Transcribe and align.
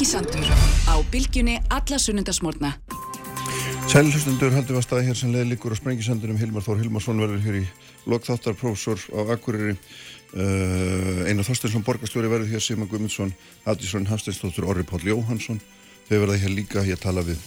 Sprengisandur 0.00 0.48
á 0.88 0.96
bylgjunni 1.12 1.60
alla 1.68 1.98
sunnundasmórna. 2.00 2.70
Sælhustundur 3.84 4.54
haldum 4.56 4.78
að 4.80 4.84
staða 4.86 5.02
hér 5.04 5.16
sem 5.18 5.28
leði 5.28 5.50
líkur 5.50 5.74
á 5.74 5.76
Sprengisandunum. 5.76 6.38
Hilmar 6.40 6.64
Þór 6.64 6.78
Hilmarsson 6.80 7.18
verður 7.20 7.42
hér 7.44 7.58
í 7.58 7.64
lokþáttarprófessor 8.08 9.02
á 9.12 9.36
Akureyri. 9.36 9.74
Uh, 10.32 11.28
Einar 11.28 11.44
Þorsteinsson 11.44 11.84
borgarstjóri 11.84 12.30
verður 12.32 12.48
hér 12.48 12.64
Sima 12.64 12.88
Guðmundsson, 12.88 13.34
Adísson 13.68 14.08
Hafsteinsdóttur, 14.08 14.64
Orri 14.72 14.86
Páll 14.88 15.04
Jóhansson. 15.04 15.60
Þau 16.08 16.16
verða 16.22 16.38
hér 16.46 16.54
líka, 16.56 16.86
ég 16.88 17.02
tala 17.02 17.20
við 17.26 17.44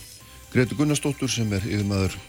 Gretu 0.53 0.77
Gunnarsdóttur 0.77 1.33
sem 1.33 1.49
er 1.57 1.65
yfirmaður 1.65 2.19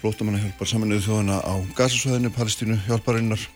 flótamanna 0.00 0.42
hjálpar 0.42 0.72
saminuðu 0.72 1.06
þjóðana 1.06 1.38
á 1.46 1.54
Gazasvæðinu, 1.78 2.34
Palestínu 2.34 2.80
hjálparinnar. 2.88 3.46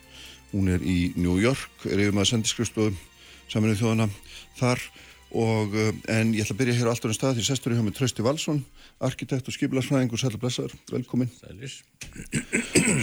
Hún 0.54 0.70
er 0.78 0.86
í 0.86 1.10
New 1.18 1.42
York, 1.42 1.74
er 1.90 2.06
yfirmaður 2.06 2.36
sendiskrifstofu 2.36 2.94
saminuðu 3.50 3.82
þjóðana 3.82 4.08
þar 4.60 4.86
og 5.36 5.76
uh, 5.76 5.92
en 6.16 6.32
ég 6.32 6.46
ætla 6.46 6.56
að 6.56 6.60
byrja 6.62 6.78
hér 6.78 6.88
á 6.88 6.92
allt 6.94 7.06
ánum 7.06 7.16
stað 7.18 7.38
því 7.38 7.46
sestur 7.50 7.74
ég 7.74 7.80
hjá 7.80 7.86
mig 7.86 7.96
Trausti 7.96 8.24
Valsson 8.24 8.62
arkitekt 9.04 9.48
og 9.50 9.56
skipilarsfræðingur, 9.56 10.20
sætla 10.20 10.40
blessaður, 10.40 10.76
velkomin 10.92 11.32
Sælis 11.36 11.80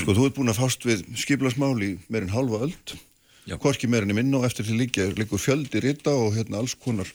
Sko, 0.01 0.15
þú 0.15 0.27
ert 0.27 0.37
búin 0.37 0.53
að 0.53 0.61
fást 0.61 0.87
við 0.87 1.03
skipilarsmál 1.21 1.75
í 1.85 1.95
meirinn 2.09 2.33
halva 2.33 2.63
öld. 2.67 2.95
Já. 3.43 3.57
hvorki 3.59 3.89
meirinn 3.91 4.13
í 4.13 4.15
minna 4.15 4.39
og 4.39 4.47
eftir 4.47 4.63
því 4.63 4.77
líka 4.79 5.09
líkur 5.17 5.41
fjöldi 5.41 5.81
rita 5.83 6.13
og 6.15 6.31
hérna 6.37 6.61
alls 6.61 6.77
konar 6.79 7.09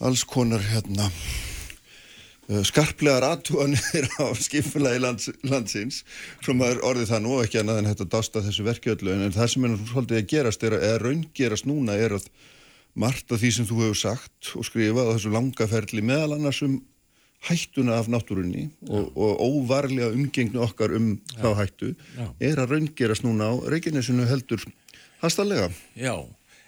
alls 0.00 0.22
konar 0.24 0.64
hérna 0.64 1.10
uh, 2.48 2.62
skarplegar 2.64 3.26
aðtúanir 3.28 4.08
á 4.24 4.26
skipulagi 4.40 5.00
lands, 5.02 5.30
landsins. 5.44 6.02
Sem 6.44 6.64
er 6.64 6.80
orðið 6.84 7.12
það 7.12 7.24
nú 7.26 7.38
ekki 7.42 7.60
annað 7.60 7.82
en 7.82 7.90
þetta 7.92 8.10
dásta 8.16 8.44
þessu 8.44 8.66
verkeföldu 8.66 9.14
en, 9.14 9.32
það 9.36 9.52
sem 9.52 9.68
er 9.68 9.78
svolítið 9.92 10.20
að 10.22 10.28
gerast 10.32 10.66
er 10.66 10.78
eða 10.80 11.00
raungerast 11.04 11.68
núna 11.68 11.96
er 12.00 12.16
að 12.18 12.28
margt 12.96 13.32
af 13.32 13.42
því 13.42 13.52
sem 13.52 13.68
þú 13.68 13.80
hefur 13.84 13.98
sagt 14.00 14.52
og 14.58 14.66
skrifað 14.68 15.10
á 15.10 15.14
þessu 15.14 15.32
langaferli 15.34 16.04
meðal 16.04 16.36
annars 16.36 16.62
um 16.66 16.78
hættuna 17.46 17.98
af 18.00 18.08
náttúrunni 18.10 18.70
og, 18.88 19.12
og 19.12 19.42
óvarlega 19.44 20.08
umgengnu 20.14 20.62
okkar 20.64 20.96
um 20.96 21.12
þá 21.36 21.50
hættu 21.60 21.92
Já. 22.16 22.26
er 22.40 22.62
að 22.62 22.74
raungerast 22.74 23.26
núna 23.26 23.52
á 23.52 23.54
Reykjanesinu 23.70 24.26
heldur 24.26 24.64
hastarlega. 25.22 25.70
Já, 25.98 26.16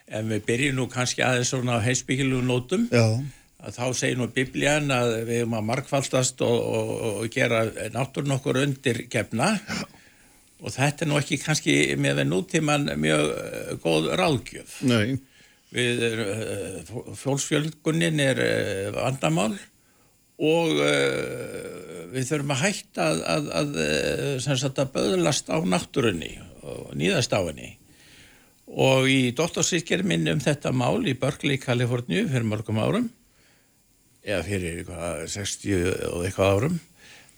en 0.09 0.31
við 0.33 0.45
byrjum 0.49 0.79
nú 0.79 0.87
kannski 0.93 1.25
aðeins 1.25 1.53
svona 1.53 1.81
á 1.81 1.85
heimsbyggilu 1.85 2.43
nótum 2.45 2.87
Já, 2.93 3.19
að 3.59 3.79
þá 3.81 3.85
segir 3.99 4.21
nú 4.21 4.29
biblían 4.33 4.93
að 4.95 5.15
við 5.29 5.43
erum 5.43 5.57
að 5.59 5.69
markfaldast 5.73 6.45
og, 6.47 6.59
og, 6.59 6.93
og 7.09 7.33
gera 7.33 7.65
náttúrun 7.95 8.37
okkur 8.39 8.61
undir 8.63 9.07
gefna 9.11 9.57
og 10.59 10.75
þetta 10.75 11.05
er 11.05 11.11
nú 11.11 11.19
ekki 11.19 11.41
kannski 11.43 11.75
með 12.01 12.25
nútíman 12.29 12.93
mjög 12.99 13.25
uh, 13.33 13.75
góð 13.83 14.13
ráðgjöf. 14.19 14.79
nei, 14.87 15.19
Við 15.75 16.05
uh, 16.07 16.93
fjólsfjölgunin 17.19 18.23
er 18.25 18.39
uh, 18.41 18.93
vandamál 18.97 19.53
og 20.39 20.71
uh, 20.79 22.07
við 22.13 22.31
þurfum 22.31 22.55
að 22.55 22.63
hætta 22.63 23.09
að, 23.11 23.21
að, 23.29 23.51
að, 23.61 24.71
að 24.71 24.95
böðlast 24.95 25.53
á 25.53 25.59
náttúrunni 25.61 26.33
og 26.63 26.95
nýðast 26.97 27.35
á 27.37 27.41
henni. 27.43 27.75
Og 28.69 29.09
í 29.09 29.21
doktorsýtkjari 29.37 30.05
minn 30.05 30.29
um 30.29 30.41
þetta 30.45 30.73
mál 30.77 31.01
í 31.09 31.17
Berkeley, 31.17 31.61
Kaliforníu 31.61 32.27
fyrir 32.29 32.49
mörgum 32.49 32.81
árum, 32.81 33.09
eða 34.25 34.43
fyrir 34.45 34.81
eitthvað, 34.83 35.23
60 35.33 35.87
og 36.11 36.27
eitthvað 36.29 36.55
árum, 36.57 36.81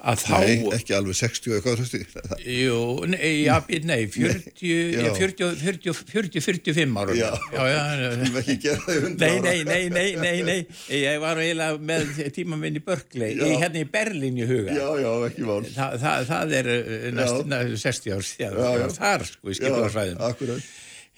að 0.01 0.23
þá... 0.25 0.33
nei, 0.41 0.55
ekki 0.77 0.95
alveg 0.97 1.17
60 1.19 1.55
eitthvað. 1.99 2.45
Jú, 2.49 2.79
nei, 3.13 3.31
být, 3.69 3.87
nei, 3.91 3.99
40, 4.15 4.65
já. 4.65 5.11
40, 5.19 5.51
40, 5.61 5.95
40, 6.13 6.45
45 6.47 7.01
árum. 7.03 7.19
Já. 7.19 7.31
Við 7.53 7.71
erum 8.09 8.39
ekki 8.43 8.57
gera 8.65 8.81
það 8.87 8.97
í 8.97 9.05
hundra 9.07 9.31
Nei, 9.31 9.37
ára. 9.37 9.45
nei, 9.45 9.65
nei, 9.71 9.83
nei, 9.93 10.09
nei, 10.21 10.43
nei, 10.49 10.59
ég 11.01 11.21
var 11.25 11.43
eiginlega 11.45 11.81
með 11.93 12.13
tíma 12.37 12.61
minn 12.61 12.81
í 12.81 12.85
í, 13.37 13.51
hérna 13.61 13.83
í 13.83 13.89
Berlín 13.93 14.41
í 14.41 14.47
huga. 14.49 14.77
Já, 14.77 14.87
já, 15.05 15.11
ekki 15.31 15.49
mál. 15.49 15.61
Þa, 15.69 15.89
það, 16.05 16.29
það 16.31 16.55
er 16.61 16.71
uh, 16.77 17.09
næst, 17.21 17.43
næst 17.53 17.89
60 17.89 18.15
ár 18.17 18.29
síðan, 18.31 18.61
Já, 18.61 18.71
já. 18.71 18.79
já, 18.85 18.95
þar 19.01 19.27
sko 19.31 19.51
í 19.53 19.59
skipularsvæðin. 19.61 20.23
akkurat. 20.31 20.71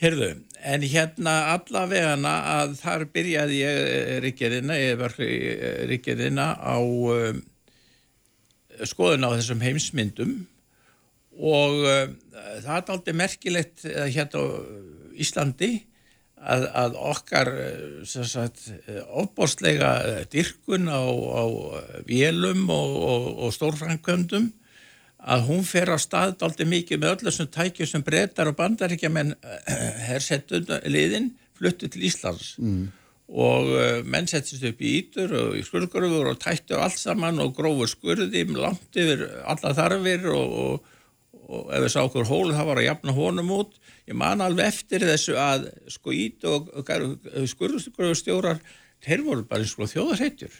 Heyrðu, 0.03 0.29
en 0.67 0.83
hérna 0.91 1.33
allavegana 1.53 2.31
að 2.57 2.73
þar 2.81 3.05
byrjaði 3.15 3.59
ég 3.61 3.81
ríkjariðina, 4.25 4.79
ég 4.81 4.97
var 4.99 5.13
ríkjariðina 5.93 6.47
á 6.59 6.77
um, 6.83 7.39
skoðun 8.89 9.27
á 9.27 9.35
þessum 9.37 9.63
heimsmyndum 9.65 10.35
og 11.39 11.79
um, 11.81 12.13
það 12.63 12.75
er 12.77 12.93
aldrei 12.95 13.17
merkilegt 13.17 13.87
uh, 13.89 14.07
hérna 14.07 14.43
á 14.43 14.47
Íslandi 15.23 15.71
að, 16.43 16.67
að 16.83 16.97
okkar 17.13 17.53
uh, 17.53 18.01
sagt, 18.07 18.67
ofbóstlega 19.09 19.93
dyrkun 20.33 20.91
á, 20.91 21.03
á 21.03 21.45
vélum 22.09 22.67
og, 22.73 22.97
og, 23.03 23.29
og 23.47 23.55
stórframkvöndum 23.57 24.51
að 25.23 25.45
hún 25.47 25.63
fer 25.67 25.93
á 25.95 25.99
stað 26.03 26.41
aldrei 26.43 26.67
mikið 26.67 26.99
með 26.99 27.13
öll 27.15 27.29
þessum 27.29 27.53
tækjum 27.55 27.89
sem 27.89 28.03
breytar 28.03 28.51
og 28.51 28.57
bandaríkja 28.59 29.11
menn 29.13 29.37
hersettu 30.09 30.65
liðin 30.91 31.31
fluttu 31.55 31.87
til 31.87 32.09
Íslands 32.09 32.57
mm. 32.59 32.89
Og 33.33 33.71
uh, 33.73 34.01
menn 34.05 34.29
settist 34.29 34.65
upp 34.69 34.83
í 34.85 34.95
ítur 35.01 35.33
og 35.39 35.57
í 35.57 35.65
skurðgörður 35.65 36.33
og 36.35 36.41
tættu 36.43 36.77
allt 36.77 37.01
saman 37.01 37.41
og 37.41 37.55
grófu 37.57 37.89
skurði 37.89 38.45
langt 38.53 38.99
yfir 38.99 39.25
alla 39.49 39.73
þarfir 39.77 40.29
og, 40.35 40.57
og, 40.65 40.97
og 41.49 41.73
ef 41.73 41.87
við 41.87 41.95
sá 41.95 42.01
okkur 42.05 42.29
hól 42.29 42.53
það 42.53 42.69
var 42.71 42.83
að 42.83 42.89
jafna 42.91 43.17
honum 43.17 43.55
út. 43.57 43.79
Ég 44.09 44.19
man 44.19 44.45
alveg 44.45 44.69
eftir 44.69 45.07
þessu 45.07 45.39
að 45.41 45.71
sko 45.93 46.13
ít 46.13 46.45
og, 46.51 46.69
og 46.77 46.91
skurðgörðustjórar 47.55 48.61
þeir 49.03 49.25
voru 49.27 49.47
bara 49.49 49.65
eins 49.65 49.79
og 49.79 49.91
þjóðarheitjur 49.91 50.59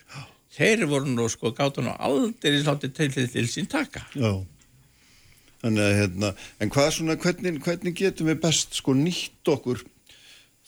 þeir 0.53 0.87
voru 0.91 1.13
nú 1.13 1.29
sko 1.33 1.53
gátt 1.57 1.81
nú 1.83 1.93
aldrei 1.97 2.61
látið 2.65 2.97
til, 2.97 3.29
til, 3.33 3.47
sín 3.49 3.69
taka. 3.71 4.05
Já. 4.15 4.43
Að, 5.63 5.79
hérna, 5.79 6.33
en 6.59 6.73
hvað 6.75 6.89
svona, 6.97 7.17
hvernig, 7.23 7.61
hvernig 7.63 7.95
getum 7.95 8.33
við 8.33 8.41
best 8.43 8.75
sko 8.81 8.97
nýtt 8.99 9.53
okkur 9.53 9.85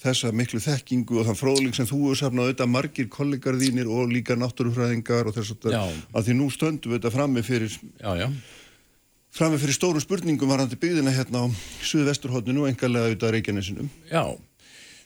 þessa 0.04 0.32
miklu 0.37 0.60
þekkingu 0.60 1.20
og 1.20 1.28
þann 1.28 1.38
fróðling 1.38 1.76
sem 1.76 1.88
þú 1.88 2.00
hefur 2.03 2.20
safnað 2.20 2.50
auðvitað 2.50 2.72
margir 2.75 3.09
kollegar 3.12 3.56
þínir 3.60 3.88
og 3.88 4.12
líka 4.12 4.37
náttúrufræðingar 4.37 5.31
og 5.31 5.37
þess 5.38 5.54
að, 5.56 5.76
að 6.12 6.28
því 6.28 6.37
nú 6.41 6.48
stöndum 6.53 6.92
við 6.92 6.98
þetta 7.00 7.12
frammi 7.15 7.44
fyrir, 7.47 7.76
frammi 9.34 9.60
fyrir 9.62 9.78
stóru 9.78 10.03
spurningum 10.04 10.53
varandi 10.53 10.78
byggðina 10.81 11.14
hérna 11.14 11.44
á 11.44 11.47
Suðvesturhóttinu 11.88 12.66
og 12.66 12.72
engarlega 12.72 13.10
auðvitað 13.10 13.37
Reykjanesinum. 13.38 13.93
já. 14.10 14.25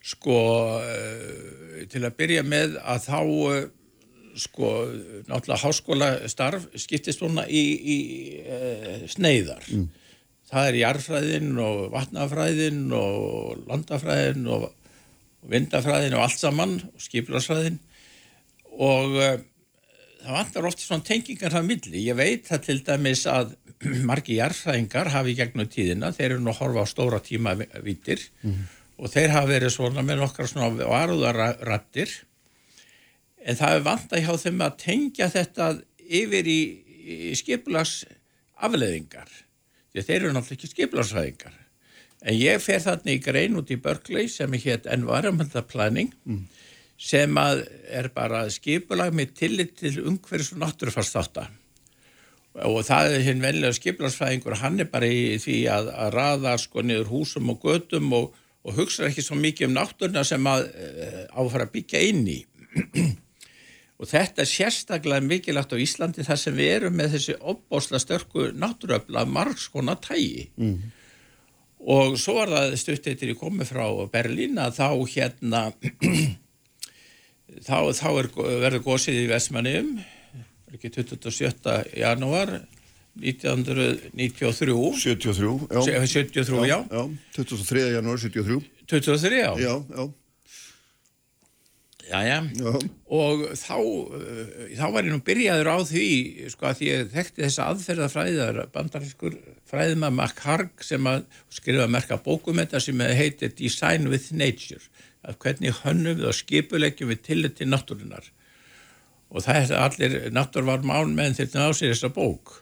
Sko 0.08 0.38
uh, 0.78 1.81
til 1.91 2.04
að 2.06 2.14
byrja 2.16 2.42
með 2.47 2.78
að 2.81 3.06
þá 3.08 3.19
uh, 3.20 3.56
sko 4.38 4.69
náttúrulega 5.26 5.62
háskóla 5.62 6.10
starf 6.31 6.69
skiptist 6.78 7.19
svona 7.20 7.44
í, 7.50 7.62
í 7.76 7.98
uh, 8.47 9.06
sneiðar. 9.10 9.66
Það 10.48 10.70
er 10.70 10.78
jarðfræðin 10.78 11.50
og 11.60 11.81
vatnafræðin 11.92 12.87
og 12.97 13.66
landafræðin 13.69 14.47
og 14.48 14.70
vindafræðin 15.49 16.16
og 16.19 16.25
allt 16.25 16.41
saman 16.41 16.75
og 16.88 17.04
skiplarsfræðin 17.04 17.78
og 18.78 19.16
uh, 19.19 19.38
það 20.22 20.34
vantar 20.34 20.69
oft 20.69 20.82
svona 20.82 21.06
tengingar 21.06 21.54
það 21.54 21.69
milli. 21.71 22.04
Ég 22.09 22.19
veit 22.19 22.49
það 22.49 22.65
til 22.66 22.78
dæmis 22.87 23.25
að 23.31 23.54
margi 24.10 24.38
jarðfræðingar 24.41 25.12
hafi 25.15 25.37
gegnum 25.38 25.71
tíðina, 25.71 26.12
þeir 26.16 26.32
eru 26.32 26.43
nú 26.43 26.53
að 26.53 26.62
horfa 26.62 26.84
á 26.84 26.87
stóra 26.91 27.22
tíma 27.22 27.54
vítir 27.84 28.25
og 28.99 29.12
þeir 29.12 29.34
hafa 29.34 29.53
verið 29.53 29.75
svona 29.75 30.03
með 30.03 30.25
nokkar 30.25 30.50
svona 30.50 30.88
varúðarrattir 30.91 32.10
en 33.47 33.59
það 33.59 33.76
er 33.76 33.84
vanta 33.87 34.22
hjá 34.22 34.32
þeim 34.43 34.65
að 34.66 34.78
tengja 34.82 35.28
þetta 35.31 35.69
yfir 36.03 36.50
í, 36.50 36.60
í 37.31 37.34
skipulags 37.38 38.03
afleðingar 38.59 39.31
því 39.31 40.03
að 40.03 40.09
þeir 40.09 40.19
eru 40.19 40.34
náttúrulega 40.34 40.59
ekki 40.59 40.72
skipulagsfræðingar 40.72 41.59
en 42.23 42.34
ég 42.34 42.62
fer 42.62 42.81
þarna 42.83 43.15
í 43.15 43.21
grein 43.23 43.59
út 43.59 43.70
í 43.70 43.79
Berkeley 43.82 44.29
sem 44.32 44.55
er 44.55 44.65
hétt 44.65 44.88
Environmental 44.91 45.62
Planning 45.69 46.11
sem 46.99 47.37
að 47.38 47.62
er 47.94 48.11
bara 48.15 48.49
skipulag 48.50 49.15
með 49.15 49.35
tillit 49.38 49.76
til 49.79 50.00
umhverfis 50.03 50.53
og 50.53 50.62
náttúrufarsþátta. 50.65 51.47
Og 52.67 52.82
það 52.82 53.12
er 53.15 53.23
hinn 53.23 53.44
venlega 53.44 53.76
skipulagsfræðingur 53.76 54.59
hann 54.59 54.81
er 54.82 54.91
bara 54.91 55.06
í 55.06 55.38
því 55.38 55.61
að, 55.70 55.93
að 55.94 56.12
raða 56.17 56.56
sko 56.59 56.82
niður 56.82 57.12
húsum 57.12 57.53
og 57.53 57.62
götum 57.62 58.11
og, 58.19 58.35
og 58.67 58.75
hugsa 58.75 59.06
ekki 59.06 59.23
svo 59.23 59.38
mikið 59.38 59.69
um 59.69 59.76
náttúruna 59.76 60.25
sem 60.26 60.50
að 60.50 60.67
uh, 60.73 61.23
áfara 61.38 61.69
að 61.69 61.75
byggja 61.76 62.03
inn 62.11 62.26
í. 62.26 62.41
Og 63.99 64.06
þetta 64.06 64.43
er 64.43 64.50
sérstaklega 64.50 65.26
mikilvægt 65.26 65.75
á 65.75 65.82
Íslandi 65.82 66.26
þar 66.26 66.38
sem 66.38 66.55
við 66.55 66.69
erum 66.76 66.99
með 66.99 67.17
þessi 67.17 67.35
opbósla 67.38 67.99
störku 68.03 68.50
náttúröfla 68.55 69.25
margskona 69.26 69.97
tægi 70.03 70.49
mm. 70.55 70.76
Og 71.80 72.16
svo 72.19 72.34
var 72.40 72.50
það 72.52 72.76
stutt 72.80 73.06
eittir 73.10 73.32
ég 73.34 73.38
komið 73.40 73.70
frá 73.72 73.84
Berlín 74.12 74.58
að 74.60 74.78
þá 74.80 74.88
hérna 75.14 75.62
þá, 77.66 77.76
þá 77.94 78.08
er, 78.22 78.28
verður 78.64 78.82
gósið 78.86 79.22
í 79.22 79.28
Vestmanniðum 79.30 79.92
ekki 80.75 80.90
27. 80.92 81.76
janúar 81.96 82.58
1993 83.19 84.75
73, 85.00 85.69
já. 85.70 85.80
Se- 85.82 86.06
73, 86.06 86.66
já. 86.69 86.78
Já, 86.92 87.02
23. 87.36 87.86
janúar 87.96 88.19
73. 88.20 88.60
23, 88.86 89.38
já. 89.42 89.52
Já, 89.58 89.75
já. 89.96 90.08
Jæja, 92.08 92.38
og 93.12 93.43
þá, 93.58 93.75
uh, 93.76 94.69
þá 94.78 94.84
var 94.94 95.05
ég 95.05 95.12
nú 95.12 95.20
byrjaður 95.25 95.69
á 95.69 95.76
því, 95.90 96.06
sko 96.55 96.69
að 96.70 96.81
ég 96.87 97.10
þekkti 97.12 97.44
þessa 97.44 97.66
aðferðafræðar, 97.75 98.60
bandarískur 98.72 99.37
fræðima 99.69 100.08
Mark 100.14 100.40
Harg 100.46 100.84
sem 100.84 101.05
að 101.10 101.26
skrifa 101.52 101.84
að 101.84 101.93
merka 101.93 102.16
bókum 102.25 102.60
þetta 102.62 102.81
sem 102.81 103.02
heitir 103.19 103.52
Design 103.58 104.08
with 104.08 104.32
Nature, 104.32 104.81
að 105.20 105.37
hvernig 105.44 105.82
hönnum 105.82 106.16
við 106.22 106.31
og 106.31 106.38
skipulegjum 106.38 107.12
við 107.12 107.22
til 107.26 107.69
náttúrunar. 107.69 108.32
Og 109.28 109.44
það 109.44 109.61
er 109.61 109.82
allir 109.82 110.16
náttúrvar 110.32 110.87
mál 110.88 111.12
meðan 111.12 111.37
þetta 111.37 111.69
á 111.69 111.70
sér 111.76 111.93
þessa 111.93 112.08
bók 112.14 112.54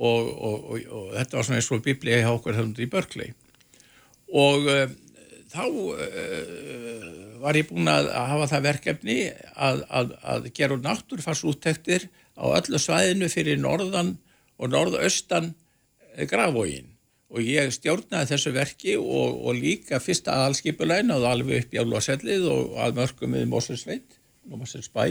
og, 0.00 0.24
og, 0.32 0.56
og, 0.72 0.84
og 0.88 1.08
þetta 1.18 1.36
var 1.36 1.46
svona 1.46 1.60
eins 1.60 1.70
og 1.74 1.84
biblið 1.84 2.22
hjá 2.22 2.30
okkur 2.32 2.56
þannig 2.56 2.86
í 2.86 2.90
Berkeley. 2.94 3.34
Og 4.40 4.68
uh, 4.70 4.86
þá 5.50 5.64
uh, 5.66 7.08
var 7.42 7.58
ég 7.58 7.70
búin 7.70 7.90
að 7.90 8.10
hafa 8.14 8.50
það 8.54 8.66
verkefni 8.68 9.18
að, 9.54 9.82
að, 9.88 10.14
að 10.34 10.50
gera 10.56 10.78
náttúrfarsúttektir 10.84 12.06
á 12.36 12.44
öllu 12.56 12.80
svæðinu 12.80 13.30
fyrir 13.32 13.60
norðan 13.60 14.14
og 14.60 14.72
norðaustan 14.74 15.54
grafvógin 16.30 16.90
og 17.30 17.46
ég 17.46 17.70
stjórnaði 17.74 18.32
þessu 18.32 18.52
verki 18.54 18.96
og, 18.98 19.36
og 19.46 19.58
líka 19.58 20.00
fyrsta 20.02 20.34
aðalskipulegin 20.34 21.14
og 21.14 21.26
alveg 21.30 21.64
upp 21.64 21.76
í 21.76 21.80
álvarsellið 21.80 22.46
og 22.50 22.80
að 22.82 22.96
mörgum 22.98 23.36
við 23.38 23.46
Moselsveit, 23.52 24.16
Moselsbæ 24.50 25.04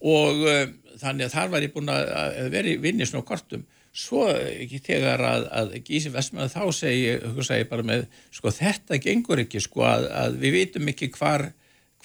og 0.00 0.44
uh, 0.44 0.66
þannig 1.00 1.28
að 1.28 1.36
þar 1.36 1.52
var 1.52 1.66
ég 1.66 1.74
búin 1.74 1.92
að 1.92 2.50
vera 2.52 2.70
í 2.70 2.80
vinnisn 2.82 3.20
og 3.20 3.26
kortum. 3.28 3.64
Svo 3.90 4.28
ekki 4.30 4.78
þegar 4.86 5.24
að, 5.26 5.48
að 5.50 5.72
Gísi 5.88 6.12
Vestmann 6.14 6.52
þá 6.52 6.62
segi, 6.76 7.16
segi 7.42 7.66
bara 7.70 7.86
með 7.86 8.04
sko 8.30 8.52
þetta 8.54 9.00
gengur 9.02 9.42
ekki 9.42 9.62
sko 9.64 9.82
að, 9.88 10.06
að 10.14 10.38
við 10.44 10.56
vitum 10.58 10.92
ekki 10.92 11.10
hvar, 11.16 11.48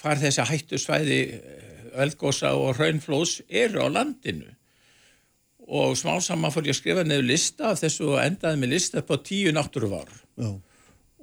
hvar 0.00 0.18
þessi 0.18 0.48
hættu 0.50 0.80
svæði 0.82 1.20
Ölgósa 1.96 2.52
og 2.58 2.76
Hraunflós 2.76 3.38
eru 3.48 3.86
á 3.86 3.88
landinu. 3.88 4.50
Og 5.66 5.96
smá 5.98 6.18
saman 6.22 6.52
fór 6.54 6.66
ég 6.68 6.76
að 6.76 6.80
skrifa 6.80 7.04
nefnir 7.06 7.26
lista 7.26 7.72
af 7.72 7.80
þessu 7.82 8.12
og 8.12 8.20
endaði 8.22 8.60
með 8.62 8.74
lista 8.76 9.02
på 9.06 9.18
tíu 9.26 9.54
náttúruvár. 9.54 10.10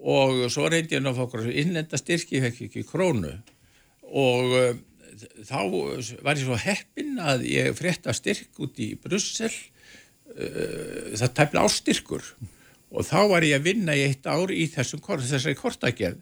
Og 0.03 0.47
svo 0.51 0.67
reyndi 0.67 0.97
ég 0.97 1.03
náttúrulega 1.03 1.19
fokkur 1.21 1.51
innenda 1.51 1.99
styrki, 1.99 2.41
fekk 2.43 2.65
ekki 2.67 2.83
krónu. 2.87 3.37
Og 4.13 4.55
uh, 4.57 4.73
þá 5.45 5.59
var 6.23 6.37
ég 6.37 6.43
svo 6.43 6.57
heppin 6.59 7.15
að 7.21 7.45
ég 7.49 7.71
frétta 7.77 8.15
styrk 8.15 8.59
út 8.63 8.79
í 8.81 8.93
Brussel 8.99 9.51
uh, 9.51 11.13
það 11.19 11.33
tæmla 11.39 11.65
ástyrkur 11.67 12.27
og 12.93 13.07
þá 13.07 13.19
var 13.31 13.45
ég 13.47 13.57
að 13.57 13.67
vinna 13.71 13.95
í 13.97 14.05
eitt 14.05 14.27
ár 14.29 14.53
í 14.53 14.67
kort, 15.01 15.25
þessari 15.25 15.57
kortagerð. 15.57 16.21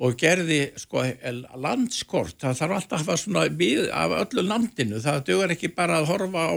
Og 0.00 0.14
gerði 0.18 0.70
sko 0.78 1.02
landskort, 1.58 2.36
það 2.40 2.58
þarf 2.60 2.76
alltaf 2.76 2.94
að 2.94 3.02
hafa 3.02 3.16
svona 3.18 3.42
við 3.50 3.88
af 3.94 4.14
öllu 4.20 4.44
landinu, 4.46 5.00
það 5.02 5.24
dögur 5.28 5.54
ekki 5.54 5.72
bara 5.74 5.98
að 6.00 6.10
horfa 6.12 6.44
á 6.46 6.56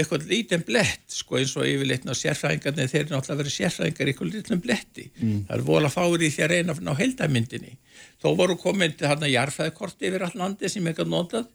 eitthvað 0.00 0.26
lítinn 0.30 0.64
blett, 0.66 1.04
sko 1.12 1.38
eins 1.38 1.54
og 1.58 1.68
yfirleitna 1.68 2.16
sérfræðingarnir, 2.18 2.90
þeir 2.90 3.02
eru 3.04 3.14
náttúrulega 3.14 3.40
verið 3.42 3.56
sérfræðingar 3.56 4.10
eitthvað 4.10 4.32
lítinn 4.32 4.62
bletti, 4.64 5.08
mm. 5.20 5.42
það 5.48 5.56
er 5.58 5.66
vola 5.68 5.90
fári 5.92 6.30
því 6.30 6.46
að 6.46 6.54
reyna 6.54 6.74
á 6.74 6.94
heldamyndinni 7.00 7.76
þó 8.22 8.30
voru 8.38 8.56
komin 8.60 8.96
hérna 8.98 9.30
jarfæðkort 9.30 10.02
yfir 10.08 10.24
all 10.26 10.34
landi 10.38 10.70
sem 10.72 10.86
hef 10.88 11.04
notað 11.04 11.50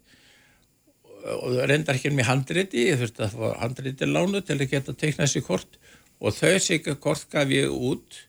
og 1.20 1.52
það 1.56 1.66
reyndar 1.68 1.98
ekki 1.98 2.12
með 2.14 2.28
handriti, 2.30 2.86
ég 2.88 3.00
þurfti 3.00 3.26
að 3.26 3.36
fá 3.36 3.60
handriti 3.60 4.08
lánu 4.08 4.40
til 4.44 4.56
að 4.56 4.70
geta 4.72 4.96
teikna 4.96 5.26
þessi 5.26 5.44
kort 5.44 5.78
og 6.20 6.36
þau 6.36 6.58
sig 6.62 6.90
kort 7.00 7.26
gaf 7.32 7.52
ég 7.52 7.72
út 7.72 8.20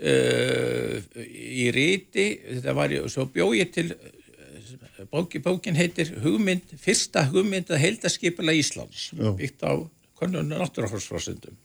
uh, 0.00 0.96
í 1.26 1.68
ríti, 1.74 2.26
þetta 2.44 2.76
var 2.76 2.92
ég, 2.94 3.08
svo 3.12 3.26
bjóð 3.32 3.56
ég 3.60 3.72
til, 3.74 3.88
bóki, 5.10 5.38
bókin 5.44 5.78
heitir 5.78 6.12
hugmynd, 6.24 6.74
fyrsta 6.80 7.24
hugmynd 7.30 7.70
að 7.72 7.82
heildaskipila 7.84 8.52
Íslands, 8.56 9.10
Já. 9.16 9.30
byggt 9.36 9.64
á 9.64 9.72
konunum 10.20 10.50
náttúrafórsfrásundum 10.52 11.56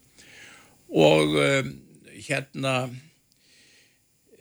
og 0.95 1.35
um, 1.35 1.71
hérna 2.15 2.73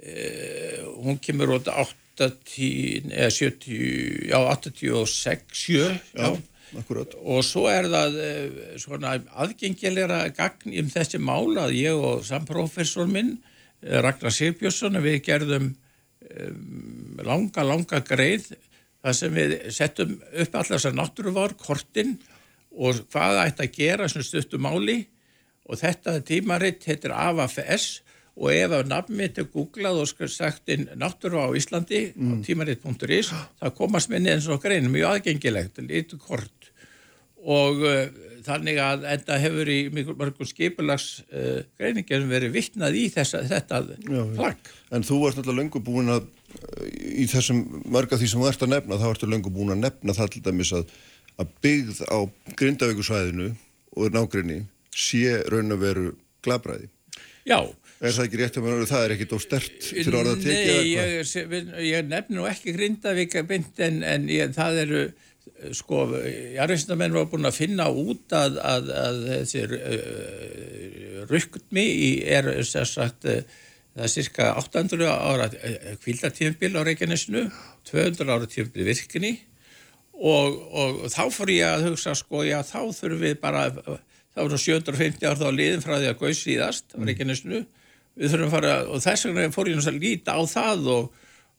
uh, 0.04 0.80
hún 1.02 1.18
kemur 1.18 1.56
út 1.56 1.68
átt 1.72 1.96
80, 2.14 3.10
eða 3.10 3.30
70, 3.30 4.28
já 4.30 4.38
86, 4.38 5.42
7, 5.50 6.00
já, 6.14 6.36
akkurat. 6.78 7.14
og 7.18 7.42
svo 7.42 7.66
er 7.70 7.88
það 7.90 8.18
svona 8.82 9.16
aðgengilegra 9.34 10.28
gagn 10.36 10.76
um 10.78 10.92
þessi 10.92 11.18
mál 11.18 11.58
að 11.58 11.74
ég 11.80 11.98
og 11.98 12.22
samprofessor 12.26 13.10
minn, 13.10 13.36
Ragnar 13.82 14.32
Sigbjörnsson, 14.32 15.02
við 15.02 15.18
gerðum 15.26 15.66
um, 15.74 17.18
langa, 17.26 17.66
langa 17.66 18.00
greið 18.06 18.54
þar 19.04 19.18
sem 19.18 19.36
við 19.36 19.56
settum 19.74 20.14
upp 20.16 20.54
allar 20.56 20.70
þessar 20.78 20.96
náttúruvár, 20.96 21.56
kortinn 21.60 22.16
og 22.74 23.04
hvað 23.12 23.42
ætti 23.44 23.66
að 23.66 23.76
gera 23.76 24.08
sem 24.10 24.24
stuttu 24.24 24.58
máli 24.62 25.02
og 25.68 25.78
þetta 25.80 26.18
tímaritt 26.26 26.86
heitir 26.88 27.14
AFS 27.14 28.00
og 28.34 28.50
ef 28.50 28.72
að 28.74 28.88
nafn 28.90 29.14
mitt 29.14 29.38
er 29.38 29.46
googlað 29.52 30.00
og 30.02 30.30
sagt 30.32 30.72
inn 30.74 30.88
náttúru 30.98 31.38
á 31.38 31.48
Íslandi 31.54 32.08
mm. 32.10 32.32
á 32.32 32.34
tímaritt.is 32.46 33.30
það 33.30 33.74
komast 33.78 34.10
minni 34.10 34.32
eins 34.32 34.48
og 34.50 34.62
grein 34.64 34.90
mjög 34.90 35.18
aðgengilegt, 35.18 35.78
litur 35.86 36.18
kort 36.18 36.72
og 37.44 37.84
uh, 37.84 38.06
þannig 38.44 38.80
að 38.80 39.04
enda 39.14 39.38
hefur 39.40 39.70
í 39.70 39.78
mörgum 39.92 40.48
skipulags 40.48 41.08
uh, 41.28 41.60
greiningum 41.78 42.26
verið 42.32 42.56
vittnað 42.56 42.98
í 42.98 43.04
þessa, 43.12 43.42
þetta 43.48 43.82
plagg. 44.34 44.72
En 44.94 45.04
þú 45.06 45.20
varst 45.22 45.40
alltaf 45.40 45.56
löngu 45.56 45.82
búin 45.84 46.12
að 46.12 46.26
í 47.14 47.26
þessum 47.30 47.62
mörga 47.90 48.18
því 48.20 48.30
sem 48.30 48.42
þú 48.42 48.50
ert 48.50 48.64
að 48.66 48.74
nefna 48.74 49.00
þá 49.00 49.06
ertu 49.10 49.30
löngu 49.30 49.52
búin 49.54 49.74
að 49.74 49.84
nefna 49.84 50.16
það 50.16 50.34
til 50.34 50.44
dæmis 50.48 50.74
að, 50.76 50.90
að 51.40 51.54
byggð 51.66 52.02
á 52.10 52.18
grindavíkusvæðinu 52.60 53.48
og 53.94 54.14
nágrinni 54.14 54.60
sé 54.94 55.40
raun 55.50 55.74
að 55.74 55.86
veru 55.86 56.10
glabræði. 56.44 56.90
Já, 57.44 57.58
Er 58.04 58.12
það 58.12 58.26
ekki 58.26 58.38
rétt 58.40 58.56
að 58.58 58.64
maður, 58.66 58.88
það 58.90 59.04
er 59.04 59.12
ekki 59.14 59.26
dó 59.30 59.36
stert 59.40 59.76
til 59.86 60.12
orða 60.18 60.32
að 60.34 60.42
tekja 60.44 60.72
Nei, 60.74 60.88
ég, 60.90 61.68
ég 61.86 62.08
nefn 62.10 62.36
nú 62.36 62.48
ekki 62.50 62.74
Grindavík 62.74 63.36
en, 63.38 64.00
en 64.02 64.26
ég, 64.28 64.50
það 64.52 64.80
eru 64.82 65.04
sko, 65.76 66.02
jarðvísindamenn 66.56 67.14
var 67.14 67.28
búin 67.30 67.48
að 67.48 67.60
finna 67.62 67.86
út 67.88 68.34
að, 68.36 68.58
að, 68.60 68.90
að 68.98 69.20
þessir 69.30 69.76
uh, 69.78 71.22
rukkmi 71.30 71.86
er 72.26 72.50
sagt, 72.66 73.28
uh, 73.30 73.62
það 73.94 74.06
er 74.06 74.12
cirka 74.12 74.50
800 74.58 75.10
ára 75.10 75.48
kvildatífumbil 76.02 76.78
á 76.78 76.82
Reykjanesinu 76.88 77.44
200 77.90 78.26
ára 78.26 78.48
tífumbil 78.50 78.88
virkinni 78.88 79.34
og, 80.14 80.58
og, 80.74 81.04
þá 81.12 81.22
fór 81.34 81.52
ég 81.54 81.68
að 81.68 81.88
hugsa 81.90 82.14
sko, 82.18 82.42
já 82.46 82.58
þá 82.66 82.80
þurfum 82.94 83.22
við 83.22 83.38
bara 83.42 83.68
þá 84.34 84.40
voru 84.42 84.58
750 84.58 85.28
ár 85.30 85.40
þá 85.40 85.48
liðin 85.54 85.84
frá 85.84 85.96
því 85.96 86.10
að 86.10 86.20
gauð 86.22 86.36
síðast 86.38 86.94
á 86.94 86.98
Reykjanesinu. 87.06 87.64
Við 88.14 88.30
þurfum 88.30 88.52
fara 88.52 88.74
og 88.86 89.02
þess 89.02 89.26
vegna 89.26 89.54
fór 89.54 89.70
ég 89.70 89.78
náttúrulega 89.78 89.98
að 89.98 90.04
líta 90.04 90.36
á 90.38 90.42
það 90.50 90.88
og, 90.94 91.08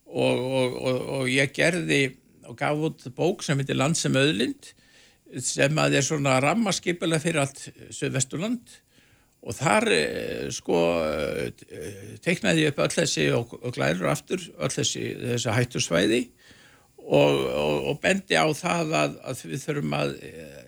og, 0.06 0.40
og, 0.40 1.00
og 1.18 1.28
ég 1.32 1.52
gerði 1.56 2.02
og 2.46 2.56
gaf 2.56 2.82
út 2.88 3.06
bók 3.16 3.44
sem 3.44 3.58
heitir 3.60 3.76
Land 3.76 3.98
sem 3.98 4.16
öðlind 4.16 4.72
sem 5.42 5.80
að 5.82 5.98
er 5.98 6.04
svona 6.06 6.36
rammaskipilega 6.40 7.20
fyrir 7.24 7.42
allt 7.42 7.64
Söðvesturland 7.92 8.76
og 9.46 9.54
þar 9.54 9.86
sko 10.50 10.80
teiknaði 12.24 12.64
ég 12.64 12.72
upp 12.72 12.80
öll 12.82 12.94
þessi 12.96 13.28
og 13.36 13.52
glærur 13.76 14.10
aftur 14.10 14.42
öll 14.58 14.72
þessi, 14.74 15.04
þessi 15.20 15.54
hættursvæði 15.54 16.22
og 17.06 18.00
bendi 18.02 18.34
á 18.34 18.50
það 18.50 18.96
að, 18.98 19.14
að 19.22 19.44
við 19.52 19.62
þurfum 19.62 19.94
að 19.94 20.16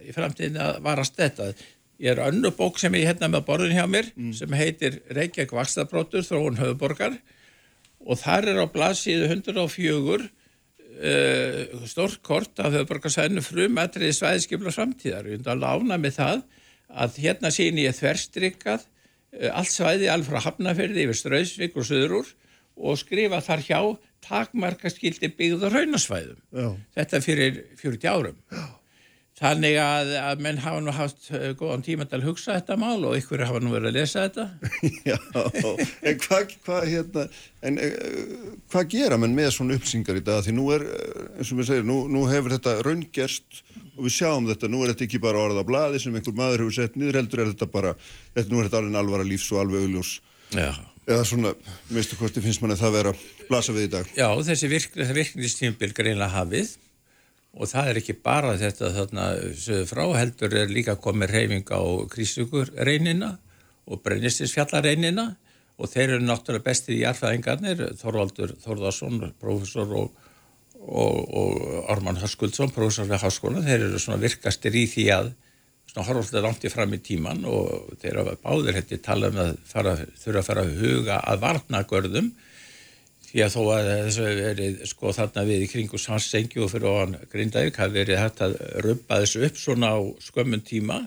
í 0.07 0.15
framtíðin 0.15 0.61
að 0.63 0.79
varast 0.85 1.19
þetta 1.19 1.51
Ég 1.99 2.15
er 2.15 2.21
önnu 2.29 2.53
bók 2.55 2.77
sem 2.79 2.95
ég 2.95 3.09
hérna 3.09 3.27
með 3.27 3.45
borðin 3.49 3.75
hjá 3.75 3.87
mér 3.91 4.13
mm. 4.15 4.31
sem 4.39 4.53
heitir 4.55 5.01
Reykjavík 5.11 5.51
Vakstadbrótur 5.57 6.23
þróun 6.23 6.61
höfuborgar 6.61 7.17
og 8.07 8.21
þar 8.21 8.53
er 8.53 8.61
á 8.63 8.67
blaðsíðu 8.71 9.27
104 9.27 10.19
uh, 10.23 10.29
stórt 11.91 12.23
kort 12.23 12.63
af 12.63 12.77
höfuborgarsæðinu 12.77 13.43
frum 13.43 13.83
aðriði 13.83 14.15
svæðiskipla 14.15 14.75
framtíðar. 14.77 15.27
Ég 15.27 15.43
er 15.43 15.51
alveg 15.57 15.75
ána 15.75 15.99
með 15.99 16.21
það 16.21 16.45
að 16.89 17.21
hérna 17.25 17.53
sín 17.55 17.81
ég 17.81 17.97
þverstrikkað 17.97 18.85
uh, 18.85 19.51
allt 19.53 19.73
svæði 19.73 20.11
alveg 20.13 20.31
frá 20.31 20.47
Hafnafjörði 20.49 21.07
yfir 21.07 21.21
Strauðsvík 21.23 21.79
og 21.79 21.89
Suðurúr 21.89 22.35
og 22.79 23.01
skrifa 23.01 23.41
þar 23.45 23.65
hjá 23.67 23.81
takmarkaskildi 24.25 25.31
byggður 25.39 25.75
raunasvæðum. 25.75 26.43
Já. 26.55 26.69
Þetta 26.99 27.23
fyrir 27.25 27.63
40 27.81 28.11
árum. 28.11 28.39
Já. 28.51 28.67
Þannig 29.39 29.77
að, 29.79 30.09
að 30.19 30.41
menn 30.43 30.57
hafa 30.65 30.81
nú 30.83 30.93
haft 30.97 31.29
uh, 31.31 31.51
góðan 31.59 31.85
tíma 31.87 32.07
til 32.09 32.19
að 32.19 32.27
hugsa 32.27 32.57
þetta 32.57 32.75
mál 32.81 33.05
og 33.07 33.15
ykkur 33.21 33.45
hafa 33.47 33.61
nú 33.63 33.71
verið 33.71 33.93
að 33.93 33.99
lesa 34.01 34.25
þetta. 34.25 34.47
Já, 35.13 35.19
en 36.03 36.19
hvað 36.25 36.55
hva, 36.67 36.79
hérna, 36.83 37.27
uh, 37.71 38.49
hva 38.73 38.83
gera 38.91 39.19
menn 39.23 39.37
með 39.37 39.53
svona 39.55 39.79
uppsingar 39.79 40.19
í 40.19 40.25
dag? 40.27 40.43
Því 40.43 40.57
nú 40.57 40.67
er, 40.75 40.87
uh, 40.91 41.29
eins 41.37 41.53
og 41.55 41.61
við 41.61 41.71
segjum, 41.71 41.87
nú, 41.93 42.01
nú 42.11 42.25
hefur 42.31 42.57
þetta 42.57 42.75
raungerst 42.83 43.63
og 43.99 44.09
við 44.09 44.17
sjáum 44.17 44.51
þetta, 44.51 44.73
nú 44.75 44.83
er 44.83 44.93
þetta 44.93 45.07
ekki 45.07 45.23
bara 45.23 45.45
orða 45.45 45.65
bladi 45.69 46.03
sem 46.03 46.19
einhver 46.19 46.35
maður 46.39 46.67
hefur 46.67 46.79
sett 46.81 46.99
niður 46.99 47.21
heldur, 47.21 47.45
er 47.45 47.55
þetta 47.55 47.71
bara, 47.71 47.95
þetta, 48.35 48.51
nú 48.51 48.59
er 48.59 48.69
þetta 48.69 48.83
alveg 48.83 49.01
alvara 49.05 49.29
lífs 49.31 49.49
og 49.55 49.63
alveg 49.63 49.87
augljós. 49.87 50.13
Já. 50.51 50.73
Eða 51.09 51.23
svona, 51.31 51.55
minnstu 51.95 52.19
kosti 52.19 52.43
finnst 52.45 52.61
manni 52.61 52.77
það 52.77 52.99
vera 52.99 53.15
blasa 53.47 53.73
við 53.73 53.87
í 53.87 53.95
dag. 53.95 54.13
Já, 54.19 54.29
þessi 54.51 54.75
virknistímbil 54.75 55.95
greinlega 55.97 56.35
hafið 56.35 56.75
og 57.57 57.71
það 57.71 57.91
er 57.91 58.01
ekki 58.01 58.17
bara 58.25 58.55
þetta 58.61 58.93
þarna 58.97 59.27
fráheldur 59.89 60.57
er 60.61 60.73
líka 60.73 60.99
komið 61.01 61.35
reyfing 61.35 61.71
á 61.73 61.83
krísugur 62.13 62.73
reynina 62.77 63.37
og 63.89 64.03
brennistinsfjallareinina 64.05 65.31
og 65.79 65.91
þeir 65.91 66.17
eru 66.17 66.25
náttúrulega 66.27 66.67
bestir 66.67 66.97
í 66.97 67.03
jarfæðingarnir, 67.05 67.85
Þorvaldur 68.01 68.57
Þorðarsson, 68.65 69.21
profesor 69.41 69.93
og, 69.95 70.25
og, 70.83 71.19
og 71.23 71.93
Arman 71.93 72.19
Haskuldsson, 72.19 72.73
profesor 72.75 73.07
við 73.09 73.23
Háskóla, 73.23 73.63
þeir 73.63 73.87
eru 73.87 74.01
svona 74.03 74.21
virkastir 74.23 74.75
í 74.75 74.89
því 74.91 75.07
að 75.15 75.31
svona 75.89 76.09
horfaldið 76.11 76.45
langt 76.45 76.67
í 76.67 76.73
fram 76.73 76.93
í 76.93 77.01
tíman 77.05 77.47
og 77.49 77.95
þeir 78.03 78.21
eru 78.25 78.37
báðir 78.43 78.81
hætti 78.81 78.99
tala 79.05 79.31
um 79.33 79.41
að 79.45 79.55
fara, 79.71 79.95
þurfa 80.19 80.43
að 80.43 80.49
fara 80.51 80.67
að 80.67 80.75
huga 80.83 81.21
að 81.23 81.45
varna 81.47 81.85
görðum 81.89 82.33
því 83.29 83.45
að 83.45 83.55
þó 83.55 83.63
að 83.75 83.89
þessu 83.91 84.27
verið 84.39 84.79
sko 84.89 85.13
þarna 85.17 85.45
við 85.49 85.65
í 85.65 85.69
kringu 85.69 86.01
Sansengi 86.01 86.63
og 86.65 86.71
fyrir 86.73 86.89
ofan 86.89 87.17
Grindavík 87.33 87.81
hafi 87.81 87.97
verið 87.99 88.23
hægt 88.23 88.43
að 88.47 88.57
römba 88.87 89.21
þessu 89.23 89.43
upp 89.49 89.61
svona 89.61 89.91
á 89.93 89.99
skömmun 90.25 90.65
tíma 90.65 91.03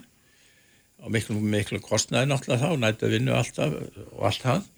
og 1.02 1.10
miklu, 1.10 1.40
miklu 1.40 1.80
kostnaði 1.82 2.30
náttúrulega 2.30 2.62
þá, 2.62 2.78
nættu 2.78 3.08
að 3.08 3.16
vinna 3.16 3.40
alltaf 3.40 3.74
og 3.74 4.26
allt 4.28 4.44
það, 4.46 4.68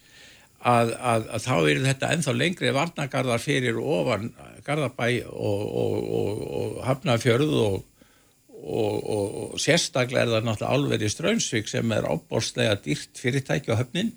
að, 0.65 0.93
að, 1.13 1.27
að 1.37 1.45
þá 1.45 1.55
er 1.59 1.83
þetta 1.85 2.13
enþá 2.17 2.37
lengri 2.39 2.75
varnagarðar 2.79 3.45
fyrir 3.45 3.81
ofan 3.81 4.31
Garðabæ 4.65 5.09
og, 5.29 5.65
og, 5.83 5.99
og, 6.01 6.45
og 6.61 6.79
Hafnafjörð 6.89 7.59
og 8.65 9.59
sérstaklega 9.61 10.25
er 10.25 10.31
það 10.33 10.47
náttúrulega 10.49 10.73
álverið 10.73 11.13
Strömsvík 11.13 11.69
sem 11.69 11.93
er 11.93 12.07
ábórslega 12.09 12.79
dýrt 12.81 13.21
fyrirtæki 13.21 13.77
á 13.77 13.81
höfnin 13.83 14.15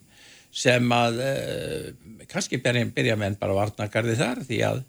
sem 0.58 0.94
að 0.94 1.20
eh, 1.24 1.90
kannski 2.30 2.60
byrja, 2.64 2.88
byrja 2.96 3.18
með 3.18 3.32
enn 3.32 3.42
bara 3.42 3.58
varnagarði 3.58 4.18
þar 4.18 4.44
því 4.48 4.62
að 4.68 4.84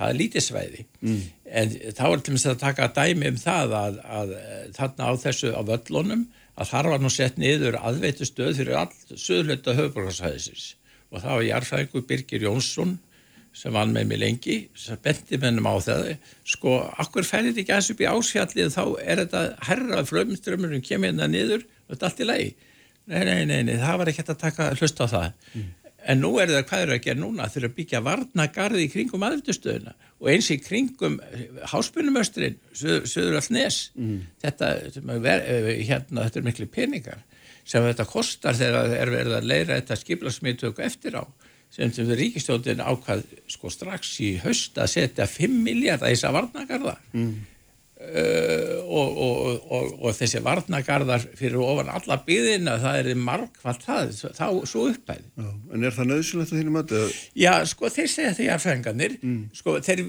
það 0.00 0.06
er 0.08 0.16
lítið 0.16 0.44
svæði. 0.46 0.84
Mm. 1.04 1.22
en 1.60 1.72
þá 1.98 2.04
er 2.08 2.22
til 2.24 2.36
að 2.38 2.60
taka 2.60 2.88
dæmi 2.96 3.32
um 3.34 3.40
það 3.40 3.74
að, 3.76 3.98
að 4.20 4.34
þarna 4.78 5.10
á 5.10 5.12
þessu 5.26 5.52
á 5.52 5.60
völlunum 5.68 6.24
að 6.60 6.70
þar 6.72 6.88
var 6.92 7.02
nú 7.02 7.10
sett 7.12 7.38
niður 7.40 7.76
aðveitu 7.80 8.28
stöð 8.28 8.60
fyrir 8.60 8.78
all 8.80 9.18
söðlöta 9.18 9.76
höfuborgarsæðisins 9.76 10.74
og 11.10 11.22
það 11.22 11.36
var 11.36 11.46
jarfæðingu 11.48 12.02
Birgir 12.08 12.46
Jónsson 12.46 12.96
sem 13.56 13.74
vann 13.74 13.92
með 13.92 14.12
mig 14.12 14.20
lengi 14.22 14.56
sem 14.78 14.98
benti 15.02 15.38
mennum 15.42 15.66
á 15.66 15.74
það. 15.82 16.12
Sko, 16.46 16.76
akkur 17.02 17.26
færið 17.26 17.58
ekki 17.64 17.74
aðeins 17.74 17.90
upp 17.90 18.02
í 18.04 18.10
ásfjallið? 18.10 18.68
Þá 18.76 18.84
er 19.02 19.22
þetta 19.24 19.40
herra 19.66 20.04
flömströmmurum 20.06 20.84
kemur 20.86 21.10
hérna 21.10 21.26
niður 21.26 21.64
og 21.66 21.96
þetta 21.96 22.04
er 22.04 22.10
allt 22.10 22.22
í 22.22 22.28
lagi 22.28 22.50
nei, 23.10 23.22
nei, 23.26 23.44
nei, 23.48 23.60
nei, 23.68 23.76
það 23.80 24.00
var 24.00 24.10
ekki 24.10 24.22
hægt 24.22 24.34
að 24.34 24.42
taka 24.44 24.70
hlust 24.76 25.02
á 25.02 25.06
það 25.10 25.26
mm. 25.52 25.66
en 26.12 26.22
nú 26.22 26.30
er 26.42 26.52
það 26.52 26.66
hvað 26.70 26.84
eru 26.84 26.96
að 26.96 27.02
gera 27.06 27.22
núna 27.22 27.48
þurfa 27.50 27.70
að 27.70 27.76
byggja 27.80 28.02
varnagarði 28.06 28.84
í 28.86 28.92
kringum 28.94 29.26
aðveitustöðuna 29.28 29.96
og 30.20 30.30
eins 30.32 30.50
í 30.52 30.58
kringum 30.60 31.18
háspunumöstrin, 31.72 32.58
söður 32.76 33.40
all 33.40 33.50
nes 33.56 33.82
mm. 33.96 34.16
þetta, 34.44 34.72
hérna, 34.96 36.24
þetta 36.26 36.42
er 36.42 36.48
miklu 36.48 36.70
peningar 36.70 37.22
sem 37.64 37.84
þetta 37.84 38.08
kostar 38.08 38.56
þegar 38.58 38.96
er 38.96 39.12
verið 39.12 39.38
að 39.38 39.48
leira 39.50 39.78
þetta 39.78 40.00
skiplasmiðtöku 40.00 40.84
eftir 40.86 41.20
á 41.20 41.24
sem 41.70 41.92
sem 41.94 42.08
ríkistjóðin 42.18 42.82
ákvað 42.82 43.22
sko 43.50 43.70
strax 43.70 44.16
í 44.24 44.32
höst 44.42 44.78
að 44.80 44.90
setja 44.96 45.26
5 45.30 45.60
miljardar 45.66 46.10
í 46.10 46.16
þessa 46.16 46.32
varnagarða 46.34 46.96
mm. 47.14 47.34
Uh, 48.10 48.80
og, 48.90 49.18
og, 49.22 49.66
og, 49.70 49.90
og 50.02 50.14
þessi 50.18 50.40
varnagarðar 50.42 51.22
fyrir 51.38 51.60
ofan 51.62 51.92
alla 51.94 52.16
byðina 52.26 52.74
það 52.82 52.98
er 53.00 53.20
margfald 53.28 53.84
það 53.84 54.10
þá 54.34 54.46
svo 54.66 54.88
uppæði 54.90 55.28
Já, 55.28 55.50
En 55.76 55.86
er 55.86 55.94
það 55.94 56.10
nöðsynlegt 56.10 56.50
að 56.50 56.58
þínum 56.58 56.80
að 56.80 56.96
Já, 57.38 57.52
sko, 57.70 57.92
þeir 57.94 58.10
segja 58.10 58.34
því 58.40 58.48
að 58.50 58.64
fenganir 58.64 59.16
mm. 59.20 59.38
sko, 59.60 59.76
þeir, 59.86 60.02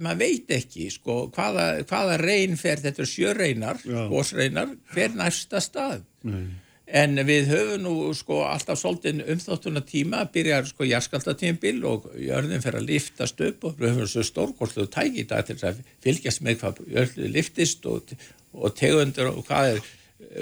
maður 0.00 0.22
veit 0.22 0.56
ekki 0.56 0.88
sko, 0.94 1.18
hvaða, 1.34 1.68
hvaða 1.90 2.18
reyn 2.22 2.56
fer 2.60 2.80
þetta 2.86 3.08
sjöreinar, 3.12 3.84
gósreinar 4.08 4.72
fer 4.94 5.12
næsta 5.18 5.60
stað? 5.60 6.06
Nei 6.24 6.61
En 6.92 7.16
við 7.24 7.46
höfum 7.48 7.86
nú 7.86 7.92
sko 8.12 8.42
alltaf 8.44 8.76
svolítið 8.76 9.22
umþáttuna 9.32 9.80
tíma, 9.88 10.26
byrjar 10.32 10.66
sko 10.68 10.84
jærskaldatímbil 10.84 11.80
og 11.88 12.10
jörðin 12.20 12.60
fer 12.60 12.76
að 12.76 12.90
liftast 12.90 13.40
upp 13.46 13.64
og 13.64 13.78
við 13.80 13.94
höfum 13.94 14.10
svo 14.12 14.24
stórgóðslu 14.28 14.84
tæk 14.92 15.16
í 15.22 15.24
dag 15.30 15.46
til 15.48 15.56
að 15.64 15.80
fylgjast 16.04 16.42
með 16.44 16.58
hvað 16.60 16.82
jörðin 16.92 17.32
liftist 17.32 17.88
og, 17.88 18.12
og 18.52 18.76
tegundur 18.76 19.30
og 19.30 19.40
hvað 19.48 19.70
er, 19.70 19.88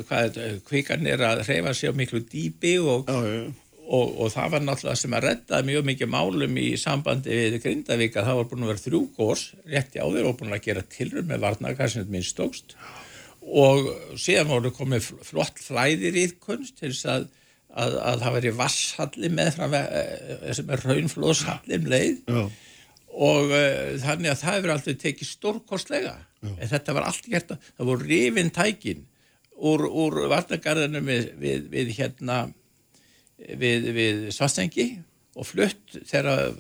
hvað 0.09 0.40
er 0.42 0.57
kvikan 0.66 1.07
er 1.07 1.23
að 1.28 1.45
hreyfa 1.47 1.75
sig 1.78 1.95
á 1.95 1.99
miklu 2.00 2.25
dýpi 2.33 2.73
og, 2.83 3.12
og, 3.14 4.16
og 4.19 4.33
það 4.35 4.57
var 4.57 4.64
náttúrulega 4.66 5.02
sem 5.04 5.14
að 5.21 5.26
redda 5.28 5.61
mjög 5.69 5.87
mikið 5.92 6.11
málum 6.16 6.59
í 6.59 6.73
sambandi 6.83 7.37
við 7.45 7.61
Grindavík 7.62 8.19
að 8.19 8.26
það 8.26 8.40
var 8.40 8.50
búin 8.50 8.66
að 8.66 8.73
vera 8.73 8.85
þrjú 8.88 9.04
górs 9.21 9.47
rétti 9.71 10.02
á 10.02 10.07
þeir 10.11 10.33
og 10.33 10.42
búin 10.42 10.59
að 10.59 10.66
gera 10.66 10.83
tilrum 10.99 11.30
með 11.30 11.47
varnakar 11.47 11.95
sem 11.95 12.11
minnst 12.11 12.35
stókst 12.35 12.75
og 12.75 13.00
síðan 14.21 14.50
voru 14.50 14.73
komið 14.75 15.11
flott 15.26 15.61
flæðir 15.62 16.19
í 16.21 16.26
kunst 16.42 16.78
til 16.78 16.92
þess 16.92 17.07
að, 17.11 17.28
að, 17.71 17.97
að 17.99 18.25
það 18.25 18.37
veri 18.38 18.57
vasshalli 18.61 19.30
með 19.35 19.52
frá 19.57 19.66
eh, 19.80 20.50
sem 20.57 20.71
er 20.71 20.85
raunflóðshallim 20.87 21.88
leið 21.90 22.21
Já. 22.30 22.42
og 23.28 23.54
uh, 23.54 23.95
þannig 24.04 24.33
að 24.33 24.42
það 24.45 24.57
hefur 24.59 24.75
alltaf 24.76 25.00
tekið 25.04 25.33
stórkostlega 25.33 26.16
Já. 26.21 26.52
en 26.52 26.73
þetta 26.75 26.97
var 26.97 27.11
allt 27.11 27.30
gert 27.33 27.54
að 27.54 27.71
það 27.73 27.92
voru 27.92 28.11
rifin 28.12 28.54
tækin 28.54 29.07
úr, 29.57 29.87
úr 29.88 30.23
varnagarðinu 30.30 31.04
við, 31.04 31.30
við, 31.40 31.69
við 31.75 31.95
hérna 31.99 32.40
við, 33.37 33.90
við 33.97 34.26
Svarsengi 34.35 34.90
og 35.38 35.47
flutt 35.49 35.99
þegar 36.09 36.54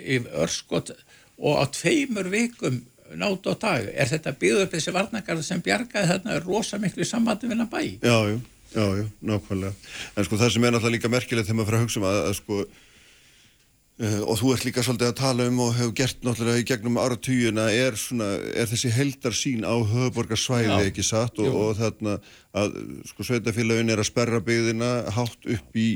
í 0.00 0.18
örskot 0.42 0.92
og 1.40 1.56
á 1.56 1.64
tveimur 1.72 2.28
vikum 2.32 2.82
nátt 3.18 3.48
á 3.50 3.54
dag, 3.58 3.88
er 3.90 4.10
þetta 4.10 4.34
byggð 4.40 4.62
upp 4.64 4.76
þessi 4.76 4.94
varnagarð 4.94 5.42
sem 5.46 5.62
bjargaði 5.64 6.12
þarna 6.12 6.38
rosa 6.44 6.78
miklu 6.82 7.06
samvættu 7.06 7.50
vinna 7.50 7.66
bæ? 7.70 7.80
Já, 8.02 8.18
já, 8.30 8.36
já, 8.74 8.84
já, 9.00 9.08
nákvæmlega. 9.32 9.74
En 10.16 10.28
sko 10.28 10.38
það 10.40 10.54
sem 10.54 10.64
er 10.64 10.74
náttúrulega 10.76 10.96
líka 10.98 11.12
merkilegt 11.12 11.48
þegar 11.48 11.58
maður 11.58 11.70
fyrir 11.70 11.80
að 11.80 11.84
hugsa 11.86 12.00
um 12.00 12.08
að, 12.10 12.20
að 12.28 12.34
sko 12.38 12.58
uh, 12.60 14.20
og 14.24 14.40
þú 14.40 14.54
ert 14.54 14.66
líka 14.68 14.86
svolítið 14.86 15.10
að 15.10 15.20
tala 15.20 15.46
um 15.50 15.62
og 15.66 15.76
hefur 15.78 15.94
gert 16.00 16.26
náttúrulega 16.26 16.62
í 16.62 16.66
gegnum 16.70 17.00
áratugina 17.02 17.68
er 17.74 17.98
svona, 18.00 18.32
er 18.54 18.70
þessi 18.70 18.94
heldarsín 18.94 19.66
á 19.66 19.74
höfuborgarsvæði 19.74 20.90
ekki 20.90 21.06
satt? 21.06 21.40
Og, 21.42 21.50
og 21.50 21.78
þarna 21.80 22.18
að 22.56 22.76
sko 23.10 23.26
sveitafélagin 23.26 23.94
er 23.94 24.02
að 24.02 24.10
sperra 24.12 24.42
byggðina 24.44 24.92
hátt 25.16 25.50
upp 25.56 25.80
í, 25.80 25.88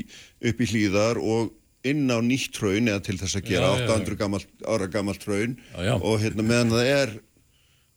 upp 0.43 0.65
í 0.65 0.73
hlýðar 0.73 1.21
og 1.21 1.53
inn 1.91 2.09
á 2.09 2.17
nýtt 2.25 2.57
hraun 2.61 2.89
eða 2.91 3.03
til 3.05 3.17
þess 3.21 3.39
að 3.39 3.51
gera 3.51 3.73
já, 3.73 3.83
800 3.85 4.19
gammal, 4.19 4.41
ára 4.65 4.87
gammalt 4.91 5.27
hraun. 5.27 5.57
Og 5.99 6.17
hérna 6.23 6.45
meðan 6.45 6.73
það 6.73 6.91
er 6.93 7.13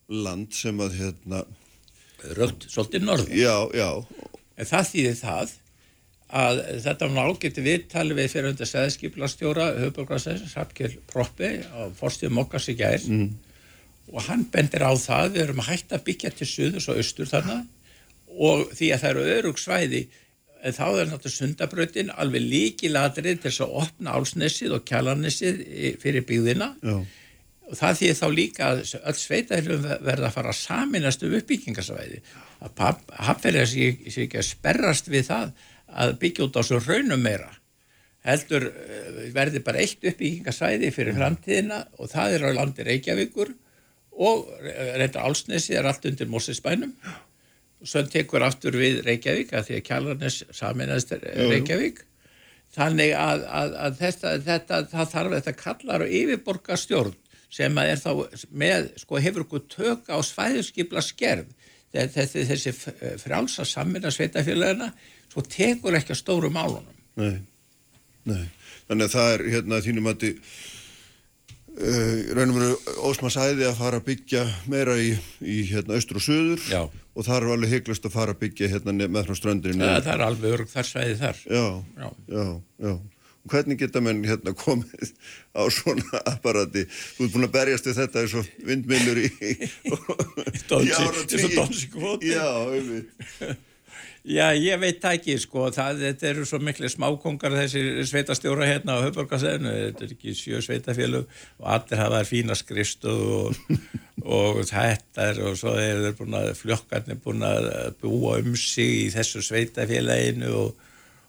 land 0.08 0.52
sem 0.56 0.84
að 0.84 1.00
hérna 1.02 1.46
Rögt, 2.34 2.66
svolítið 2.66 3.04
norð 3.06 3.28
Já, 3.30 3.54
já. 3.78 3.90
En 4.58 4.66
það 4.66 4.88
þýðir 4.92 5.18
það 5.20 5.52
að 6.28 6.58
þetta 6.84 7.06
var 7.06 7.12
náttúrulega 7.14 7.64
viðtali 7.64 8.16
við 8.18 8.32
fyrir 8.32 8.50
undir 8.50 8.68
sæðskiplastjóra 8.68 9.68
höfbólgraðsæðis, 9.78 10.56
Rappkjell 10.58 10.96
Proppi 11.08 11.52
á 11.64 11.88
forstíðum 11.96 12.40
Mokkars 12.40 12.68
í 12.68 12.76
gær. 12.76 13.04
Mm. 13.06 13.36
og 14.08 14.24
hann 14.24 14.46
bendir 14.48 14.84
á 14.84 14.92
það 14.96 15.34
við 15.34 15.42
erum 15.42 15.58
að 15.62 15.70
hætta 15.70 15.98
að 15.98 16.04
byggja 16.06 16.30
til 16.36 16.48
suðus 16.48 16.88
og 16.88 17.00
austur 17.00 17.28
þarna. 17.28 17.58
Og 18.38 18.70
því 18.76 18.90
að 18.92 19.02
það 19.02 19.10
eru 19.10 19.24
örugsvæði 19.38 20.02
en 20.62 20.74
þá 20.74 20.84
er 20.88 21.08
náttúrulega 21.10 21.34
sundabrautin 21.34 22.12
alveg 22.14 22.44
líkiladrið 22.44 23.40
til 23.42 23.50
þess 23.50 23.64
að 23.64 23.76
opna 23.82 24.16
álsnessið 24.18 24.74
og 24.78 24.84
kjalarnessið 24.88 25.62
fyrir 26.02 26.26
byggðina. 26.28 26.72
Já. 26.82 26.98
og 27.68 27.76
það 27.76 27.98
því 27.98 28.10
þá 28.16 28.26
líka 28.32 28.68
að 28.72 28.78
öll 28.96 29.18
sveitahilum 29.20 29.82
verða 30.06 30.28
að 30.30 30.36
fara 30.38 30.52
að 30.54 30.60
saminast 30.62 31.24
um 31.26 31.34
uppbyggingasvæði 31.36 32.20
að 32.64 33.02
hafverðar 33.28 33.68
sé 33.68 34.24
ekki 34.24 34.40
að 34.40 34.48
sperrast 34.48 35.10
við 35.12 35.28
það 35.28 35.50
að 35.88 36.14
byggja 36.22 36.46
út 36.48 36.58
á 36.58 36.62
svo 36.64 36.80
raunum 36.80 37.20
meira. 37.22 37.50
Heldur 38.24 38.66
eh, 38.68 39.20
verði 39.36 39.62
bara 39.64 39.84
eitt 39.84 40.00
uppbyggingasvæði 40.00 40.90
fyrir 40.96 41.16
framtíðina 41.16 41.84
og 42.00 42.10
það 42.12 42.38
er 42.38 42.46
á 42.48 42.56
landi 42.56 42.88
Reykjavíkur 42.88 43.52
og 44.18 44.48
reynda 44.98 45.22
álsnessið 45.22 45.78
er 45.78 45.88
allt 45.92 46.08
undir 46.10 46.30
Mósesbænum 46.32 46.96
og 46.96 47.27
svo 47.84 48.02
tekur 48.10 48.44
aftur 48.46 48.76
við 48.78 49.02
Reykjavík 49.06 49.54
að 49.54 49.68
því 49.68 49.78
að 49.78 49.86
Kjallarnes 49.88 50.38
saminast 50.56 51.14
Reykjavík. 51.22 52.04
Þannig 52.74 53.14
að, 53.16 53.44
að, 53.58 53.76
að 53.84 54.00
þetta, 54.02 54.32
þetta 54.44 54.80
það 54.90 55.12
þarf 55.14 55.36
þetta 55.38 55.54
kallar 55.62 56.04
og 56.04 56.16
yfirborgarstjórn 56.18 57.16
sem 57.48 57.78
að 57.80 57.92
er 57.94 58.00
þá 58.02 58.10
með, 58.60 58.90
sko 59.00 59.20
hefur 59.24 59.46
okkur 59.46 59.62
tök 59.72 60.10
á 60.12 60.18
svæðurskipla 60.20 61.00
skerf 61.04 61.48
þessi, 61.92 62.44
þessi 62.48 62.72
frálsa 63.22 63.64
samina 63.64 64.10
sveitafélagina, 64.12 64.90
svo 65.32 65.44
tekur 65.48 65.96
ekki 65.96 66.12
að 66.12 66.20
stóru 66.20 66.50
málunum. 66.52 66.92
Nei, 67.18 67.40
nei, 68.28 68.44
þannig 68.88 69.08
að 69.08 69.14
það 69.14 69.30
er 69.32 69.46
hérna 69.54 69.80
þínum 69.84 70.10
að 70.12 70.26
þið 70.26 70.52
Uh, 71.78 72.34
raun 72.34 72.50
og 72.50 72.56
veru 72.58 72.96
Ósma 73.06 73.30
sæði 73.30 73.68
að 73.68 73.76
fara 73.78 74.00
að 74.00 74.08
byggja 74.08 74.40
meira 74.66 74.96
í, 74.98 75.12
í 75.38 75.60
hérna, 75.68 75.94
austur 75.94 76.18
og 76.18 76.24
söður 76.24 76.64
Já. 76.66 76.80
og 76.90 77.26
það 77.28 77.36
er 77.36 77.46
alveg 77.54 77.74
hygglust 77.76 78.08
að 78.08 78.16
fara 78.16 78.34
að 78.34 78.40
byggja 78.40 78.70
hérna, 78.72 78.94
með 79.04 79.28
frá 79.28 79.38
strandinu 79.38 79.86
ja, 79.86 80.00
það 80.02 80.10
er 80.16 80.24
alveg 80.26 80.56
örg 80.56 80.72
þar 80.72 80.88
sæði 80.88 81.14
þar. 81.20 81.44
Já, 81.46 81.62
já, 82.34 82.42
já, 82.82 82.96
hvernig 83.54 83.78
geta 83.84 84.02
menn 84.02 84.24
hérna 84.26 84.56
komið 84.58 85.14
á 85.54 85.62
svona 85.70 86.24
apparati? 86.24 86.82
Þú 86.90 87.28
ert 87.28 87.36
búin 87.36 87.46
að 87.46 87.54
berjast 87.60 87.86
við 87.86 88.02
þetta 88.02 88.24
eins 88.24 88.36
og 88.42 88.50
vindmillur 88.72 89.22
í 89.22 89.30
í 90.88 90.92
ára 90.98 91.24
tíu 91.30 92.18
já, 92.26 92.48
einmitt 92.74 93.66
Já, 94.28 94.50
ég 94.52 94.76
veit 94.82 95.04
ekki, 95.08 95.38
sko, 95.40 95.68
það, 95.72 96.02
þetta 96.04 96.26
eru 96.28 96.46
svo 96.48 96.58
miklu 96.60 96.90
smákongar 96.92 97.54
þessi 97.56 98.04
sveitastjóra 98.10 98.66
hérna 98.68 98.98
á 99.00 99.04
höfborgarsæðinu, 99.06 99.72
þetta 99.86 100.04
er 100.04 100.14
ekki 100.16 100.34
sjö 100.36 100.60
sveitafélug 100.64 101.38
og 101.62 101.70
allir 101.76 102.02
hafa 102.02 102.20
þær 102.20 102.28
fína 102.28 102.58
skrifstu 102.58 103.14
og, 103.38 103.78
og 104.38 104.60
þetta 104.68 105.30
er 105.30 105.40
og 105.48 105.56
svo 105.60 105.72
er 105.80 106.02
þeir 106.04 106.18
búin 106.18 106.36
að 106.40 106.50
fljökkarnir 106.58 107.22
búin 107.24 107.46
að 107.48 107.70
búa 108.02 108.36
um 108.42 108.52
sig 108.58 109.06
í 109.06 109.08
þessu 109.14 109.44
sveitafélaginu 109.48 110.52
og 110.64 110.87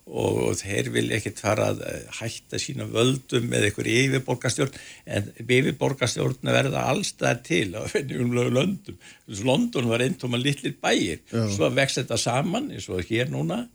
og 0.10 0.56
þeir 0.58 0.90
vil 0.94 1.06
ekkert 1.14 1.42
fara 1.44 1.70
að 1.74 1.84
eh, 1.86 2.06
hætta 2.20 2.60
sína 2.62 2.88
völdum 2.90 3.46
með 3.52 3.68
einhver 3.68 3.90
yfirborgastjórn 3.94 4.80
en 5.06 5.28
yfirborgastjórn 5.44 6.50
verða 6.50 6.86
allstað 6.90 7.44
til 7.46 7.68
á 7.78 7.86
fennjumlegu 7.92 8.56
löndum. 8.56 8.98
London 9.46 9.92
var 9.92 10.02
einn 10.06 10.18
tóma 10.18 10.42
litlir 10.42 10.78
bæir. 10.82 11.22
Já. 11.30 11.44
svo 11.54 11.70
vext 11.74 12.02
þetta 12.02 12.18
saman 12.18 12.72
eins 12.74 12.90
og 12.90 13.06
hér 13.06 13.30
núna. 13.30 13.68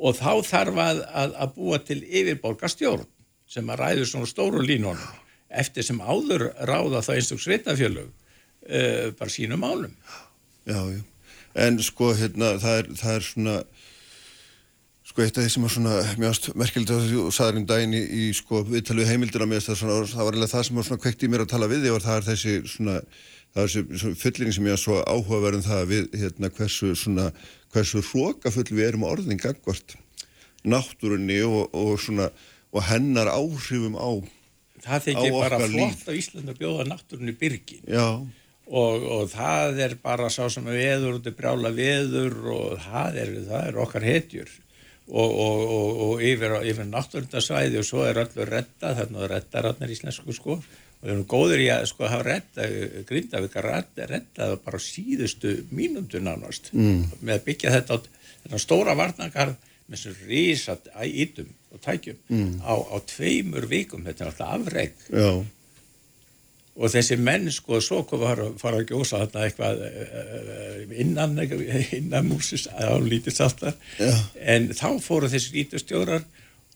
Og 0.00 0.16
þá 0.16 0.44
þarf 0.46 0.76
að, 0.80 1.00
að, 1.08 1.34
að 1.44 1.56
búa 1.56 1.80
til 1.84 2.02
yfirborgastjórn 2.04 3.08
sem 3.50 3.72
að 3.72 3.82
ræður 3.82 4.08
svona 4.12 4.30
stóru 4.30 4.62
línunum 4.62 5.18
eftir 5.50 5.86
sem 5.86 6.00
áður 6.00 6.50
ráða 6.68 7.02
það 7.02 7.16
einstaklega 7.16 7.44
sveitafjölug 7.44 8.10
uh, 8.10 9.06
bara 9.18 9.32
sínum 9.32 9.64
álum 9.66 9.94
Já, 10.68 10.78
já, 10.92 11.00
en 11.66 11.80
sko 11.82 12.12
hérna 12.14 12.52
það 12.62 12.76
er, 12.82 12.90
það 13.00 13.14
er 13.16 13.26
svona 13.26 13.56
Sko 15.20 15.26
eitt 15.28 15.36
af 15.36 15.44
því 15.44 15.50
sem 15.52 15.64
var 15.66 15.72
svona 15.74 15.94
mjög 16.16 16.46
merkilegt 16.56 16.90
að 16.94 17.02
þú 17.10 17.22
saður 17.36 17.56
einn 17.58 17.64
daginn 17.68 17.92
í, 17.92 17.98
í 18.00 18.28
sko 18.32 18.62
viðtalið 18.64 19.10
heimildina 19.10 19.46
með 19.50 19.66
þess 19.66 19.82
að 19.84 19.90
það 20.08 20.22
var 20.24 20.36
alveg 20.38 20.48
það 20.48 20.62
sem 20.64 20.78
var 20.78 20.86
svona 20.86 21.02
kveikt 21.02 21.24
í 21.26 21.28
mér 21.28 21.42
að 21.44 21.50
tala 21.50 21.66
við 21.68 21.82
því 21.82 21.90
og 21.92 21.98
það 22.06 22.14
er 22.14 22.24
þessi 22.30 22.54
svona, 22.72 22.94
það 23.52 23.60
er 23.60 23.74
þessi 23.74 24.12
fullingi 24.22 24.54
sem 24.56 24.68
ég 24.70 24.76
er 24.78 24.80
svo 24.80 24.96
áhugaverðin 25.02 25.66
það 25.66 25.82
við 25.90 26.16
hérna 26.22 26.50
hversu 26.56 26.94
svona, 26.96 27.26
hversu 27.74 28.00
hrókafull 28.06 28.64
við 28.70 28.86
erum 28.86 29.04
orðin 29.10 29.42
gangvart 29.42 29.92
náttúrunni 30.72 31.36
og, 31.50 31.76
og 31.76 31.92
svona 32.00 32.30
og 32.72 32.88
hennar 32.88 33.28
áhrifum 33.34 34.00
á 34.00 34.24
Það 34.86 35.06
þykir 35.10 35.36
bara 35.36 35.60
flott 35.66 36.08
á 36.08 36.12
Íslanda 36.16 36.56
að 36.56 36.64
bjóða 36.64 36.88
náttúrunni 36.88 37.36
byrgin. 37.36 37.84
Já. 37.84 38.08
Og, 38.72 39.04
og 39.04 39.28
það 39.28 39.84
er 39.84 39.98
bara 40.00 40.32
sá 40.32 40.46
sem 40.48 40.64
veður 40.64 41.18
og 41.18 41.20
þetta 41.20 41.32
er 41.34 41.38
brjála 41.42 41.76
veður 41.76 42.40
og 42.56 42.82
það 42.86 43.22
er, 43.26 43.36
það 43.50 43.68
er 43.68 43.80
okkar 43.84 44.08
hetjur 44.08 44.56
og, 45.10 45.32
og, 45.44 46.02
og 46.06 46.22
yfir, 46.24 46.58
yfir 46.70 46.86
náttúrundasvæði 46.88 47.80
og 47.80 47.86
svo 47.86 48.04
er 48.06 48.22
allur 48.22 48.50
retta, 48.50 48.94
þannig 48.98 49.24
að 49.24 49.32
retta 49.34 49.64
rannar 49.66 49.92
íslensku 49.94 50.36
sko 50.36 50.56
og 50.60 50.64
við 51.00 51.14
erum 51.14 51.26
góður 51.30 51.64
í 51.64 51.68
að 51.72 51.86
sko 51.90 52.08
hafa 52.12 52.26
retta, 52.26 52.66
grindavíkar 53.08 53.68
retta, 53.70 54.08
retta 54.10 54.50
bara 54.64 54.82
síðustu 54.84 55.54
mínundu 55.72 56.20
nánast 56.22 56.72
mm. 56.76 57.22
með 57.22 57.38
að 57.38 57.46
byggja 57.48 57.76
þetta 57.78 57.96
á 57.96 57.98
þetta 58.40 58.60
stóra 58.62 58.96
varnangar 58.98 59.54
með 59.90 60.02
svona 60.02 60.28
rísat 60.28 60.92
ítum 61.06 61.48
og 61.70 61.80
tækjum 61.84 62.20
mm. 62.28 62.52
á, 62.62 62.74
á 62.76 62.96
tveimur 63.08 63.66
vikum, 63.70 64.04
þetta 64.06 64.26
er 64.26 64.32
alltaf 64.32 64.54
afreg 64.60 65.08
Já 65.08 65.32
og 66.78 66.92
þessi 66.92 67.16
menn 67.20 67.48
sko 67.52 67.80
svo 67.82 68.02
var 68.20 68.42
að 68.44 68.58
fara 68.60 68.80
að 68.80 68.92
gjósa 68.92 69.22
þarna 69.24 69.46
eitthvað 69.46 69.82
eh, 69.88 70.84
innan 71.02 71.38
innan 71.98 72.28
músis 72.28 72.68
á 72.70 72.94
lítið 73.02 73.36
saltar 73.36 73.74
Já. 73.98 74.12
en 74.38 74.70
þá 74.76 75.00
fóru 75.02 75.30
þessi 75.32 75.56
lítustjórar 75.58 76.26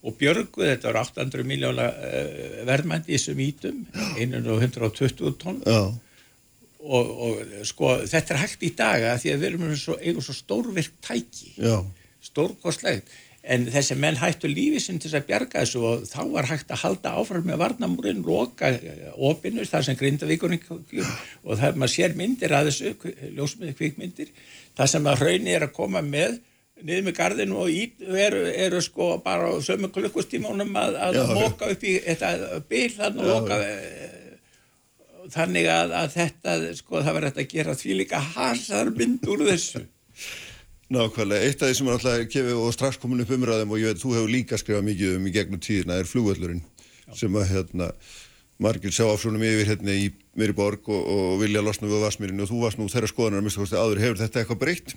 og 0.04 0.16
björguð 0.20 0.68
þetta 0.68 0.90
var 0.90 1.00
800 1.00 1.46
miljóna 1.48 1.86
uh, 1.88 2.58
verðmændi 2.68 3.14
í 3.14 3.16
þessum 3.16 3.38
ítum 3.40 3.78
einan 4.18 4.50
og 4.52 4.60
120 4.60 5.38
tónn 5.40 5.62
og, 6.84 7.12
og 7.26 7.54
sko 7.64 7.94
þetta 8.04 8.34
er 8.34 8.42
hægt 8.42 8.66
í 8.66 8.72
daga 8.76 9.14
því 9.20 9.32
að 9.32 9.38
við 9.40 9.48
erum 9.48 9.76
svo, 9.80 9.96
eiginlega 10.00 10.26
svo 10.26 10.36
stórvirkt 10.36 10.98
tæki. 11.04 11.54
Stórkostlegt 12.24 13.08
en 13.44 13.66
þessi 13.68 13.96
menn 14.00 14.16
hættu 14.16 14.48
lífið 14.48 14.82
sem 14.84 14.98
til 15.02 15.10
að 15.12 15.26
bjarga 15.28 15.64
þessu 15.64 15.82
og 15.84 16.06
þá 16.08 16.20
var 16.32 16.48
hægt 16.48 16.72
að 16.72 16.80
halda 16.84 17.12
áfram 17.20 17.44
með 17.48 17.60
varnamúrin, 17.60 18.22
loka 18.24 18.70
opinu 19.28 19.66
þar 19.68 19.84
sem 19.88 19.98
grindavíkurinn 20.00 20.64
og 20.70 21.58
það 21.58 21.68
er 21.68 21.78
maður 21.82 21.94
sér 21.94 22.16
myndir 22.16 22.56
að 22.56 22.70
þessu 22.70 23.14
ljósmiði 23.36 23.76
kvikmyndir, 23.80 24.32
það 24.78 24.92
sem 24.94 25.12
að 25.12 25.22
hraunir 25.22 25.58
er 25.58 25.68
að 25.68 25.76
koma 25.76 26.04
með 26.04 26.40
niður 26.84 27.06
með 27.06 27.16
gardinu 27.16 27.60
og 27.62 27.70
ít, 27.72 28.00
eru, 28.02 28.42
eru 28.50 28.80
sko 28.82 29.14
bara 29.24 29.52
á 29.52 29.54
sömu 29.64 29.88
klukkustímanum 29.94 30.74
að, 30.76 30.98
að 31.06 31.18
já, 31.20 31.24
móka 31.38 31.70
upp 31.72 31.86
í 31.86 31.94
þetta 32.02 32.60
bil 32.68 32.88
þannig 32.96 33.24
að 33.24 33.32
móka 33.32 33.60
þannig 35.32 35.68
að, 35.72 35.94
að 36.00 36.14
þetta 36.18 36.56
sko 36.80 37.00
það 37.00 37.16
var 37.16 37.26
hægt 37.28 37.42
að 37.44 37.52
gera 37.54 37.76
því 37.78 37.98
líka 38.00 38.20
hasar 38.34 38.90
mynd 38.96 39.28
úr 39.30 39.46
þessu 39.48 39.84
Nákvæmlega, 40.94 41.48
eitt 41.48 41.62
af 41.62 41.70
því 41.70 41.78
sem 41.78 41.88
er 41.88 41.96
alltaf 41.96 42.26
kefið 42.30 42.60
og 42.60 42.74
strax 42.76 43.00
komin 43.02 43.24
upp 43.24 43.32
umræðum 43.34 43.72
og 43.74 43.80
ég 43.82 43.90
veit, 43.92 44.02
þú 44.02 44.12
hefur 44.14 44.30
líka 44.30 44.58
skrifað 44.60 44.86
mikið 44.88 45.16
um 45.18 45.26
í 45.26 45.34
gegnum 45.34 45.62
tíðina, 45.62 45.98
er 45.98 46.10
flugvöllurinn 46.10 46.62
sem 47.18 47.38
að 47.38 47.50
hérna, 47.50 47.88
margir 48.62 48.94
sjá 48.94 49.06
áfsónum 49.08 49.42
yfir 49.44 49.72
hérna 49.72 49.96
í 49.98 50.10
mér 50.38 50.54
í 50.54 50.56
borg 50.56 50.86
og, 50.92 51.08
og 51.14 51.40
vilja 51.42 51.62
losna 51.64 51.90
við 51.90 52.04
Vasmírin 52.04 52.44
og 52.44 52.50
þú 52.50 52.60
varst 52.62 52.80
nú 52.80 52.86
þeirra 52.90 53.10
skoðanar 53.10 53.42
að 53.42 53.48
mista 53.48 53.62
kosti 53.62 53.80
áður, 53.80 54.02
hefur 54.04 54.20
þetta 54.22 54.42
eitthvað 54.42 54.60
breytt? 54.62 54.94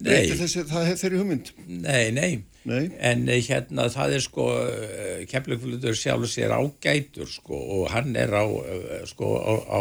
Nei. 0.00 0.30
Þessi, 0.32 0.62
það 0.64 0.86
hefur 0.88 1.00
þeirri 1.02 1.18
hugmynd? 1.20 1.50
Nei, 1.68 2.04
nei, 2.16 2.30
nei, 2.68 2.84
en 3.04 3.26
eh, 3.28 3.42
hérna 3.44 3.84
það 3.92 4.14
er 4.16 4.24
sko, 4.24 4.46
eh, 4.64 5.26
kemleikflutur 5.28 5.98
sjálfur 5.98 6.32
sér 6.32 6.54
ágætur 6.56 7.28
sko 7.28 7.58
og 7.76 7.84
hann 7.92 8.16
er 8.16 8.32
á 8.32 8.44
eh, 8.48 9.02
sko 9.10 9.34
á, 9.36 9.52
á 9.68 9.80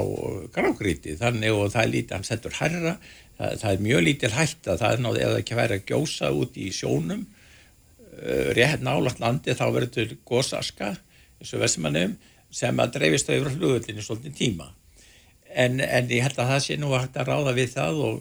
grágríti 0.56 1.16
þannig 1.22 1.56
og 1.56 1.72
það 1.72 1.86
er 1.86 1.94
lítið, 1.96 2.16
hann 2.18 2.28
settur 2.28 2.58
herra 2.60 2.98
það, 3.39 3.58
það 3.62 3.73
er 3.73 3.84
mjög 3.86 4.06
lítil 4.06 4.32
hætta, 4.36 4.78
það 4.80 4.89
er 4.93 5.04
náttúrulega 5.04 5.30
það 5.34 5.43
ekki 5.43 5.60
væri 5.60 5.78
að 5.78 5.86
gjósa 5.91 6.32
út 6.36 6.58
í 6.60 6.69
sjónum 6.75 7.21
uh, 7.23 8.49
rétt 8.58 8.84
nálagt 8.86 9.21
landi 9.23 9.56
þá 9.56 9.65
verður 9.67 9.93
þetta 9.95 10.19
gósaska 10.28 10.91
eins 11.39 11.54
og 11.56 11.63
vestumannum 11.63 12.17
sem 12.52 12.82
að 12.82 12.95
dreifist 12.97 13.30
á 13.30 13.38
yfir 13.38 13.54
flugöldinu 13.54 14.04
svolítið 14.04 14.36
tíma. 14.39 14.71
En, 15.49 15.80
en 15.82 16.10
ég 16.12 16.25
held 16.25 16.38
að 16.41 16.52
það 16.52 16.63
sé 16.65 16.78
nú 16.78 16.91
að 16.93 17.06
hægt 17.06 17.19
að 17.21 17.30
ráða 17.30 17.54
við 17.58 17.71
það 17.73 18.02
og, 18.06 18.17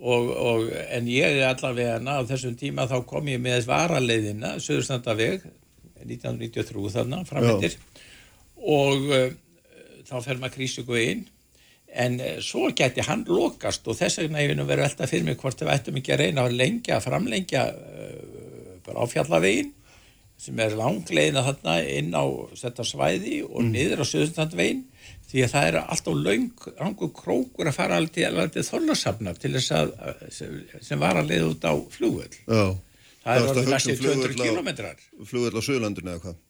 og, 0.00 0.30
og 0.50 0.70
en 0.96 1.08
ég 1.12 1.38
er 1.38 1.48
allavega 1.50 2.00
á 2.00 2.20
þessum 2.28 2.56
tíma 2.60 2.88
þá 2.90 2.98
kom 3.08 3.28
ég 3.32 3.40
með 3.40 3.68
varaleiðina 3.68 4.56
Suðurstandaveg 4.60 5.44
1993 6.00 6.92
þarna 6.96 7.20
framhendir 7.28 7.76
og 8.60 9.08
uh, 9.12 9.28
þá 10.08 10.16
fer 10.24 10.40
maður 10.40 10.56
krísugu 10.56 11.00
inn 11.00 11.26
en 11.92 12.20
eh, 12.20 12.38
svo 12.44 12.70
geti 12.76 13.04
hann 13.06 13.24
lokast 13.28 13.88
og 13.90 13.98
þess 13.98 14.22
vegna 14.22 14.44
ég 14.44 14.54
að 14.54 14.70
vera 14.70 14.86
veltað 14.86 15.12
fyrir 15.12 15.26
mig 15.26 15.40
hvort 15.40 15.62
við 15.62 15.72
ættum 15.74 15.98
ekki 16.00 16.14
að 16.14 16.24
reyna 16.24 16.46
að 16.46 16.56
lengja, 16.60 17.00
framlengja 17.02 17.66
uh, 17.74 18.74
bara 18.86 19.06
áfjallavegin 19.06 19.72
sem 20.40 20.60
er 20.62 20.76
langlegin 20.78 21.36
að 21.36 21.50
þarna 21.50 21.74
inn 21.84 22.14
á 22.16 22.24
þetta 22.56 22.86
svæði 22.88 23.40
og 23.44 23.58
mm. 23.60 23.72
niður 23.74 24.04
á 24.04 24.06
söðustandvegin 24.08 24.84
því 25.30 25.42
að 25.44 25.52
það 25.52 25.66
er 25.68 25.78
alltaf 25.80 26.20
laung 26.26 26.68
rangur 26.78 27.10
krókur 27.14 27.70
að 27.70 27.76
fara 27.76 27.98
alveg 28.00 28.54
til 28.54 28.64
þorlarsafna 28.66 29.34
til 29.38 29.52
þess 29.58 29.74
að 29.76 29.92
sem 30.32 31.02
var 31.02 31.20
að 31.20 31.34
leiða 31.34 31.50
út 31.50 31.66
á 31.68 31.74
flugvöld 31.92 32.38
Já. 32.40 32.64
það 33.26 33.34
er 33.34 33.50
orðið 33.50 33.72
næstu 33.74 33.98
200 34.00 34.38
kilometrar 34.40 35.04
Flugvöld 35.20 35.60
á 35.60 35.62
Suðurlandinu 35.66 36.14
eða 36.14 36.24
hvað? 36.24 36.40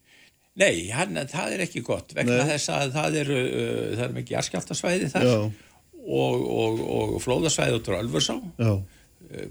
Nei, 0.59 0.89
hann, 0.91 1.15
það 1.31 1.53
er 1.55 1.61
ekki 1.65 1.83
gott 1.87 2.11
vegna 2.15 2.41
Nei. 2.41 2.49
þess 2.49 2.71
að 2.75 2.95
það 2.97 3.19
eru 3.21 3.37
uh, 3.41 3.83
það 3.95 4.01
er 4.07 4.15
mikið 4.17 4.35
jarskjáltasvæði 4.35 5.11
þar 5.13 5.29
og, 5.31 6.41
og, 6.41 6.81
og 6.97 7.13
flóðasvæði 7.23 7.77
út 7.77 7.91
á 7.91 8.01
Ölfursá 8.01 8.35
uh, 8.35 8.81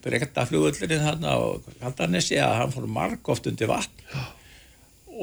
bregta 0.05 0.45
flugöldurinn 0.51 1.07
hann 1.07 1.25
á 1.25 1.41
Kaldanessi 1.81 2.37
að 2.43 2.59
hann 2.59 2.75
fór 2.75 2.91
marg 2.91 3.33
oft 3.33 3.49
undir 3.49 3.71
vatn. 3.71 4.05
Já. 4.13 4.27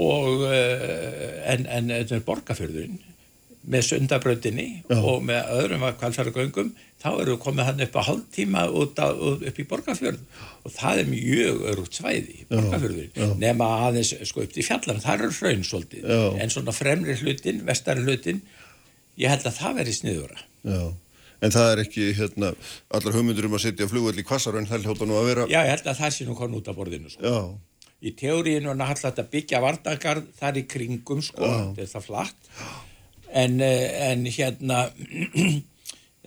og 0.08 0.48
uh, 0.48 1.30
en, 1.54 1.70
en 1.70 1.94
þetta 1.94 2.18
er 2.18 2.26
borgarfjörðurinn 2.26 2.98
með 3.68 3.88
sundabröndinni 3.90 4.68
og 4.96 5.24
með 5.28 5.50
öðrum 5.58 5.82
kvalfæragöngum 6.00 6.70
þá 7.02 7.10
eru 7.22 7.34
við 7.36 7.42
komið 7.44 7.68
hann 7.68 7.82
upp 7.86 7.98
á 8.00 8.02
hálf 8.08 8.30
tíma 8.34 8.62
út 8.72 9.00
á, 9.00 9.08
upp 9.12 9.58
í 9.60 9.66
borgarfjörð. 9.68 10.22
Og 10.64 10.74
það 10.74 11.02
er 11.02 11.10
mjög 11.12 11.66
örugt 11.74 11.98
svæði 12.00 12.46
borgarfjörður 12.52 13.36
nema 13.42 13.68
aðeins 13.88 14.14
sko 14.30 14.46
upp 14.46 14.56
til 14.56 14.66
fjallan 14.66 15.04
það 15.04 15.20
eru 15.28 15.36
hraun 15.40 15.68
svolítið 15.68 16.08
Já. 16.08 16.22
en 16.42 16.54
svona 16.54 16.76
fremri 16.76 17.18
hlutin, 17.20 17.62
vestari 17.68 18.08
hlutin 18.08 18.42
ég 19.20 19.32
held 19.34 19.46
að 19.50 19.60
það 19.60 19.78
veri 19.82 19.96
sniðura 19.98 20.42
Já, 20.68 20.82
en 21.44 21.56
það 21.56 21.70
er 21.74 21.84
ekki 21.86 22.10
hérna, 22.18 22.52
allar 22.98 23.16
hugmyndur 23.20 23.48
um 23.50 23.58
að 23.60 23.66
setja 23.68 23.90
flugveld 23.92 24.20
í 24.22 24.28
kvassar 24.28 24.60
en 24.60 24.68
það 24.70 24.88
hljóta 24.90 25.08
nú 25.10 25.20
að 25.20 25.30
vera 25.32 25.48
Já, 25.52 25.60
ég 25.62 25.74
held 25.76 25.90
að 25.92 26.02
það 26.02 26.14
sé 26.18 26.28
nú 26.28 26.38
konn 26.40 26.58
út 26.58 26.72
af 26.72 26.78
borðinu 26.78 27.14
sko. 27.14 27.38
í 27.98 28.14
teóriinu 28.18 28.74
er 28.74 28.78
náttúrulega 28.78 29.24
að 29.24 29.32
byggja 29.34 29.64
vardagarð 29.64 30.28
þar 30.38 30.60
í 30.60 30.68
kringum 30.70 31.24
sko, 31.26 31.48
þetta 31.48 31.86
er 31.86 31.96
það 31.96 32.08
flatt 32.12 32.52
en, 33.44 33.60
eh, 33.62 34.12
en 34.12 34.26
hérna 34.26 34.88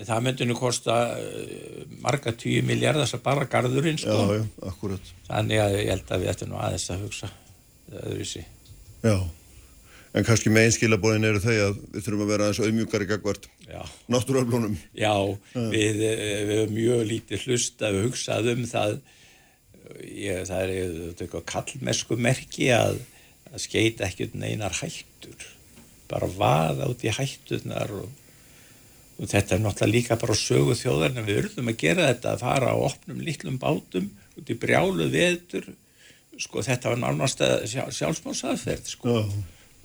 það 0.08 0.22
myndi 0.24 0.46
nú 0.48 0.56
kosta 0.58 0.94
uh, 1.16 1.82
marga 2.00 2.32
tíu 2.36 2.62
miljardar 2.66 3.08
sem 3.08 3.20
bara 3.24 3.48
garðurinn 3.50 4.00
sko. 4.00 4.16
já, 4.32 4.46
já, 4.64 4.96
þannig 5.28 5.60
að 5.60 5.76
ég 5.76 5.92
held 5.92 6.14
að 6.14 6.22
við 6.22 6.32
ættum 6.32 6.56
aðeins 6.56 6.88
að 6.94 7.04
hugsa 7.04 7.30
öðruvísi. 7.90 8.44
Já, 9.04 9.16
en 10.16 10.26
kannski 10.26 10.52
megin 10.52 10.74
skilabóðin 10.76 11.28
eru 11.28 11.42
þau 11.42 11.52
að 11.52 11.78
við 11.92 12.06
þurfum 12.06 12.24
að 12.24 12.32
vera 12.32 12.48
aðeins 12.48 12.62
auðmjúkari 12.64 13.10
gagvart 13.10 13.48
náttúröflunum. 14.10 14.76
Já, 14.96 15.14
við, 15.54 16.02
eh, 16.08 16.42
við 16.48 16.56
hefum 16.62 16.76
mjög 16.78 17.06
lítið 17.12 17.46
hlusta, 17.46 17.92
við 17.94 18.08
hugsaðum 18.08 18.66
það, 18.70 18.98
ég, 20.08 20.42
það 20.48 20.60
er 20.64 20.74
eitthvað 21.12 21.48
kallmesku 21.54 22.20
merki 22.20 22.72
að, 22.74 23.02
að 23.52 23.64
skeita 23.66 24.08
ekkert 24.08 24.36
neinar 24.38 24.74
hættur, 24.80 25.50
bara 26.10 26.30
vaða 26.30 26.88
út 26.90 27.04
í 27.06 27.12
hættunar 27.14 27.92
og, 27.98 28.08
og 29.20 29.30
þetta 29.30 29.56
er 29.56 29.62
náttúrulega 29.64 29.94
líka 29.94 30.18
bara 30.20 30.38
sögu 30.38 30.74
þjóðar 30.78 31.14
en 31.14 31.28
við 31.28 31.44
urðum 31.44 31.70
að 31.72 31.80
gera 31.84 32.10
þetta 32.10 32.34
að 32.34 32.44
fara 32.46 32.74
á 32.74 32.76
opnum 32.88 33.22
lítlum 33.24 33.60
bátum 33.62 34.10
út 34.40 34.50
í 34.50 34.58
brjálu 34.58 35.08
veður, 35.12 35.70
sko 36.40 36.62
þetta 36.64 36.92
var 36.94 37.02
nánast 37.02 37.42
að 37.44 37.66
sjálfsmálsaðferð 37.70 38.94
sko. 38.94 39.16
Oh 39.22 39.40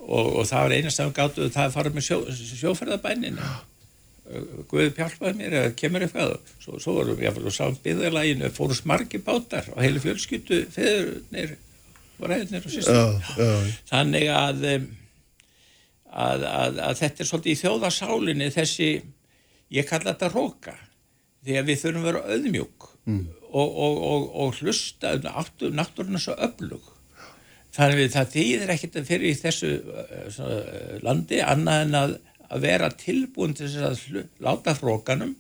og, 0.06 0.34
og 0.40 0.50
það 0.50 0.66
var 0.66 0.76
einast 0.78 1.02
að 1.02 1.10
við 1.10 1.16
gáttu 1.20 1.48
það 1.54 1.68
að 1.68 1.78
fara 1.78 1.94
með 1.96 2.08
sjó, 2.10 2.20
sjóferðabæninu 2.62 3.54
Guði 4.72 4.90
pjálpaði 4.98 5.38
mér 5.38 5.56
eða 5.60 5.74
kemur 5.78 6.02
eitthvað 6.02 6.32
svo, 6.58 6.80
svo 6.82 6.96
vorum 6.98 7.20
við 7.20 7.30
að 7.30 7.50
sá 7.54 7.68
byggðarlæginu 7.86 8.50
fórust 8.56 8.88
margi 8.90 9.22
bátar 9.22 9.68
og 9.76 9.84
heilu 9.84 10.02
fjölskyttu 10.02 10.64
feðurnir 10.74 11.54
og 12.18 12.32
ræðurnir 12.32 12.66
og 12.66 12.74
sýstum 12.74 13.20
þannig 13.92 14.32
að, 14.34 14.66
að, 16.16 16.48
að, 16.50 16.82
að 16.88 17.00
þetta 17.04 17.24
er 17.24 17.30
svolítið 17.30 17.54
í 17.54 17.62
þjóðarsálinni 17.62 18.50
þessi, 18.56 18.90
ég 19.76 19.88
kalla 19.90 20.14
þetta 20.14 20.32
róka 20.34 20.76
því 21.46 21.60
að 21.60 21.70
við 21.70 21.82
þurfum 21.84 22.04
að 22.04 22.10
vera 22.10 22.26
auðmjúk 22.36 22.90
mm. 23.06 23.24
og, 23.52 23.80
og, 23.88 24.28
og 24.46 24.60
hlusta 24.62 25.16
um 25.20 25.76
náttúruna 25.76 26.22
svo 26.22 26.38
öflug 26.48 26.92
Þannig 27.76 28.06
að 28.06 28.14
það 28.14 28.30
þýðir 28.36 28.72
ekkert 28.72 28.98
að 29.00 29.10
fyrir 29.10 29.28
í 29.28 29.36
þessu 29.36 29.70
uh, 29.84 30.94
landi 31.04 31.42
annað 31.44 31.82
en 31.84 31.98
að, 32.00 32.14
að 32.48 32.64
vera 32.64 32.90
tilbúin 32.96 33.56
til 33.58 33.68
þess 33.68 33.88
að 33.90 34.04
hlu, 34.06 34.24
láta 34.46 34.76
frókanum 34.78 35.34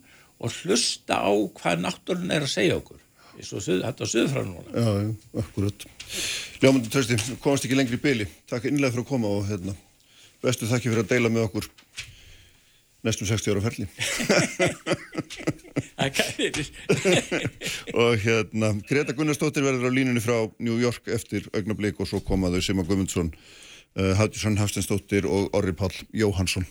og 0.43 0.57
hlusta 0.59 1.21
á 1.23 1.31
hvað 1.31 1.85
náttúrun 1.85 2.33
er 2.35 2.43
að 2.43 2.51
segja 2.51 2.79
okkur. 2.81 2.99
Þetta 3.39 4.03
er 4.03 4.11
söðfram 4.11 4.51
núna. 4.51 4.73
Já, 4.75 5.39
akkurat. 5.43 5.87
Ljómundur 6.63 6.91
Trösti, 6.91 7.17
komast 7.43 7.67
ekki 7.67 7.79
lengri 7.79 7.99
í 7.99 8.03
byli. 8.03 8.27
Takk 8.51 8.67
innlega 8.67 8.95
fyrir 8.95 9.05
að 9.05 9.11
koma 9.13 9.31
og 9.31 9.47
hérna, 9.47 9.75
bestu 10.45 10.69
þakki 10.69 10.91
fyrir 10.91 11.03
að 11.03 11.11
deila 11.15 11.29
með 11.33 11.47
okkur 11.49 11.65
næstum 13.05 13.27
60 13.29 13.53
ára 13.53 13.61
ferli. 13.65 13.85
Og 18.05 18.11
hérna 18.23 18.67
Greta 18.89 19.13
Gunnarsdóttir 19.17 19.63
verður 19.65 19.89
á 19.89 19.91
línunni 19.93 20.21
frá 20.23 20.37
New 20.57 20.77
York 20.81 21.03
eftir 21.13 21.41
augnablík 21.53 21.95
og 22.01 22.07
svo 22.09 22.19
komaðu 22.25 22.61
Sima 22.65 22.83
Gumundsson 22.87 23.29
uh, 23.33 23.37
Haldísson 24.19 24.59
Hafstensdóttir 24.61 25.23
og 25.29 25.41
Orri 25.57 25.73
Pál 25.77 25.93
Jóhansson 26.13 26.65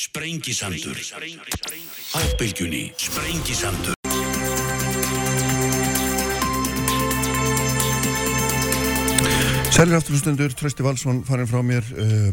Sprengisandur. 0.00 0.96
Sprengisandur 2.96 3.99
Sælir 9.70 9.94
afturlustendur, 9.94 10.50
Trösti 10.58 10.82
Valsson 10.82 11.20
farin 11.22 11.46
frá 11.46 11.60
mér 11.62 11.86
uh, 11.94 12.30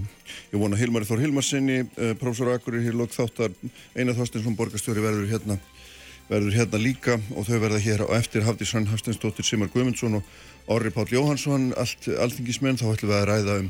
Ég 0.49 0.57
vona 0.57 0.77
Hilmari 0.79 1.05
Þór 1.05 1.21
Hilmarsinni, 1.21 1.83
uh, 1.85 2.13
professor 2.17 2.49
Akkurir 2.49 2.81
hér 2.81 2.97
lók 2.97 3.13
þáttar, 3.13 3.53
Einar 3.93 4.17
Þorstinsson 4.17 4.55
borgastjóri 4.57 5.03
verður 5.03 5.29
hérna, 5.29 5.59
verður 6.31 6.57
hérna 6.57 6.81
líka 6.81 7.19
og 7.37 7.45
þau 7.45 7.59
verða 7.61 7.83
hér 7.83 8.03
á 8.09 8.17
eftir 8.17 8.41
Hafdísson 8.47 8.89
Hafstinsdóttir 8.89 9.45
Simar 9.45 9.69
Guðmundsson 9.69 10.17
og 10.17 10.73
Orri 10.73 10.89
Pál 10.95 11.05
Jóhansson, 11.13 11.69
allt 11.77 12.09
alþingismenn, 12.09 12.81
þá 12.81 12.89
ætlum 12.95 13.13
við 13.13 13.19
að 13.19 13.29
ræða 13.29 13.59
um 13.61 13.69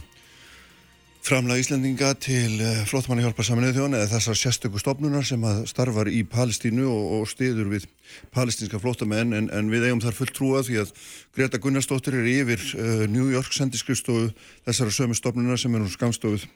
framlega 1.28 1.60
Íslandinga 1.60 2.13
til 2.24 2.62
uh, 2.63 2.84
flottmanni 2.88 3.24
hjálpa 3.26 3.44
saminuð 3.44 3.76
þjóna 3.76 4.00
eða 4.00 4.12
þessar 4.13 4.38
sérstöku 4.40 4.80
stofnunar 4.80 5.26
sem 5.28 5.42
að 5.44 5.66
starfar 5.68 6.08
í 6.08 6.22
Palestínu 6.24 6.86
og, 6.88 7.08
og 7.18 7.26
stiður 7.28 7.68
við 7.74 7.88
palestinska 8.32 8.80
flottamenn 8.80 9.36
en, 9.36 9.50
en 9.52 9.72
við 9.72 9.90
eigum 9.90 10.00
þar 10.04 10.16
fullt 10.16 10.36
trúa 10.38 10.62
því 10.63 10.78
að 10.86 10.94
Greta 11.36 11.60
Gunnarsdóttir 11.60 12.16
er 12.22 12.30
yfir 12.32 12.63
uh, 12.80 13.04
New 13.12 13.28
York 13.34 13.52
sendiskrifstofu 13.52 14.30
þessara 14.68 14.96
sömu 14.96 15.18
stofnunar 15.20 15.60
sem 15.60 15.76
er 15.76 15.84
nú 15.84 15.92
skamstofið 15.92 16.48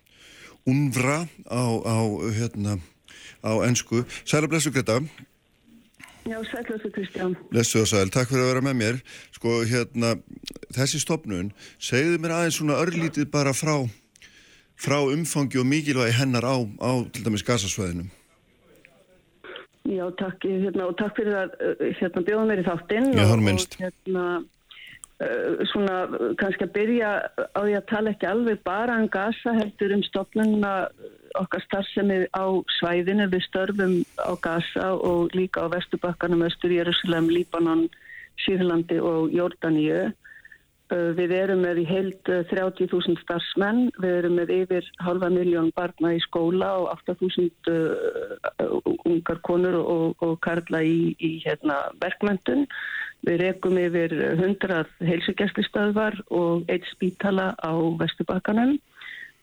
UNVRA 0.70 1.20
á, 1.52 1.64
á, 1.84 1.98
hérna, 2.38 2.78
á 3.44 3.52
ennsku. 3.68 4.06
Sæla 4.24 4.48
blessu 4.48 4.72
Greta. 4.72 5.02
Já, 6.22 6.38
sælblessu 6.48 6.92
Kristján. 6.94 7.36
Blessu 7.50 7.82
og 7.82 7.90
sæl, 7.90 8.12
takk 8.14 8.30
fyrir 8.30 8.46
að 8.46 8.54
vera 8.54 8.62
með 8.70 8.76
mér. 8.78 9.02
Sko, 9.34 9.64
hérna, 9.66 10.14
þessi 10.76 11.02
stopnun, 11.02 11.50
segðu 11.82 12.22
mér 12.22 12.36
aðeins 12.38 12.60
svona 12.62 12.78
örlítið 12.78 13.26
bara 13.34 13.56
frá, 13.58 13.82
frá 14.82 14.98
umfangi 15.06 15.62
og 15.62 15.68
mikilvægi 15.70 16.18
hennar 16.18 16.48
á, 16.48 16.56
á 16.62 16.92
til 17.14 17.26
dæmis 17.26 17.46
gasasvæðinu. 17.46 18.08
Já, 19.92 20.06
takk, 20.18 20.46
hérna, 20.46 20.88
og 20.88 20.98
takk 20.98 21.16
fyrir 21.18 21.38
að 21.42 21.54
hérna, 22.00 22.26
bjóða 22.26 22.48
mér 22.50 22.62
í 22.62 22.66
þáttinn. 22.68 23.14
Já, 23.18 23.26
er 23.26 23.46
minnst. 23.46 23.78
Og 23.78 23.86
hérna, 23.88 24.26
Eh, 25.22 25.66
svona 25.70 26.08
kannski 26.40 26.66
að 26.66 26.74
byrja 26.74 27.10
á 27.54 27.60
því 27.62 27.74
að 27.78 27.90
tala 27.92 28.14
ekki 28.14 28.28
alveg 28.30 28.62
bara 28.66 28.96
um 28.98 29.10
gasa 29.12 29.54
heldur 29.54 29.94
um 29.94 30.02
stopnuna 30.08 30.72
okkar 31.38 31.62
starfsemi 31.68 32.24
á 32.34 32.46
svæðinu 32.80 33.28
við 33.30 33.44
störfum 33.46 33.94
á 34.18 34.34
gasa 34.42 34.88
og 34.98 35.36
líka 35.38 35.62
á 35.62 35.70
vestubakkanum 35.70 36.42
Östur 36.48 36.74
Jérúsalem, 36.74 37.30
Líbanon, 37.30 37.86
Sýrlandi 38.42 38.98
og 38.98 39.30
Jórdaníu 39.36 40.00
eh, 40.08 40.12
við 41.18 41.32
erum 41.38 41.62
með 41.66 41.84
í 41.84 41.86
heild 41.90 42.32
30.000 42.52 43.14
eh, 43.16 43.22
starfsmenn, 43.24 43.84
við 44.02 44.18
erum 44.22 44.40
með 44.40 44.56
yfir 44.58 44.90
halva 45.06 45.30
miljón 45.34 45.72
barna 45.76 46.16
í 46.18 46.20
skóla 46.26 46.74
og 46.82 46.92
8.000 47.08 47.78
ungar 49.08 49.40
konur 49.48 49.80
og, 49.82 50.26
og 50.26 50.36
karla 50.44 50.84
í, 50.84 51.16
í 51.20 51.38
hérna, 51.46 51.84
verkmöndun 52.04 52.68
Við 53.28 53.38
rekum 53.44 53.78
yfir 53.78 54.14
100 54.18 54.86
heilsugjastlistöðvar 55.06 56.16
og 56.34 56.70
eitt 56.74 56.88
spítala 56.90 57.52
á 57.62 57.74
Vesturbakkanum. 58.00 58.80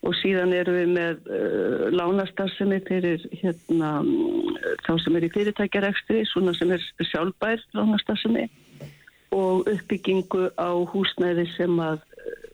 Og 0.03 0.15
síðan 0.19 0.53
erum 0.55 0.75
við 0.77 0.91
með 0.95 1.25
uh, 1.27 1.85
lánastarfsemi 1.91 2.79
fyrir 2.87 3.23
hérna, 3.41 3.97
þá 4.85 4.93
sem 5.03 5.15
er 5.19 5.27
í 5.27 5.31
fyrirtækjarekstri, 5.33 6.23
svona 6.27 6.53
sem 6.55 6.71
er 6.75 6.83
sjálfbær 7.11 7.63
lánastarfsemi 7.75 8.47
og 9.35 9.67
uppbyggingu 9.69 10.49
á 10.57 10.69
húsnæði 10.89 11.45
sem 11.55 11.79
að 11.83 12.01
uh, 12.01 12.49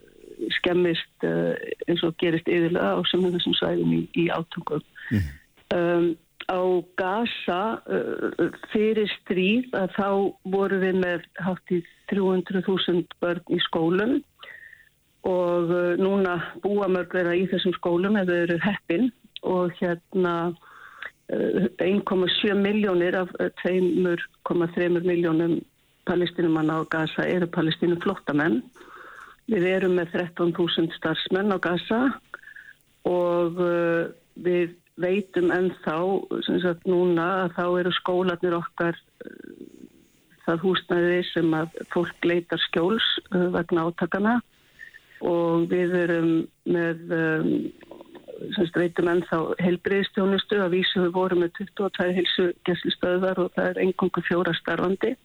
skemmist 0.59 1.27
uh, 1.27 1.55
eins 1.87 2.03
og 2.03 2.17
gerist 2.21 2.49
yfirlega 2.51 2.95
á 2.95 2.99
sem 3.09 3.25
þessum 3.25 3.57
svæðum 3.59 3.95
í, 3.95 4.03
í 4.19 4.27
átungum. 4.33 4.83
Mm. 5.11 5.33
Um, 5.75 6.07
á 6.51 6.61
Gaza 6.99 7.61
uh, 7.89 8.51
fyrir 8.73 9.09
stríð 9.21 9.73
að 9.77 9.95
þá 9.95 10.09
voru 10.53 10.79
við 10.83 11.01
með 11.01 11.25
hátt 11.41 11.73
í 11.73 11.81
300.000 12.11 13.05
börn 13.23 13.41
í 13.49 13.59
skólum 13.65 14.19
og 15.25 15.73
uh, 15.73 15.95
núna 15.97 16.37
búa 16.61 16.89
mörg 16.91 17.15
vera 17.17 17.33
í 17.33 17.47
þessum 17.49 17.73
skólum 17.79 18.19
eða 18.21 18.43
eru 18.45 18.59
heppin 18.61 19.09
og 19.41 19.73
hérna 19.79 20.35
uh, 21.33 21.65
1,7 21.81 22.53
miljónir 22.61 23.17
af 23.23 23.33
2,3 23.63 24.91
miljónum 25.01 25.57
palestinumanna 26.05 26.79
á 26.79 26.89
Gaza 26.89 27.25
eru 27.27 27.47
palestinu 27.51 27.97
flottamenn. 28.03 28.61
Við 29.51 29.67
erum 29.69 29.97
með 29.99 30.15
13.000 30.15 30.95
starfsmenn 30.97 31.53
á 31.53 31.57
Gaza 31.61 32.01
og 33.05 33.61
uh, 33.61 34.09
við 34.41 34.73
veitum 35.01 35.51
ennþá 35.51 35.97
sagt, 36.47 36.85
núna 36.87 37.25
að 37.43 37.55
þá 37.57 37.65
eru 37.81 37.91
skólanir 37.97 38.55
okkar 38.55 38.95
eh, 38.95 39.65
það 40.45 40.61
húsnæði 40.63 41.17
sem 41.33 41.55
að 41.57 41.75
fólk 41.91 42.27
leitar 42.27 42.61
skjóls 42.63 43.07
uh, 43.33 43.49
vegna 43.53 43.89
átakana 43.89 44.37
og 45.25 45.67
við 45.71 45.97
erum 45.99 46.31
með 46.69 47.13
um, 47.17 47.51
semst 48.55 48.77
veitum 48.79 49.11
ennþá 49.11 49.41
helbriðstjónustu 49.63 50.59
að 50.63 50.77
vísu 50.77 51.03
við 51.03 51.13
vorum 51.15 51.43
með 51.43 51.53
22 51.59 52.17
helsugeslistöðar 52.19 53.41
og 53.43 53.53
það 53.55 53.71
er 53.71 53.81
engungu 53.85 54.23
fjóra 54.27 54.55
starfandi 54.57 55.15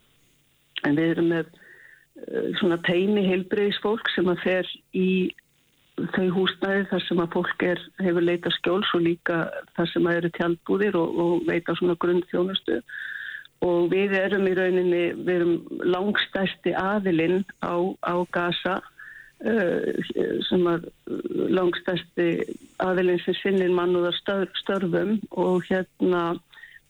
en 0.87 0.97
við 0.99 1.15
erum 1.15 1.31
með 1.35 1.51
uh, 1.51 2.49
svona 2.61 2.81
teimi 2.89 3.27
helbriðisfólk 3.29 4.11
sem 4.15 4.31
að 4.33 4.43
fer 4.47 4.75
í 4.97 5.11
þau 6.15 6.29
húsnæði 6.33 6.85
þar 6.91 7.03
sem 7.07 7.21
að 7.21 7.33
fólk 7.35 7.65
er, 7.67 7.81
hefur 8.01 8.25
leita 8.25 8.53
skjóls 8.57 8.93
og 8.97 9.05
líka 9.05 9.41
þar 9.77 9.91
sem 9.93 10.07
að 10.09 10.21
eru 10.21 10.31
tjálbúðir 10.37 10.97
og, 11.01 11.19
og 11.25 11.49
veita 11.49 11.77
svona 11.79 11.97
grunn 12.01 12.23
þjónustu 12.31 12.81
og 13.67 13.91
við 13.93 14.15
erum 14.17 14.47
í 14.49 14.55
rauninni, 14.57 15.03
við 15.21 15.35
erum 15.35 15.83
langstæsti 15.85 16.73
aðilinn 16.81 17.43
á, 17.61 17.77
á 18.01 18.15
Gaza 18.33 18.79
uh, 18.81 20.15
sem 20.49 20.69
að 20.71 20.89
langstæsti 21.59 22.31
aðilinn 22.81 23.21
sem 23.27 23.37
sinnir 23.43 23.75
mannúðar 23.77 24.17
störfum 24.63 25.19
og 25.31 25.67
hérna 25.69 26.31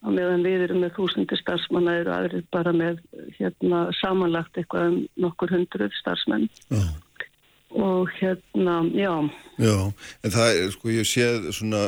á 0.00 0.08
meðan 0.08 0.46
við 0.46 0.64
erum 0.66 0.82
með 0.84 0.96
þúsundir 0.96 1.40
starfsmanna 1.40 1.98
eru 2.00 2.14
aðrið 2.16 2.48
bara 2.54 2.72
með 2.72 3.02
hérna 3.36 3.86
samanlagt 4.00 4.56
eitthvað 4.56 4.90
um 4.90 4.98
nokkur 5.20 5.52
hundruð 5.54 5.94
starfsmenn. 6.00 6.48
Uh 6.72 6.90
og 7.70 8.10
hérna, 8.18 8.82
já. 8.94 9.30
Já, 9.58 9.92
en 10.24 10.30
það 10.30 10.56
er, 10.56 10.70
sko, 10.74 10.90
ég 10.90 11.06
séð 11.06 11.50
svona 11.54 11.84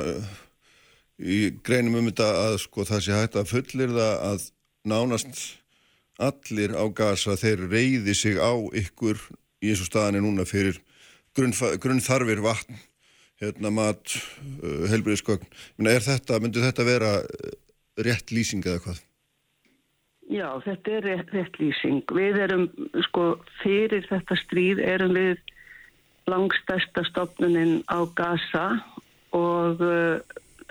í 1.19 1.41
greinum 1.65 1.99
um 2.01 2.11
þetta 2.11 2.29
að 2.47 2.57
sko 2.63 2.87
það 2.87 3.03
sé 3.05 3.17
hægt 3.17 3.39
að 3.39 3.51
fullir 3.51 3.95
það 3.97 4.15
að 4.29 4.47
nánast 4.93 5.43
allir 6.23 6.77
á 6.79 6.85
gasa 6.95 7.37
þeir 7.39 7.67
reyði 7.71 8.15
sig 8.15 8.39
á 8.39 8.53
ykkur 8.79 9.19
í 9.63 9.73
eins 9.73 9.83
og 9.83 9.91
staðan 9.91 10.21
er 10.21 10.27
núna 10.27 10.47
fyrir 10.47 10.79
grunnþarfir 11.35 12.43
vatn 12.45 12.79
hérna 13.43 13.73
mat, 13.75 14.15
uh, 14.63 14.87
helbriðskogn 14.91 15.89
er 15.91 16.05
þetta, 16.05 16.39
myndur 16.39 16.63
þetta 16.63 16.87
vera 16.87 17.13
rétt 18.07 18.35
lýsing 18.35 18.67
eða 18.67 18.83
hvað? 18.87 19.01
Já, 20.33 20.49
þetta 20.65 20.93
er 20.97 21.07
rétt, 21.09 21.33
rétt 21.35 21.59
lýsing 21.61 22.15
við 22.17 22.39
erum, 22.47 22.69
sko, 23.09 23.25
fyrir 23.63 24.07
þetta 24.09 24.39
stríð 24.41 24.81
erum 24.85 25.17
við 25.17 25.41
langstæsta 26.31 27.05
stopnuninn 27.09 27.83
á 27.91 28.07
Gaza 28.17 28.67
og 29.35 29.83
uh, 29.83 30.21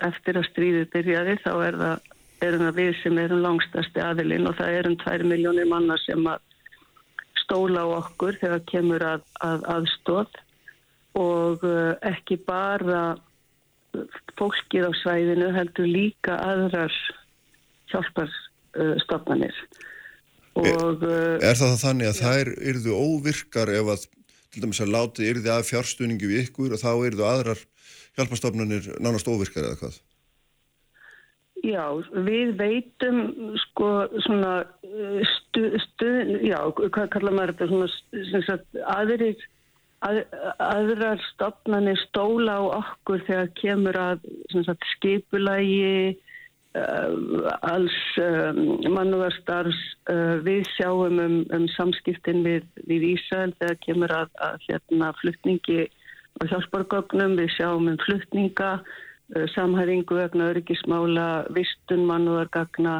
eftir 0.02 0.38
að 0.40 0.48
stríðið 0.50 0.88
byrjaði 0.94 1.36
þá 1.44 1.52
er 1.66 1.78
það, 1.82 2.06
erum 2.46 2.64
það 2.66 2.78
við 2.80 2.94
sem 3.02 3.20
erum 3.22 3.44
langstæsti 3.44 4.02
aðilinn 4.02 4.48
og 4.50 4.56
það 4.58 4.78
erum 4.78 4.96
tvær 5.02 5.26
miljónir 5.28 5.68
manna 5.70 5.98
sem 6.06 6.26
að 6.26 6.48
stóla 7.42 7.84
á 7.84 7.88
okkur 7.98 8.38
þegar 8.40 8.64
kemur 8.70 9.04
að, 9.06 9.26
að 9.44 9.68
aðstóð 9.76 10.40
og 11.20 11.66
uh, 11.68 11.92
ekki 12.08 12.40
bara 12.46 13.02
fólkið 14.40 14.88
á 14.88 14.92
svæðinu 15.02 15.50
heldur 15.52 15.88
líka 15.88 16.38
aðrar 16.40 16.94
hjálparstofnanir 17.92 19.64
og 20.52 20.66
Er, 20.68 21.38
er 21.48 21.56
það 21.56 21.78
þannig 21.80 22.10
að 22.10 22.18
ja. 22.18 22.28
þær 22.28 22.50
yrðu 22.72 22.96
óvirkar 22.96 23.72
ef 23.72 23.92
að 23.94 24.02
til 24.52 24.62
dæmis 24.64 24.82
að 24.84 24.92
látið 24.92 25.30
yrði 25.30 25.52
að 25.52 25.68
fjárstuðningi 25.70 26.28
við 26.28 26.42
ykkur 26.46 26.74
og 26.76 26.82
þá 26.82 26.90
yrðu 27.08 27.24
aðrar 27.24 27.60
hjálparstofnanir 28.18 28.90
nánast 29.00 29.30
óvirkar 29.32 29.64
eða 29.64 29.78
hvað? 29.80 29.96
Já, 31.62 31.84
við 32.26 32.56
veitum 32.58 33.18
sko 33.68 33.88
svona 34.24 34.52
stuð, 35.30 35.76
stu, 35.84 36.10
já, 36.42 36.58
hvað 36.74 37.08
kallar 37.14 37.36
maður 37.36 37.54
þetta 37.54 37.68
svona 37.70 38.56
aðrir 38.96 39.44
að, 40.02 40.18
aðrar 40.58 41.22
stopnarnir 41.30 42.00
stóla 42.08 42.58
á 42.58 42.62
okkur 42.80 43.22
þegar 43.28 43.52
kemur 43.60 43.98
að 44.00 44.26
sagt, 44.66 44.88
skipulagi 44.96 46.18
alls 46.72 47.96
um, 48.22 48.60
mannúðarstarfs 48.94 49.80
uh, 50.08 50.38
við 50.46 50.64
sjáum 50.76 51.20
um, 51.20 51.38
um 51.52 51.66
samskiptin 51.76 52.40
við, 52.46 52.68
við 52.88 53.08
Ísæl 53.12 53.52
þegar 53.58 53.78
kemur 53.84 54.14
að, 54.16 54.30
að 54.40 54.66
hérna, 54.68 55.12
flutningi 55.20 55.86
á 56.40 56.42
hjálpargögnum, 56.48 57.36
við 57.36 57.50
sjáum 57.58 57.90
um 57.92 57.98
flutninga 58.06 58.76
samhæringu 59.54 60.16
vegna 60.18 60.50
öryggismála, 60.50 61.46
vistun 61.56 62.02
mannúðargagna 62.04 62.98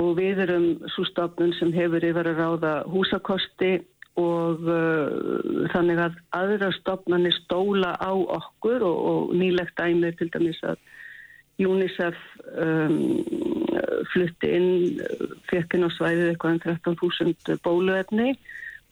og 0.00 0.14
við 0.16 0.44
erum 0.46 0.68
svo 0.94 1.04
stopnum 1.08 1.52
sem 1.58 1.72
hefur 1.76 2.04
yfir 2.04 2.30
að 2.30 2.38
ráða 2.40 2.74
húsakosti 2.88 3.74
og 4.20 4.64
uh, 4.68 5.66
þannig 5.72 6.00
að 6.02 6.16
aðra 6.36 6.70
stopnarnir 6.80 7.36
stóla 7.44 7.94
á 8.00 8.12
okkur 8.12 8.84
og, 8.86 8.96
og 9.10 9.34
nýlegt 9.38 9.76
dæmið 9.78 10.18
til 10.18 10.30
dæmis 10.34 10.60
að 10.66 10.80
UNICEF 11.66 12.18
um, 12.60 12.96
flutti 14.12 14.50
inn, 14.56 15.00
fekk 15.50 15.76
inn 15.76 15.86
á 15.86 15.90
svæðið 15.96 16.32
eitthvað 16.32 16.56
en 16.56 16.62
13.000 16.66 17.60
bóluefni 17.64 18.34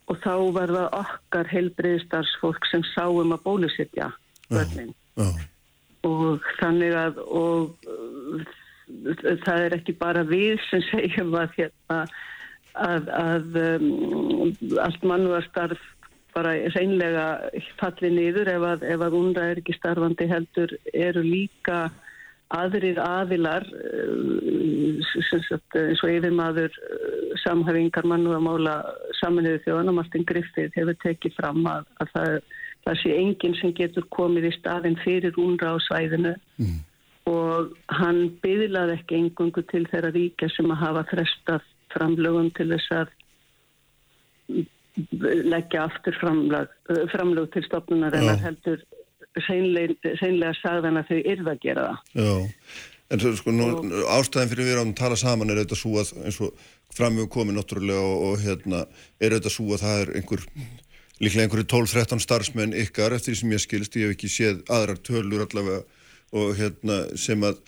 og 0.09 0.21
þá 0.25 0.33
var 0.57 0.73
það 0.73 0.97
okkar 1.03 1.51
heilbreyðstarfsfólk 1.53 2.69
sem 2.71 2.85
sáum 2.95 3.35
að 3.37 3.45
bólusittja 3.45 4.11
börnin. 4.49 4.95
Oh, 5.19 5.29
oh. 5.29 5.45
Og 6.09 6.49
þannig 6.61 6.95
að 6.97 7.21
og, 7.27 7.93
það 9.45 9.67
er 9.67 9.77
ekki 9.77 9.97
bara 10.01 10.25
við 10.29 10.63
sem 10.71 10.85
segjum 10.89 11.35
að 11.37 11.57
hérna 11.59 12.01
að, 12.79 13.09
að 13.13 13.61
um, 13.65 13.89
allt 14.85 15.07
mannúarstarf 15.07 15.81
bara 16.37 16.55
reynlega 16.77 17.51
falli 17.81 18.11
niður 18.15 18.51
ef 18.53 18.67
að, 18.71 18.85
að 18.95 19.17
unra 19.19 19.49
er 19.51 19.61
ekki 19.61 19.75
starfandi 19.77 20.29
heldur 20.31 20.75
eru 20.93 21.25
líka 21.25 21.89
aðrir 22.57 22.99
aðilar 23.03 23.67
uh, 23.69 24.99
eins 24.99 26.03
og 26.05 26.13
yfirmaður 26.13 26.73
uh, 26.73 27.35
samhæfingar 27.45 28.09
mannúamála 28.09 28.79
saminuðu 29.21 29.61
þjóðan 29.67 29.93
og 29.93 29.99
Martin 30.01 30.27
Griffith 30.29 30.77
hefur 30.79 30.97
tekið 31.05 31.37
fram 31.37 31.61
að, 31.69 31.89
að 32.01 32.13
það, 32.15 32.37
það 32.87 33.01
sé 33.03 33.17
enginn 33.21 33.59
sem 33.61 33.75
getur 33.77 34.09
komið 34.17 34.49
í 34.49 34.55
staðin 34.57 34.99
fyrir 35.05 35.41
unra 35.41 35.75
á 35.77 35.77
svæðinu 35.89 36.35
mm. 36.57 36.79
og 37.33 37.75
hann 38.01 38.25
byðlaði 38.45 38.97
ekki 38.97 39.21
engungu 39.21 39.65
til 39.69 39.85
þeirra 39.93 40.15
ríkja 40.17 40.49
sem 40.57 40.73
að 40.73 40.83
hafa 40.87 41.07
frestað 41.13 41.69
framlögum 41.93 42.53
til 42.57 42.71
þess 42.73 42.97
að 42.97 43.17
leggja 45.19 45.85
aftur 45.85 46.17
framlög, 46.19 46.73
framlög 47.13 47.53
til 47.55 47.65
stopnunar 47.69 48.17
en 48.17 48.31
það 48.31 48.47
heldur 48.47 48.81
seinlega 49.47 50.55
sagðan 50.63 51.01
að 51.01 51.13
þau 51.13 51.19
yrða 51.35 51.55
að 51.55 51.63
gera 51.65 51.87
það. 51.87 52.03
Já, 52.23 52.33
en 53.09 53.23
svo 53.23 53.33
sko 53.39 53.55
nú, 53.55 53.69
og, 53.79 53.95
ástæðin 54.17 54.53
fyrir 54.53 54.69
við 54.69 54.83
að 54.83 54.93
tala 54.99 55.19
saman 55.21 55.55
er 55.55 55.63
þetta 55.63 55.79
svo 55.79 55.95
að 56.03 56.13
eins 56.25 56.41
og 56.45 56.67
framög 56.97 57.31
komið 57.33 57.59
náttúrulega 57.59 58.05
og, 58.05 58.27
og 58.29 58.45
hérna 58.45 58.85
er 59.21 59.37
þetta 59.37 59.53
svo 59.53 59.73
að 59.77 59.85
það 59.85 60.05
er 60.05 60.15
einhver 60.21 60.47
líklega 61.19 61.49
einhverju 61.49 61.67
12-13 61.73 62.23
starfsmenn 62.23 62.77
ykkar 62.85 63.17
eftir 63.17 63.35
því 63.35 63.41
sem 63.41 63.55
ég 63.55 63.63
skilst, 63.65 63.99
ég 63.99 64.09
hef 64.09 64.17
ekki 64.17 64.31
séð 64.31 64.61
aðrar 64.71 65.01
tölur 65.03 65.45
allavega 65.45 65.83
og 66.39 66.53
hérna 66.59 67.01
sem 67.19 67.43
að 67.47 67.59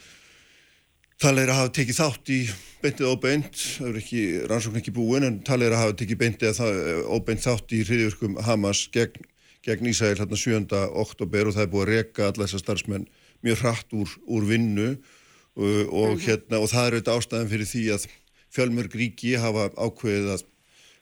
talið 1.21 1.43
er 1.43 1.53
að 1.53 1.59
hafa 1.59 1.73
tekið 1.77 1.99
þátt 1.99 2.33
í 2.33 2.39
beintið 2.81 3.11
óbeint, 3.11 3.51
það 3.77 3.89
er 3.91 3.99
ekki 4.01 4.23
rannsókn 4.49 4.81
ekki 4.81 4.95
búin 4.97 5.27
en 5.27 5.41
talið 5.45 5.69
er 5.69 5.77
að 5.77 5.83
hafa 5.85 5.97
tekið 6.01 6.21
beintið 6.23 6.63
óbeint 7.11 7.45
þátt 7.45 7.75
í 7.77 7.83
hriðjörgum 7.89 8.39
Hamas 8.47 8.87
gegn, 8.95 9.27
gegn 9.67 9.91
Ísæl 9.91 10.17
hérna 10.17 10.39
7. 10.39 10.67
oktober 11.03 11.51
og 11.51 11.57
það 11.57 11.67
er 11.67 11.73
búið 11.73 11.83
að 11.85 11.91
reka 11.95 12.29
alla 12.29 12.47
þessar 12.47 12.65
starfsmenn 12.65 13.09
mjög 13.45 13.65
hratt 13.65 13.93
úr, 13.97 14.15
úr 14.29 14.47
vinnu 14.49 14.89
og, 14.91 15.83
og, 15.89 16.15
mhm. 16.15 16.23
hérna, 16.25 16.61
og 16.61 16.71
það 16.73 16.87
er 16.87 16.97
auðvitað 16.97 17.21
ástæðan 17.21 17.53
fyrir 17.53 17.71
því 17.71 17.85
að 17.97 18.07
fjölmörg 18.51 18.97
ríki 18.97 19.37
hafa 19.41 19.69
ákveðið 19.77 20.33
að 20.37 20.47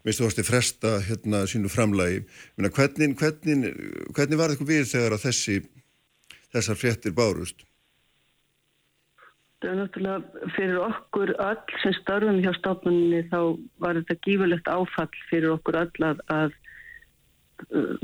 minnstu 0.07 0.27
ástu 0.29 0.45
fresta 0.47 0.99
hérna 1.05 1.43
sínu 1.51 1.71
framlægi. 1.73 2.23
Hvernig, 2.59 3.17
hvernig, 3.19 3.73
hvernig 4.17 4.41
var 4.41 4.55
þetta 4.55 4.69
við 4.69 4.85
þegar 4.93 5.17
að 5.17 5.25
þessi, 5.27 5.57
þessar 6.55 6.79
fréttir 6.81 7.17
bárust? 7.17 7.65
Það 9.59 9.73
er 9.73 9.79
náttúrulega 9.81 10.51
fyrir 10.55 10.81
okkur 10.85 11.33
öll 11.35 11.79
sem 11.83 11.95
starfum 11.99 12.39
hjá 12.45 12.53
stofnunni 12.61 13.25
þá 13.33 13.41
var 13.83 13.99
þetta 13.99 14.19
gífurlegt 14.23 14.71
áfall 14.71 15.11
fyrir 15.33 15.57
okkur 15.57 15.81
öll 15.81 16.07
að, 16.07 16.23
að 16.31 16.53
uh, 16.55 16.68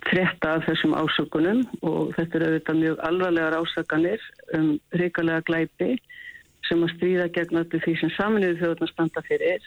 frétta 0.09 0.57
af 0.57 0.67
þessum 0.67 0.97
ásökunum 0.99 1.63
og 1.87 2.13
þetta 2.17 2.39
eru 2.39 2.51
auðvitað 2.51 2.81
mjög 2.81 3.01
alvarlegar 3.09 3.57
ásakanir 3.61 4.27
um 4.59 4.69
reikalega 4.99 5.47
glæpi 5.49 5.95
sem 6.69 6.83
að 6.83 6.95
stríða 6.97 7.31
gegn 7.37 7.61
öllu 7.63 7.81
því 7.85 7.97
sem 8.01 8.13
saminuðu 8.17 8.61
þjóðurna 8.61 8.91
standa 8.91 9.25
fyrir 9.29 9.67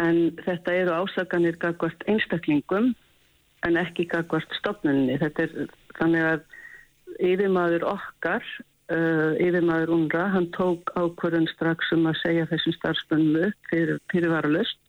en 0.00 0.20
þetta 0.44 0.78
eru 0.82 0.96
ásakanir 1.02 1.58
gagvart 1.62 2.06
einstaklingum 2.10 2.94
en 3.66 3.78
ekki 3.80 4.06
gagvart 4.10 4.50
stofnunni. 4.60 5.16
Þetta 5.20 5.46
er 5.46 5.70
þannig 5.98 6.26
að 6.30 6.42
yfirmaður 7.30 7.86
okkar 7.94 8.44
uh, 8.92 9.32
yfirmaður 9.42 9.94
UNRA, 9.96 10.26
hann 10.34 10.50
tók 10.56 10.92
ákvörðun 10.98 11.48
strax 11.54 11.92
um 11.96 12.08
að 12.10 12.20
segja 12.24 12.48
þessum 12.50 12.76
starfsbönnu 12.76 13.48
fyrir, 13.70 14.02
fyrir 14.12 14.34
varalust 14.34 14.82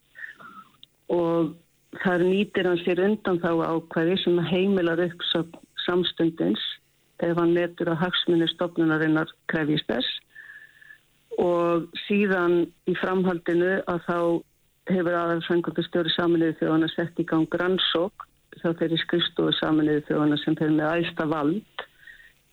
og 1.13 1.55
þar 2.03 2.25
nýtir 2.25 2.67
hann 2.69 2.81
sér 2.83 3.01
undan 3.05 3.39
þá 3.43 3.51
ákvæði 3.71 4.17
sem 4.23 4.37
heimilar 4.51 5.01
upp 5.07 5.25
samstundins 5.85 6.63
ef 7.23 7.37
hann 7.39 7.55
letur 7.55 7.91
að 7.91 8.01
hagsmunni 8.03 8.47
stopnunarinnar 8.51 9.31
krefjist 9.51 9.87
þess. 9.89 10.09
Og 11.41 11.87
síðan 12.05 12.65
í 12.89 12.95
framhaldinu 12.97 13.79
að 13.89 14.03
þá 14.07 14.19
hefur 14.91 15.17
aðalsvengundastjóri 15.19 16.13
saminuði 16.13 16.57
þjóðana 16.61 16.89
sett 16.93 17.19
í 17.19 17.25
gang 17.27 17.59
rannsók 17.61 18.27
þá 18.61 18.69
þeirri 18.79 18.99
skrifstofu 19.03 19.53
saminuði 19.57 20.05
þjóðana 20.07 20.39
sem 20.41 20.55
fyrir 20.57 20.77
með 20.77 21.03
æsta 21.03 21.27
vald 21.29 21.85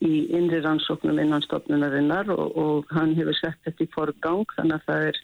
í 0.05 0.15
innri 0.37 0.61
rannsóknum 0.65 1.21
innan 1.23 1.45
stofnunarinnar 1.47 2.29
og, 2.35 2.57
og 2.59 2.91
hann 2.93 3.15
hefur 3.17 3.37
sett 3.39 3.61
þetta 3.65 3.87
í 3.87 3.93
forgang. 3.95 4.45
Þannig 4.57 4.81
að 4.81 4.89
það 4.89 5.07
er 5.11 5.21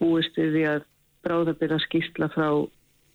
búist 0.00 0.38
við 0.38 0.60
að 0.74 0.84
bráðabira 1.26 1.80
skýrsla 1.86 2.30
frá 2.34 2.50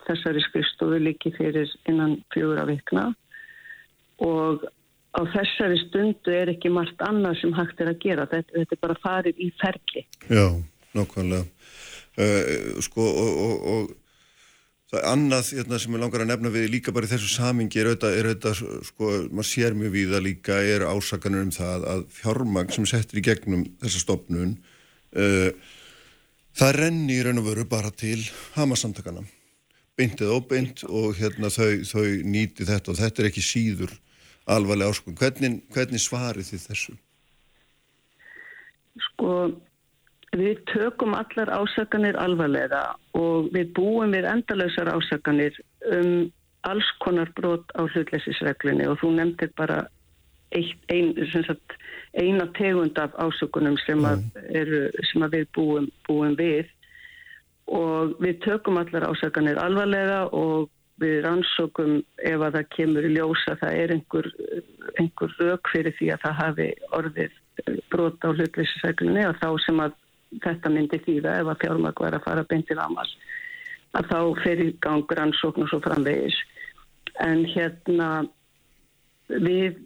þessari 0.08 0.44
skrifstofu 0.46 1.02
líki 1.02 1.34
fyrir 1.38 1.72
innan 1.90 2.20
fjögur 2.34 2.64
af 2.64 2.72
vikna. 2.72 3.10
Og 4.26 4.64
á 5.16 5.22
þessari 5.34 5.82
stundu 5.88 6.34
er 6.36 6.54
ekki 6.54 6.72
margt 6.74 7.02
annað 7.04 7.42
sem 7.42 7.54
hægt 7.56 7.82
er 7.84 7.92
að 7.92 8.02
gera. 8.04 8.30
Þetta, 8.32 8.56
þetta 8.60 8.78
er 8.78 8.84
bara 8.88 9.02
farið 9.04 9.44
í 9.44 9.52
ferli. 9.62 10.08
Já, 10.30 10.48
nokkvæmlega 10.96 11.46
uh, 12.18 12.82
sko 12.84 13.06
og, 13.06 13.40
og, 13.46 13.70
og 13.74 13.94
það 14.92 15.00
er 15.00 15.08
annað 15.12 15.54
hérna, 15.58 15.80
sem 15.82 15.96
ég 15.96 16.04
langar 16.04 16.24
að 16.24 16.32
nefna 16.32 16.52
við 16.54 16.68
líka 16.76 16.94
bara 16.96 17.08
í 17.08 17.12
þessu 17.12 17.32
samingi 17.34 17.82
er 17.82 17.92
auðvitað, 17.92 18.62
sko, 18.90 19.14
maður 19.32 19.50
sér 19.50 19.78
mjög 19.78 19.96
við 19.96 20.14
það 20.14 20.28
líka 20.28 20.60
er 20.74 20.86
ásakanur 20.90 21.48
um 21.48 21.56
það 21.56 21.88
að 21.94 22.06
fjármagn 22.20 22.76
sem 22.76 22.90
settir 22.90 23.22
í 23.22 23.26
gegnum 23.26 23.66
þessa 23.84 24.04
stopnun 24.04 24.54
uh, 25.18 25.50
það 26.56 26.78
renni 26.80 27.18
í 27.18 27.26
raun 27.26 27.42
og 27.42 27.50
veru 27.50 27.68
bara 27.70 27.92
til 27.92 28.22
hamasamtakana 29.96 30.00
beintið 30.00 30.32
óbeint 30.36 30.84
og 30.90 31.16
hérna 31.16 31.50
þau, 31.50 31.84
þau 31.88 32.24
nýti 32.24 32.66
þetta 32.68 32.92
og 32.92 32.98
þetta 33.00 33.22
er 33.22 33.30
ekki 33.30 33.42
síður 33.42 33.94
alvarlega 34.46 34.92
áskum. 34.92 35.16
Hvernig, 35.16 35.64
hvernig 35.74 36.02
svarið 36.02 36.50
þið 36.52 36.66
þessu? 36.68 36.96
Sko, 39.06 39.32
við 40.36 40.60
tökum 40.72 41.16
allar 41.16 41.50
ásakanir 41.50 42.18
alvarlega 42.18 42.96
og 43.14 43.50
við 43.54 43.74
búum 43.76 44.12
við 44.12 44.28
endalösar 44.28 44.92
ásakanir 44.92 45.56
um 45.92 46.32
alls 46.66 46.88
konar 47.00 47.32
brot 47.36 47.72
á 47.78 47.86
hlutleysisreglunni 47.86 48.88
og 48.90 49.00
þú 49.00 49.16
nefndir 49.16 49.52
bara 49.56 49.86
ein, 50.56 50.72
ein, 50.90 51.14
eina 52.16 52.48
tegund 52.58 52.98
af 52.98 53.14
ásökunum 53.20 53.78
sem, 53.86 54.02
að 54.06 54.24
eru, 54.50 54.88
sem 55.12 55.24
að 55.24 55.40
við 55.40 55.52
búum, 55.56 55.90
búum 56.08 56.36
við 56.40 56.72
og 57.72 58.16
við 58.22 58.40
tökum 58.46 58.78
allar 58.78 59.08
ásakanir 59.10 59.60
alvarlega 59.62 60.26
og 60.38 60.70
við 61.02 61.22
rannsókum 61.26 61.98
ef 62.24 62.40
að 62.40 62.58
það 62.60 62.70
kemur 62.76 63.08
í 63.08 63.14
ljósa 63.18 63.58
það 63.60 63.80
er 63.82 63.94
einhver, 63.96 64.30
einhver 65.02 65.34
rauk 65.42 65.72
fyrir 65.74 65.96
því 65.98 66.12
að 66.14 66.24
það 66.24 66.38
hafi 66.42 66.68
orðið 67.00 67.40
brot 67.92 68.28
á 68.28 68.30
hlutlýsisæklunni 68.32 69.26
og 69.28 69.40
þá 69.42 69.50
sem 69.66 69.82
að 69.84 69.98
þetta 70.44 70.72
myndi 70.72 71.02
þýða 71.04 71.40
ef 71.42 71.52
að 71.52 71.62
fjármag 71.64 72.02
var 72.06 72.18
að 72.18 72.26
fara 72.28 72.46
beint 72.48 72.68
til 72.70 72.80
amal 72.80 73.08
að 73.96 74.10
þá 74.12 74.20
fyrir 74.44 74.72
gang 74.84 75.14
rannsókn 75.18 75.66
og 75.66 75.72
svo 75.72 75.80
framvegis. 75.84 76.38
En 77.24 77.46
hérna 77.48 78.10
við 79.30 79.78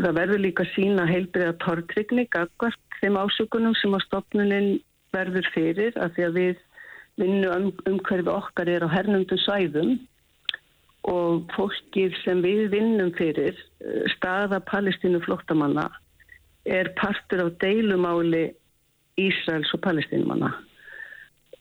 það 0.00 0.14
verður 0.16 0.44
líka 0.44 0.66
sína 0.72 1.06
heilbriða 1.08 1.56
tortrykni 1.62 2.26
gagvart 2.32 3.00
þeim 3.02 3.18
ásökunum 3.20 3.76
sem 3.78 3.94
að 3.94 4.06
stopnunin 4.06 4.70
verður 5.14 5.46
fyrir 5.54 5.98
að 6.00 6.16
því 6.16 6.26
að 6.26 6.38
við 6.40 6.64
vinnu 7.18 7.50
um, 7.52 7.72
umhverfi 7.90 8.32
okkar 8.32 8.70
er 8.70 8.86
á 8.86 8.88
hernumdu 8.92 9.38
sæðum 9.42 9.96
og 11.08 11.48
fólkið 11.54 12.16
sem 12.24 12.42
við 12.44 12.68
vinnum 12.74 13.12
fyrir 13.16 13.54
eh, 13.56 14.04
staða 14.16 14.60
palestínu 14.68 15.20
flottamanna 15.24 15.88
er 16.68 16.92
partur 16.98 17.46
af 17.46 17.54
deilumáli 17.62 18.48
Ísraels 19.18 19.70
og 19.74 19.82
palestínumanna. 19.82 20.52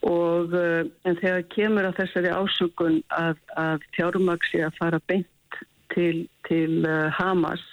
Og 0.06 0.54
eh, 0.58 0.84
en 1.08 1.20
þegar 1.22 1.48
kemur 1.54 1.90
á 1.90 1.98
þessari 1.98 2.34
ásökun 2.34 3.02
að, 3.16 3.40
að 3.58 3.86
fjármaksi 3.98 4.62
að 4.68 4.78
fara 4.82 5.02
beint 5.10 5.62
til, 5.94 6.28
til 6.50 6.84
eh, 6.86 7.08
Hamas 7.18 7.64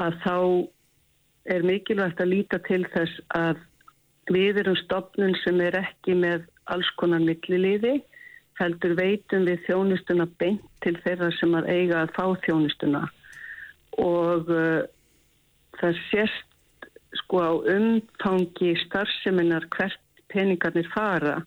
að 0.00 0.16
þá 0.24 0.36
er 1.50 1.66
mikilvægt 1.66 2.20
að 2.22 2.32
líta 2.32 2.60
til 2.66 2.84
þess 2.94 3.20
að 3.36 3.60
við 4.30 4.62
erum 4.62 4.78
stopnun 4.84 5.34
sem 5.42 5.60
er 5.64 5.76
ekki 5.80 6.14
með 6.18 6.46
alls 6.74 6.88
konar 7.00 7.22
milliliði 7.24 7.98
heldur 8.60 8.94
veitum 8.98 9.46
við 9.48 9.62
þjónustuna 9.66 10.26
beint 10.40 10.66
til 10.84 10.96
þeirra 11.04 11.30
sem 11.38 11.54
að 11.56 11.70
eiga 11.72 12.02
að 12.02 12.14
fá 12.16 12.24
þjónustuna. 12.44 13.06
Og 14.00 14.50
uh, 14.52 14.82
það 15.80 16.02
sést 16.10 16.90
sko 17.24 17.40
á 17.40 17.52
umtangi 17.74 18.74
starfseminar 18.84 19.66
hvert 19.74 20.22
peningarnir 20.30 20.88
fara. 20.94 21.40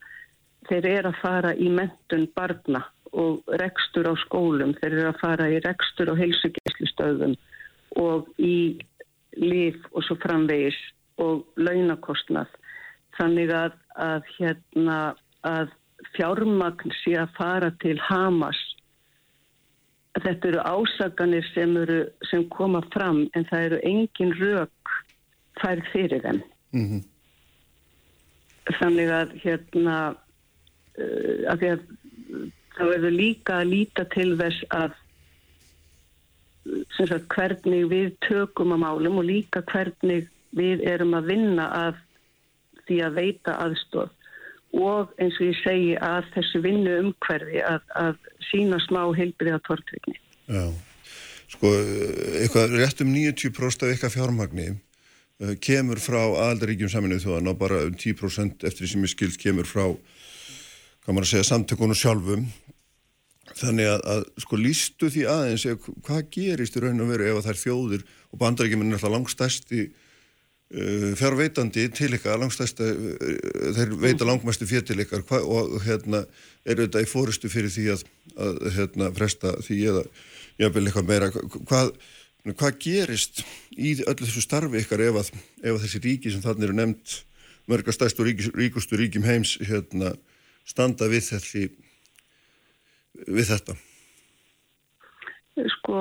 Þeir 0.68 0.90
eru 0.90 1.12
að 1.14 1.22
fara 1.22 1.54
í 1.56 1.70
mentun 1.72 2.28
barna 2.36 2.84
og 3.14 3.46
rekstur 3.62 4.10
á 4.10 4.14
skólum. 4.26 4.74
Þeir 4.82 4.92
eru 4.98 5.12
að 5.12 5.22
fara 5.22 5.50
í 5.54 5.62
rekstur 5.64 6.12
á 6.12 6.16
heilsugjæslustöðum 6.20 7.38
og 8.02 8.30
í 8.42 8.82
líf 9.38 9.78
og 9.94 10.06
svo 10.08 10.18
framvegis 10.22 10.78
og 11.22 11.46
launakostnað 11.62 12.50
þannig 13.18 13.54
að, 13.54 13.78
að, 14.02 14.30
hérna, 14.38 15.00
að 15.48 15.74
fjármagn 16.16 16.94
sé 17.04 17.16
að 17.20 17.34
fara 17.38 17.72
til 17.84 17.98
Hamas. 18.02 18.60
Þetta 20.14 20.52
eru 20.52 20.62
ásaganir 20.62 21.46
sem, 21.54 21.74
eru, 21.78 22.04
sem 22.30 22.46
koma 22.54 22.84
fram 22.94 23.26
en 23.34 23.48
það 23.50 23.68
eru 23.70 23.80
engin 23.90 24.36
rauk 24.40 24.94
færð 25.62 25.90
fyrir 25.94 26.22
þeim. 26.26 26.42
Mm 26.74 26.86
-hmm. 26.90 27.02
Þannig 28.80 29.10
að 29.12 29.34
hérna 29.44 29.96
uh, 30.14 31.40
að 31.52 31.66
að, 31.72 31.88
það 32.78 32.92
verður 32.94 33.18
líka 33.18 33.58
að 33.62 33.72
líta 33.74 34.06
til 34.14 34.30
þess 34.40 34.70
að 34.70 34.94
sagt, 36.96 37.28
hvernig 37.34 37.90
við 37.92 38.14
tökum 38.24 38.74
á 38.76 38.78
málum 38.80 39.20
og 39.22 39.28
líka 39.28 39.64
hvernig 39.68 40.30
við 40.56 40.84
erum 40.88 41.16
að 41.18 41.30
vinna 41.34 41.68
að 41.76 42.00
því 42.88 43.00
að 43.06 43.18
veita 43.22 43.58
aðstof 43.64 44.12
og 44.74 45.12
eins 45.22 45.36
og 45.38 45.52
ég 45.52 45.60
segi 45.62 45.92
að 46.02 46.30
þessu 46.34 46.62
vinnu 46.64 46.96
umhverfi 47.04 47.62
að, 47.62 47.84
að 48.00 48.16
sína 48.50 48.80
smá 48.88 49.04
heilbriða 49.14 49.60
tortvikni. 49.68 50.18
Já, 50.50 50.66
sko, 51.54 51.70
eitthvað 52.42 52.74
rétt 52.80 53.04
um 53.06 53.14
90% 53.14 53.86
af 53.86 53.94
eitthvað 53.94 54.16
fjármagni 54.18 54.68
uh, 54.74 55.54
kemur 55.62 56.02
frá 56.02 56.22
aðaldaríkjum 56.26 56.92
saminuð 56.92 57.28
þjóðan 57.28 57.54
og 57.54 57.60
bara 57.62 57.84
um 57.86 57.94
10% 57.94 58.66
eftir 58.66 58.82
því 58.82 58.92
sem 58.96 59.06
ég 59.06 59.14
skild 59.14 59.40
kemur 59.42 59.70
frá, 59.70 59.86
hvað 61.06 61.14
maður 61.14 61.30
að 61.30 61.34
segja, 61.36 61.50
samtökunum 61.52 62.00
sjálfum. 62.00 62.48
Þannig 63.54 63.92
að, 63.92 64.02
að 64.10 64.22
sko, 64.42 64.58
lístu 64.58 65.12
því 65.14 65.28
aðeins, 65.30 65.68
hvað 66.08 66.30
gerist 66.34 66.80
í 66.80 66.82
raun 66.82 67.04
og 67.04 67.12
veru 67.12 67.30
ef 67.30 67.44
það 67.44 67.54
er 67.54 67.60
þjóður 67.62 68.06
og 68.34 68.40
bandaríkjum 68.42 68.82
er 68.82 68.90
náttúrulega 68.90 69.18
langstæsti 69.20 69.84
fjárveitandi 71.20 71.86
til 71.94 72.16
ykkar 72.18 72.40
langstæsta, 72.42 72.88
uh, 72.90 73.74
þeir 73.78 73.94
veita 74.02 74.26
langmæstu 74.26 74.66
fér 74.70 74.86
til 74.88 75.04
ykkar. 75.04 75.26
Hva, 75.30 75.42
og 75.46 75.78
hérna 75.86 76.24
er 76.66 76.82
þetta 76.82 77.04
í 77.04 77.10
fórustu 77.10 77.52
fyrir 77.52 77.74
því 77.74 77.90
að, 77.94 78.06
að 78.48 78.60
hérna 78.78 79.12
fresta 79.14 79.54
því 79.62 79.80
eða 79.92 80.04
jáfnvel 80.62 80.86
eitthvað 80.88 81.10
meira? 81.12 81.30
Hvað, 81.34 81.94
hvað 82.50 82.80
gerist 82.84 83.44
í 83.78 83.96
öllu 84.02 84.26
þessu 84.26 84.44
starfi 84.44 84.82
ykkar 84.82 85.06
ef 85.06 85.22
að, 85.22 85.32
ef 85.62 85.72
að 85.76 85.82
þessi 85.86 86.04
ríki 86.08 86.34
sem 86.34 86.44
þannig 86.44 86.70
eru 86.70 86.80
nefnt 86.82 87.18
mörgastæst 87.72 88.20
og 88.20 88.28
ríkis, 88.28 88.52
ríkustu 88.58 89.00
ríkim 89.00 89.24
heims 89.28 89.56
hérna 89.64 90.16
standa 90.68 91.08
við 91.12 91.30
þessi 91.32 91.68
við 93.30 93.52
þetta? 93.54 93.78
Sko 95.78 96.00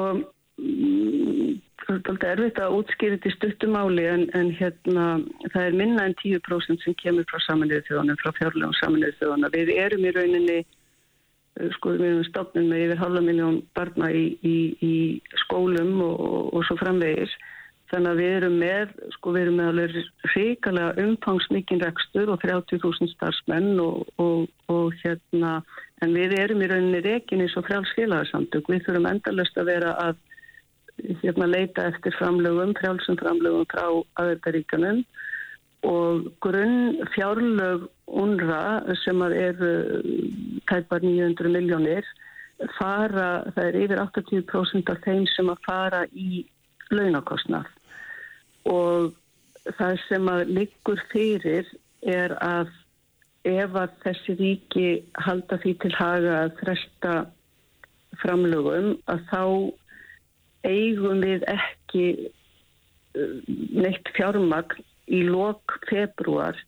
Það 1.83 1.95
er 1.97 2.11
alltaf 2.13 2.29
erfitt 2.31 2.59
að 2.63 2.75
útskýra 2.77 3.17
þetta 3.17 3.29
í 3.29 3.35
stuttumáli 3.37 4.05
en, 4.07 4.23
en 4.39 4.51
hérna 4.55 5.07
það 5.51 5.65
er 5.65 5.79
minna 5.81 6.05
en 6.07 6.15
10% 6.21 6.85
sem 6.85 6.95
kemur 7.01 7.27
frá 7.31 7.41
samanliðu 7.43 7.87
þjóðanum, 7.89 8.21
frá 8.23 8.31
fjárlegum 8.37 8.77
samanliðu 8.79 9.17
þjóðana. 9.19 9.51
Við 9.57 9.73
erum 9.83 10.07
í 10.07 10.13
rauninni, 10.15 10.59
eh, 10.63 11.73
sko 11.79 11.97
við 11.97 12.07
erum 12.11 12.29
stofnum 12.29 12.71
með 12.71 12.85
yfir 12.87 13.03
halva 13.03 13.25
miljón 13.27 13.59
barna 13.75 14.13
í, 14.15 14.25
í, 14.47 14.57
í 14.79 14.95
skólum 15.43 15.99
og, 16.07 16.23
og 16.55 16.67
svo 16.69 16.79
framvegis. 16.79 17.35
Þannig 17.93 18.13
að 18.15 18.21
við 18.23 18.35
erum 18.39 18.59
með, 18.63 18.93
sko 19.19 19.35
við 19.35 19.43
erum 19.43 19.59
með 19.61 19.71
alveg 19.73 19.97
ríkalega 20.33 21.07
umfangsmikinn 21.07 21.83
rekstur 21.83 22.31
og 22.33 22.45
30.000 22.47 23.11
starfsmenn 23.11 23.73
og, 23.83 24.07
og, 24.23 24.47
og 24.73 24.95
hérna, 25.03 25.59
en 26.01 26.15
við 26.17 26.39
erum 26.39 26.63
í 26.63 26.71
rauninni 26.71 27.03
rekinni 27.05 27.51
svo 27.53 27.67
frjálfskilaðarsamtök. 27.67 28.71
Við 28.71 28.87
þurfum 28.87 29.11
endalust 29.11 29.59
að 29.61 29.75
vera 29.75 29.97
að 30.07 30.23
hérna 31.23 31.49
leita 31.51 31.89
eftir 31.91 32.15
framlögum, 32.19 32.75
frjálsum 32.79 33.19
framlögum 33.21 33.67
frá 33.73 33.87
aðeitaríkanum 34.23 35.03
og 35.83 36.29
grunn 36.45 37.03
fjárlög 37.15 37.89
unra 38.07 38.83
sem 39.03 39.23
er 39.27 39.59
tæpar 40.71 41.03
900 41.03 41.51
miljónir 41.51 42.07
fara, 42.79 43.43
það 43.55 43.65
er 43.65 43.79
yfir 43.81 44.03
80% 44.05 44.93
af 44.93 45.01
þeim 45.03 45.27
sem 45.33 45.51
að 45.51 45.65
fara 45.67 46.03
í 46.15 46.45
launakostnað. 46.93 47.67
Og 48.71 49.11
það 49.79 49.99
sem 50.07 50.31
að 50.31 50.55
liggur 50.59 51.03
fyrir 51.11 51.69
er 52.03 52.37
að 52.43 52.71
ef 53.49 53.75
að 53.75 53.95
þessi 54.05 54.37
ríki 54.39 54.89
halda 55.27 55.59
því 55.63 55.73
til 55.83 55.95
haga 55.99 56.35
að 56.45 56.59
fresta 56.61 57.15
framlögum 58.23 58.93
að 59.11 59.25
þá 59.31 59.43
eigum 60.69 61.23
við 61.25 61.47
ekki 61.51 62.07
uh, 62.23 63.39
neitt 63.75 64.13
fjármagn 64.17 64.85
í 65.13 65.25
lok 65.29 65.79
februar 65.89 66.59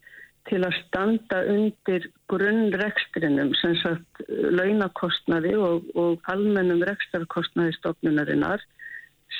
til 0.48 0.60
að 0.66 0.76
standa 0.82 1.40
undir 1.48 2.04
grunnrekstrinum 2.28 3.54
sem 3.62 3.76
sagt 3.80 4.24
launakostnaði 4.28 5.54
og, 5.56 5.86
og 5.96 6.26
almennum 6.28 6.82
rekstarkostnaði 6.84 7.72
stofnunarinnar 7.78 8.64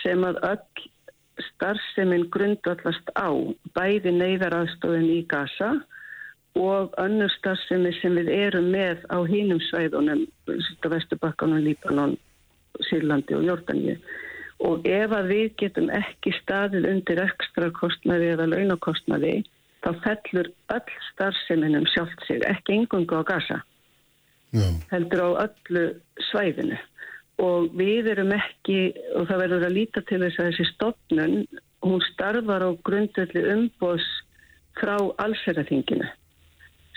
sem 0.00 0.24
að 0.24 0.40
öll 0.48 0.86
starfseminn 1.50 2.28
grundvallast 2.32 3.11
á 3.18 3.28
bæði 3.76 4.14
neyðaraðstofin 4.16 5.11
í 5.12 5.20
Gaza 5.28 5.74
og 6.59 6.94
önnur 7.02 7.32
starfsemi 7.34 7.90
sem 7.98 8.14
við 8.20 8.30
erum 8.30 8.68
með 8.70 9.02
á 9.11 9.18
hínum 9.26 9.59
svæðunum, 9.68 10.22
Vesturbakkanum, 10.46 11.64
Líbanon, 11.66 12.14
Sýrlandi 12.88 13.34
og 13.34 13.42
Jórdaníu. 13.48 13.96
Og 14.62 14.86
ef 14.86 15.12
að 15.12 15.30
við 15.32 15.46
getum 15.61 15.90
ekki 15.92 16.32
staðið 16.38 16.88
undir 16.92 17.20
ekstra 17.24 17.70
kostnaði 17.74 18.30
eða 18.36 18.46
launakostnaði, 18.52 19.42
þá 19.84 19.90
fellur 20.07 20.48
öll 20.72 20.98
starfseminum 21.11 21.86
sjálft 21.92 22.22
sig, 22.28 22.44
ekki 22.48 22.78
engungu 22.78 23.18
á 23.20 23.22
gasa. 23.26 23.61
Já. 24.55 24.70
heldur 24.90 25.22
á 25.26 25.30
öllu 25.48 25.84
svæðinu 26.30 26.76
og 27.42 27.72
við 27.74 28.12
erum 28.12 28.30
ekki 28.36 28.92
og 29.18 29.26
það 29.26 29.40
verður 29.42 29.64
að 29.66 29.74
líta 29.74 30.02
til 30.07 30.20
þess 30.22 30.38
að 30.38 30.50
þessi 30.50 30.66
stofnun, 30.68 31.34
hún 31.82 32.05
starfar 32.12 32.62
á 32.62 32.70
grundvelli 32.86 33.42
umbóðs 33.50 34.07
frá 34.78 34.94
allsherraþinginu 35.24 36.07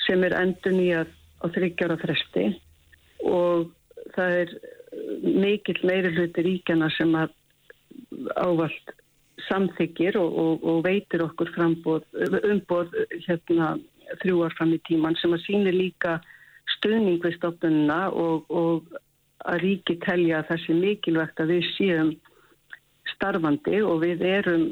sem 0.06 0.26
er 0.28 0.38
endur 0.38 0.78
nýjað 0.78 1.16
á 1.42 1.46
þryggjára 1.58 1.98
fresti 2.04 2.46
og 3.26 3.74
það 4.14 4.38
er 4.44 4.54
mikill 5.26 5.82
meiri 5.82 6.14
hluti 6.14 6.46
ríkjana 6.46 6.92
sem 6.94 7.18
að 7.18 7.34
ávalt 8.36 8.96
samþykir 9.48 10.18
og, 10.20 10.38
og, 10.44 10.64
og 10.66 10.80
veitir 10.86 11.24
okkur 11.24 11.52
frambóð, 11.56 12.08
umbóð 12.52 12.96
hérna 13.28 13.76
þrjúar 14.22 14.56
fram 14.58 14.74
í 14.76 14.80
tíman 14.88 15.18
sem 15.22 15.36
að 15.36 15.44
sýnir 15.46 15.76
líka 15.76 16.18
stuðning 16.78 17.22
við 17.24 17.38
stofnununa 17.38 18.08
og, 18.12 18.48
og 18.50 18.98
að 19.48 19.62
ríki 19.64 19.98
telja 20.04 20.42
að 20.42 20.50
það 20.52 20.64
sé 20.64 20.78
mikilvægt 20.78 21.44
að 21.44 21.54
við 21.54 21.68
séum 21.76 22.14
starfandi 23.14 23.82
og 23.86 24.02
við 24.04 24.24
erum 24.28 24.66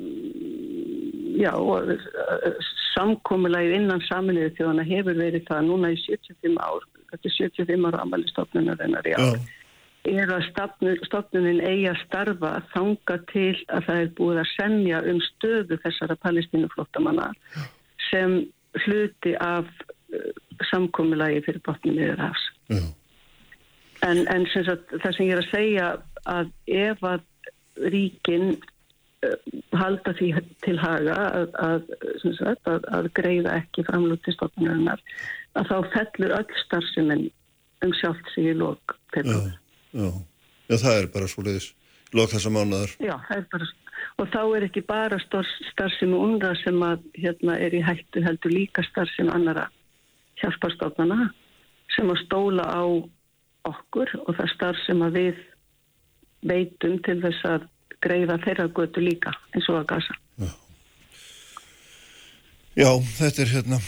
já, 1.39 1.51
samkomulegið 2.95 3.78
innan 3.80 4.03
saminuðu 4.08 4.53
þjóðana 4.58 4.88
hefur 4.88 5.20
verið 5.20 5.45
það 5.49 5.70
núna 5.70 5.91
í 5.93 5.99
75 6.03 6.60
ár, 6.64 6.88
þetta 7.12 7.30
er 7.30 7.38
75 7.38 7.89
ára 7.89 8.03
amali 8.06 8.32
stofnunar 8.32 8.84
ennar 8.86 9.10
í 9.10 9.16
ár, 9.16 9.39
er 10.10 10.32
að 10.34 10.43
stofnun, 10.49 10.99
stofnunin 11.08 11.62
eigi 11.66 11.88
að 11.91 12.01
starfa 12.03 12.51
þanga 12.74 13.18
til 13.32 13.53
að 13.74 13.88
það 13.88 14.01
er 14.01 14.12
búið 14.20 14.41
að 14.41 14.51
semja 14.53 15.01
um 15.12 15.22
stöðu 15.30 15.80
þessara 15.84 16.18
palestínuflottamanna 16.26 17.32
sem 18.10 18.38
hluti 18.86 19.36
af 19.41 19.66
uh, 19.66 20.30
samkomulagi 20.72 21.43
fyrir 21.47 21.64
botnum 21.66 21.99
yfir 21.99 22.22
hafs. 22.22 22.45
Já. 22.70 22.84
En, 24.06 24.26
en 24.30 24.45
sem 24.51 24.66
sagt, 24.68 24.91
það 25.01 25.18
sem 25.18 25.30
ég 25.30 25.36
er 25.36 25.41
að 25.41 25.51
segja 25.53 25.89
að 26.30 26.51
ef 26.68 27.06
að 27.08 27.89
ríkin 27.95 28.47
uh, 28.56 29.38
halda 29.80 30.14
því 30.20 30.32
til 30.66 30.78
haga 30.82 31.18
að, 31.41 31.58
að, 31.64 31.91
sagt, 32.39 32.70
að, 32.70 32.89
að 32.99 33.12
greiða 33.18 33.58
ekki 33.62 33.88
framlúti 33.88 34.36
stofnunarinnar 34.36 35.01
að 35.56 35.72
þá 35.72 35.78
fellur 35.95 36.36
öll 36.39 36.64
starfseminn 36.66 37.30
um 37.86 37.93
sjálft 37.95 38.34
sig 38.34 38.51
í 38.51 38.58
lók 38.58 38.95
Já, 38.95 38.99
februar. 39.16 39.53
Já. 39.95 40.11
Já, 40.65 40.77
það 40.81 40.99
er 40.99 41.09
bara 41.13 41.31
svo 41.31 41.45
leiðis. 41.45 41.71
Lók 42.15 42.31
þessa 42.31 42.51
mánuðar. 42.53 42.93
Já, 43.03 43.15
það 43.27 43.37
er 43.39 43.49
bara 43.53 43.71
og 44.19 44.29
þá 44.31 44.41
er 44.57 44.65
ekki 44.67 44.83
bara 44.87 45.17
starfsemi 45.23 46.17
unra 46.17 46.53
sem 46.61 46.77
að 46.83 47.03
hérna 47.19 47.57
er 47.59 47.75
í 47.75 47.81
hættu 47.83 48.23
heldur 48.23 48.53
líka 48.53 48.83
starfsemi 48.87 49.33
annara 49.35 49.67
hjálparstofnana 50.41 51.29
sem 51.95 52.09
að 52.11 52.21
stóla 52.23 52.65
á 52.67 52.83
okkur 53.65 54.11
og 54.25 54.35
það 54.37 54.51
starf 54.53 54.81
sem 54.85 55.01
að 55.03 55.19
við 55.19 55.43
veitum 56.45 56.99
til 57.05 57.17
þess 57.23 57.47
að 57.49 57.69
greiða 58.05 58.37
þeirra 58.43 58.67
götu 58.77 59.03
líka 59.03 59.33
eins 59.55 59.69
og 59.71 59.81
að 59.81 59.87
gasa. 59.95 60.17
Já, 62.75 62.91
þetta 62.91 63.41
er 63.41 63.53
hérna 63.55 63.79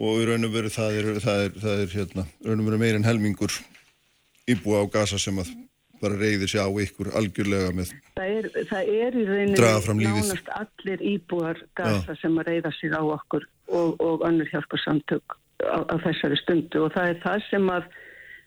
og 0.00 0.24
raun 0.26 0.48
og 0.48 0.54
veru 0.54 0.72
það 0.72 0.98
er, 0.98 1.08
það 1.22 1.42
er, 1.44 1.56
það 1.62 1.82
er 1.84 1.92
hérna, 1.94 2.24
raun 2.48 2.62
og 2.62 2.68
veru 2.70 2.80
meir 2.80 2.96
en 2.98 3.06
helmingur 3.06 3.52
íbúa 4.50 4.84
á 4.84 4.86
gasa 4.92 5.18
sem 5.20 5.38
að 5.40 5.52
bara 6.02 6.18
reyði 6.20 6.48
sig 6.50 6.60
á 6.60 6.68
ykkur 6.68 7.12
algjörlega 7.16 7.72
með 7.76 7.92
Það 8.18 8.32
er, 8.38 8.48
það 8.70 8.90
er 8.92 9.16
í 9.16 9.24
rauninni 9.28 10.08
nánast 10.08 10.50
allir 10.58 11.04
íbúar 11.14 11.60
gasa 11.78 12.16
sem 12.20 12.38
að 12.40 12.50
reyða 12.50 12.72
sig 12.78 12.92
á 12.92 13.00
okkur 13.02 13.46
og, 13.72 14.00
og 14.00 14.24
önnur 14.28 14.50
hjálparsamtök 14.52 15.36
á, 15.64 15.78
á 15.88 15.94
þessari 16.04 16.38
stundu. 16.42 16.84
Og 16.84 16.92
það 16.96 17.12
er 17.12 17.20
það 17.24 17.46
sem 17.48 17.70
að 17.72 17.88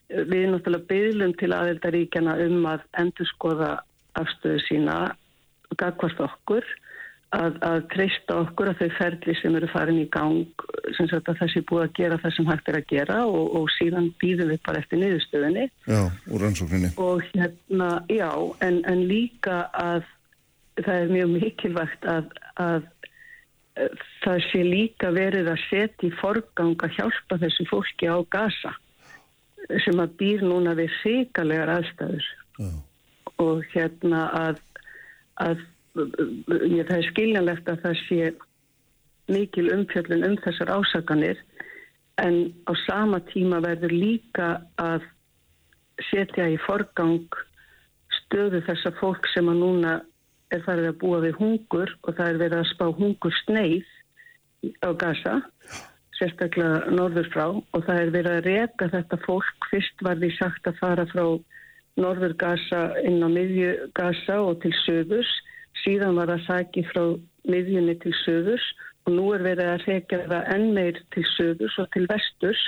við 0.08 0.44
náttúrulega 0.54 0.90
byðlum 0.92 1.34
til 1.40 1.54
aðeldaríkjana 1.56 2.36
um 2.46 2.68
að 2.70 2.84
endurskoða 3.02 3.72
afstöðu 4.20 4.62
sína 4.68 4.98
gagvart 5.78 6.22
okkur 6.24 6.68
að, 7.36 7.58
að 7.66 7.80
treysta 7.92 8.38
okkur 8.44 8.72
að 8.72 8.82
þau 8.82 8.92
ferli 8.98 9.36
sem 9.42 9.56
eru 9.60 9.70
farin 9.72 10.00
í 10.00 10.06
gang 10.14 10.66
sem 10.96 11.10
sagt 11.12 11.28
að 11.28 11.42
þessi 11.42 11.64
búið 11.68 11.86
að 11.86 11.96
gera 12.00 12.20
það 12.24 12.36
sem 12.38 12.50
hægt 12.52 12.72
er 12.72 12.80
að 12.80 12.90
gera 12.92 13.18
og, 13.28 13.56
og 13.60 13.72
síðan 13.76 14.12
býðum 14.22 14.54
við 14.54 14.62
bara 14.68 14.82
eftir 14.84 15.02
niðurstöðunni 15.02 15.66
já, 15.68 16.02
úr 16.32 16.46
rannsókninni. 16.46 16.94
og 17.04 17.24
hérna, 17.34 17.90
já, 18.12 18.30
en, 18.64 18.80
en 18.88 19.04
líka 19.10 19.66
að 19.76 20.08
það 20.80 20.96
er 20.96 21.14
mjög 21.16 21.34
mikilvægt 21.36 22.08
að, 22.08 22.32
að 22.64 22.90
það 24.24 24.44
sé 24.48 24.64
líka 24.66 25.14
verið 25.14 25.52
að 25.52 25.64
setja 25.68 26.08
í 26.08 26.18
forgang 26.22 26.76
að 26.86 26.96
hjálpa 26.98 27.40
þessu 27.44 27.68
fólki 27.70 28.10
á 28.10 28.18
gasa 28.34 28.74
sem 29.84 30.00
að 30.00 30.14
býr 30.20 30.46
núna 30.46 30.78
við 30.78 30.94
sikalegar 31.02 31.74
aðstæður 31.76 32.28
Já. 32.58 32.70
og 33.44 33.66
hérna 33.74 34.28
að, 34.38 34.62
að 35.44 35.66
það 35.98 36.96
er 36.98 37.10
skiljanlegt 37.12 37.70
að 37.72 37.84
það 37.86 38.00
sé 38.06 38.32
mikil 39.28 39.68
umfjöllun 39.76 40.26
um 40.30 40.38
þessar 40.46 40.72
ásakanir 40.78 41.40
en 42.24 42.38
á 42.70 42.74
sama 42.86 43.20
tíma 43.32 43.60
verður 43.66 43.94
líka 43.94 44.50
að 44.82 45.06
setja 46.10 46.48
í 46.54 46.58
forgang 46.66 47.26
stöðu 48.22 48.62
þessa 48.68 48.94
fólk 49.02 49.28
sem 49.34 49.50
að 49.50 49.62
núna 49.64 49.94
er 50.54 50.64
farið 50.64 50.92
að 50.92 51.00
búa 51.02 51.20
við 51.26 51.38
hungur 51.42 51.94
og 52.04 52.16
það 52.16 52.32
er 52.32 52.42
verið 52.44 52.62
að 52.62 52.72
spá 52.72 52.86
hungur 53.02 53.38
sneið 53.44 53.94
á 54.82 54.90
Gaza 54.98 55.36
sérstaklega 56.18 56.94
norður 56.98 57.30
frá 57.34 57.46
og 57.50 57.84
það 57.86 58.00
er 58.02 58.14
verið 58.16 58.32
að 58.32 58.48
reka 58.48 58.88
þetta 58.94 59.20
fólk. 59.26 59.68
Fyrst 59.70 60.04
var 60.06 60.18
því 60.18 60.32
sagt 60.38 60.70
að 60.70 60.80
fara 60.82 61.06
frá 61.12 61.26
norður 62.02 62.34
Gaza 62.42 62.82
inn 63.06 63.22
á 63.22 63.30
miðju 63.30 63.74
Gaza 63.98 64.40
og 64.48 64.62
til 64.64 64.74
söðurs 64.86 65.30
síðan 65.84 66.18
var 66.20 66.32
það 66.34 66.46
saki 66.48 66.84
frá 66.92 67.04
miðjunni 67.48 67.96
til 68.04 68.14
söðurs 68.24 68.66
og 69.08 69.16
nú 69.16 69.30
er 69.36 69.46
verið 69.46 69.72
að 69.72 69.86
reka 69.88 70.20
það 70.28 70.50
enn 70.56 70.68
meir 70.76 71.02
til 71.16 71.26
söðurs 71.36 71.78
og 71.82 71.90
til 71.96 72.06
vesturs 72.12 72.64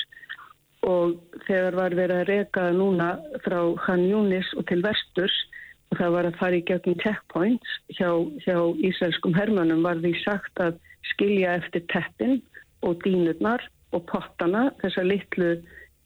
og 0.88 1.16
þegar 1.48 1.76
var 1.76 1.96
verið 2.00 2.22
að 2.22 2.30
reka 2.30 2.68
það 2.68 2.78
núna 2.80 3.10
frá 3.44 3.60
Han 3.86 4.06
Yunis 4.08 4.52
og 4.56 4.68
til 4.70 4.80
vesturs 4.86 5.36
og 5.90 5.98
það 6.00 6.14
var 6.16 6.30
að 6.30 6.38
fara 6.40 6.60
í 6.60 6.66
gegnum 6.70 7.00
checkpoints 7.04 7.74
hjá, 7.98 8.10
hjá 8.46 8.58
ísraelskum 8.88 9.36
hermönum 9.36 9.84
var 9.84 10.00
því 10.04 10.14
sagt 10.22 10.64
að 10.64 10.80
skilja 11.12 11.58
eftir 11.60 11.84
teppin 11.92 12.40
og 12.86 13.02
dýnurnar 13.04 13.66
og 13.92 14.06
pottana, 14.08 14.70
þessa 14.84 15.04
litlu 15.04 15.56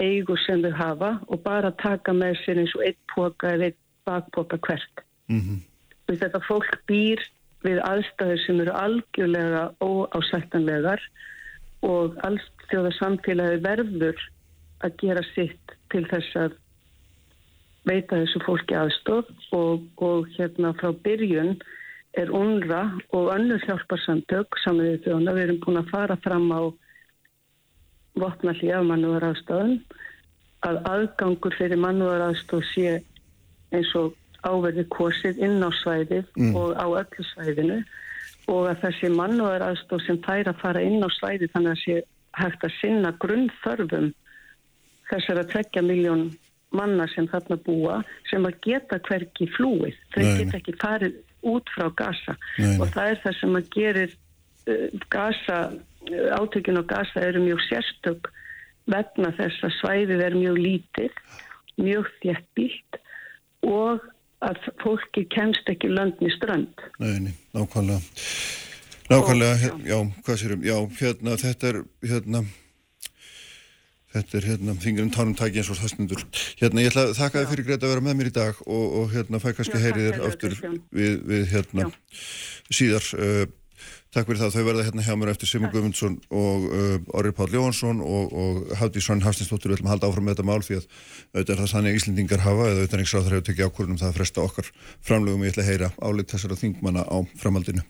eigu 0.01 0.37
sem 0.45 0.63
þau 0.63 0.73
hafa 0.79 1.11
og 1.27 1.43
bara 1.43 1.73
taka 1.83 2.15
með 2.15 2.39
sér 2.41 2.63
eins 2.63 2.73
og 2.77 2.85
eitt 2.87 2.99
póka 3.11 3.53
eða 3.53 3.69
eitt 3.69 3.79
bakpóka 4.07 4.57
hvert. 4.65 5.05
Mm 5.29 5.61
Og 6.09 6.19
þetta 6.19 6.41
fólk 6.47 6.73
býr 6.89 7.21
við 7.63 7.79
aðstæður 7.87 8.41
sem 8.43 8.59
eru 8.63 8.73
algjörlega 8.75 9.63
óásættanlegar 9.83 11.03
og 11.87 12.17
alls 12.27 12.43
þjóða 12.69 12.91
samfélagi 12.97 13.61
verður 13.63 14.19
að 14.83 14.97
gera 14.99 15.23
sitt 15.31 15.75
til 15.93 16.03
þess 16.11 16.35
að 16.39 16.57
veita 17.87 18.19
þessu 18.19 18.41
fólki 18.43 18.75
aðstof 18.79 19.31
og, 19.55 19.83
og 20.03 20.27
hérna 20.35 20.73
frá 20.79 20.91
byrjun 21.05 21.57
er 22.19 22.31
UNRA 22.31 22.83
og 23.15 23.31
önnur 23.33 23.63
hjálparsamtök 23.65 24.59
saman 24.63 24.91
við 24.91 25.07
þjóna. 25.07 25.35
Við 25.35 25.45
erum 25.47 25.61
búin 25.63 25.81
að 25.81 25.91
fara 25.91 26.17
fram 26.23 26.51
á 26.53 26.61
vopnalli 28.19 28.71
af 28.71 28.85
mannúðar 28.87 29.31
aðstofun 29.31 29.79
að 30.67 30.79
aðgangur 30.91 31.57
fyrir 31.57 31.81
mannúðar 31.81 32.27
aðstof 32.29 32.67
sé 32.71 32.99
eins 33.73 33.91
og 33.99 34.13
áverði 34.43 34.87
kosið 34.93 35.41
inn 35.43 35.63
á 35.63 35.69
svæðið 35.81 36.31
og 36.53 36.73
á 36.75 36.85
öllu 36.85 37.27
svæðinu 37.31 37.79
og 38.51 38.69
að 38.71 38.81
þessi 38.83 39.11
mannúðar 39.13 39.63
aðstof 39.69 40.03
sem 40.05 40.19
fær 40.25 40.49
að 40.51 40.59
fara 40.61 40.83
inn 40.83 41.03
á 41.03 41.09
svæðið 41.15 41.53
þannig 41.53 41.75
að 41.75 41.83
sé 41.83 41.97
hægt 42.39 42.65
að 42.65 42.75
sinna 42.81 43.13
grunnþörfum 43.23 44.09
þessara 45.11 45.45
tveggja 45.51 45.83
miljón 45.85 46.31
manna 46.73 47.05
sem 47.13 47.27
þarna 47.29 47.59
búa 47.65 47.99
sem 48.31 48.45
að 48.47 48.59
geta 48.65 48.99
hverki 49.07 49.47
flúið. 49.55 49.97
Þau 50.13 50.21
geta 50.23 50.59
ekki 50.59 50.75
farið 50.81 51.19
út 51.53 51.69
frá 51.75 51.89
Gaza. 51.99 52.35
Nei, 52.57 52.77
og 52.79 52.89
það 52.93 53.11
er 53.11 53.19
það 53.25 53.37
sem 53.39 53.59
að 53.59 53.69
gerir 53.75 54.15
uh, 54.15 55.03
Gaza, 55.13 55.59
uh, 56.09 56.29
átökin 56.39 56.81
á 56.81 56.83
Gaza 56.89 57.25
eru 57.27 57.43
mjög 57.45 57.61
sérstök 57.67 58.31
vegna 58.89 59.31
þess 59.37 59.67
að 59.67 59.77
svæðið 59.79 60.25
er 60.25 60.39
mjög 60.39 60.59
lítið, 60.59 61.21
mjög 61.79 62.09
þjættbílt 62.23 62.99
og 63.69 64.09
að 64.49 64.59
fólki 64.83 65.25
kemst 65.33 65.69
ekki 65.71 65.91
löndni 65.91 66.31
strönd. 66.35 66.83
Nei, 67.03 67.15
nei, 67.27 67.37
nákvæmlega. 67.55 68.01
Nákvæmlega, 69.11 69.55
hér, 69.61 69.79
já, 69.87 69.97
hvað 70.25 70.41
sérum, 70.41 70.67
já, 70.67 70.75
hérna, 70.99 71.37
þetta 71.41 71.71
er, 71.71 71.81
hérna, 72.11 72.43
Þetta 74.13 74.37
er 74.37 74.45
hérna 74.45 74.73
fingurinn 74.77 75.13
tánum 75.13 75.33
tæki 75.33 75.57
eins 75.57 75.71
og 75.73 75.79
það 75.79 75.89
stundur. 75.89 76.23
Hérna 76.59 76.83
ég 76.83 76.91
ætla 76.91 77.07
að 77.07 77.15
þakka 77.17 77.39
þið 77.39 77.47
fyrir 77.49 77.65
Greta 77.65 77.87
að 77.87 77.93
vera 77.95 78.03
með 78.05 78.17
mér 78.19 78.29
í 78.29 78.33
dag 78.35 78.59
og, 78.61 78.83
og 78.99 79.07
hérna 79.09 79.39
fæ 79.41 79.47
kannski 79.57 79.79
heyrið 79.81 80.09
þér 80.19 80.35
Kristján. 80.43 80.75
við, 80.93 81.15
við 81.31 81.47
hérna 81.49 81.87
Já. 81.87 81.95
síðar. 82.77 83.07
Uh, 83.17 83.45
takk 84.13 84.29
fyrir 84.29 84.41
það. 84.43 84.55
Þau 84.55 84.65
verða 84.67 84.85
hérna 84.87 85.05
hjá 85.05 85.15
mér 85.19 85.31
eftir 85.33 85.49
Simon 85.49 85.71
Guðmundsson 85.73 86.17
og 86.33 86.67
uh, 86.69 87.17
Orri 87.19 87.33
Páll 87.35 87.55
Jóhansson 87.55 88.03
og, 88.05 88.35
og 88.43 88.75
Hafdís 88.79 89.07
Svann 89.07 89.23
Hafstinsdóttir 89.25 89.73
við 89.73 89.79
ætlum 89.79 89.89
að 89.89 89.95
halda 89.95 90.11
áfram 90.11 90.29
með 90.29 90.37
þetta 90.37 90.47
mál 90.49 90.65
því 90.67 90.79
að 90.79 90.87
auðvitað 91.33 91.55
er 91.55 91.63
það 91.63 91.73
þannig 91.73 91.93
að 91.93 91.99
Íslendingar 92.01 92.45
hafa 92.45 92.69
eða 92.69 92.77
auðvitað 92.83 93.03
ekki 93.03 93.13
sáður 93.13 93.37
hefur 93.37 93.49
tekið 93.49 93.67
ákvörðunum 93.69 94.03
það 94.03 94.11
að 94.11 94.21
fresta 94.21 94.45
okkar 94.47 94.71
framlögum 95.09 95.47
ég 95.47 95.55
ætla 95.55 95.65
að 95.65 95.73
heyra 95.73 95.91
álit 96.01 96.33
þessara 96.33 96.61
þingmanna 96.63 97.05
á 97.09 97.17
framhaldinu. 97.41 97.85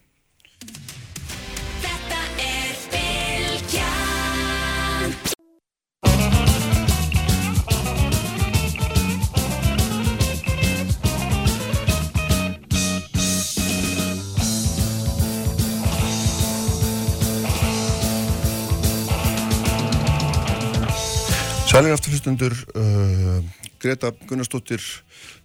Sælir 21.74 21.90
afturhlustundur, 21.90 22.52
uh, 22.78 23.42
Greta 23.82 24.12
Gunnarsdóttir 24.28 24.78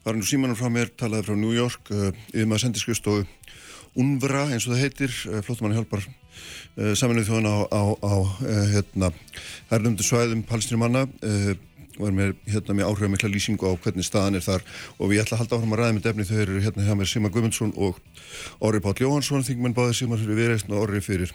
var 0.05 0.13
nú 0.13 0.21
símanum 0.21 0.53
frá 0.53 0.69
mér, 0.69 0.91
talaði 0.93 1.25
frá 1.25 1.33
New 1.33 1.55
York, 1.57 1.89
uh, 1.89 2.11
yfir 2.29 2.45
maður 2.45 2.67
sendiskristofu 2.67 3.23
UNVRA 3.97 4.43
eins 4.51 4.67
og 4.67 4.75
það 4.75 4.83
heitir, 4.83 5.15
uh, 5.25 5.39
flóttamann 5.41 5.73
hjálpar 5.73 6.05
uh, 6.05 6.93
saminuð 6.93 7.31
þjóðan 7.31 7.49
á, 7.49 7.57
á, 7.73 7.81
á 7.97 8.13
uh, 8.21 8.61
hérna, 8.75 9.09
herrlumdu 9.73 10.05
svæðum 10.05 10.45
palestinumanna 10.45 11.07
uh, 11.09 11.51
og 11.97 12.07
er 12.11 12.17
með, 12.21 12.37
hérna, 12.45 12.77
með 12.77 12.91
áhrifamikla 12.91 13.33
lýsingu 13.33 13.65
á 13.65 13.73
hvernig 13.81 14.05
staðan 14.05 14.37
er 14.37 14.45
þar. 14.45 14.69
Og 15.01 15.09
við 15.09 15.25
ætla 15.25 15.39
að 15.39 15.47
halda 15.47 15.57
áfram 15.57 15.73
að 15.79 15.81
ræða 15.81 15.97
með 15.97 16.09
defni 16.11 16.29
þau 16.29 16.39
eru 16.45 16.61
hérna 16.61 16.85
hjá 16.85 16.93
mér 16.93 17.09
Sima 17.09 17.33
Guðmundsson 17.33 17.73
og 17.73 17.97
Orri 18.61 18.85
Páll 18.85 19.01
Jóhansson, 19.01 19.49
þingmenn 19.49 19.73
báðið 19.73 20.03
Sima 20.03 20.21
fyrir 20.21 20.43
viðreistn 20.43 20.77
og 20.77 20.85
Orri 20.85 21.01
fyrir 21.01 21.33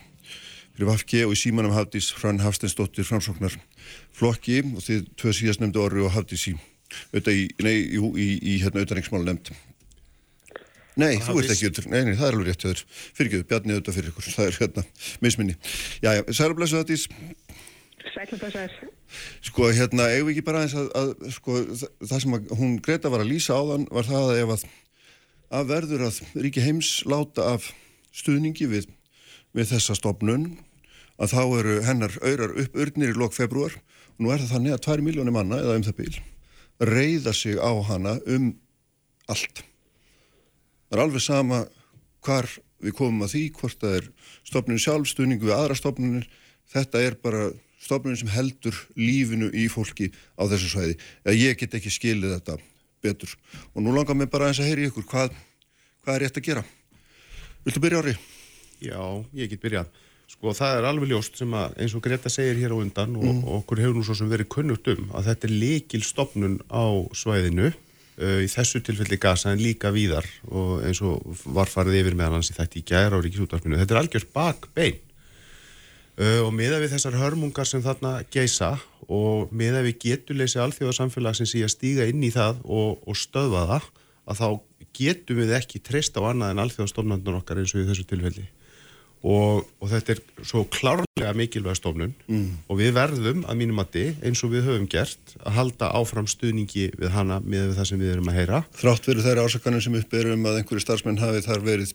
fyrir 0.74 0.90
Vafki 0.90 1.22
og 1.24 1.34
í 1.34 1.38
símanum 1.38 1.74
Hafdís 1.74 2.10
Frann 2.14 2.42
Hafsteinsdóttir 2.42 3.06
framsóknar 3.06 3.54
flokki 4.14 4.60
og 4.74 4.82
þið 4.82 5.04
tvö 5.20 5.34
síðast 5.38 5.62
nefndu 5.62 5.82
orri 5.84 6.02
og 6.02 6.10
Hafdís 6.14 6.48
í, 6.50 6.56
auðvitað 7.12 7.38
í, 7.38 7.44
nei, 7.62 7.76
jú, 7.94 8.10
í, 8.18 8.26
í 8.42 8.56
hérna 8.62 8.82
auðvitaðningsmála 8.82 9.30
nefnd. 9.30 9.54
Nei, 10.94 11.16
þú 11.22 11.40
ert 11.40 11.50
ekki 11.54 11.68
auðvitað, 11.68 11.88
nei, 11.90 12.00
nei, 12.06 12.14
það 12.18 12.26
er 12.26 12.36
alveg 12.36 12.48
rétt 12.50 12.64
hjá 12.64 12.70
þér. 12.70 12.82
Fyrir 13.18 13.30
ekki, 13.30 13.46
Bjarni 13.50 13.74
auðvitað 13.74 13.96
fyrir 13.98 14.10
ykkur, 14.12 14.26
það 14.34 14.50
er 14.50 14.58
hérna 14.60 14.84
misminni. 15.26 15.56
Já, 16.04 16.10
já, 16.18 16.22
særu 16.38 16.58
blessu 16.58 16.78
Hafdís, 16.78 17.06
Sætla 18.14 18.36
þessar. 18.38 18.74
sko 19.42 19.70
hérna, 19.72 20.10
eigum 20.12 20.28
við 20.28 20.34
ekki 20.34 20.44
bara 20.46 20.60
aðeins 20.60 20.74
að, 20.76 20.90
að 21.00 21.32
sko, 21.34 21.60
það, 21.70 21.92
það 22.10 22.20
sem 22.24 22.36
að 22.36 22.52
hún 22.58 22.74
Greta 22.84 23.12
var 23.14 23.22
að 23.24 23.30
lýsa 23.30 23.56
áðan 23.56 23.86
var 23.94 24.08
það 24.10 24.26
að 24.28 24.40
ef 24.42 24.52
að, 24.54 24.64
að 25.58 25.70
verður 25.70 26.04
að 26.10 26.18
ríki 26.44 26.64
heims 26.64 26.90
láta 27.08 27.46
af 27.54 27.70
stuðningi 28.14 28.68
við, 28.70 28.90
við 29.54 29.72
þessa 29.72 29.96
stopnun 29.98 30.46
að 31.22 31.34
þá 31.34 31.42
eru 31.60 31.80
hennar 31.86 32.14
auðrar 32.20 32.56
upp 32.64 32.78
urnir 32.84 33.14
í 33.14 33.18
lok 33.18 33.34
februar 33.36 33.74
og 33.74 34.22
nú 34.22 34.34
er 34.34 34.42
það 34.42 34.56
þannig 34.56 34.76
að 34.76 34.86
2 34.90 35.04
miljónir 35.06 35.34
manna 35.34 35.62
eða 35.62 35.78
um 35.78 35.86
það 35.86 36.00
bíl 36.02 36.14
reyða 36.80 37.32
sig 37.32 37.58
á 37.58 37.70
hana 37.86 38.18
um 38.26 38.54
allt. 39.30 39.62
Það 40.88 40.98
er 40.98 41.02
alveg 41.04 41.22
sama 41.22 41.64
hvar 42.24 42.48
við 42.84 42.96
komum 42.98 43.24
að 43.24 43.34
því, 43.34 43.44
hvort 43.58 43.80
það 43.80 43.96
er 43.98 44.08
stopnun 44.44 44.80
sjálf, 44.80 45.08
stuðningu 45.08 45.48
við 45.48 45.56
aðra 45.56 45.78
stopnunir, 45.78 46.28
þetta 46.72 47.00
er 47.00 47.16
bara 47.22 47.48
stopnun 47.80 48.18
sem 48.18 48.30
heldur 48.32 48.76
lífinu 48.96 49.50
í 49.52 49.66
fólki 49.72 50.10
á 50.36 50.44
þessu 50.50 50.72
svæði. 50.72 50.98
Ég 51.36 51.58
get 51.60 51.76
ekki 51.78 51.92
skilið 51.92 52.36
þetta 52.38 52.58
betur. 53.04 53.34
Og 53.74 53.84
nú 53.84 53.94
langar 53.94 54.16
mér 54.16 54.30
bara 54.32 54.50
eins 54.50 54.60
að 54.60 54.72
heyri 54.72 54.88
ykkur, 54.88 55.06
hvað, 55.08 55.34
hvað 56.04 56.16
er 56.16 56.24
rétt 56.24 56.40
að 56.40 56.48
gera? 56.48 56.64
Viltu 57.64 57.84
byrja 57.84 58.04
ári? 58.04 58.16
Já, 58.84 59.00
ég 59.36 59.52
get 59.52 59.62
byrjað. 59.62 60.02
Sko 60.34 60.54
það 60.56 60.78
er 60.78 60.86
alveg 60.88 61.10
ljóst 61.12 61.38
sem 61.38 61.52
að 61.56 61.74
eins 61.84 61.94
og 61.96 62.02
Greta 62.04 62.30
segir 62.32 62.56
hér 62.58 62.72
á 62.72 62.80
undan 62.80 63.16
og, 63.20 63.42
og 63.44 63.56
okkur 63.60 63.82
hefur 63.82 63.98
nú 63.98 64.04
svo 64.06 64.16
sem 64.16 64.30
verið 64.30 64.48
kunnugt 64.54 64.88
um 64.90 65.10
að 65.14 65.28
þetta 65.30 65.48
er 65.48 65.56
leikil 65.62 66.00
stopnun 66.04 66.56
á 66.72 66.84
svæðinu 67.14 67.68
uh, 67.68 68.40
í 68.40 68.48
þessu 68.50 68.80
tilfelli 68.84 69.18
gasa 69.20 69.52
en 69.52 69.62
líka 69.62 69.92
víðar 69.94 70.26
og 70.48 70.80
eins 70.88 71.02
og 71.04 71.20
var 71.44 71.70
farið 71.70 72.00
yfir 72.00 72.16
meðal 72.16 72.38
hans 72.38 72.50
í 72.50 72.56
þætti 72.56 72.80
í 72.80 72.86
gæra 72.88 73.20
á 73.20 73.24
ríkisútvarpinu. 73.24 73.78
Þetta 73.82 73.96
er 73.96 74.00
algjörst 74.00 74.32
bakbein 74.34 74.98
uh, 76.18 76.40
og 76.46 76.50
miða 76.56 76.80
við 76.80 76.96
þessar 76.96 77.20
hörmungar 77.20 77.68
sem 77.68 77.84
þarna 77.84 78.16
geisa 78.32 78.74
og 79.04 79.52
miða 79.52 79.84
við 79.84 80.00
getuleysi 80.08 80.62
alþjóðarsamfélagsins 80.64 81.52
í 81.60 81.64
að 81.66 81.74
stíga 81.76 82.08
inn 82.08 82.24
í 82.24 82.32
það 82.32 82.64
og, 82.64 83.04
og 83.04 83.20
stöðva 83.20 83.68
það 83.74 83.92
að 84.24 84.40
þá 84.40 84.48
getum 84.96 85.40
við 85.42 85.56
ekki 85.58 85.84
treyst 85.84 86.16
á 86.16 86.24
annað 86.24 86.54
en 86.54 86.64
alþjóðastofnandur 86.64 87.42
okkar 87.42 87.60
eins 87.60 87.74
og 87.76 87.84
í 87.84 87.88
þessu 87.90 88.08
tilfelli 88.08 88.46
og, 89.24 89.64
og 89.80 89.88
þetta 89.88 90.14
er 90.14 90.22
svo 90.44 90.64
klárlega 90.68 91.32
mikilvæg 91.36 91.78
stofnun 91.78 92.12
mm. 92.28 92.48
og 92.68 92.80
við 92.80 92.94
verðum 92.98 93.44
að 93.48 93.60
mínum 93.62 93.80
mati 93.80 94.10
eins 94.20 94.42
og 94.44 94.52
við 94.52 94.68
höfum 94.68 94.88
gert 94.92 95.36
að 95.40 95.58
halda 95.58 95.92
áfram 95.96 96.28
stuðningi 96.28 96.90
við 96.98 97.12
hana 97.14 97.40
með 97.40 97.72
það 97.78 97.90
sem 97.90 98.02
við 98.02 98.14
erum 98.16 98.32
að 98.32 98.40
heyra 98.40 98.64
Þrátt 98.76 99.08
verið 99.08 99.28
þær 99.28 99.44
ásakanum 99.46 99.84
sem 99.84 100.00
upp 100.00 100.18
er 100.18 100.32
um 100.34 100.48
að 100.50 100.60
einhverju 100.60 100.84
starfsmenn 100.84 101.22
hafi 101.22 101.44
þar 101.46 101.64
verið 101.64 101.94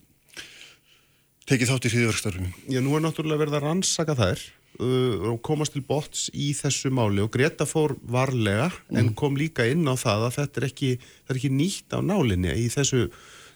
tekið 1.49 1.71
þátt 1.71 1.85
í 1.87 1.91
hríðverkstarfinu. 1.93 2.49
Já, 2.69 2.79
nú 2.85 2.95
er 2.95 3.03
náttúrulega 3.05 3.41
verið 3.41 3.57
að 3.57 3.65
rannsaka 3.65 4.15
þær 4.17 4.41
uh, 4.83 5.29
og 5.31 5.39
komast 5.45 5.73
til 5.75 5.83
bots 5.85 6.27
í 6.33 6.51
þessu 6.57 6.91
máli 6.93 7.23
og 7.23 7.31
Greta 7.33 7.65
fór 7.69 7.95
varlega 8.09 8.69
en 8.93 9.13
kom 9.17 9.37
líka 9.39 9.65
inn 9.69 9.87
á 9.89 9.95
það 9.97 10.27
að 10.27 10.37
þetta 10.39 10.61
er 10.61 10.67
ekki, 10.69 10.91
er 11.29 11.39
ekki 11.39 11.51
nýtt 11.53 11.97
á 11.97 11.99
nálinni 12.05 12.53
í 12.53 12.67
þessu, 12.73 13.07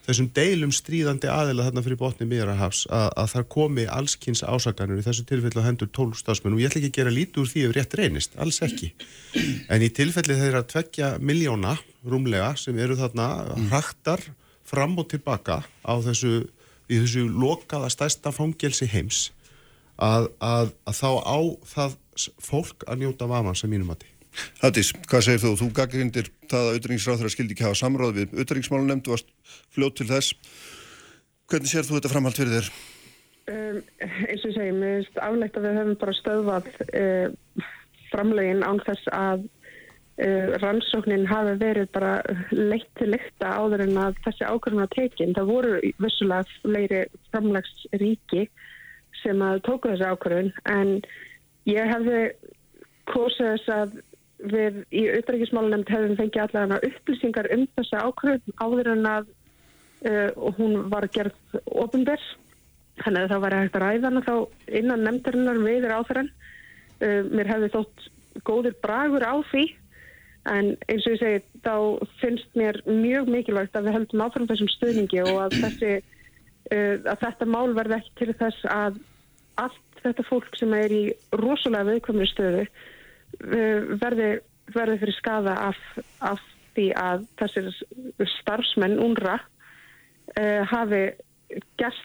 þessum 0.03 0.29
deilum 0.35 0.71
stríðandi 0.75 1.29
aðila 1.31 1.67
þarna 1.67 1.83
fyrir 1.85 1.99
botni 2.01 2.27
miðjarahafs 2.27 2.83
að, 2.91 3.07
að 3.21 3.29
það 3.33 3.45
komi 3.55 3.85
allskins 3.97 4.43
ásakanur 4.43 4.99
í 4.99 5.05
þessu 5.05 5.25
tilfelli 5.29 5.63
á 5.63 5.67
hendur 5.67 5.91
12 5.95 6.19
stafsmenn 6.19 6.57
og 6.57 6.63
ég 6.63 6.71
ætla 6.71 6.81
ekki 6.81 6.91
að 6.91 6.97
gera 6.99 7.13
lítið 7.15 7.43
úr 7.43 7.51
því 7.51 7.65
ef 7.67 7.75
rétt 7.77 7.97
reynist, 7.99 8.35
alls 8.43 8.59
ekki. 8.65 8.91
En 9.71 9.85
í 9.85 9.91
tilfelli 9.95 10.39
þeirra 10.39 10.63
tvekja 10.67 11.13
miljóna 11.23 11.77
rúmlega 12.03 12.51
sem 12.59 12.79
eru 12.83 12.99
þarna 12.99 13.29
hraktar 13.69 14.25
fram 14.67 14.97
og 14.99 15.07
tilbaka 15.11 15.61
á 15.63 15.93
þessu, 16.03 16.43
í 16.91 16.99
þessu 16.99 17.27
lokaða 17.31 17.91
stærsta 17.93 18.33
fangelsi 18.35 18.89
heims 18.91 19.29
að, 19.95 20.31
að, 20.43 20.73
að 20.89 20.99
þá 20.99 21.09
á 21.23 21.39
það 21.75 21.99
fólk 22.43 22.83
að 22.89 23.03
njóta 23.03 23.29
vaman 23.29 23.57
sem 23.57 23.71
mínum 23.71 23.93
mati. 23.93 24.09
Hattis, 24.61 24.93
hvað 25.09 25.25
segir 25.27 25.41
þú? 25.43 25.53
Þú 25.59 25.67
gaggrindir 25.77 26.29
það 26.47 26.59
að 26.59 26.69
auðvitaðringsráþur 26.71 27.33
skildi 27.33 27.55
ekki 27.55 27.67
hafa 27.67 27.79
samráð 27.79 28.15
við 28.17 28.33
auðvitaðringsmálunemnd, 28.33 29.09
varst 29.11 29.29
fljótt 29.75 29.99
til 29.99 30.09
þess. 30.09 30.37
Hvernig 31.51 31.71
sér 31.71 31.87
þú 31.87 31.97
þetta 31.97 32.11
framhald 32.13 32.39
fyrir 32.39 32.55
þér? 32.57 32.69
Um, 33.43 33.81
eins 33.99 34.45
og 34.45 34.53
ég 34.53 34.55
segi, 34.55 34.75
mér 34.77 34.93
finnst 35.01 35.19
aflegt 35.19 35.57
að 35.59 35.67
við 35.67 35.77
höfum 35.81 35.97
bara 35.99 36.15
stöðvað 36.15 36.69
uh, 36.87 37.65
framlegin 38.13 38.63
án 38.63 38.79
þess 38.87 39.09
að 39.17 39.43
uh, 39.43 40.53
rannsóknin 40.63 41.27
hafi 41.27 41.57
verið 41.59 41.89
bara 41.97 42.13
leitt 42.55 42.87
til 42.99 43.09
lykta 43.11 43.51
áður 43.59 43.83
en 43.87 43.99
að 44.05 44.21
þessi 44.23 44.47
ákvörðun 44.47 44.85
að 44.85 44.95
tekin. 44.95 45.35
Það 45.35 45.51
voru 45.51 45.75
vissulega 46.05 46.59
fleiri 46.63 47.03
framlegsríki 47.33 48.47
sem 49.23 49.43
að 49.43 49.61
tóku 49.67 49.91
þessi 49.91 50.09
ákvörðun 50.09 50.51
en 50.71 50.95
ég 51.69 51.91
hefði 51.91 52.23
kosið 53.11 53.51
þess 53.51 53.75
að 53.75 54.01
við 54.51 54.83
í 54.91 55.05
auðvitaðríkismálunemnd 55.07 55.91
hefðum 55.93 56.19
fengið 56.19 56.43
allavega 56.43 56.89
upplýsingar 56.89 57.49
um 57.55 57.65
þessi 57.77 57.99
ákvörðun 57.99 58.57
áður 58.59 58.89
en 58.93 59.09
að 59.09 59.29
uh, 60.09 60.55
hún 60.59 60.79
var 60.91 61.07
gerð 61.15 61.59
ofinberð 61.71 62.25
Þannig 63.01 63.23
að 63.23 63.31
það 63.31 63.43
var 63.43 63.55
hægt 63.57 63.77
að 63.77 63.83
ræða 63.83 64.09
hana 64.09 64.21
þá 64.21 64.33
innan 64.79 65.05
nefndarinnar 65.07 65.61
viður 65.63 65.93
áþrann. 65.97 66.27
Uh, 67.01 67.21
mér 67.33 67.49
hefði 67.49 67.69
þótt 67.73 68.03
góður 68.45 68.75
bragur 68.83 69.25
á 69.25 69.35
því 69.49 69.63
en 70.51 70.73
eins 70.91 71.05
og 71.07 71.15
ég 71.15 71.21
segi 71.21 71.39
þá 71.63 71.75
finnst 72.19 72.57
mér 72.59 72.81
mjög 72.85 73.29
mikilvægt 73.31 73.77
að 73.79 73.87
við 73.87 73.97
höldum 73.97 74.23
áfram 74.25 74.47
þessum 74.49 74.69
stuðningi 74.73 75.21
og 75.23 75.39
að, 75.45 75.55
þessi, 75.63 75.93
uh, 76.75 76.95
að 77.13 77.23
þetta 77.23 77.49
mál 77.49 77.73
verði 77.77 77.97
ekki 77.97 78.15
til 78.19 78.35
þess 78.41 78.67
að 78.69 78.99
allt 79.63 80.01
þetta 80.03 80.27
fólk 80.27 80.59
sem 80.59 80.73
er 80.75 80.93
í 80.93 81.03
rosalega 81.39 81.93
viðkvæmri 81.93 82.27
stöðu 82.29 82.65
verði, 83.41 84.29
verði 84.73 84.99
fyrir 85.01 85.17
skada 85.17 85.55
af, 85.69 85.79
af 86.21 86.41
því 86.73 86.87
að 86.97 87.27
þessir 87.41 87.69
starfsmenn 88.39 88.99
unra 89.01 89.37
uh, 89.39 90.61
hafi 90.69 91.05
gert, 91.79 92.03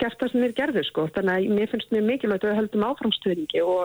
gert 0.00 0.18
það 0.20 0.32
sem 0.32 0.44
þeir 0.46 0.56
gerðu 0.58 0.84
sko. 0.88 1.08
Þannig 1.16 1.34
að 1.34 1.58
mér 1.58 1.72
finnst 1.72 1.92
mjög 1.94 2.08
mikilvægt 2.08 2.46
að 2.46 2.52
við 2.52 2.60
höldum 2.60 2.86
áframstöðningi 2.90 3.62
og 3.66 3.84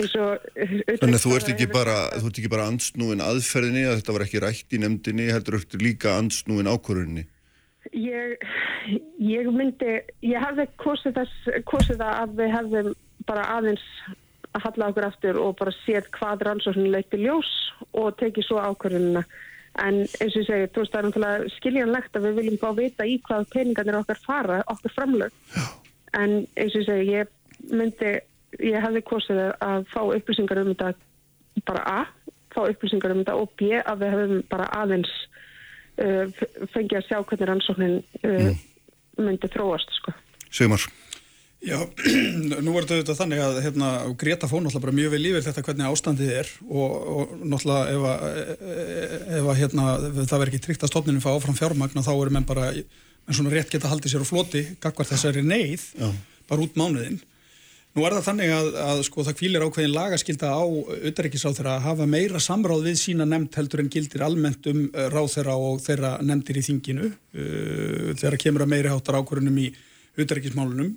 eins 0.00 0.16
og... 0.16 0.48
Þannig 0.56 1.18
að 1.18 1.26
þú 1.26 1.34
ert 1.36 1.52
ekki 1.52 1.68
bara, 1.72 1.98
ert 2.16 2.32
ekki 2.32 2.52
bara 2.52 2.70
andsnúin 2.70 3.24
aðferðinni, 3.24 3.84
að 3.88 4.00
þetta 4.00 4.16
var 4.16 4.26
ekki 4.26 4.42
rætt 4.42 4.74
í 4.74 4.82
nefndinni, 4.82 5.28
heldur 5.34 5.60
þú 5.62 5.82
líka 5.82 6.16
andsnúin 6.16 6.70
ákvörðinni. 6.70 7.26
Ég, 7.98 8.44
ég 9.20 9.48
myndi, 9.52 9.98
ég 10.24 10.42
hefði 10.42 10.68
kosið, 10.80 11.18
þess, 11.18 11.62
kosið 11.68 11.98
það 12.00 12.18
að 12.22 12.36
við 12.38 12.52
hefðum 12.56 12.92
bara 13.26 13.46
aðeins 13.56 13.86
að 14.52 14.66
halla 14.66 14.90
okkur 14.90 15.06
aftur 15.08 15.38
og 15.40 15.56
bara 15.60 15.72
séð 15.82 16.10
hvað 16.16 16.44
rannsóknin 16.48 16.92
leiti 16.92 17.20
ljós 17.22 17.50
og 17.96 18.16
tekið 18.20 18.46
svo 18.48 18.60
ákvörðunina. 18.60 19.24
En 19.80 20.02
eins 20.04 20.34
og 20.34 20.42
ég 20.42 20.48
segi, 20.48 20.68
þú 20.74 20.82
veist, 20.82 20.92
það 20.92 20.98
er 20.98 21.06
náttúrulega 21.06 21.52
skiljanlegt 21.54 22.16
að 22.16 22.26
við 22.26 22.38
viljum 22.40 22.58
fá 22.60 22.68
vita 22.76 23.06
í 23.08 23.14
hvað 23.24 23.46
peningarnir 23.54 24.00
okkar 24.02 24.20
fara, 24.20 24.58
okkar 24.68 24.92
framlög. 24.98 25.38
En 26.12 26.34
eins 26.44 26.74
og 26.76 26.82
ég 26.82 26.88
segi, 26.90 27.14
ég 27.16 27.72
myndi, 27.72 28.10
ég 28.60 28.84
hefði 28.84 29.04
kosið 29.08 29.40
að 29.64 29.86
fá 29.92 30.02
upplýsingar 30.04 30.60
um 30.60 30.74
þetta 30.74 30.92
bara 31.68 31.84
A, 31.88 32.00
fá 32.52 32.66
upplýsingar 32.66 33.14
um 33.14 33.22
þetta 33.22 33.38
og 33.40 33.54
B, 33.56 33.70
að 33.80 34.04
við 34.04 34.14
hefum 34.16 34.42
bara 34.52 34.68
aðeins 34.76 35.14
uh, 36.02 36.28
fengið 36.74 36.98
að 37.00 37.08
sjá 37.08 37.18
hvernig 37.22 37.48
rannsóknin 37.48 37.98
uh, 38.28 38.52
myndi 39.22 39.52
þróast, 39.56 39.96
sko. 40.02 40.12
Sigmar, 40.52 40.84
Já, 41.62 41.78
nú 42.64 42.72
er 42.74 42.82
þetta 42.82 42.96
auðvitað 42.96 43.18
þannig 43.20 43.40
að 43.44 43.56
hérna, 43.62 43.88
Greta 44.18 44.48
fór 44.50 44.64
náttúrulega 44.64 44.82
bara 44.82 44.96
mjög 44.98 45.12
vel 45.14 45.26
yfir 45.30 45.44
þetta 45.46 45.62
hvernig 45.68 45.90
ástandið 45.92 46.30
er 46.40 46.48
og, 46.66 46.94
og 47.12 47.34
náttúrulega 47.38 47.92
ef, 47.92 48.06
að, 48.10 48.54
ef 49.38 49.46
að, 49.46 49.58
hérna, 49.60 49.84
það 50.16 50.32
verður 50.32 50.50
ekki 50.50 50.62
tryggt 50.64 50.86
að 50.86 50.90
stofninu 50.90 51.22
fá 51.22 51.28
áfram 51.30 51.58
fjármagna 51.58 52.02
þá 52.02 52.12
eru 52.16 52.34
menn 52.34 52.48
bara 52.48 52.72
menn 52.72 53.36
svona 53.38 53.52
rétt 53.54 53.70
geta 53.70 53.92
haldið 53.92 54.14
sér 54.14 54.24
á 54.26 54.30
floti 54.32 54.62
gagvar 54.82 55.06
þessari 55.12 55.44
neyð 55.46 55.84
Já. 56.00 56.08
bara 56.50 56.66
út 56.66 56.80
mánuðin. 56.80 57.20
Nú 57.92 58.06
er 58.08 58.16
það 58.16 58.26
þannig 58.30 58.50
að, 58.56 58.68
að 58.82 59.04
sko, 59.06 59.22
það 59.28 59.38
kvílir 59.38 59.64
ákveðin 59.68 59.94
lagaskilda 59.94 60.50
á 60.50 60.64
auðaríkisráþeira 60.64 61.76
að 61.76 61.86
hafa 61.86 62.06
meira 62.08 62.40
samráð 62.42 62.86
við 62.88 62.98
sína 63.04 63.26
nefnd 63.28 63.58
heldur 63.60 63.84
en 63.84 63.92
gildir 63.92 64.24
almennt 64.24 64.66
um 64.72 64.86
uh, 64.88 65.06
ráþeira 65.12 65.54
og 65.60 65.82
þeirra 65.84 66.16
nefndir 66.24 66.58
í 66.58 66.66
þinginu 66.72 67.10
uh, 67.12 68.12
þegar 68.16 68.38
kemur 68.40 68.64
að 68.64 68.72
meiri 68.72 68.94
háttar 68.94 69.20
ákvörunum 69.20 69.60
í 69.60 69.68
auðaríkismálunum 70.16 70.94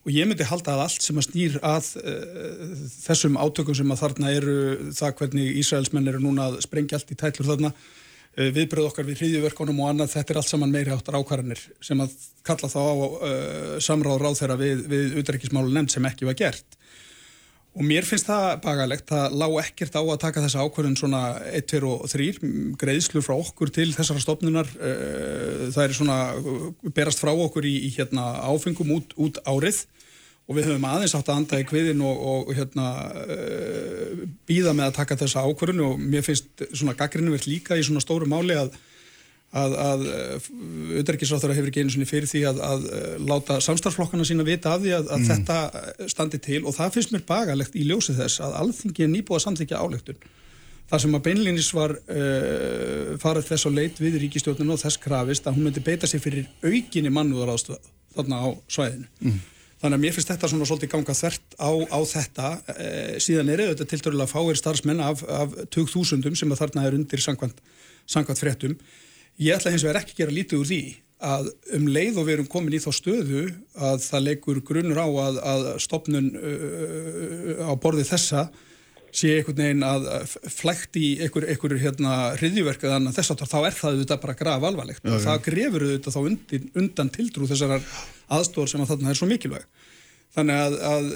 og 0.00 0.12
ég 0.14 0.28
myndi 0.28 0.46
halda 0.48 0.74
að 0.74 0.82
allt 0.86 1.04
sem 1.04 1.18
að 1.20 1.26
snýr 1.28 1.56
að 1.66 1.88
uh, 2.00 2.74
þessum 3.04 3.38
átökum 3.40 3.76
sem 3.76 3.92
að 3.92 4.02
þarna 4.04 4.34
eru 4.36 4.58
það 4.96 5.16
hvernig 5.20 5.58
Ísraelsmenn 5.60 6.08
eru 6.12 6.22
núna 6.24 6.48
að 6.48 6.60
sprengja 6.64 6.98
allt 6.98 7.12
í 7.12 7.18
tætlur 7.20 7.50
þarna 7.50 7.72
uh, 7.74 8.48
viðbröð 8.56 8.88
okkar 8.88 9.08
við 9.10 9.20
hriðjuverkunum 9.20 9.82
og 9.84 9.92
annað 9.92 10.14
þetta 10.16 10.34
er 10.34 10.40
allt 10.40 10.52
saman 10.54 10.72
meiri 10.72 10.94
áttar 10.94 11.20
ákvarðanir 11.20 11.66
sem 11.84 12.00
að 12.00 12.16
kalla 12.48 12.72
þá 12.72 12.80
á 12.80 12.94
uh, 12.96 13.76
samráð 13.84 14.22
ráð 14.24 14.40
þeirra 14.40 14.60
við, 14.62 14.84
við 14.88 15.18
utryggismálu 15.20 15.74
nefnd 15.76 15.96
sem 15.96 16.08
ekki 16.08 16.30
var 16.30 16.38
gert 16.40 16.79
og 17.70 17.86
mér 17.86 18.06
finnst 18.06 18.26
það 18.26 18.48
bagalegt, 18.64 19.06
það 19.06 19.36
lág 19.38 19.52
ekkert 19.62 19.94
á 19.94 20.02
að 20.02 20.18
taka 20.24 20.42
þessa 20.42 20.64
ákvörðun 20.66 20.98
svona 20.98 21.22
1, 21.52 21.68
2 21.70 21.92
og 21.92 22.08
3 22.10 22.26
greiðslur 22.80 23.22
frá 23.22 23.36
okkur 23.36 23.70
til 23.74 23.92
þessara 23.94 24.22
stofnunar 24.24 24.72
uh, 24.74 25.70
það 25.70 25.84
er 25.84 25.94
svona 25.94 26.18
uh, 26.34 26.66
berast 26.96 27.22
frá 27.22 27.30
okkur 27.30 27.68
í, 27.70 27.76
í 27.86 27.92
hérna 27.94 28.32
áfengum 28.50 28.90
út, 28.98 29.14
út 29.22 29.38
árið. 29.46 29.84
Og 30.50 30.56
við 30.58 30.66
höfum 30.66 30.86
aðeins 30.88 31.12
átt 31.14 31.28
að 31.30 31.36
anda 31.38 31.60
í 31.62 31.66
kviðin 31.68 32.00
og, 32.02 32.22
og 32.32 32.48
hérna 32.58 32.88
uh, 33.22 34.24
býða 34.50 34.74
með 34.74 34.88
að 34.88 34.96
taka 34.98 35.20
þessa 35.20 35.46
ákvörðun 35.46 35.84
og 35.92 36.02
mér 36.02 36.26
finnst 36.26 36.64
svona 36.72 36.96
gaggrinu 36.98 37.36
verið 37.36 37.52
líka 37.52 37.78
í 37.78 37.86
svona 37.86 38.02
stóru 38.02 38.26
máli 38.26 38.58
að 38.58 38.74
að, 39.50 39.72
að 39.82 40.04
auðverkisráþara 41.00 41.56
hefur 41.56 41.70
ekki 41.72 41.82
einu 41.84 41.94
sinni 41.94 42.08
fyrir 42.08 42.30
því 42.30 42.42
að, 42.50 42.60
að 42.66 42.84
láta 43.26 43.58
samstarflokkana 43.64 44.26
sína 44.28 44.46
vita 44.46 44.74
af 44.76 44.84
því 44.84 44.92
að, 44.98 45.08
að 45.16 45.24
þetta 45.30 46.08
standi 46.12 46.40
til 46.42 46.60
og 46.62 46.76
það 46.76 46.92
finnst 46.96 47.14
mér 47.14 47.24
bagalegt 47.28 47.78
í 47.78 47.86
ljósi 47.88 48.14
þess 48.18 48.42
að 48.46 48.58
alþingi 48.62 49.06
er 49.06 49.12
nýbúið 49.14 49.40
að 49.40 49.46
samþykja 49.46 49.82
álegtun. 49.82 50.28
Það 50.90 51.02
sem 51.04 51.14
að 51.14 51.24
beinlýnis 51.26 51.70
var 51.74 51.94
uh, 51.94 53.14
farið 53.22 53.48
þess 53.52 53.66
á 53.66 53.70
leit 53.70 54.02
við 54.02 54.18
ríkistjórnum 54.24 54.74
og 54.74 54.82
þess 54.82 54.98
krafist 55.02 55.46
að 55.46 55.58
hún 55.58 55.68
myndi 55.68 55.82
beita 55.86 56.10
sig 56.10 56.22
fyrir 56.22 56.48
aukinni 56.66 57.12
mannúðaráðstöð 57.14 57.90
þarna 58.16 58.40
á 58.42 58.48
svæðinu. 58.66 59.10
Mm. 59.22 59.36
Þannig 59.80 59.96
að 59.96 60.02
mér 60.02 60.16
finnst 60.16 60.30
þetta 60.32 60.48
svona 60.50 60.66
svolítið 60.68 60.90
ganga 60.92 61.14
þvert 61.16 61.54
á, 61.56 61.70
á 61.88 61.98
þetta. 62.10 62.48
Eh, 62.74 63.12
síðan 63.22 63.52
er 63.54 63.62
þetta 63.70 63.86
til 63.88 64.00
dörrulega 64.02 64.28
fáir 64.28 64.58
starfsmenn 64.58 65.00
af, 65.00 65.22
af 65.24 65.54
2000 65.72 66.36
sem 66.36 66.52
að 66.52 66.60
þarna 66.60 66.84
er 66.84 66.96
undir 66.98 67.22
sangkvæmt 67.24 68.42
fréttum. 68.42 68.74
Ég 69.40 69.56
ætla 69.56 69.72
hins 69.72 69.84
vegar 69.86 70.02
ekki 70.02 70.16
að 70.16 70.22
gera 70.22 70.36
lítið 70.36 70.60
úr 70.60 70.68
því 70.68 70.82
að 71.20 71.50
um 71.76 71.86
leið 71.92 72.18
og 72.20 72.26
við 72.26 72.34
erum 72.34 72.48
komin 72.48 72.74
í 72.76 72.80
þá 72.80 72.90
stöðu 72.96 73.44
að 73.76 74.02
það 74.06 74.26
leikur 74.26 74.60
grunnur 74.64 75.00
á 75.00 75.08
að, 75.08 75.38
að 75.52 75.68
stopnun 75.84 76.30
uh, 76.36 77.68
á 77.68 77.72
borði 77.80 78.06
þessa 78.08 78.48
sé 79.10 79.32
einhvern 79.40 79.58
veginn 79.58 79.84
að 79.84 80.06
flækt 80.54 80.96
í 81.00 81.06
einhver, 81.24 81.46
einhver 81.50 81.74
hérna 81.82 82.16
hriðjúverk 82.38 82.84
eða 82.86 83.00
annað 83.00 83.18
þess 83.18 83.34
að 83.34 83.44
þá 83.50 83.58
er 83.58 83.76
það 83.76 83.94
auðvitað 83.96 84.22
bara 84.22 84.36
graf 84.38 84.66
alvarlegt 84.68 85.08
og 85.10 85.24
það 85.24 85.42
grefur 85.48 85.86
auðvitað 85.86 86.16
þá 86.16 86.20
undan, 86.22 86.68
undan 86.82 87.12
tildrú 87.16 87.48
þessar 87.50 87.74
aðstór 88.30 88.70
sem 88.70 88.84
að 88.84 88.92
þarna 88.92 89.10
er 89.10 89.18
svo 89.18 89.28
mikilvæg. 89.30 89.66
Þannig 90.30 90.60
að, 90.62 90.74
að, 90.86 91.06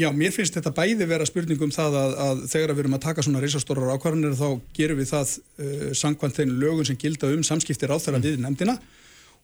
já, 0.00 0.08
mér 0.18 0.32
finnst 0.34 0.56
þetta 0.56 0.72
bæði 0.74 1.06
vera 1.06 1.26
spurningum 1.28 1.70
það 1.70 1.98
að, 2.00 2.14
að 2.24 2.40
þegar 2.50 2.72
við 2.72 2.82
erum 2.82 2.96
að 2.96 3.04
taka 3.04 3.22
svona 3.22 3.42
reysastórar 3.42 3.92
ákvarðanir 3.94 4.34
þá 4.34 4.48
gerum 4.74 4.98
við 4.98 5.12
það 5.12 5.34
uh, 5.38 5.84
sangkvæmt 6.00 6.40
þeim 6.40 6.54
lögun 6.58 6.88
sem 6.88 6.98
gilda 6.98 7.30
um 7.30 7.44
samskiptir 7.46 7.92
á 7.94 8.02
þeirra 8.02 8.18
mm. 8.18 8.26
við 8.26 8.40
nefndina 8.42 8.74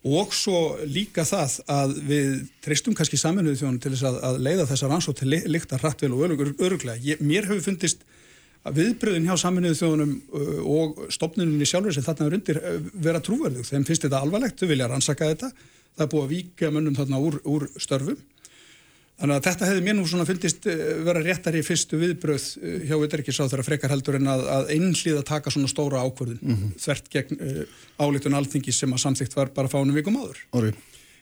og 0.09 0.33
svo 0.35 0.79
líka 0.87 1.23
það 1.27 1.55
að 1.75 1.95
við 2.07 2.33
treystum 2.63 2.95
kannski 2.99 3.19
saminuðu 3.19 3.61
þjónu 3.61 3.83
til 3.83 3.93
þess 3.95 4.19
að 4.19 4.39
leiða 4.47 4.67
þessar 4.71 4.95
ansótt 4.95 5.23
til 5.23 5.31
líkta 5.31 5.79
hrattvel 5.79 6.13
og 6.15 6.25
öruglega. 6.27 6.99
Ég, 7.03 7.23
mér 7.23 7.47
hefur 7.47 7.65
fundist 7.69 8.03
að 8.67 8.81
viðbröðin 8.81 9.27
hjá 9.31 9.37
saminuðu 9.39 9.79
þjónum 9.79 10.17
uh, 10.19 10.59
og 10.67 11.05
stopninunni 11.15 11.67
sjálfur 11.71 11.95
sem 11.95 12.07
þarna 12.07 12.27
er 12.27 12.39
undir 12.41 12.59
uh, 12.59 12.81
vera 12.99 13.23
trúverðug. 13.23 13.67
Þeim 13.67 13.87
finnst 13.87 14.07
þetta 14.09 14.25
alvarlegt, 14.27 14.59
þau 14.59 14.73
vilja 14.75 14.91
rannsaka 14.91 15.31
þetta. 15.31 15.53
Það 15.95 16.05
er 16.05 16.11
búið 16.15 16.27
að 16.27 16.35
vika 16.35 16.73
mönnum 16.75 16.99
þarna 16.99 17.23
úr, 17.23 17.39
úr 17.47 17.69
störfum 17.79 18.19
Þannig 19.19 19.35
að 19.35 19.47
þetta 19.49 19.69
hefði 19.69 19.83
mér 19.83 19.97
nú 19.99 20.05
svona 20.07 20.25
fyndist 20.29 20.67
vera 21.09 21.23
réttar 21.25 21.57
í 21.59 21.63
fyrstu 21.67 21.99
viðbröð 21.99 22.45
hjá 22.87 22.95
Utryggisáð 22.95 23.49
þegar 23.51 23.67
frekar 23.67 23.91
heldur 23.91 24.19
en 24.21 24.31
að, 24.31 24.45
að 24.55 24.71
einhlið 24.77 25.19
að 25.19 25.25
taka 25.33 25.51
svona 25.51 25.71
stóra 25.73 26.05
ákvörðun 26.07 26.39
mm 26.39 26.55
-hmm. 26.61 26.77
þvert 26.85 27.11
gegn 27.17 27.41
uh, 27.43 27.65
álítun 27.99 28.39
alþingi 28.39 28.75
sem 28.77 28.95
að 28.95 29.03
samþygt 29.03 29.35
var 29.35 29.51
bara 29.57 29.73
fánum 29.73 29.99
vikum 29.99 30.21
áður. 30.23 30.39
Orri. 30.55 30.73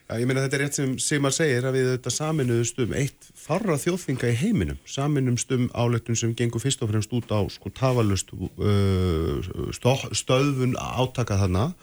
Já, 0.07 0.21
ég 0.21 0.27
meina 0.29 0.43
þetta 0.45 0.55
er 0.55 0.61
rétt 0.63 0.77
sem 0.77 0.91
Sigmar 1.03 1.33
segir 1.35 1.65
að 1.67 1.75
við 1.75 1.89
þetta 1.91 2.11
saminuðust 2.15 2.77
um 2.79 2.93
eitt 2.95 3.25
farra 3.35 3.75
þjóðfinga 3.81 4.29
í 4.29 4.37
heiminum. 4.39 4.77
Saminumst 4.87 5.51
um 5.51 5.65
álítun 5.73 6.15
sem 6.15 6.35
gengur 6.37 6.63
fyrst 6.63 6.85
og 6.85 6.93
fremst 6.93 7.11
út 7.17 7.33
á 7.33 7.43
sko 7.51 7.73
tafalust 7.75 8.31
uh, 8.31 9.41
stöðun 10.15 10.77
átaka 10.79 11.41
þarna 11.41 11.73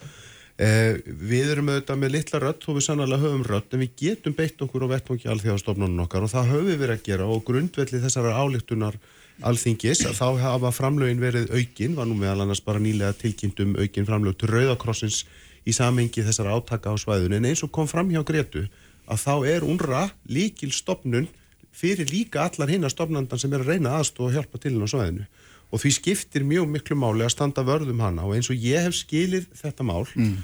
Eh, 0.55 1.01
við 1.03 1.49
erum 1.51 1.67
auðvitað 1.73 1.99
með 1.99 2.13
litla 2.15 2.39
rött 2.45 2.65
og 2.71 2.77
við 2.77 2.85
sannlega 2.87 3.19
höfum 3.19 3.41
rött 3.43 3.73
en 3.75 3.81
við 3.83 3.97
getum 3.99 4.37
beitt 4.39 4.61
okkur 4.63 4.85
á 4.87 4.93
vettvangi 4.93 5.27
alþjóðastofnunum 5.33 6.05
okkar 6.05 6.23
og 6.23 6.31
það 6.31 6.51
höfum 6.53 6.69
við 6.69 6.77
verið 6.79 6.95
að 6.95 7.09
gera 7.09 7.27
og 7.27 7.41
grundvelli 7.49 7.99
þessara 8.05 8.37
álíktunar 8.39 8.99
alþingis 9.43 10.05
þá 10.15 10.29
hafa 10.39 10.71
framlögin 10.71 11.19
verið 11.19 11.51
aukin, 11.51 11.97
var 11.99 12.07
nú 12.07 12.15
meðal 12.15 12.45
annars 12.45 12.63
bara 12.63 12.79
nýlega 12.79 13.17
tilkynnt 13.19 13.65
um 13.65 13.75
aukin 13.75 14.07
framlög 14.07 14.39
til 14.39 14.53
Rauðakrossins 14.53 15.25
í 15.67 15.75
samengi 15.75 16.23
þessara 16.23 16.55
átaka 16.55 16.95
á 16.95 16.97
svæðun 17.03 17.35
en 17.35 17.51
eins 17.51 17.65
og 17.67 17.73
kom 17.75 17.91
fram 17.91 18.15
hjá 18.15 18.23
Gretu 18.23 18.69
að 19.11 19.25
þá 19.27 19.35
er 19.57 19.67
unra 19.67 20.05
líkil 20.31 20.71
stopnun 20.71 21.27
fyrir 21.75 22.07
líka 22.15 22.47
allar 22.47 22.71
hinn 22.71 22.87
að 22.87 22.95
stopnandan 22.95 23.43
sem 23.43 23.51
er 23.51 23.67
að 23.67 23.75
reyna 23.75 23.99
aðstofa 23.99 24.31
og 24.31 24.39
hjálpa 24.39 24.63
til 24.63 24.77
henn 24.77 24.87
á 24.87 24.95
svæðinu 24.95 25.27
og 25.73 25.83
því 25.83 25.93
skiptir 25.99 26.47
mjög 26.47 26.69
miklu 26.71 26.97
máli 26.99 27.25
að 27.27 27.35
standa 27.35 27.65
vörðum 27.67 28.03
hana 28.05 28.27
og 28.27 28.37
eins 28.37 28.51
og 28.53 28.61
ég 28.61 28.85
hef 28.87 28.97
skilið 28.99 29.49
þetta 29.59 29.87
mál 29.87 30.05
mm. 30.15 30.37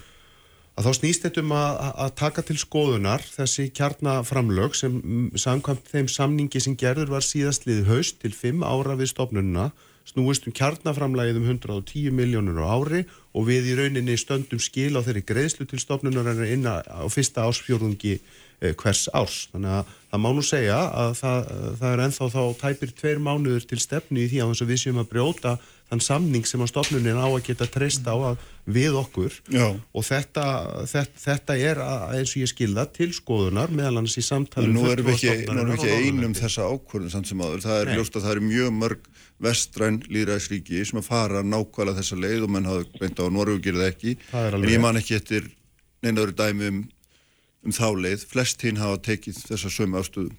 að 0.78 0.88
þá 0.88 0.90
snýst 0.98 1.26
þetta 1.26 1.44
um 1.44 1.54
að, 1.58 1.78
að 2.06 2.10
taka 2.22 2.46
til 2.48 2.58
skoðunar 2.62 3.26
þessi 3.26 3.68
kjarnaframlög 3.76 4.74
sem 4.78 4.98
samkvæmt 5.38 5.92
þeim 5.92 6.10
samningi 6.10 6.64
sem 6.64 6.76
gerður 6.80 7.14
var 7.16 7.26
síðast 7.26 7.68
liðið 7.68 7.94
haust 7.94 8.20
til 8.24 8.34
5 8.34 8.66
ára 8.66 8.98
við 8.98 9.12
stopnununa 9.14 9.70
snúist 10.10 10.46
um 10.48 10.54
kjarnaframlægið 10.56 11.38
um 11.38 11.48
110 11.52 12.14
miljónur 12.16 12.62
á 12.64 12.72
ári 12.72 13.04
og 13.36 13.46
við 13.46 13.70
í 13.70 13.78
rauninni 13.78 14.16
stöndum 14.18 14.58
skil 14.62 14.96
á 14.98 15.04
þeirri 15.04 15.22
greiðslu 15.28 15.68
til 15.70 15.78
stopnunar 15.78 16.32
en 16.34 16.66
á 16.66 17.06
fyrsta 17.12 17.44
ásfjörðungi 17.46 18.16
Eh, 18.18 18.38
hvers 18.60 19.08
árs. 19.16 19.42
Þannig 19.54 19.76
að 19.78 19.92
það 20.10 20.22
má 20.24 20.30
nú 20.36 20.44
segja 20.44 20.78
að 21.02 21.12
það, 21.20 21.50
það 21.80 21.92
er 21.92 22.02
enþá 22.06 22.30
þá 22.34 22.40
tæpir 22.60 22.96
tveir 22.98 23.20
mánuður 23.24 23.68
til 23.70 23.80
stefnu 23.80 24.24
í 24.24 24.30
því 24.30 24.42
að 24.44 24.64
við 24.68 24.82
séum 24.82 25.00
að 25.00 25.12
brjóta 25.14 25.58
þann 25.90 26.02
samning 26.04 26.46
sem 26.46 26.62
að 26.62 26.70
stofnunin 26.70 27.18
á 27.18 27.26
að 27.26 27.44
geta 27.48 27.66
treyst 27.66 28.06
á 28.06 28.14
að 28.14 28.42
við 28.70 28.94
okkur 29.00 29.38
Já. 29.50 29.64
og 29.74 30.04
þetta, 30.06 30.44
þetta, 30.86 31.22
þetta 31.24 31.56
er 31.58 31.80
að, 31.82 32.04
eins 32.18 32.34
og 32.36 32.44
ég 32.44 32.52
skilða 32.52 32.84
til 32.94 33.08
skoðunar 33.16 33.72
meðal 33.74 33.96
annars 33.96 34.14
í 34.20 34.22
samtalið 34.22 34.76
Nú 34.76 34.84
erum 34.92 35.08
við 35.08 35.16
ekki, 35.16 35.48
við 35.48 35.72
ekki 35.74 35.96
einum 36.06 36.36
þessa 36.38 36.68
ákvörðun 36.70 37.14
samt 37.16 37.32
sem 37.32 37.42
aður. 37.42 37.64
Það 37.64 37.80
er 37.80 37.92
ljóst 37.96 38.18
að 38.20 38.26
það 38.26 38.36
eru 38.36 38.46
mjög 38.46 38.76
mörg 38.76 39.10
vestræn 39.40 39.98
líðræðsríki 40.06 40.84
sem 40.86 41.00
að 41.00 41.08
fara 41.08 41.42
nákvæmlega 41.42 41.98
þessa 41.98 42.20
leið 42.22 42.46
og 42.46 42.54
menn 42.54 42.70
hafa 42.70 42.86
beint 43.00 43.22
á 43.24 43.26
Norrögu 43.32 43.64
gerði 43.64 43.86
ekki 43.88 44.16
en 44.36 44.68
ég 44.68 44.82
man 44.82 45.00
ekki 45.00 45.16
eftir 45.18 45.48
neinaður 46.04 46.36
dæmi 46.36 46.72
um 47.64 47.70
um 47.70 47.76
þá 47.76 47.88
leið, 48.00 48.26
flest 48.30 48.62
hinn 48.64 48.80
hafa 48.80 49.00
tekið 49.10 49.40
þessa 49.48 49.72
sömu 49.72 50.00
ástöðum. 50.00 50.36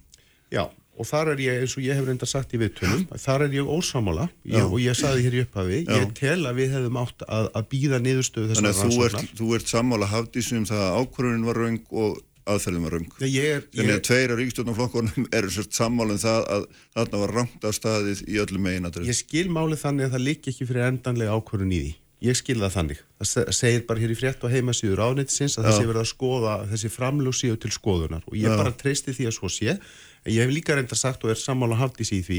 Já, 0.51 0.63
og 0.97 1.07
þar 1.07 1.33
er 1.33 1.43
ég, 1.45 1.61
eins 1.63 1.75
og 1.77 1.85
ég 1.85 1.97
hef 1.97 2.07
reynda 2.07 2.27
sagt 2.29 2.55
í 2.55 2.59
viðtölum, 2.61 3.05
þar 3.21 3.45
er 3.47 3.55
ég 3.55 3.69
ósamála 3.69 4.27
og 4.65 4.75
ég 4.81 4.97
saði 4.97 5.23
hér 5.27 5.37
í 5.37 5.43
upphafi, 5.45 5.83
Já. 5.85 5.93
ég 6.01 6.11
tel 6.17 6.41
að 6.49 6.59
við 6.59 6.75
hefum 6.75 6.99
átt 7.01 7.23
að, 7.27 7.47
að 7.55 7.69
býða 7.71 8.01
niðurstöðu 8.03 8.51
þessar 8.51 8.67
rannsóknar. 8.67 8.91
Þannig 8.91 9.05
að 9.05 9.21
þú 9.21 9.21
ert, 9.21 9.37
þú 9.39 9.53
ert 9.57 9.71
sammála 9.71 10.11
hafdísum 10.11 10.61
um 10.61 10.67
það 10.71 10.83
að 10.87 10.99
ákvörðunin 10.99 11.47
var 11.47 11.61
raung 11.61 11.95
og 12.03 12.19
aðferðum 12.51 12.85
var. 12.87 12.97
Ég 13.21 13.47
er, 13.47 13.65
Þannig 13.69 13.93
að 13.93 13.95
ég, 13.95 14.05
tveir 14.09 14.33
af 14.33 14.39
ríkistjórnarflokkunum 14.41 15.27
eru 15.37 15.53
sérst 15.53 15.77
sammálum 15.77 16.21
það 16.21 16.41
að 16.57 16.67
þarna 16.97 17.23
var 17.23 17.35
rangt 17.37 17.67
af 17.69 17.77
staðið 17.77 18.23
í 18.27 18.41
öllum 18.41 18.65
megin 18.65 18.89
ég 19.05 19.19
skil 19.21 19.47
málið 19.53 19.85
þannig 19.85 20.09
að 20.09 20.17
það 20.17 22.00
Ég 22.21 22.37
skil 22.37 22.59
það 22.61 22.73
þannig. 22.75 22.99
Það 23.17 23.27
se- 23.31 23.53
segir 23.57 23.83
bara 23.89 23.99
hér 24.03 24.11
í 24.13 24.15
frétt 24.19 24.43
og 24.45 24.51
heimasíður 24.53 24.99
ánættisins 25.07 25.55
að 25.57 25.65
þessi 25.71 25.85
verið 25.89 26.01
að 26.03 26.09
skoða 26.11 26.51
þessi 26.69 26.89
framlug 26.93 27.33
séu 27.33 27.55
til 27.57 27.71
skoðunar 27.73 28.21
og 28.29 28.35
ég 28.37 28.45
Já. 28.45 28.57
bara 28.59 28.71
treysti 28.77 29.15
því 29.17 29.25
að 29.25 29.33
svo 29.39 29.49
sé. 29.49 29.73
Ég 30.29 30.43
hef 30.45 30.51
líka 30.53 30.75
reynda 30.77 30.93
sagt 30.93 31.23
og 31.25 31.31
er 31.33 31.39
sammála 31.41 31.79
hafdís 31.79 32.11
í 32.13 32.19
því 32.21 32.37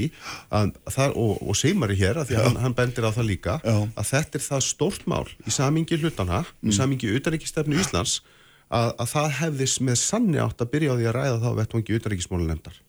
að 0.55 0.69
það, 0.87 1.17
og, 1.19 1.33
og 1.43 1.57
Seymari 1.59 1.97
hér, 1.99 2.15
að 2.21 2.29
því 2.31 2.37
að 2.39 2.45
hann, 2.47 2.55
hann 2.63 2.75
bendir 2.77 3.03
á 3.03 3.11
það 3.11 3.27
líka, 3.27 3.57
Já. 3.59 3.75
að 3.99 4.07
þetta 4.13 4.39
er 4.39 4.45
það 4.45 4.61
stórt 4.69 5.03
mál 5.11 5.27
í 5.43 5.51
samingi 5.51 5.99
hlutana, 5.99 6.45
í 6.63 6.71
samingi 6.71 7.11
utaríkistefnu 7.19 7.75
Íslands, 7.83 8.21
að, 8.71 8.93
að 9.03 9.11
það 9.11 9.27
hefðis 9.41 9.75
með 9.83 9.99
sanni 9.99 10.39
átt 10.39 10.63
að 10.63 10.71
byrja 10.77 10.95
á 10.95 10.99
því 11.01 11.09
að 11.11 11.15
ræða 11.19 11.35
það 11.43 11.51
á 11.51 11.59
vettvangi 11.59 11.99
utaríkismálu 11.99 12.47
nefndar. 12.47 12.79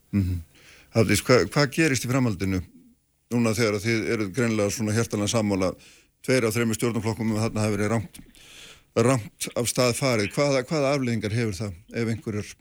Hafdís, 0.95 1.25
hva, 1.27 1.41
hvað 1.51 1.75
gerist 1.75 2.07
í 2.07 2.13
framhaldinu 2.15 2.63
núna 3.35 3.51
þegar 3.59 3.81
þið 3.83 4.09
eru 4.15 4.29
greinlega 4.31 4.71
svona 4.71 4.95
hjertalega 4.95 5.33
sammála 5.35 5.73
tveir 6.25 6.49
af 6.49 6.57
þreymur 6.57 6.81
stjórnarflokkum 6.81 7.35
og 7.35 7.43
þarna 7.45 7.65
hafi 7.65 7.77
verið 7.79 7.93
rangt, 7.95 8.21
rangt 9.09 9.49
af 9.55 9.71
stað 9.71 9.97
farið. 10.01 10.31
Hvaða, 10.37 10.65
hvaða 10.69 10.95
afleðingar 10.97 11.37
hefur 11.37 11.59
það 11.61 12.01
ef 12.01 12.15
einhverjur 12.15 12.55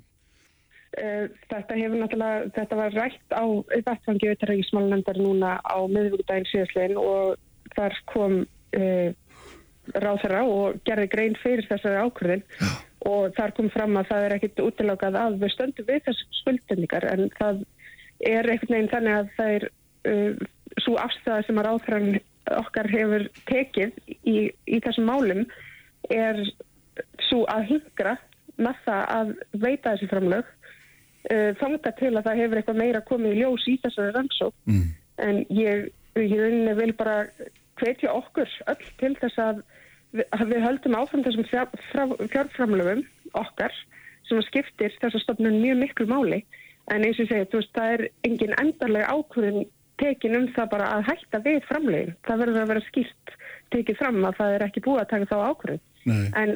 Eh, 0.93 1.26
Þetta 1.49 1.78
hefur 1.78 2.01
náttúrulega, 2.01 2.49
þetta 2.53 2.78
var 2.78 2.95
rætt 2.97 3.34
á 3.34 3.43
vettfangi 3.88 4.30
auðvitaðrækismálunendar 4.30 5.20
núna 5.22 5.55
á 5.66 5.78
miðvíkudaginn 5.89 6.49
síðastlegin 6.51 6.99
og 7.01 7.39
þar 7.74 7.95
kom 8.11 8.36
uh, 8.78 9.09
ráþara 9.97 10.43
og 10.45 10.82
gerði 10.86 11.07
grein 11.09 11.38
fyrir 11.41 11.66
þessari 11.70 12.03
ákvörðin 12.03 12.43
og 13.09 13.34
þar 13.38 13.55
kom 13.57 13.72
fram 13.74 13.97
að 13.97 14.11
það 14.11 14.26
er 14.28 14.36
ekkit 14.38 14.61
útilagað 14.68 15.18
að 15.18 15.39
við 15.41 15.53
stöndum 15.55 15.88
við 15.89 16.03
þessu 16.07 16.28
skuldendingar 16.41 17.07
en 17.09 17.26
það 17.39 17.64
er 18.30 18.51
einhvern 18.53 18.76
veginn 18.76 18.91
þannig 18.93 19.18
að 19.18 19.34
það 19.39 19.55
er 19.57 19.68
uh, 20.11 20.45
svo 20.86 20.99
afstæða 21.01 21.41
sem 21.47 21.61
að 21.64 21.70
ráþaran 21.70 22.11
okkar 22.51 22.89
hefur 22.91 23.27
tekið 23.49 23.95
í, 24.27 24.51
í 24.67 24.79
þessum 24.83 25.07
málum 25.07 25.45
er 26.11 26.41
svo 27.29 27.43
að 27.51 27.69
hingra 27.71 28.17
með 28.61 28.81
það 28.85 29.03
að 29.17 29.31
veita 29.63 29.93
þessi 29.93 30.09
framlög 30.11 30.49
uh, 31.31 31.51
þangað 31.61 31.97
til 32.01 32.11
að 32.11 32.25
það 32.27 32.41
hefur 32.41 32.61
eitthvað 32.61 32.81
meira 32.81 33.03
komið 33.07 33.35
í 33.35 33.41
ljós 33.41 33.67
í 33.71 33.77
þessari 33.85 34.15
rannsók 34.17 34.55
mm. 34.69 34.89
en 35.27 35.41
ég, 35.55 35.87
ég 36.19 36.75
vil 36.79 36.91
bara 36.99 37.23
hvetja 37.81 38.13
okkur 38.13 38.49
öll 38.69 38.83
til 38.99 39.13
þess 39.21 39.41
að 39.41 39.63
við, 40.13 40.27
að 40.35 40.45
við 40.51 40.65
höldum 40.67 40.99
áfram 40.99 41.25
þessum 41.25 41.49
fjárframlögum 42.33 43.05
okkar 43.39 43.73
sem 44.27 44.39
að 44.39 44.47
skiptir 44.49 44.93
þessa 45.01 45.23
stofnun 45.23 45.61
mjög 45.63 45.81
miklu 45.81 46.09
máli 46.11 46.43
en 46.91 47.05
eins 47.07 47.19
og 47.21 47.29
segi, 47.29 47.47
þú 47.49 47.61
veist, 47.61 47.73
það 47.75 47.93
er 47.95 48.05
engin 48.27 48.55
endarlega 48.59 49.15
ákvörðin 49.15 49.67
tekin 50.04 50.38
um 50.38 50.45
það 50.56 50.70
bara 50.76 50.91
að 50.97 51.08
hætta 51.10 51.41
við 51.47 51.60
framlögin. 51.70 52.14
Það 52.28 52.43
verður 52.43 52.62
að 52.64 52.72
vera 52.74 52.86
skýrt 52.89 53.36
tekið 53.74 53.99
fram 53.99 54.22
að 54.28 54.39
það 54.39 54.56
er 54.58 54.66
ekki 54.68 54.86
búið 54.86 55.04
að 55.04 55.12
taka 55.14 55.30
þá 55.32 55.38
ákvörðin. 55.49 55.84
Nei. 56.04 56.24
En 56.38 56.56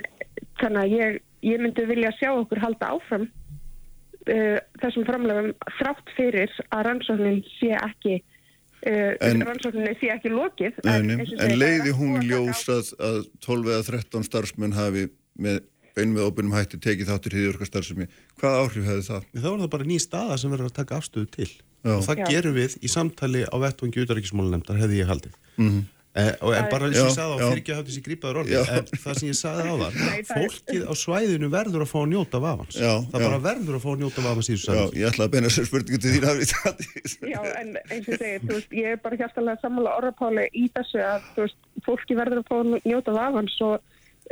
þannig 0.62 0.82
að 0.84 0.96
ég, 0.98 1.20
ég 1.48 1.62
myndi 1.64 1.86
vilja 1.90 2.14
sjá 2.20 2.32
okkur 2.36 2.62
halda 2.64 2.90
áfram 2.96 3.28
uh, 3.28 4.58
þessum 4.82 5.06
framlögum 5.08 5.54
þrátt 5.80 6.12
fyrir 6.18 6.58
að 6.68 6.84
rannsóknin 6.90 7.40
sé 7.58 7.72
ekki 7.78 8.18
uh, 8.20 9.14
En- 9.24 9.46
rannsóknin 9.48 9.98
sé 10.02 10.12
ekki 10.14 10.34
lokið. 10.34 10.82
En 10.84 11.14
það 11.24 11.48
er 11.48 11.58
leiði 11.58 11.96
hún 11.98 12.20
ljós 12.28 12.68
að, 12.74 12.94
að 13.00 13.24
12 13.48 13.74
eða 13.74 13.90
13 13.94 14.30
starfsmenn 14.30 14.78
hafi 14.78 15.08
með 15.38 15.64
einu 15.98 16.14
með 16.14 16.28
óbyrnum 16.28 16.54
hætti 16.54 16.78
tekið 16.82 17.10
þáttur 17.10 17.36
hýðjörga 17.38 17.68
starfsemi. 17.72 18.06
Hvaða 18.38 18.60
áhrif 18.66 18.86
hefði 18.86 19.06
það? 19.08 19.24
Þá 19.34 19.48
er 19.50 19.62
það 19.64 19.72
bara 19.74 19.88
ný 19.90 19.98
staða 20.02 20.38
sem 20.38 20.54
verður 20.54 20.70
að 20.70 20.76
taka 20.78 21.00
afstöðu 21.00 21.30
til 21.34 21.50
Já. 21.84 21.94
og 21.98 22.02
það 22.08 22.18
Já. 22.24 22.26
gerum 22.32 22.56
við 22.58 22.78
í 22.82 22.90
samtali 22.90 23.46
á 23.46 23.56
vettvangi 23.62 24.02
utaríkismálunemndar 24.08 24.82
hefði 24.82 25.04
ég 25.04 25.08
haldið 25.12 25.36
Mhm. 25.58 25.78
eh, 26.18 26.34
og 26.42 26.54
en 26.58 26.66
bara 26.72 26.86
eins 26.88 26.98
og 26.98 27.06
Já, 27.06 27.10
ég 27.10 27.16
sagði 27.18 27.34
á 27.34 27.38
já. 27.38 27.48
fyrir 27.48 27.62
ekki 27.62 27.72
að 27.72 27.78
hafa 27.78 27.88
þessi 27.88 28.04
grípaður 28.08 28.38
orði 28.42 28.56
en 28.58 28.86
það 29.06 29.14
sem 29.20 29.30
ég 29.30 29.38
sagði 29.38 29.62
á 29.70 29.76
það 29.78 29.92
það 29.98 30.32
fólkið 30.34 30.84
á 30.90 30.94
svæðinu 31.02 31.50
verður 31.54 31.82
að 31.86 31.92
fá 31.94 31.98
að 32.02 32.10
njóta 32.14 32.42
vafans 32.42 32.76
Já, 32.82 32.94
það 33.12 33.20
já. 33.22 33.26
bara 33.28 33.40
verður 33.48 33.76
að 33.78 33.84
fá 33.86 33.90
að 33.94 34.00
njóta 34.02 34.22
vafans 34.28 34.50
í 34.50 34.54
þessu 34.56 34.66
Já, 34.68 34.74
samhengi. 34.74 34.98
ég 34.98 35.08
ætla 35.12 35.24
að 35.28 35.32
beina 35.38 35.50
sér 35.54 35.66
spurningu 35.70 36.00
til 36.02 36.12
þín 36.14 36.26
Hafdís. 36.28 37.14
Já, 37.22 37.42
en 37.62 37.70
eins 37.92 38.08
og 38.08 38.14
ég 38.14 38.20
segi, 38.24 38.40
þú 38.48 38.54
veist, 38.58 38.72
ég 38.82 38.88
er 38.92 38.98
bara 39.06 39.16
hjartalega 39.22 39.62
sammála 39.62 39.94
orðapáli 40.02 40.48
í 40.58 40.66
þessu 40.74 41.00
að, 41.06 41.22
þú 41.38 41.46
veist, 41.46 41.60
fólki 41.86 42.18
verður 42.18 42.42
að 42.42 42.50
fá 42.50 42.56
að 42.58 42.74
njóta 42.90 43.12
vafans 43.18 43.58
og 43.62 43.78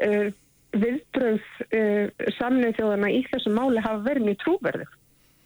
uh, 0.02 0.28
viðbröð 0.76 1.42
uh, 1.70 2.30
samnið 2.40 2.74
þjóðana 2.80 3.10
í 3.14 3.22
þessu 3.32 3.54
máli 3.56 3.80
hafa 3.86 4.02
verið 4.10 4.26
mjög 4.32 4.40
trúverðið 4.44 4.94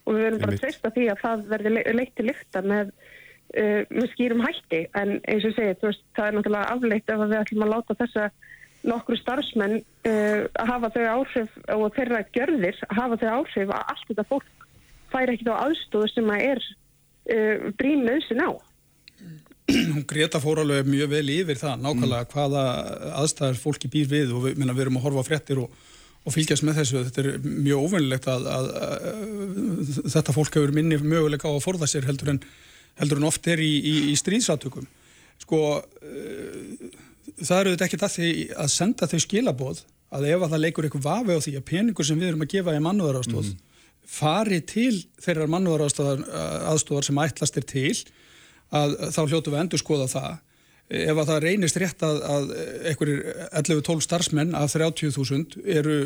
og 0.04 0.14
við 0.16 0.26
verðum 0.26 0.44
bara 0.44 0.56
að 0.56 0.62
treysta 0.64 0.92
því 0.94 1.08
að 1.12 1.24
það 1.24 1.42
verði 1.54 1.72
le 1.74 1.82
leitt 1.96 2.14
til 2.18 2.26
lykta 2.28 2.62
með, 2.66 2.92
uh, 3.56 3.82
með 3.88 4.08
skýrum 4.14 4.44
hætti. 4.46 4.84
En 5.00 5.18
eins 5.20 5.48
og 5.48 5.58
þú 5.58 5.90
veist, 5.90 6.06
það 6.16 6.28
er 6.28 6.38
náttúrulega 6.38 6.76
afleitt 6.76 7.12
ef 7.12 7.24
að 7.24 7.34
við 7.34 7.42
ætlum 7.42 7.66
að 7.66 7.74
láta 7.74 7.98
þessa 8.00 8.30
nokkru 8.90 9.18
starfsmenn 9.20 9.76
uh, 9.80 10.40
að 10.56 10.72
hafa 10.72 10.92
þau 10.94 11.04
áhrif 11.18 11.60
og 11.76 11.86
þeirra 11.98 12.24
gjörðir 12.32 12.80
að 12.88 13.02
hafa 13.02 13.20
þau 13.20 13.30
áhrif 13.40 13.74
að 13.76 13.86
allt 13.92 14.08
þetta 14.08 14.28
fólk 14.30 14.66
fær 15.10 15.32
ekkit 15.34 15.52
á 15.52 15.62
aðstóðu 15.66 16.10
sem 16.14 16.32
að 16.32 16.44
er 16.46 16.64
uh, 16.64 17.70
brín 17.76 18.06
nöðsin 18.08 18.40
á. 18.40 18.50
hún 19.94 20.06
Greta 20.08 20.40
fór 20.42 20.62
alveg 20.62 20.88
mjög 20.88 21.12
vel 21.12 21.26
yfir 21.34 21.58
það 21.60 21.84
nákvæmlega 21.84 22.28
hvaða 22.32 22.64
aðstæðar 23.20 23.60
fólki 23.60 23.90
býr 23.92 24.08
við 24.10 24.34
og 24.34 24.46
við, 24.46 24.58
minna, 24.60 24.74
við 24.76 24.86
erum 24.86 25.00
að 25.00 25.06
horfa 25.06 25.24
á 25.24 25.28
fréttir 25.28 25.62
og, 25.62 25.74
og 26.20 26.34
fylgjast 26.34 26.64
með 26.66 26.80
þessu 26.80 27.04
þetta 27.06 27.22
er 27.22 27.44
mjög 27.44 27.84
óvinnilegt 27.86 28.26
að, 28.28 28.48
að, 28.52 28.66
að 28.80 29.92
þetta 30.14 30.34
fólk 30.36 30.58
hefur 30.58 30.74
minni 30.76 30.98
möguleika 31.00 31.48
á 31.48 31.52
að 31.54 31.64
forða 31.64 31.88
sér 31.90 32.08
heldur 32.08 32.34
en, 32.34 32.42
heldur 33.00 33.20
en 33.20 33.28
oft 33.30 33.48
er 33.48 33.62
í, 33.64 33.70
í, 33.78 33.94
í 34.12 34.18
stríðsátökum 34.20 34.88
sko 35.40 35.62
uh, 35.80 36.90
það 37.40 37.62
eru 37.62 37.72
þetta 37.72 37.88
ekkert 37.88 38.06
að 38.06 38.14
því 38.18 38.34
að 38.52 38.70
senda 38.74 39.08
þau 39.08 39.18
skilaboð 39.24 39.82
að 40.10 40.28
ef 40.28 40.44
að 40.44 40.52
það 40.52 40.62
leikur 40.66 40.86
eitthvað 40.86 41.06
vafi 41.06 41.38
á 41.38 41.44
því 41.46 41.56
að 41.56 41.66
peningur 41.70 42.08
sem 42.08 42.20
við 42.20 42.32
erum 42.32 42.44
að 42.44 42.52
gefa 42.56 42.76
í 42.76 42.84
mannúðarástóð 42.84 43.50
fari 44.10 44.58
til 44.66 45.04
þeirrar 45.22 45.50
mannúðarástóðar 45.54 47.06
sem 47.06 47.20
ætlast 47.22 47.58
er 47.60 47.66
til 47.70 47.92
að 48.74 48.96
þá 49.14 49.20
hljótu 49.22 49.52
við 49.52 49.60
endur 49.62 49.82
skoða 49.82 50.08
það 50.10 50.32
ef 50.90 51.14
að 51.14 51.28
það 51.28 51.44
reynist 51.44 51.78
rétt 51.78 52.02
að, 52.02 52.18
að 52.26 52.50
einhverjir 52.90 53.20
11-12 53.60 54.04
starfsmenn 54.06 54.56
af 54.58 54.72
30.000 54.74 55.62
eru 55.78 55.96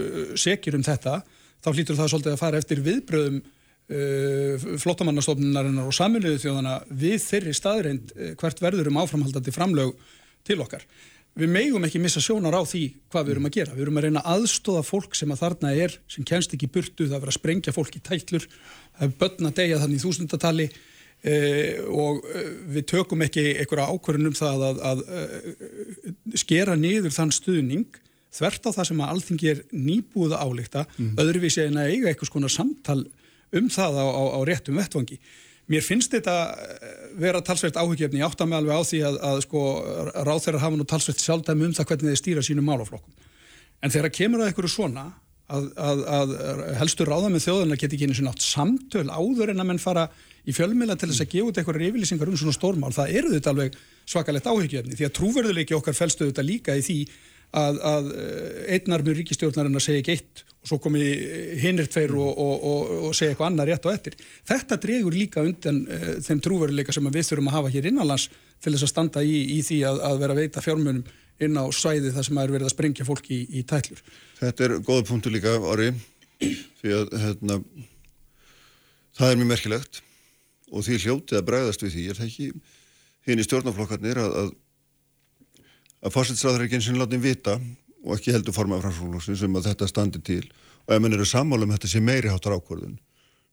sekir 0.41 0.77
um 0.77 0.85
þetta 0.85 1.23
þá 1.65 1.71
hlýtur 1.73 1.99
það 1.99 2.11
svolítið 2.13 2.35
að 2.35 2.43
fara 2.43 2.61
eftir 2.61 2.83
viðbröðum 2.85 3.41
uh, 3.41 4.69
flottamannastofnunarinnar 4.83 5.89
og 5.89 5.97
saminuðu 5.97 6.43
þjóðana 6.43 6.77
við 6.91 7.17
þeirri 7.25 7.57
staðreind 7.57 8.15
uh, 8.15 8.31
hvert 8.41 8.63
verður 8.65 8.93
um 8.93 9.01
áframhaldandi 9.01 9.55
framlög 9.55 9.97
til 10.45 10.61
okkar. 10.61 10.85
Við 11.35 11.51
megum 11.51 11.83
ekki 11.83 11.99
missa 11.99 12.21
sjónar 12.23 12.55
á 12.55 12.63
því 12.63 12.85
hvað 13.11 13.25
við 13.25 13.35
erum 13.35 13.49
að 13.49 13.57
gera. 13.57 13.75
Við 13.75 13.85
erum 13.87 13.97
að 13.99 14.05
reyna 14.07 14.21
að 14.23 14.37
aðstóða 14.37 14.83
fólk 14.87 15.17
sem 15.19 15.33
að 15.35 15.41
þarna 15.41 15.73
er, 15.83 15.97
sem 16.07 16.27
kennst 16.29 16.53
ekki 16.55 16.69
burtu, 16.71 17.09
það 17.09 17.25
er 17.25 17.33
að 17.33 17.39
sprengja 17.41 17.75
fólk 17.75 17.97
í 17.99 18.03
tætlur, 18.07 18.47
það 18.95 19.09
er 19.09 19.17
börn 19.19 19.49
að 19.49 19.57
deyja 19.59 19.81
þannig 19.83 19.99
í 19.99 20.05
þúsundatali 20.05 20.69
eh, 20.69 20.77
og 21.25 22.25
eh, 22.29 22.49
við 22.75 22.89
tökum 22.91 23.25
ekki 23.25 23.47
einhverja 23.55 23.87
ákvörðun 23.89 24.29
um 24.29 24.37
það 24.37 24.65
að, 24.69 24.81
að, 24.91 25.05
að 26.29 26.41
skera 26.43 26.75
niður 26.77 27.15
þann 27.17 27.33
stuðning 27.33 28.01
þvert 28.35 28.69
á 28.69 28.71
það 28.75 28.89
sem 28.91 29.01
að 29.01 29.15
alþingi 29.15 29.51
er 29.53 29.63
nýbúið 29.73 30.35
að 30.37 30.45
álíkta, 30.45 30.85
öðruvísi 31.23 31.65
en 31.65 31.81
að 31.81 31.95
eiga 31.95 32.11
eitthvað 32.11 32.31
skona 32.33 32.51
samtal 32.53 33.01
um 33.55 33.71
það 33.71 33.99
á, 34.03 34.07
á, 34.11 34.23
á 34.37 34.41
réttum 34.45 34.81
vettvangi. 34.81 35.21
Mér 35.71 35.85
finnst 35.87 36.13
þetta 36.13 36.37
eh, 36.61 36.95
vera 37.23 37.41
talsvert 37.47 37.79
áhugjefni, 37.81 38.21
ég 38.21 38.27
átta 38.27 38.45
mig 38.45 38.59
alveg 38.59 38.77
á 38.77 38.83
því 38.85 39.01
að, 39.09 39.19
að 39.31 39.41
sko, 39.47 39.63
ráþeirar 40.29 40.61
hafa 40.61 40.77
nú 40.77 40.89
talsvert 40.89 41.23
sjálfdæmi 41.25 41.71
um 41.71 41.77
það 41.77 41.89
hvernig 41.89 42.13
þeir 42.13 42.21
stýra 42.21 42.45
sínum 42.45 42.69
málaflokkum. 42.69 43.15
En 43.81 43.93
þegar 43.95 44.13
kemur 44.13 44.43
að 44.43 44.51
einhverju 44.51 44.75
svona, 44.75 45.07
að, 45.49 45.71
að, 45.79 46.05
að 46.19 46.37
helstu 46.81 47.07
ráða 47.09 47.33
með 47.33 47.47
þjóðuna 47.47 47.81
geti 47.81 47.97
ekki 47.97 48.09
einu 48.09 48.19
sinni 48.19 48.33
átt 48.33 48.45
samtöl 48.45 49.09
áður 49.09 49.53
en 49.53 49.65
að 49.65 49.71
menn 49.71 49.83
fara 49.83 50.07
í 50.45 50.55
fjölmiðla 50.55 50.97
til 51.01 51.11
þess 51.11 51.25
að 51.25 51.31
gefa 51.35 51.51
út 51.51 51.61
einhverja 51.61 51.91
yfirlýsingar 51.91 52.31
um 52.31 52.41
svona 52.41 52.57
stórmál, 52.57 52.93
það 52.95 53.15
eru 53.21 53.35
þetta 53.35 53.55
alveg 53.55 53.79
svakalegt 54.05 54.49
áhugjefni, 54.51 54.99
því 54.99 55.07
að 55.09 55.15
trúverðuleiki 55.19 55.77
okkar 55.79 55.97
felstu 55.97 56.29
þetta 56.29 56.45
líka 56.45 56.77
í 56.77 56.85
því 56.85 56.99
að, 57.55 57.79
að 57.87 58.11
einnarmur 58.75 59.17
ríkistjórnarinn 59.21 59.79
að 59.79 59.87
segja 59.87 60.03
ekki 60.03 60.17
eitt 60.19 60.45
og 60.65 60.71
svo 60.71 60.79
komi 60.83 61.03
hinnir 61.61 61.89
tveir 61.93 62.15
og, 62.17 62.31
og, 62.41 62.55
og, 62.71 62.93
og 63.09 63.17
segja 63.17 63.35
eitthvað 63.35 63.51
annar 63.51 63.69
rétt 63.69 63.89
og 63.89 63.93
eftir. 63.93 64.17
Þetta 64.49 64.79
dregur 64.81 65.17
líka 65.17 65.45
undan 65.45 65.83
uh, 65.85 66.07
þeim 66.25 66.41
trúveruleika 66.45 66.95
sem 66.95 67.11
við 67.11 67.29
þurfum 67.29 67.51
að 67.53 67.59
hafa 67.59 67.75
hér 67.75 67.91
innanlands 67.91 68.31
til 68.65 68.73
þess 68.73 68.87
að 68.89 68.93
standa 68.95 69.25
í, 69.25 69.37
í 69.57 69.61
því 69.67 69.83
að, 69.91 70.01
að 70.09 70.23
vera 70.23 70.37
að 70.37 70.41
veita 70.41 70.65
fjármunum 70.65 71.05
inn 71.45 71.59
á 71.61 71.65
svæði 71.75 72.15
þar 72.15 72.29
sem 72.29 72.41
er 72.41 72.55
verið 72.55 72.69
að 72.69 72.75
sprengja 72.77 73.07
fólki 73.07 73.37
í, 73.37 73.45
í 73.61 73.65
tætlur. 73.69 74.01
Þetta 74.41 74.67
er 74.67 74.77
góða 74.87 75.07
punktu 75.11 75.33
líka, 75.35 75.55
Orri, 75.61 75.91
því 76.81 76.97
að 76.97 77.15
hérna, 77.27 77.61
það 79.19 79.31
er 79.31 79.41
mjög 79.41 79.51
merkilegt 79.53 80.03
og 80.73 80.85
því 80.87 80.99
hljótið 81.05 81.41
að 81.41 81.47
bregðast 81.51 81.85
við 81.85 81.95
því. 81.97 82.05
Er 82.11 82.21
það 82.21 82.29
ekki 82.31 82.51
hinn 83.29 83.41
í 83.41 83.47
stjórnaflokkarnir 83.47 84.21
að, 84.25 84.37
að, 84.43 84.53
að 86.05 86.15
fórsettsræður 86.17 86.61
er 86.61 86.69
ekki 86.69 86.79
eins 86.81 86.91
og 86.93 87.01
látið 87.03 87.25
vita 87.25 87.57
og 88.05 88.15
ekki 88.19 88.35
heldur 88.37 88.57
forma 88.57 88.81
framsfólksins 88.83 89.45
um 89.47 89.59
að 89.61 89.71
þetta 89.73 89.91
standi 89.91 90.23
til? 90.25 90.45
Og 90.85 90.97
ef 90.97 91.03
mann 91.03 91.17
eru 91.17 91.27
sammála 91.29 91.65
um 91.69 91.75
þetta 91.77 91.91
sé 91.91 92.03
meiri 92.05 92.33
háttar 92.33 92.57
ákvörðun 92.59 92.99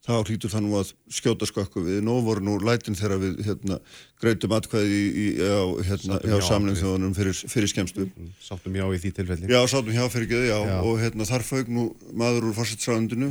þá 0.02 0.16
hlýtur 0.26 0.50
það 0.50 0.64
nú 0.66 0.78
að 0.80 0.92
skjóta 1.14 1.46
skakku 1.46 1.84
við. 1.86 2.00
Nú 2.02 2.16
voru 2.26 2.42
nú 2.42 2.56
lætin 2.66 2.98
þegar 2.98 3.20
við 3.22 3.42
hérna, 3.46 3.78
greitum 4.22 4.56
atkvæði 4.58 4.98
í, 4.98 5.04
í, 5.14 5.26
á, 5.46 5.62
hérna, 5.86 6.18
Sáttum 6.18 6.32
hjá 6.32 6.38
hjá, 6.40 6.48
samling 6.48 6.74
við. 6.74 6.82
þjóðunum 6.82 7.14
fyrir, 7.20 7.42
fyrir 7.54 7.70
skemstu 7.70 8.08
Sáttum 8.42 8.80
já 8.80 8.86
í 8.90 9.02
því 9.04 9.12
tilfelli. 9.20 9.52
Já, 9.52 9.60
sátum 9.70 9.94
hjá 9.94 10.08
fyrir 10.10 10.32
geði, 10.32 10.50
já, 10.50 10.58
Já. 10.72 10.78
og 10.82 10.98
hérna 11.04 11.28
þar 11.30 11.46
fauk 11.46 11.70
nú 11.70 11.86
maður 12.18 12.50
úr 12.50 12.58
fórsettsræðundinu 12.58 13.30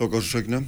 tók 0.00 0.16
á 0.16 0.18
þessu 0.18 0.32
sögna 0.38 0.62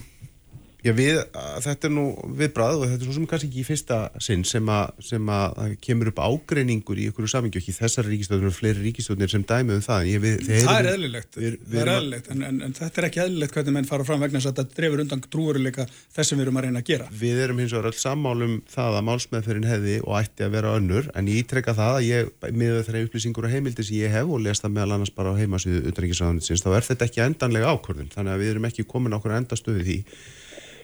Já, 0.82 0.90
við, 0.98 1.18
þetta 1.62 1.86
er 1.86 1.92
nú 1.94 2.04
viðbrað 2.40 2.80
og 2.80 2.88
þetta 2.90 3.04
er 3.04 3.06
svo 3.06 3.12
sem 3.14 3.26
kannski 3.30 3.48
ekki 3.52 3.60
í 3.62 3.66
fyrsta 3.68 3.98
sinn 4.26 4.40
sem 4.48 4.66
að, 4.74 4.88
sem 5.06 5.28
að 5.30 5.52
það 5.58 5.74
kemur 5.86 6.08
upp 6.10 6.18
ágreiningur 6.26 6.98
í 6.98 7.04
ykkur 7.12 7.28
samingju, 7.30 7.60
ekki 7.62 7.74
þessar 7.76 8.08
ríkistjóðnir 8.10 8.48
og 8.50 8.56
fleiri 8.56 8.82
ríkistjóðnir 8.88 9.30
sem 9.30 9.44
dæmi 9.46 9.76
um 9.76 9.84
það. 9.86 10.08
Ég, 10.10 10.24
við, 10.24 10.40
Það 10.66 10.78
er 10.80 10.88
eðlilegt, 10.96 11.38
við- 11.38 11.58
það 11.70 11.78
er 11.84 11.90
eðlilegt 11.94 12.30
en, 12.34 12.42
en, 12.48 12.58
en 12.66 12.74
þetta 12.80 12.98
er 13.02 13.06
ekki 13.08 13.22
eðlilegt 13.22 13.54
hvernig 13.60 13.76
menn 13.78 13.88
fara 13.92 14.08
fram 14.08 14.24
vegna 14.26 14.40
þess 14.42 14.50
að 14.50 14.58
þetta 14.58 14.76
drefur 14.80 15.04
undan 15.04 15.22
trúveruleika 15.36 15.86
þess 16.16 16.32
sem 16.32 16.42
við 16.42 16.46
erum 16.48 16.58
að 16.58 16.66
reyna 16.66 16.82
að 16.82 16.90
gera. 16.90 17.06
Við 17.22 17.44
erum 17.46 17.62
hins 17.62 17.76
vegar 17.78 17.90
öll 17.92 18.00
sammálum 18.02 18.58
það 18.74 18.98
að 18.98 19.06
málsmeðferðin 19.12 19.70
hefði 19.70 19.96
og 20.02 20.18
ætti 20.18 20.46
að 20.48 20.54
vera 20.58 20.74
önnur 20.80 21.10
en 21.14 21.30
ég 21.30 21.44
ítreka 21.46 21.76
það 21.78 21.94
að 22.00 22.08
ég, 22.10 22.34
með 22.58 22.76
þeirra 22.88 23.04
upplýsingur 23.06 23.46
og 23.46 23.54
heimildi 23.54 23.86
sem 23.86 24.00
ég 24.02 24.14
hef 24.18 24.34
og 24.34 24.42
lest 24.48 24.66
það 24.66 24.74
meðal 24.80 24.98
annars 24.98 25.14
bara 25.14 25.30
á 25.30 25.38
heimasíðu 25.38 25.86
utanríkisraðanitsins, 25.94 26.66
þá 26.66 26.70
er 26.80 26.86
þetta 26.90 27.06
ekki 27.06 27.22
endanlega 27.28 27.70
ákvörðun, 27.76 28.10
þannig 28.18 28.34
að 28.34 28.42
við 28.42 28.54
erum 28.56 28.66
ekki 28.72 28.88
komin 28.90 29.14
okkur 29.18 29.38
endastöðu 29.38 29.86
því. 29.86 29.98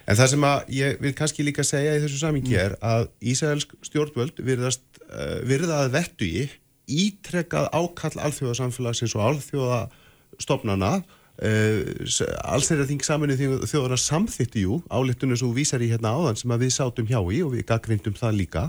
En 0.09 0.17
það 0.17 0.31
sem 0.33 0.45
að 0.49 0.71
ég 0.73 1.01
vil 1.05 1.13
kannski 1.17 1.45
líka 1.45 1.65
segja 1.67 1.97
í 1.99 2.01
þessu 2.01 2.23
samingi 2.23 2.57
er 2.57 2.79
að 2.85 3.11
Ísraelsk 3.29 3.75
stjórnvöld 3.85 4.41
virðast, 4.41 4.87
uh, 5.11 5.41
virða 5.45 5.83
að 5.85 5.93
vettugi 5.99 6.47
ítrekað 6.89 7.69
ákall 7.77 8.15
alþjóðasamfélagsins 8.25 9.17
og 9.19 9.27
alþjóðastofnana 9.27 10.93
uh, 11.03 12.31
alls 12.41 12.71
þeirra 12.71 12.87
þing 12.89 13.05
saminu 13.05 13.37
þjóðana 13.37 13.99
samþýttu 14.01 14.65
jú 14.65 14.79
álittunum 14.89 15.37
sem 15.37 15.51
þú 15.51 15.59
vísar 15.59 15.85
í 15.85 15.91
hérna 15.93 16.15
áðan 16.17 16.41
sem 16.41 16.57
að 16.57 16.65
við 16.65 16.73
sátum 16.79 17.11
hjá 17.13 17.21
í 17.21 17.43
og 17.45 17.53
við 17.59 17.69
gaggrindum 17.69 18.17
það 18.17 18.41
líka. 18.41 18.65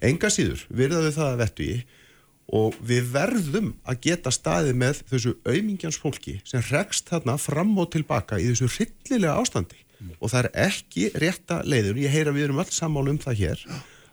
Enga 0.00 0.32
síður 0.32 0.64
virðaðu 0.72 1.12
það 1.18 1.28
að 1.34 1.42
vettugi 1.44 1.78
og 2.56 2.80
við 2.80 3.12
verðum 3.12 3.70
að 3.84 4.00
geta 4.08 4.32
staðið 4.32 4.80
með 4.80 5.04
þessu 5.12 5.36
aumingjans 5.44 6.00
fólki 6.00 6.38
sem 6.48 6.64
rekst 6.72 7.12
þarna 7.12 7.36
fram 7.38 7.76
og 7.78 7.92
tilbaka 7.92 8.40
í 8.40 8.48
þessu 8.48 8.72
hryllilega 8.72 9.36
ástandi 9.36 9.84
og 10.18 10.32
það 10.32 10.40
er 10.42 10.50
ekki 10.66 11.08
rétta 11.22 11.62
leiður, 11.64 12.00
ég 12.00 12.12
heyra 12.14 12.34
við 12.36 12.48
erum 12.48 12.62
öll 12.62 12.70
sammála 12.74 13.14
um 13.14 13.18
það 13.20 13.40
hér 13.44 13.64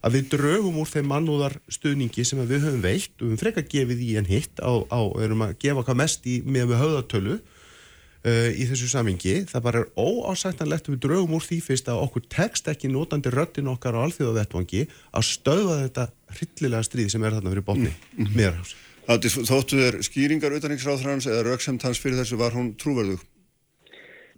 að 0.05 0.17
við 0.17 0.31
draugum 0.35 0.79
úr 0.81 0.89
þeim 0.89 1.07
mannúðar 1.11 1.57
stuðningi 1.73 2.25
sem 2.27 2.41
við 2.47 2.65
höfum 2.67 2.83
veitt 2.83 3.13
og 3.17 3.23
við 3.23 3.31
höfum 3.31 3.41
frekar 3.41 3.67
gefið 3.71 4.03
í 4.05 4.09
en 4.19 4.29
hitt 4.29 4.61
á, 4.61 4.71
á 4.93 5.01
erum 5.23 5.45
að 5.47 5.55
gefa 5.63 5.83
hvað 5.87 6.01
mest 6.03 6.27
í 6.29 6.39
með 6.45 6.71
við 6.71 6.81
höfðatölu 6.83 7.37
uh, 7.37 8.49
í 8.53 8.67
þessu 8.69 8.89
samingi, 8.91 9.35
það 9.49 9.65
bara 9.67 9.83
er 9.83 9.89
óásættanlegt 9.97 10.89
að 10.89 10.95
við 10.95 11.03
draugum 11.07 11.37
úr 11.37 11.47
því 11.47 11.59
fyrst 11.65 11.89
að 11.91 12.03
okkur 12.05 12.27
tekst 12.33 12.69
ekki 12.71 12.91
notandi 12.93 13.33
röttin 13.33 13.71
okkar 13.73 13.97
á 13.97 14.05
alþjóðavettvangi 14.05 14.85
að 14.87 15.27
stöðva 15.31 15.79
þetta 15.85 16.09
hryllilega 16.37 16.87
stríð 16.87 17.09
sem 17.13 17.25
er 17.25 17.37
þarna 17.37 17.55
fyrir 17.55 17.67
botni 17.71 17.93
mm 17.93 18.29
-hmm. 18.35 18.75
Það 19.07 19.25
þóttu 19.47 19.77
þér 19.79 19.95
skýringar 20.03 20.55
utanriksráðhrans 20.57 21.29
eða 21.31 21.43
rauksemt 21.47 21.83
hans 21.87 21.99
fyrir 21.99 22.19
þessu 22.19 22.35
var 22.35 22.51
hún 22.51 22.73
trúverðug? 22.75 23.21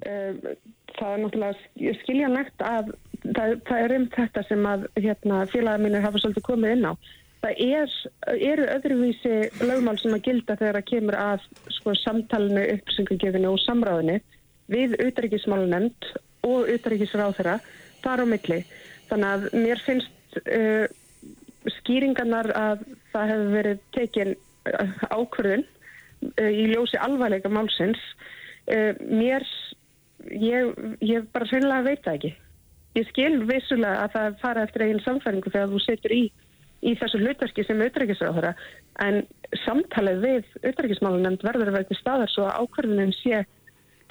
Um, 0.05 0.37
það 0.99 1.13
er 1.13 1.23
náttúrulega 1.23 1.93
skiljanlegt 2.03 2.65
að 2.65 2.91
það, 3.23 3.55
það 3.67 3.83
er 3.83 3.95
um 3.95 4.05
þetta 4.15 4.43
sem 4.47 4.67
að 4.69 4.85
hérna, 4.99 5.39
félagar 5.51 5.83
mínir 5.83 6.05
hafa 6.05 6.21
svolítið 6.21 6.47
komið 6.47 6.75
inn 6.75 6.87
á. 6.89 6.93
Það 7.39 7.61
er, 7.63 7.93
eru 8.35 8.65
öðruvísi 8.75 9.35
lögmál 9.63 9.95
sem 10.01 10.15
að 10.15 10.25
gilda 10.27 10.57
þegar 10.59 10.79
það 10.79 10.89
kemur 10.89 11.17
að 11.19 11.45
sko, 11.71 11.95
samtalenu, 12.01 12.65
upplýsingagefinu 12.75 13.53
og 13.53 13.61
samráðinu 13.63 14.17
við 14.69 14.97
auðaríkismálunemnd 14.99 16.09
og 16.47 16.67
auðaríkisráðherra 16.67 17.59
þar 18.03 18.23
á 18.23 18.25
milli. 18.33 18.59
Þannig 19.09 19.29
að 19.29 19.47
mér 19.55 19.83
finnst 19.85 20.39
uh, 20.43 20.85
skýringarnar 21.79 22.51
að 22.55 22.83
það 23.13 23.31
hefur 23.33 23.55
verið 23.55 23.81
tekin 23.95 24.35
uh, 24.35 24.93
ákvörðun 25.15 25.63
uh, 25.63 26.51
í 26.51 26.67
ljósi 26.73 26.99
alvarleika 26.99 27.51
málsins 27.51 28.03
uh, 28.67 28.93
mér 28.99 29.47
ég, 30.27 30.69
ég 31.05 31.27
bara 31.33 31.47
hreinlega 31.49 31.87
veit 31.87 32.03
það 32.05 32.19
ekki. 32.19 32.35
Ég 32.97 33.09
skil 33.11 33.33
vissulega 33.47 34.05
að 34.05 34.15
það 34.15 34.37
fara 34.41 34.63
eftir 34.65 34.85
eigin 34.85 35.03
samfæringu 35.05 35.51
þegar 35.53 35.73
þú 35.73 35.81
setur 35.85 36.15
í 36.15 36.23
í 36.85 36.95
þessu 36.99 37.19
hlutverki 37.19 37.65
sem 37.67 37.79
auðvitaðrækisráðara 37.81 38.53
en 39.03 39.21
samtalið 39.65 40.21
við 40.23 40.37
auðvitaðrækismálunemnd 40.61 41.43
verður 41.43 41.71
að 41.71 41.77
vera 41.77 41.89
til 41.89 41.99
staðar 41.99 42.31
svo 42.31 42.47
að 42.47 42.59
ákvörðunin 42.63 43.15
sé 43.17 43.41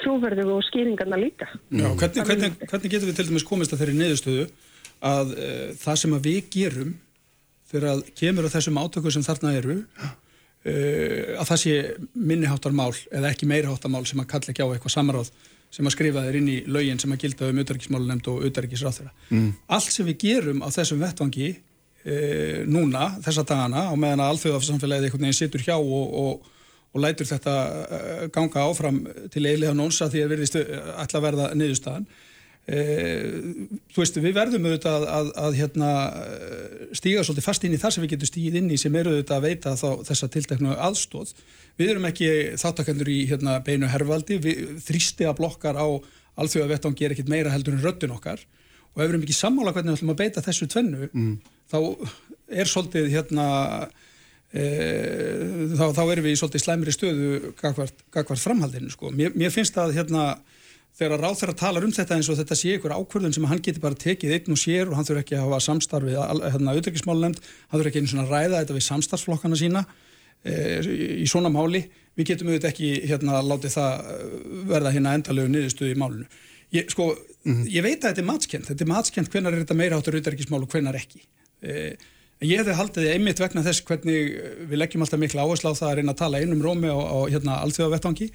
trúverðu 0.02 0.46
og 0.54 0.64
skýringarna 0.68 1.18
líka. 1.18 1.48
Já, 1.72 1.88
hvernig, 1.88 2.24
hvernig, 2.28 2.56
hvernig 2.62 2.92
getum 2.92 3.10
við 3.10 3.18
til 3.18 3.28
dæmis 3.30 3.46
komist 3.48 3.74
að 3.74 3.82
þeirri 3.82 3.98
niðurstöðu 3.98 4.46
að 5.08 5.34
uh, 5.34 5.66
það 5.80 6.00
sem 6.02 6.16
að 6.16 6.28
við 6.28 6.40
gerum 6.54 6.94
fyrir 7.68 7.90
að 7.92 8.04
kemur 8.18 8.48
á 8.48 8.54
þessum 8.54 8.80
átöku 8.80 9.12
sem 9.14 9.26
þarna 9.26 9.54
eru 9.58 9.78
uh, 9.80 10.08
að 11.40 11.48
það 11.50 11.62
sé 11.64 11.76
minniháttar 12.14 12.76
mál 12.76 12.92
eða 12.92 13.32
ekki 13.32 13.48
meiriháttar 13.50 13.92
mál 13.92 14.04
sem 14.08 14.22
að 14.22 14.30
kalla 14.34 14.52
ekki 14.52 14.64
á 14.64 14.70
eitthvað 14.70 14.94
samráð 14.94 15.32
sem 15.70 15.86
að 15.86 15.94
skrifa 15.96 16.24
þeir 16.26 16.38
inn 16.40 16.50
í 16.52 16.58
lögin 16.66 17.00
sem 17.00 17.12
að 17.12 17.24
gilda 17.24 17.48
um 17.48 17.58
auðvitaðrækismálunemnd 17.58 18.28
og 18.32 18.44
auðvitaðrækisráðara 18.44 19.10
Mm. 19.30 19.48
allt 19.68 19.92
sem 19.92 20.06
við 20.06 20.18
gerum 20.22 20.62
á 20.64 20.68
þessum 20.72 21.02
vettvangi 21.02 21.48
uh, 21.54 22.60
núna, 22.66 23.10
þessa 23.24 23.44
dagana 23.44 23.88
á 23.90 23.94
meðan 23.96 24.24
að 24.24 24.30
alþjóðafsamfélagið 24.34 25.08
einhvern 25.08 25.26
veginn 25.28 25.40
situr 25.42 25.66
hjá 25.66 25.76
og, 25.76 26.14
og 26.22 26.54
og 26.96 27.02
lætur 27.04 27.28
þetta 27.28 27.52
uh, 27.52 28.22
ganga 28.32 28.62
áfram 28.64 29.02
til 29.28 29.44
eiginlega 29.44 29.76
nónsa 29.76 30.08
því 30.08 30.22
að 30.24 30.30
verðist 30.32 30.54
ætla 30.56 31.18
að 31.20 31.26
verða 31.26 31.48
niðurstaðan. 31.54 32.06
Uh, 32.68 33.68
þú 33.94 34.02
veist, 34.02 34.18
við 34.20 34.34
verðum 34.36 34.66
auðvitað 34.68 34.96
að, 34.98 35.06
að, 35.16 35.28
að 35.40 35.54
hérna, 35.56 35.92
eh, 36.20 36.82
stíga 36.98 37.22
svolítið 37.24 37.46
fast 37.46 37.62
inn 37.64 37.72
í 37.72 37.78
það 37.80 37.94
sem 37.94 38.04
við 38.04 38.10
getum 38.12 38.28
stígið 38.28 38.58
inn 38.60 38.68
í 38.74 38.76
sem 38.80 38.98
eru 39.00 39.14
auðvitað 39.14 39.38
að 39.38 39.46
veita 39.46 39.72
þá 39.80 39.88
þessa 40.10 40.28
tilteknu 40.34 40.74
aðstóð. 40.76 41.32
Við 41.80 41.92
erum 41.94 42.08
ekki 42.10 42.28
þáttakendur 42.60 43.08
í 43.08 43.18
hérna, 43.30 43.56
beinu 43.64 43.88
herfaldi, 43.88 44.36
við, 44.44 44.60
þrýsti 44.84 45.28
að 45.30 45.38
blokkar 45.40 45.80
á 45.80 45.88
alþjóða 46.38 46.72
vettangi 46.74 47.06
er 47.06 47.14
ekkit 47.16 47.32
meira 47.32 47.54
heldur 47.54 47.78
en 47.78 47.82
röddin 47.86 48.12
okkar 48.14 48.44
og 48.92 49.00
ef 49.00 49.06
við 49.06 49.14
erum 49.14 49.24
ekki 49.24 49.38
sammála 49.38 49.72
hvernig 49.74 49.92
við 49.92 49.98
ætlum 49.98 50.12
að 50.12 50.20
beita 50.22 50.44
þessu 50.44 50.68
tvennu, 50.70 51.08
Mm. 51.12 51.34
þá 51.70 51.78
er 52.48 52.68
svolítið 52.68 53.10
hérna 53.12 53.46
e, 54.52 54.62
þá, 55.76 55.84
þá 55.96 56.02
erum 56.04 56.24
við 56.26 56.34
í 56.34 56.38
svolítið 56.40 56.64
slæmri 56.64 56.94
stöðu 56.94 57.52
gagvart, 57.58 58.04
gagvart 58.14 58.42
framhaldinu 58.42 58.90
sko. 58.90 59.12
mér, 59.12 59.34
mér 59.36 59.52
finnst 59.54 59.76
að 59.76 59.94
hérna 59.98 60.38
þegar 60.98 61.22
ráþæra 61.22 61.54
talar 61.54 61.86
um 61.86 61.92
þetta 61.94 62.16
eins 62.16 62.28
og 62.30 62.38
þetta 62.40 62.56
sé 62.58 62.74
ykkur 62.74 62.94
ákvörðun 62.96 63.34
sem 63.36 63.46
hann 63.46 63.62
geti 63.62 63.82
bara 63.82 63.98
tekið 63.98 64.34
einn 64.34 64.54
og 64.54 64.58
sér 64.58 64.90
og 64.90 64.98
hann 64.98 65.06
þurfi 65.06 65.22
ekki 65.22 65.38
að 65.38 65.44
hafa 65.46 65.60
samstarfið 65.68 66.18
hérna 66.18 66.74
auðvitaðismálunemnd, 66.74 67.38
hann 67.70 67.80
þurfi 67.80 67.92
ekki 67.92 68.02
einu 68.02 68.12
svona 68.12 68.26
ræða 68.26 68.62
þetta 68.64 68.76
við 68.76 68.86
samstarfsflokkana 68.88 69.60
sína 69.60 69.84
e, 70.42 70.56
í 71.22 71.28
svona 71.30 71.52
máli. 71.54 71.84
Við 72.18 72.32
getum 72.32 72.50
auðvitað 72.50 72.70
ekki 72.72 72.92
hérna 73.06 73.44
látið 73.46 73.76
það 73.76 74.10
eh, 74.10 74.36
verða 74.72 74.94
hérna 74.96 75.14
endalegu 75.14 75.52
niðurstöðu 75.54 75.94
í 75.94 75.98
málinu. 76.02 76.28
Ég, 76.74 76.90
sko, 76.90 77.12
ég 77.46 77.84
veit 77.86 78.02
að 78.02 78.08
þetta 78.10 78.24
er 78.24 78.30
matskent 78.32 78.66
þetta 78.72 78.84
er 78.84 78.90
matskent 78.90 79.30
hvenar 79.32 79.54
er 79.54 79.62
þetta 79.62 79.78
meira 79.78 80.00
áttur 80.00 80.18
auðvitaðismál 80.18 80.64
og 80.64 80.72
hvenar 80.74 80.98
ekki. 80.98 81.22
E, 81.62 81.94
ég 82.42 82.58
hefði 82.58 82.74
haldið 82.80 83.10
einmitt 83.14 83.38
vegna 83.38 83.62
þess 83.62 83.86
hvernig 83.86 84.34
við 84.66 84.82
leggjum 84.82 85.06
alltaf 85.06 85.22
miklu 85.22 85.46
áherslu 85.46 85.70
á 85.70 85.78
það 85.78 85.92
að 85.92 85.96
reyna 86.00 86.16
að 86.16 86.22
tala 86.24 86.42
einum 86.42 86.66
rómi 86.66 86.90
á, 86.90 86.98
á 86.98 87.18
hérna, 87.30 87.62
alþjóðavettvangi 87.62 88.32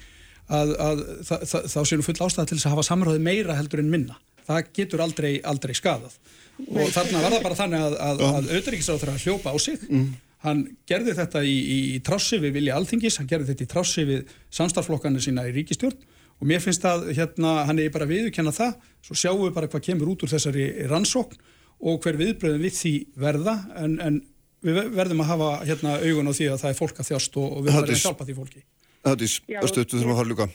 að, 0.48 0.74
að 0.86 1.02
þa, 1.28 1.38
þa, 1.40 1.60
þá 1.72 1.78
séum 1.80 2.02
við 2.02 2.08
full 2.08 2.26
ástæða 2.26 2.46
til 2.50 2.58
þess 2.58 2.68
að 2.68 2.74
hafa 2.76 2.86
samráði 2.90 3.24
meira 3.24 3.58
heldur 3.58 3.82
en 3.82 3.92
minna. 3.92 4.18
Það 4.44 4.70
getur 4.76 5.02
aldrei, 5.04 5.32
aldrei 5.40 5.72
skadað. 5.76 6.16
Og 6.68 6.90
þarna 6.94 7.22
var 7.24 7.32
það 7.34 7.46
bara 7.46 7.58
þannig 7.58 7.84
að, 7.86 7.94
að, 8.06 8.24
að 8.28 8.50
auðvitaðriksráður 8.52 9.12
að 9.14 9.24
hljópa 9.24 9.54
á 9.54 9.56
sig. 9.64 9.86
Hann 10.44 10.60
gerði 10.86 11.14
þetta 11.16 11.40
í, 11.48 11.54
í, 11.56 11.78
í 11.96 12.00
trássi 12.04 12.38
við 12.42 12.58
vilja 12.58 12.76
alþingis, 12.76 13.16
hann 13.18 13.30
gerði 13.30 13.54
þetta 13.54 13.64
í 13.64 13.70
trássi 13.72 14.04
við 14.04 14.34
samstarflokkanu 14.52 15.22
sína 15.24 15.46
í 15.48 15.54
ríkistjórn 15.56 15.96
og 16.40 16.48
mér 16.50 16.60
finnst 16.60 16.84
að 16.84 17.08
hérna, 17.16 17.64
hann 17.64 17.80
er 17.80 17.92
bara 17.94 18.08
viðurkenna 18.10 18.52
það, 18.52 18.74
svo 19.06 19.16
sjáum 19.16 19.44
við 19.46 19.54
bara 19.56 19.70
hvað 19.72 19.86
kemur 19.86 20.10
út 20.12 20.24
úr 20.26 20.32
þessari 20.34 20.66
rannsókn 20.90 21.38
og 21.84 22.00
hver 22.04 22.18
viðbröðum 22.20 22.64
við 22.64 22.76
því 22.76 22.94
verða 23.24 23.54
en, 23.80 23.96
en 24.02 24.20
við 24.64 24.80
verðum 24.96 25.22
að 25.24 25.30
hafa 25.32 25.50
hérna 25.64 25.98
augun 26.02 26.28
á 26.28 26.32
því 26.36 26.50
að 26.52 26.62
það 26.62 26.72
er 26.72 26.78
fólk 26.78 27.00
að 27.00 27.10
þjást 27.12 27.38
og, 27.40 27.48
og 27.48 27.64
við 27.64 27.78
verðum 27.78 27.96
að 27.96 28.04
hjálpa 28.04 28.28
því 28.28 28.36
fólki. 28.40 28.64
Það 29.04 29.24
er 29.24 29.68
stöttu 29.68 29.98
þurfum 29.98 30.14
að 30.14 30.18
horfa 30.20 30.30
líka. 30.30 30.46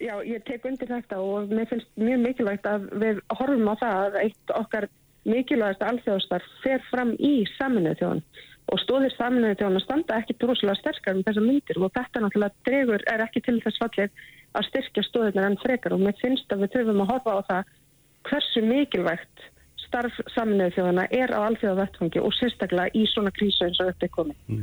Já, 0.00 0.14
ég 0.24 0.44
tek 0.48 0.64
undir 0.68 0.88
þetta 0.88 1.18
og 1.20 1.50
mér 1.52 1.68
finnst 1.68 1.90
mjög 2.00 2.22
mikilvægt 2.24 2.68
að 2.70 2.86
við 3.02 3.20
horfum 3.36 3.68
á 3.68 3.74
það 3.82 3.98
að 4.06 4.16
eitt 4.22 4.54
okkar 4.56 4.86
mikilvægast 5.28 5.84
alþjóðstarf 5.84 6.46
fer 6.62 6.80
fram 6.88 7.12
í 7.20 7.34
saminuðu 7.58 7.98
þjóðan 8.00 8.22
og 8.70 8.80
stóðir 8.80 9.14
saminuðu 9.18 9.58
þjóðan 9.60 9.78
að 9.80 9.84
standa 9.84 10.18
ekki 10.22 10.38
droslega 10.40 10.78
sterkar 10.78 11.18
um 11.18 11.24
þessar 11.26 11.46
myndir 11.46 11.80
og 11.80 11.92
þetta 11.98 12.24
náttúrulega 12.24 12.66
dregur 12.68 13.06
er 13.12 13.24
ekki 13.26 13.44
til 13.44 13.58
þess 13.66 13.82
fallið 13.82 14.24
að 14.56 14.68
styrkja 14.70 15.06
stóðirnar 15.10 15.50
enn 15.50 15.60
frekar 15.60 15.96
og 15.96 16.04
mér 16.06 16.16
finnst 16.22 16.54
að 16.54 16.64
við 16.64 16.74
þurfum 16.76 17.04
að 17.04 17.12
horfa 17.12 17.36
á 17.36 17.40
það 17.50 17.72
hversu 18.30 18.64
mikilvægt 18.64 19.46
starf 19.84 20.20
saminuðu 20.32 20.76
þjóðana 20.78 21.06
er 21.20 21.36
á 21.36 21.40
alþjóða 21.44 21.80
vettfangi 21.84 22.24
og 22.24 22.34
sérstaklega 22.38 22.94
í 22.96 23.06
svona 23.10 23.32
krísu 23.34 23.66
eins 23.66 23.80
og 23.82 23.90
þetta 23.90 24.06
er 24.06 24.14
komið. 24.16 24.60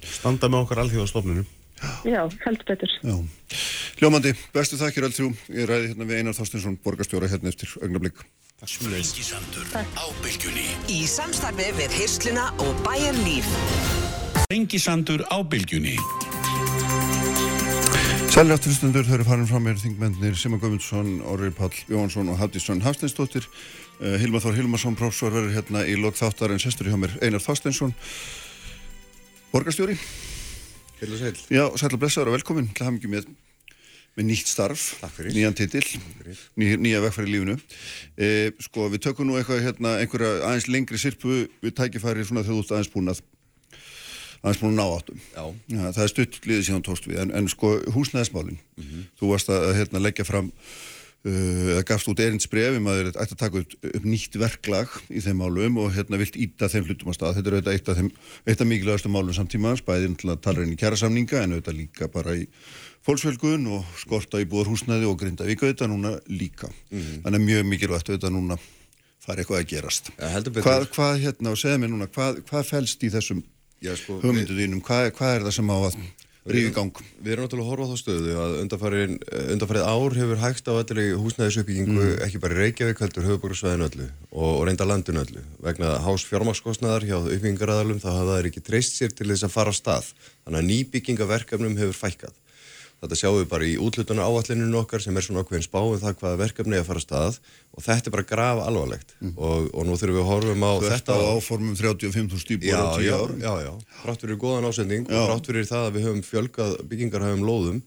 Standa 0.00 0.48
með 0.48 0.64
okkar 0.64 0.84
alþjóðastofnunum. 0.86 1.48
Já, 2.04 2.22
heldur 2.44 2.66
betur. 2.68 2.92
Já. 3.04 3.16
Hljómandi, 4.00 4.34
bestu 4.54 4.78
þakkir 4.80 5.08
öll 5.08 5.16
þrjú. 5.16 5.32
Ég 5.56 5.68
ræði 5.68 5.90
hérna 5.92 6.08
við 6.08 6.22
Einar 6.22 6.36
Þorstinsson, 6.36 6.78
borgarstjóra 6.84 7.28
hérna 7.32 7.52
eftir 7.52 7.72
augnablík. 7.80 8.22
Sprengisandur 8.60 9.64
á 9.96 10.04
bylgjunni 10.20 10.66
Í 10.92 10.98
samstarfi 11.08 11.70
við 11.78 11.94
Hirsluna 11.96 12.50
og 12.60 12.82
Bæjar 12.84 13.16
Líf. 13.24 13.46
Sprengisandur 14.42 15.24
á 15.32 15.40
bylgjunni 15.40 15.94
Sælir 18.30 18.52
aftur 18.54 18.76
stundur, 18.76 19.06
þau 19.08 19.14
eru 19.16 19.24
farin 19.26 19.48
fram 19.48 19.64
með 19.64 19.80
þingmennir 19.86 20.36
Sima 20.36 20.60
Guðmundsson, 20.60 21.08
Orri 21.32 21.48
Pall 21.56 21.72
Jóhansson 21.88 22.28
og 22.30 22.36
Hafdísson 22.38 22.84
Hafsteinsdóttir. 22.84 23.48
Uh, 23.96 24.18
Hilma 24.20 24.38
Þór 24.44 24.60
Hilmarsson, 24.60 24.94
prófessor, 24.96 25.32
verður 25.34 25.56
hérna 25.56 25.86
í 25.88 25.96
lok 25.96 26.20
þáttar 26.20 26.52
en 26.52 26.60
sestur 26.62 26.92
hjá 26.92 27.00
mér 27.00 27.16
Einar 27.24 27.42
Þorstinsson, 27.42 27.96
borgarstjóri. 29.50 29.96
Heil 31.00 31.14
og 31.14 31.18
sæl. 31.20 31.38
Já, 31.50 31.64
sæl 31.80 31.94
og 31.96 32.00
blessaður 32.02 32.30
og 32.32 32.36
velkomin 32.38 32.68
til 32.76 32.90
mikið 32.92 33.12
með, 33.14 33.28
með 34.18 34.26
nýtt 34.28 34.50
starf, 34.50 34.82
nýjan 35.32 35.56
titill, 35.56 35.86
ný, 36.60 36.70
nýja 36.82 37.00
vegfæri 37.06 37.30
í 37.30 37.34
lífinu. 37.36 37.56
E, 38.20 38.30
sko, 38.66 38.88
við 38.92 39.04
tökum 39.06 39.28
nú 39.30 39.38
eitthvað 39.40 39.62
hérna, 39.64 39.94
einhverja 40.02 40.40
aðeins 40.48 40.68
lengri 40.68 41.00
sirpu 41.00 41.44
við 41.64 41.76
tækifæri 41.78 42.26
svona 42.28 42.44
þegar 42.44 42.58
þú 42.58 42.64
ert 42.66 42.74
aðeins 42.76 42.92
búin 42.94 43.12
að 43.14 43.22
aðeins 44.40 44.60
búin 44.62 44.72
að 44.72 44.78
ná 44.80 44.86
áttum. 44.98 45.24
Já. 45.36 45.44
það 45.96 46.04
er 46.04 46.12
stutt 46.14 46.38
liðið 46.48 46.66
síðan 46.68 46.84
tóst 46.90 47.08
við, 47.08 47.18
en, 47.24 47.32
en 47.36 47.48
sko 47.52 47.74
húsnæðismálin, 47.96 48.60
Mhm. 48.80 49.02
þú 49.20 49.32
varst 49.34 49.50
að 49.52 49.74
hérna, 49.76 50.00
leggja 50.04 50.24
fram 50.24 50.52
eða 51.20 51.82
gafst 51.84 52.08
út 52.08 52.20
erindsbref 52.24 52.78
um 52.78 52.86
að 52.88 52.98
þeir 52.98 53.08
ætti 53.10 53.34
að 53.34 53.40
taka 53.42 53.60
upp, 53.60 53.74
upp 53.90 54.06
nýtt 54.08 54.36
verklag 54.40 54.94
í 55.12 55.20
þeim 55.20 55.42
málum 55.42 55.80
og 55.82 55.90
hérna 55.92 56.20
vilt 56.20 56.38
íta 56.40 56.70
þeim 56.72 56.86
hlutum 56.88 57.12
að 57.12 57.18
stað. 57.18 57.34
Þetta 57.36 57.50
er 57.50 57.56
auðvitað 57.58 57.76
eitt 57.76 57.90
af 57.92 57.98
þeim, 57.98 58.10
eitt 58.46 58.64
af 58.64 58.70
mikilvægastu 58.70 59.12
málum 59.12 59.36
samtímaðans, 59.36 59.84
bæðið 59.84 60.16
til 60.22 60.32
að 60.32 60.40
tala 60.46 60.64
inn 60.64 60.72
í 60.72 60.80
kjærasamninga 60.80 61.42
en 61.44 61.56
auðvitað 61.56 61.76
líka 61.76 62.08
bara 62.14 62.36
í 62.40 62.46
fólksvelgun 63.04 63.68
og 63.76 63.94
skorta 64.00 64.40
í 64.40 64.48
búðarhúsnæði 64.48 65.08
og 65.10 65.20
grinda 65.20 65.48
vika 65.48 65.68
auðvitað 65.68 65.92
núna 65.92 66.16
líka. 66.32 66.72
Mhm. 66.88 67.22
Þannig 67.26 67.40
að 67.40 67.48
mjög 67.50 67.70
mikilvægt 67.74 68.12
auðvitað 68.12 68.36
núna 68.38 68.60
fara 69.20 69.44
eitthvað 69.44 69.60
að 69.60 69.70
gerast. 69.74 70.12
Hvað, 70.16 70.88
hvað 70.94 71.20
hérna, 71.20 71.52
og 71.52 71.60
segja 71.60 71.76
mér 71.76 71.92
núna, 71.92 72.08
hvað, 72.08 72.40
hvað 72.48 72.68
felst 72.72 73.04
í 73.04 73.12
þessum 73.12 73.44
Já, 73.80 73.94
sko, 73.96 74.18
hugmyndu 74.20 74.52
þínum, 74.52 74.82
hvað, 74.84 75.06
hvað 75.16 75.38
er 75.38 75.44
það 75.46 75.54
sem 75.56 75.70
á 75.72 75.76
að 75.76 75.94
rífi 76.48 76.70
í 76.70 76.74
gang? 76.74 77.00
Við 77.20 77.32
erum 77.34 77.44
náttúrulega 77.44 77.66
að 77.66 77.70
horfa 77.70 77.84
á 77.84 77.90
þá 77.90 78.00
stöðu 78.00 78.36
að 78.40 78.54
undanfarið, 78.62 79.14
undanfarið 79.54 79.84
ár 79.92 80.16
hefur 80.20 80.40
hægt 80.40 80.70
á 80.70 80.72
allir 80.72 81.16
húsnæðisuppbyggingu 81.20 82.00
Mm. 82.00 82.22
ekki 82.26 82.40
bara 82.40 82.58
Reykjavík 82.60 83.02
heldur 83.04 83.26
höfuborgarsvæðinu 83.28 83.88
öllu 83.90 84.06
og, 84.32 84.48
og 84.56 84.64
reynda 84.66 84.86
landinu 84.88 85.20
öllu. 85.24 85.42
Vegna 85.60 85.98
hás 86.00 86.24
fjármakskostnaðar 86.24 87.04
hjá 87.04 87.18
uppbyggingaraðalum 87.20 88.00
þá 88.00 88.10
hafa 88.10 88.38
það 88.40 88.48
ekki 88.50 88.64
treyst 88.64 88.96
sér 88.96 89.12
til 89.12 89.28
þess 89.28 89.44
að 89.44 89.54
fara 89.56 89.70
á 89.70 89.74
stað. 89.76 90.12
Þannig 90.46 90.60
að 90.62 90.70
nýbyggingaverkefnum 90.70 91.76
hefur 91.76 91.98
fækkað. 92.00 92.34
Þetta 93.00 93.16
sjáum 93.16 93.36
við 93.38 93.46
bara 93.48 93.64
í 93.64 93.76
útlutuna 93.80 94.26
áallinu 94.28 94.66
okkar 94.82 95.00
sem 95.00 95.16
er 95.16 95.24
svona 95.24 95.40
ákveðin 95.40 95.64
spá 95.64 95.78
um 95.80 95.94
það 96.02 96.18
hvaða 96.20 96.40
verkefni 96.42 96.76
er 96.76 96.82
að 96.82 96.88
fara 96.90 97.00
stað 97.00 97.38
og 97.72 97.84
þetta 97.86 98.10
er 98.10 98.14
bara 98.16 98.26
graf 98.28 98.58
alvarlegt 98.66 99.14
og, 99.36 99.70
og 99.72 99.86
nú 99.88 99.96
þurfum 99.96 100.18
við 100.18 100.20
að 100.20 100.28
horfum 100.34 100.66
á 100.68 100.72
Mm. 100.80 100.84
Ert 100.90 100.92
þetta 100.98 101.16
á 101.16 101.32
áformum 101.32 101.74
35.000 101.80 102.54
íbúar 102.58 102.68
já, 102.68 102.76
á 102.76 102.92
10 103.00 103.06
já, 103.08 103.14
árum. 103.16 103.40
já, 103.40 103.52
já, 103.64 103.72
frátt 104.02 104.20
fyrir 104.26 104.36
góðan 104.42 104.68
ásending 104.68 105.08
Já. 105.08 105.16
og 105.16 105.26
frátt 105.30 105.48
fyrir 105.48 105.66
það 105.70 105.86
að 105.88 105.94
við 105.96 106.06
höfum 106.10 106.22
fjölgað 106.28 106.74
byggingarhæfum 106.92 107.44
lóðum 107.48 107.80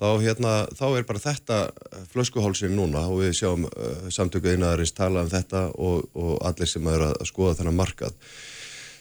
þá, 0.00 0.06
hérna, 0.24 0.52
þá 0.76 0.84
er 0.96 1.06
bara 1.08 1.22
þetta 1.24 1.58
flöskuhálsinn 2.12 2.76
núna 2.76 3.06
og 3.08 3.20
við 3.24 3.32
sjáum 3.40 3.64
uh, 3.68 4.08
samtöku 4.12 4.52
einaðarins 4.52 4.92
tala 4.96 5.24
um 5.24 5.32
þetta 5.32 5.66
og, 5.76 6.04
og 6.12 6.36
allir 6.48 6.68
sem 6.68 6.84
er 6.92 7.06
að 7.08 7.16
skoða 7.28 7.56
þennan 7.60 7.80
markað 7.80 8.12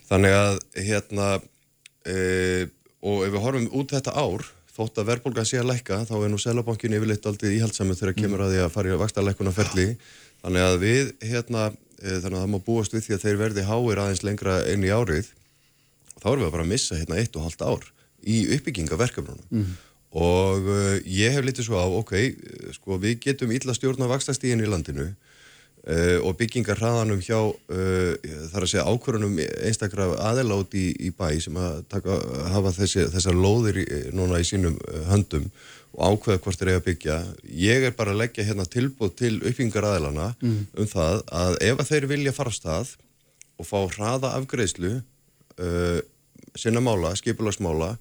þannig 0.10 0.36
að 0.40 0.60
hérna 0.88 1.28
e, 2.08 2.68
og 3.06 3.26
ef 3.28 3.36
við 3.36 3.44
horfum 3.44 3.70
út 3.80 3.94
þetta 3.96 4.16
ár 4.18 4.48
þótt 4.80 5.02
að 5.02 5.10
verðbólgan 5.12 5.48
sé 5.48 5.60
að 5.60 5.70
lækka 5.74 6.00
þá 6.08 6.16
er 6.20 6.32
nú 6.32 6.40
selabankin 6.40 6.96
yfirleitt 6.96 7.28
aldrei 7.28 7.52
íhaldsamur 7.58 8.00
þegar 8.00 8.18
kemur 8.18 8.46
að 8.46 8.56
því 8.56 8.64
að 8.64 8.74
fara 8.76 8.94
í 8.94 9.00
vakstarleikuna 9.02 9.56
ferli 9.56 9.88
þannig 10.44 10.66
að 10.66 10.78
við 10.84 11.12
hérna 11.26 11.66
e, 11.70 12.16
þannig 12.24 12.38
að 12.38 12.40
það 12.40 12.54
má 12.54 12.60
búast 12.66 12.96
við 12.96 13.06
því 13.06 13.18
að 13.18 13.26
þeir 13.26 13.40
verði 13.44 13.68
háir 13.68 14.02
aðeins 14.06 14.24
lengra 14.24 14.58
inn 14.72 14.88
í 14.88 14.94
árið 14.94 15.32
þá 16.20 16.28
erum 16.32 16.46
við 16.46 16.54
bara 16.56 16.66
að 16.66 16.72
missa 16.74 17.00
hérna 17.00 17.20
eitt 17.20 17.36
og 17.36 17.48
halvt 17.48 17.66
ár 17.68 17.88
í 18.24 18.40
uppbyggingaverkefnunum 18.56 19.46
og 20.10 20.66
uh, 20.66 20.96
ég 21.06 21.36
hef 21.36 21.46
litið 21.46 21.68
svo 21.68 21.78
á, 21.78 21.86
ok, 21.86 22.14
uh, 22.18 22.72
sko 22.74 22.98
við 23.02 23.20
getum 23.28 23.52
illa 23.54 23.76
stjórna 23.78 24.10
vakstastíðin 24.10 24.64
í 24.66 24.70
landinu 24.70 25.12
uh, 25.90 26.20
og 26.26 26.38
byggingar 26.40 26.78
hraðanum 26.80 27.20
hjá, 27.26 27.40
uh, 27.50 28.14
þar 28.54 28.66
að 28.66 28.72
segja 28.72 28.86
ákvörunum 28.90 29.36
einstakra 29.42 30.08
aðela 30.30 30.60
út 30.62 30.78
í, 30.78 30.86
í 30.94 31.10
bæ 31.18 31.28
sem 31.42 31.58
að 31.60 31.82
taka, 31.92 32.20
hafa 32.54 32.76
þessi, 32.78 33.08
þessar 33.16 33.38
lóðir 33.42 33.82
í, 33.82 33.86
núna 34.14 34.40
í 34.42 34.48
sínum 34.48 34.78
höndum 35.10 35.50
og 35.98 36.14
ákveða 36.14 36.42
hvort 36.46 36.60
þeir 36.62 36.70
eiga 36.70 36.80
að 36.80 36.86
byggja. 36.86 37.16
Ég 37.60 37.86
er 37.90 37.96
bara 37.98 38.14
að 38.14 38.20
leggja 38.22 38.46
hérna 38.46 38.66
tilbúð 38.70 39.16
til 39.18 39.34
uppbyggingar 39.42 39.88
aðelana 39.90 40.28
Mm. 40.40 40.60
um 40.78 40.88
það 40.88 41.24
að 41.34 41.56
ef 41.66 41.80
að 41.82 41.90
þeir 41.90 42.06
vilja 42.14 42.34
fara 42.38 42.54
stað 42.54 42.92
og 43.60 43.66
fá 43.68 43.80
hraða 43.98 44.36
afgreðslu 44.38 44.92
uh, 45.60 46.00
sinna 46.56 46.80
mála, 46.80 47.16
skipulagsmála 47.18 47.96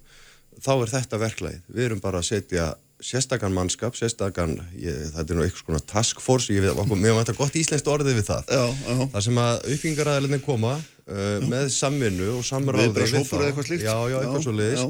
þá 0.61 0.71
er 0.75 0.91
þetta 0.93 1.19
verklæð. 1.21 1.57
Við 1.67 1.85
erum 1.89 1.99
bara 2.03 2.21
að 2.21 2.29
setja 2.29 2.69
sérstakann 3.03 3.55
mannskap, 3.55 3.95
sérstakann, 3.95 4.57
þetta 4.75 5.23
er 5.23 5.37
nú 5.37 5.45
eitthvað 5.45 5.63
svona 5.63 5.83
task 5.87 6.19
force, 6.23 6.51
ég 6.53 6.65
veit, 6.65 6.93
mér 6.99 7.15
vantar 7.15 7.37
gott 7.37 7.55
íslenskt 7.55 7.87
orðið 7.87 8.19
við 8.19 8.27
það. 8.27 8.51
Já, 8.51 8.63
já. 8.67 9.05
Það 9.13 9.25
sem 9.27 9.39
að 9.43 9.53
uppbyggingaræðilegni 9.59 10.41
koma 10.43 10.73
uh, 10.75 11.47
með 11.47 11.71
samvinnu 11.75 12.29
og 12.35 12.43
samráði 12.47 12.89
Viðbragðshópur 12.89 13.39
eða 13.39 13.51
eitthvað 13.51 13.69
slíkt? 13.69 13.87
Já, 13.87 13.95
já, 14.11 14.17
eitthvað 14.19 14.45
svo 14.47 14.55
leiðis. 14.57 14.85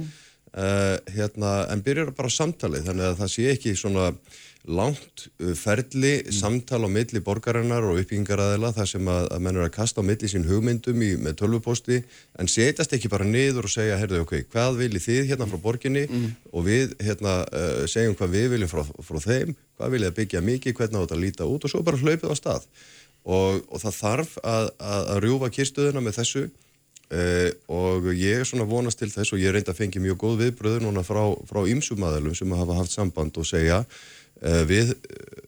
Uh, 0.50 0.96
hérna, 1.14 1.54
en 1.70 1.84
byrjar 1.86 2.14
bara 2.18 2.34
samtalið, 2.34 2.88
þannig 2.90 3.10
að 3.12 3.20
það 3.20 3.34
sé 3.36 3.50
ekki 3.54 3.76
svona 3.78 4.08
langt 4.70 5.26
uh, 5.42 5.54
ferli, 5.58 6.12
samtal 6.34 6.84
á 6.86 6.90
milli 6.92 7.22
borgarinnar 7.26 7.88
og 7.90 8.00
uppbyggingaræðila 8.02 8.72
þar 8.76 8.90
sem 8.92 9.10
að, 9.10 9.26
að 9.34 9.44
menn 9.46 9.58
er 9.58 9.66
að 9.66 9.74
kasta 9.76 10.04
á 10.06 10.08
milli 10.08 10.30
sín 10.30 10.46
hugmyndum 10.48 11.02
í, 11.06 11.10
með 11.22 11.40
tölvuposti 11.42 12.00
en 12.40 12.52
setjast 12.52 12.94
ekki 12.96 13.12
bara 13.12 13.28
niður 13.28 13.68
og 13.70 13.74
segja, 13.74 13.98
herðu, 14.00 14.22
ok, 14.26 14.36
hvað 14.54 14.80
viljið 14.84 15.06
þið 15.08 15.34
hérna 15.34 15.50
frá 15.50 15.62
borginni? 15.66 16.06
Og 16.54 16.66
við 16.70 16.96
hérna 17.02 17.42
uh, 17.50 17.84
segjum 17.90 18.16
hvað 18.20 18.38
við 18.38 18.48
viljum 18.56 18.72
frá, 18.72 18.86
frá 18.86 19.20
þeim, 19.26 19.58
hvað 19.80 19.94
viljið 19.98 20.14
að 20.14 20.18
byggja 20.22 20.46
mikið, 20.54 20.78
hvernig 20.80 20.98
á 20.98 21.04
þetta 21.04 21.20
að 21.20 21.26
líta 21.26 21.50
út 21.50 21.66
og 21.66 21.74
svo 21.74 21.84
bara 21.86 22.02
hlaupið 22.02 22.32
á 22.32 22.36
stað. 22.38 22.72
Og, 23.30 23.62
og 23.68 23.82
það 23.84 24.00
þarf 24.00 24.40
að, 24.48 24.74
að, 24.80 25.06
að 25.14 25.24
rjúfa 25.26 25.54
kyrstöðuna 25.58 26.04
með 26.06 26.22
þessu 26.22 26.46
uh, 27.14 27.50
og 27.74 28.10
ég 28.16 28.42
er 28.42 28.48
svona 28.48 28.68
vonast 28.70 29.02
til 29.02 29.10
þess 29.12 29.34
og 29.34 29.42
ég 29.42 29.54
reynda 29.54 29.74
að 29.74 29.82
fengi 29.82 30.02
mjög 30.04 30.22
góð 30.24 30.40
viðbröðu 30.44 30.86
núna 30.86 31.04
frá, 31.06 31.22
frá 31.50 31.62
ymsum 31.70 32.06
aðalum 32.06 32.38
sem 32.38 32.56
hafa 32.58 32.78
haft 32.80 32.96
samband 32.96 33.38
og 33.40 33.48
segja 33.50 33.84
við 34.40 34.94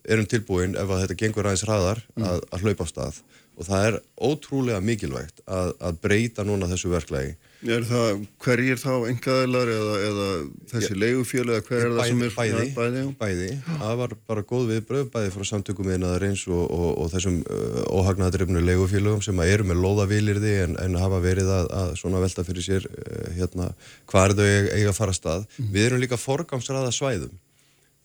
erum 0.07 0.27
tilbúin 0.29 0.79
ef 0.79 0.89
að 0.89 1.05
þetta 1.05 1.19
gengur 1.19 1.47
aðeins 1.47 1.67
hraðar 1.67 2.01
að, 2.19 2.41
að 2.49 2.65
hlaupa 2.65 2.87
á 2.87 2.91
stað. 2.91 3.21
Og 3.59 3.67
það 3.67 3.85
er 3.85 3.95
ótrúlega 4.25 4.81
mikilvægt 4.81 5.41
að, 5.45 5.73
að 5.83 5.97
breyta 6.01 6.43
núna 6.47 6.69
þessu 6.71 6.89
verklagi. 6.89 7.33
Er 7.67 7.83
það, 7.85 8.23
hverjir 8.41 8.79
þá 8.81 8.93
engaðilar 9.11 9.69
eða, 9.69 9.97
eða 10.07 10.27
þessi 10.71 10.95
leigufjölu 10.97 11.53
eða 11.53 11.65
hver 11.67 11.83
er 11.83 11.91
það 11.93 12.07
sem 12.09 12.23
er 12.25 12.31
bæði, 12.37 12.63
bæði, 12.77 13.03
bæði. 13.19 13.49
það 13.67 13.99
var 13.99 14.15
bara 14.31 14.45
góð 14.49 14.71
viðbröð 14.71 15.11
bæði 15.13 15.33
frá 15.35 15.45
samtökum 15.51 15.91
einaðar 15.93 16.25
eins 16.31 16.47
og, 16.49 16.63
og, 16.63 16.87
og 17.03 17.11
þessum 17.13 17.37
uh, 17.43 17.83
óhagnaðadrifnu 17.99 18.65
leigufélögum 18.65 19.21
sem 19.27 19.43
eru 19.45 19.67
með 19.69 19.83
lóðavílirði 19.83 20.55
en, 20.63 20.75
en 20.81 20.97
hafa 21.03 21.21
verið 21.21 21.53
að, 21.59 21.69
að 21.83 21.93
svona 22.01 22.23
velta 22.23 22.47
fyrir 22.47 22.65
sér 22.65 22.89
hérna, 23.37 23.69
hvað 24.09 24.31
er 24.31 24.37
þau 24.39 24.45
eiga, 24.47 24.89
að 24.89 24.97
fara 25.03 25.13
að 25.13 25.21
stað. 25.21 25.47
Við 25.61 25.89
erum 25.91 26.01
líka 26.01 26.17
forgangsraða 26.17 26.95
svæðum 26.97 27.37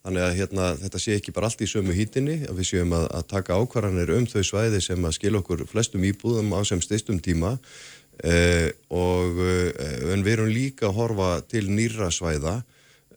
þannig 0.07 0.23
að 0.23 0.37
hérna, 0.39 0.67
þetta 0.79 1.01
sé 1.03 1.17
ekki 1.19 1.35
bara 1.35 1.49
allt 1.51 1.63
í 1.65 1.67
sömu 1.67 1.95
hýtinni 1.97 2.37
að 2.47 2.61
við 2.61 2.69
séum 2.69 2.95
að, 2.95 3.09
að 3.19 3.27
taka 3.33 3.57
ákvarðanir 3.59 4.13
um 4.15 4.27
þau 4.31 4.43
svæði 4.47 4.81
sem 4.85 5.03
að 5.09 5.17
skilja 5.17 5.41
okkur 5.43 5.65
flestum 5.67 6.07
íbúðum 6.07 6.55
á 6.55 6.63
sem 6.69 6.83
styrstum 6.85 7.19
tíma 7.19 7.57
eh, 8.23 8.71
og 8.95 9.41
eh, 9.43 10.13
en 10.15 10.23
við 10.23 10.37
erum 10.37 10.53
líka 10.53 10.87
að 10.87 10.99
horfa 11.01 11.31
til 11.51 11.65
nýra 11.75 12.13
svæða 12.15 12.61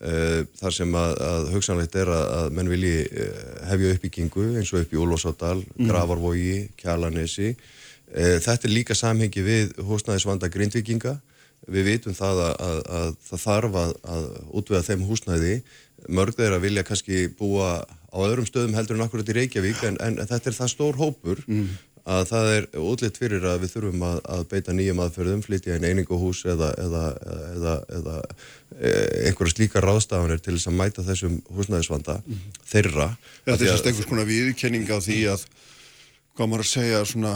eh, 0.02 0.42
þar 0.58 0.76
sem 0.80 0.98
að, 0.98 1.14
að 1.30 1.50
hugsanlegt 1.54 1.98
er 2.02 2.10
að, 2.16 2.26
að 2.40 2.58
menn 2.58 2.72
vilji 2.74 2.96
eh, 3.06 3.44
hefja 3.70 3.94
uppbyggingu 3.94 4.48
eins 4.58 4.74
og 4.74 4.82
upp 4.82 4.96
í 4.96 5.02
Úlfarsárdal, 5.04 5.60
Mm. 5.80 5.92
Gravarvogi, 5.92 6.56
Kjalanesi 6.80 7.52
eh, 7.54 8.40
þetta 8.42 8.66
er 8.66 8.74
líka 8.74 8.98
samhengi 8.98 9.46
við 9.46 9.78
húsnæðisvanda 9.86 10.50
grindvikinga 10.50 11.20
við 11.70 11.86
vitum 11.86 12.18
það 12.18 12.42
að, 12.48 12.56
að, 12.66 12.82
að 12.98 13.14
það 13.30 13.46
þarf 13.46 13.78
að, 13.84 13.94
að 14.16 14.26
útvega 14.58 14.88
þeim 14.88 15.06
húsnæði 15.06 15.54
mörg 16.08 16.38
þeir 16.38 16.56
að 16.58 16.66
vilja 16.68 16.86
kannski 16.88 17.28
búa 17.40 17.82
á 17.84 18.18
öðrum 18.26 18.48
stöðum 18.48 18.78
heldur 18.78 18.98
en 18.98 19.06
akkurat 19.06 19.30
í 19.30 19.36
Reykjavík 19.38 19.84
en, 19.86 20.00
en 20.02 20.18
þetta 20.24 20.52
er 20.52 20.58
það 20.58 20.74
stór 20.74 21.00
hópur 21.00 21.44
að 22.10 22.24
það 22.30 22.52
er 22.54 22.68
útlitt 22.80 23.18
fyrir 23.20 23.46
að 23.46 23.64
við 23.64 23.74
þurfum 23.74 24.06
að, 24.08 24.20
að 24.34 24.44
beita 24.52 24.76
nýjum 24.76 25.02
aðferðum, 25.04 25.42
flytja 25.46 25.76
inn 25.78 25.88
eininguhús 25.90 26.42
eða, 26.50 26.70
eða, 26.82 27.04
eða, 27.56 27.74
eða 27.98 28.16
e, 28.80 28.94
einhverja 29.30 29.56
slíkar 29.56 29.86
ráðstafanir 29.86 30.42
til 30.44 30.56
þess 30.56 30.72
að 30.72 30.78
mæta 30.80 31.06
þessum 31.06 31.36
húsnæðisvanda 31.54 32.20
þeirra. 32.72 33.12
Þetta 33.46 33.60
er 33.60 33.74
sérst 33.74 33.92
einhvers 33.92 34.10
konar 34.10 34.30
viðkenning 34.30 34.90
á 34.90 34.98
því 35.04 35.20
að, 35.36 35.46
hvað 36.38 36.52
maður 36.54 36.66
að 36.66 36.72
segja, 36.72 37.04
svona 37.12 37.36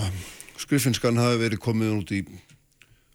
skrifinskan 0.64 1.22
hafi 1.22 1.44
verið 1.44 1.64
komið 1.68 1.96
út 2.00 2.16
í 2.16 2.24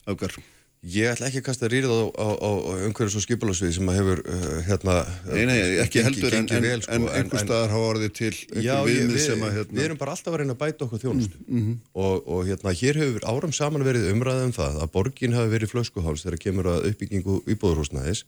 öfgar. 0.09 0.39
Ég 0.87 1.09
ætla 1.11 1.27
ekki 1.27 1.41
að 1.41 1.47
kasta 1.49 1.67
rýrið 1.73 1.91
á, 1.91 1.99
á, 2.15 2.27
á 2.39 2.51
umhverjus 2.87 3.17
og 3.19 3.23
skipularsvið 3.25 3.73
sem 3.75 3.89
að 3.91 3.97
hefur 3.99 4.21
uh, 4.31 4.45
hérna 4.69 4.93
Nei, 5.27 5.41
nei, 5.49 5.57
ekki 5.83 5.99
gengi- 5.99 6.05
heldur 6.07 6.37
en, 6.39 6.47
gengið 6.47 6.55
en, 6.55 6.67
vel, 6.69 6.83
sko, 6.85 6.95
en 6.95 7.07
einhver 7.19 7.43
staðar 7.43 7.73
hafa 7.75 7.89
orðið 7.95 8.13
til 8.15 8.31
einhver 8.31 8.87
viðmið 8.87 9.11
við, 9.17 9.25
sem 9.25 9.43
að 9.43 9.57
hérna, 9.57 9.75
við 9.75 9.89
erum 9.89 9.99
bara 9.99 10.15
alltaf 10.15 10.31
að 10.37 10.39
reyna 10.45 10.55
að 10.55 10.61
bæta 10.63 10.87
okkur 10.87 11.03
þjónustu. 11.03 11.43
Mhm. 11.49 11.75
og, 12.05 12.31
og 12.37 12.47
hérna 12.47 12.77
hér 12.79 13.01
hefur 13.03 13.27
áram 13.35 13.57
saman 13.59 13.87
verið 13.91 14.07
umræðið 14.13 14.47
um 14.47 14.55
það 14.61 14.79
að 14.87 14.93
borgin 14.95 15.35
hafi 15.35 15.53
verið 15.57 15.75
flöskuháls 15.75 16.23
þegar 16.29 16.43
kemur 16.47 16.71
að 16.77 16.89
uppbyggingu 16.93 17.41
íbúðurhúsnæðis 17.57 18.23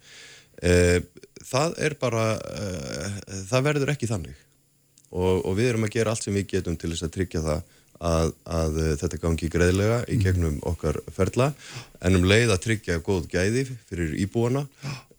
e, 0.58 0.74
það 1.54 1.78
er 1.86 1.96
bara 2.02 2.24
e, 2.34 2.70
það 3.46 3.66
verður 3.70 3.94
ekki 3.94 4.10
þannig. 4.10 4.42
Og, 5.10 5.40
og 5.46 5.54
við 5.58 5.70
erum 5.72 5.86
að 5.86 5.94
gera 5.96 6.12
allt 6.14 6.26
sem 6.26 6.34
við 6.34 6.50
getum 6.56 6.76
til 6.78 6.90
þess 6.92 7.06
að 7.06 7.14
tryggja 7.14 7.40
það 7.46 7.62
að, 8.00 8.32
að 8.48 8.80
eh, 8.80 8.94
þetta 9.00 9.20
gangi 9.20 9.50
greiðlega 9.52 10.00
í 10.08 10.18
gegnum 10.22 10.58
okkar 10.68 11.00
ferla 11.12 11.52
en 12.00 12.16
um 12.16 12.26
leið 12.28 12.54
að 12.54 12.62
tryggja 12.66 13.00
góð 13.04 13.28
gæði 13.32 13.66
fyrir 13.90 14.16
íbúana 14.24 14.64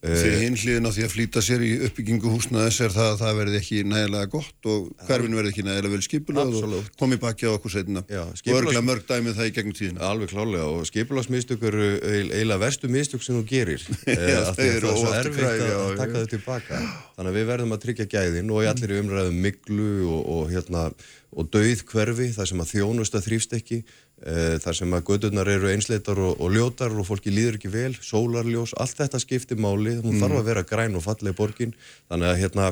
Því 0.01 0.29
hinn 0.41 0.55
hliðin 0.57 0.89
á 0.89 0.91
því 0.95 1.03
að 1.05 1.11
flýta 1.13 1.41
sér 1.45 1.61
í 1.61 1.67
uppbyggingu 1.85 2.31
húsnaðis 2.33 2.79
er 2.81 2.93
það 2.95 3.09
að 3.11 3.19
það 3.19 3.35
verði 3.37 3.57
ekki 3.59 3.81
nægilega 3.85 4.29
gott 4.33 4.69
og 4.71 4.87
hverfin 5.05 5.35
verði 5.37 5.51
ekki 5.51 5.65
nægilega 5.67 5.93
vel 5.93 6.05
skipulega 6.07 6.63
og 6.79 6.87
komi 6.97 7.19
baki 7.21 7.45
á 7.45 7.51
okkur 7.53 7.73
setna 7.75 8.01
og 8.01 8.31
skipulags- 8.39 8.71
örgla 8.71 8.81
mörg 8.87 9.05
dæmið 9.05 9.37
það 9.37 9.51
í 9.51 9.53
gegnum 9.59 9.77
tíðina. 9.77 10.01
Alveg 10.09 10.33
klálega 10.33 10.65
og 10.73 10.89
skipulagsmistök 10.89 11.67
eru 11.69 11.85
eiginlega 12.01 12.59
verstu 12.65 12.89
mistök 12.89 13.21
sem 13.21 13.37
þú 13.37 13.45
gerir 13.53 13.85
eh, 14.09 14.25
Já, 14.25 14.41
að 14.41 14.57
þau 14.57 14.65
eru 14.65 14.73
það 14.73 14.73
er 14.73 14.81
svo 14.81 15.05
óaftur 15.05 15.21
erfitt 15.21 15.37
kræf, 15.37 15.53
að, 15.53 15.69
já, 15.69 15.77
já. 15.77 15.97
taka 16.01 16.17
þau 16.17 16.29
tilbaka 16.33 16.81
þannig 16.81 17.31
að 17.31 17.37
við 17.37 17.49
verðum 17.53 17.77
að 17.77 17.83
tryggja 17.85 18.11
gæðin 18.15 18.53
og 18.55 18.65
í 18.65 18.69
allir 18.73 18.97
umræðum 19.03 19.41
miklu 19.45 19.91
og, 20.09 20.21
og, 20.33 20.43
hérna, 20.49 20.87
og 21.31 21.53
dauð 21.53 21.85
hverfi 21.93 22.31
þar 22.33 22.49
sem 22.49 22.65
að 22.65 22.73
þjónusta 22.73 23.21
þrýfst 23.21 23.53
ekki 23.61 23.83
þar 24.21 24.75
sem 24.77 24.91
að 24.93 25.03
gödurnar 25.09 25.47
eru 25.49 25.67
einsleitar 25.71 26.19
og, 26.21 26.35
og 26.41 26.51
ljótar 26.53 26.93
og 26.93 27.07
fólki 27.07 27.31
líður 27.33 27.57
ekki 27.57 27.71
vel 27.73 27.93
sólarljós, 28.05 28.75
allt 28.77 28.97
þetta 28.99 29.19
skiptir 29.23 29.57
máli 29.57 29.95
hún 30.01 30.13
Mm. 30.13 30.21
þarf 30.21 30.37
að 30.41 30.45
vera 30.51 30.63
græn 30.63 30.95
og 30.95 31.03
falleg 31.03 31.35
borgin 31.35 31.73
þannig 32.09 32.27
að 32.29 32.39
hérna 32.43 32.67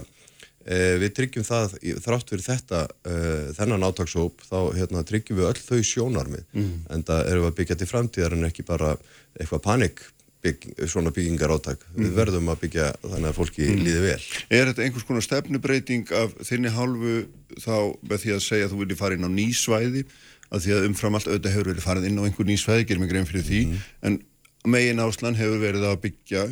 e, 0.69 0.77
við 1.01 1.13
tryggjum 1.17 1.45
það, 1.47 1.73
þrátt 2.05 2.29
fyrir 2.29 2.45
þetta 2.45 2.83
e, 3.07 3.15
þennan 3.57 3.87
átakshóp, 3.89 4.43
þá 4.45 4.59
hérna, 4.77 5.01
tryggjum 5.07 5.39
við 5.39 5.49
öll 5.49 5.63
þau 5.65 5.81
sjónarmið 5.81 6.45
Mm. 6.53 6.71
en 6.89 7.03
það 7.03 7.25
við 7.33 7.47
að 7.49 7.57
byggja 7.57 7.77
til 7.81 7.87
framtíðar 7.89 8.33
en 8.37 8.45
ekki 8.51 8.65
bara 8.67 8.97
eitthvað 9.39 9.61
panik 9.63 10.01
bygg, 10.43 10.69
svona 10.87 11.11
byggingar 11.11 11.51
átak 11.51 11.81
við 11.97 12.11
Mhm. 12.11 12.15
verðum 12.15 12.47
að 12.53 12.59
byggja 12.61 12.85
þannig 13.03 13.27
að 13.33 13.35
fólki 13.39 13.65
Mhm. 13.67 13.83
líði 13.83 14.01
vel 14.05 14.21
Er 14.49 14.65
þetta 14.69 14.83
einhvers 14.85 15.03
konar 15.07 15.21
stefnubreiting 15.25 16.11
af 16.11 16.31
þinni 16.47 16.69
hálfu 16.71 17.25
þá 17.59 17.97
með 18.07 18.17
því 18.23 18.31
að 18.37 18.45
segja 18.45 18.65
að 18.67 18.71
þú 18.71 18.77
vilji 18.85 18.97
fara 18.97 19.15
inn 19.15 19.25
á 19.27 19.31
nýsvæði 19.33 20.05
að 20.49 20.65
því 20.65 20.75
að 20.75 20.87
umfram 20.89 21.17
allt 21.17 21.29
auðvitað 21.29 21.55
hefur 21.55 21.69
verið 21.71 21.85
farið 21.85 22.07
inn 22.09 22.19
á 22.19 22.25
einhver 22.25 22.49
nýsvæði, 22.49 22.87
gerum 22.89 23.05
við 23.05 23.11
grein 23.13 23.29
fyrir 23.29 23.45
því. 23.45 23.61
En 24.07 24.17
megin 24.65 25.03
áslan 25.03 25.37
hefur 25.37 25.61
verið 25.61 25.85
að 25.89 26.01
byggja 26.07 26.45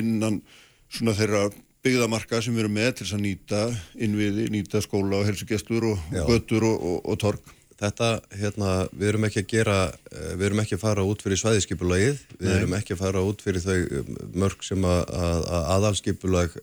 innan 0.00 0.40
svona 0.88 1.16
þeirra 1.18 1.48
byggðamarka 1.84 2.40
sem 2.40 2.54
við 2.56 2.64
erum 2.64 2.78
með 2.78 2.90
til 2.96 3.04
þess 3.04 3.16
að 3.18 3.24
nýta 3.26 3.60
innviði, 4.06 4.46
nýta 4.54 4.80
skóla 4.80 5.20
og 5.20 5.28
helsugestur 5.28 5.90
og 5.90 6.16
götur 6.30 6.64
og, 6.70 6.78
og, 6.80 6.98
og 7.12 7.20
torg 7.20 7.52
þetta, 7.80 8.08
hérna, 8.38 8.68
við 8.94 9.08
erum 9.10 9.24
ekki 9.28 9.40
að 9.42 9.48
gera 9.50 9.76
eh, 10.12 10.34
við 10.38 10.44
erum 10.48 10.60
ekki 10.62 10.76
að 10.76 10.82
fara 10.84 11.04
út 11.10 11.24
fyrir 11.24 11.40
svæðiskipulagið 11.40 12.20
við 12.38 12.46
Nei. 12.48 12.52
erum 12.60 12.74
ekki 12.78 12.94
að 12.94 13.00
fara 13.02 13.22
út 13.26 13.42
fyrir 13.44 13.64
þau 13.64 13.78
um, 13.98 14.12
mörg 14.44 14.62
sem 14.66 14.86
að, 14.86 15.00
að, 15.24 15.40
að 15.58 15.66
aðalskipulag 15.76 16.54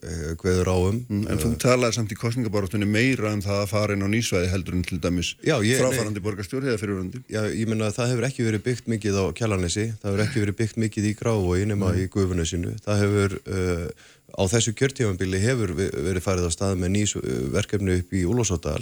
hveður 0.41 0.71
á 0.71 0.77
um 0.77 0.99
Mm, 1.11 1.25
En 1.33 1.39
þú 1.41 1.49
talaði 1.59 1.95
samt 1.97 2.11
í 2.13 2.17
kostningabarátunni 2.19 2.85
meira 2.87 3.31
um 3.35 3.41
það 3.43 3.59
að 3.63 3.69
fara 3.71 3.95
inn 3.97 4.05
á 4.05 4.09
nýsvæði 4.11 4.49
heldur 4.51 4.75
en 4.77 4.83
til 4.87 4.99
dæmis 5.03 5.33
Já, 5.43 5.55
ég- 5.65 5.79
fráfarandi 5.81 6.21
borgarstjóri 6.23 6.69
eða 6.71 6.79
fyrirvarandi 6.81 7.21
Já, 7.31 7.41
ég 7.51 7.67
menna 7.71 7.89
að 7.89 7.97
það 7.97 8.11
hefur 8.13 8.27
ekki 8.29 8.45
verið 8.47 8.63
byggt 8.67 8.87
mikið 8.93 9.17
á 9.19 9.23
Kjallanesi, 9.39 9.85
það 10.01 10.09
hefur 10.11 10.23
ekki 10.25 10.43
verið 10.45 10.57
byggt 10.61 10.79
mikið 10.85 11.07
í 11.09 11.13
Grávogi 11.19 11.67
nema 11.71 11.91
Nei. 11.91 12.03
í 12.05 12.09
Gufunesinu 12.13 12.75
það 12.85 13.01
hefur, 13.03 13.35
uh, 13.51 13.87
á 14.31 14.43
þessu 14.53 14.73
kjörtífambili 14.79 15.41
hefur 15.43 15.73
verið 15.81 16.23
farið 16.23 16.47
á 16.47 16.51
stað 16.55 16.77
með 16.83 16.93
nýs 16.95 17.15
verkefni 17.55 17.97
upp 17.99 18.13
í 18.15 18.23
Úlósóttal 18.29 18.79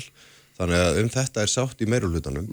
þannig 0.60 0.86
að 0.86 1.02
um 1.04 1.10
þetta 1.16 1.44
er 1.44 1.52
sátt 1.52 1.82
í 1.82 1.90
meirulhutanum 1.90 2.48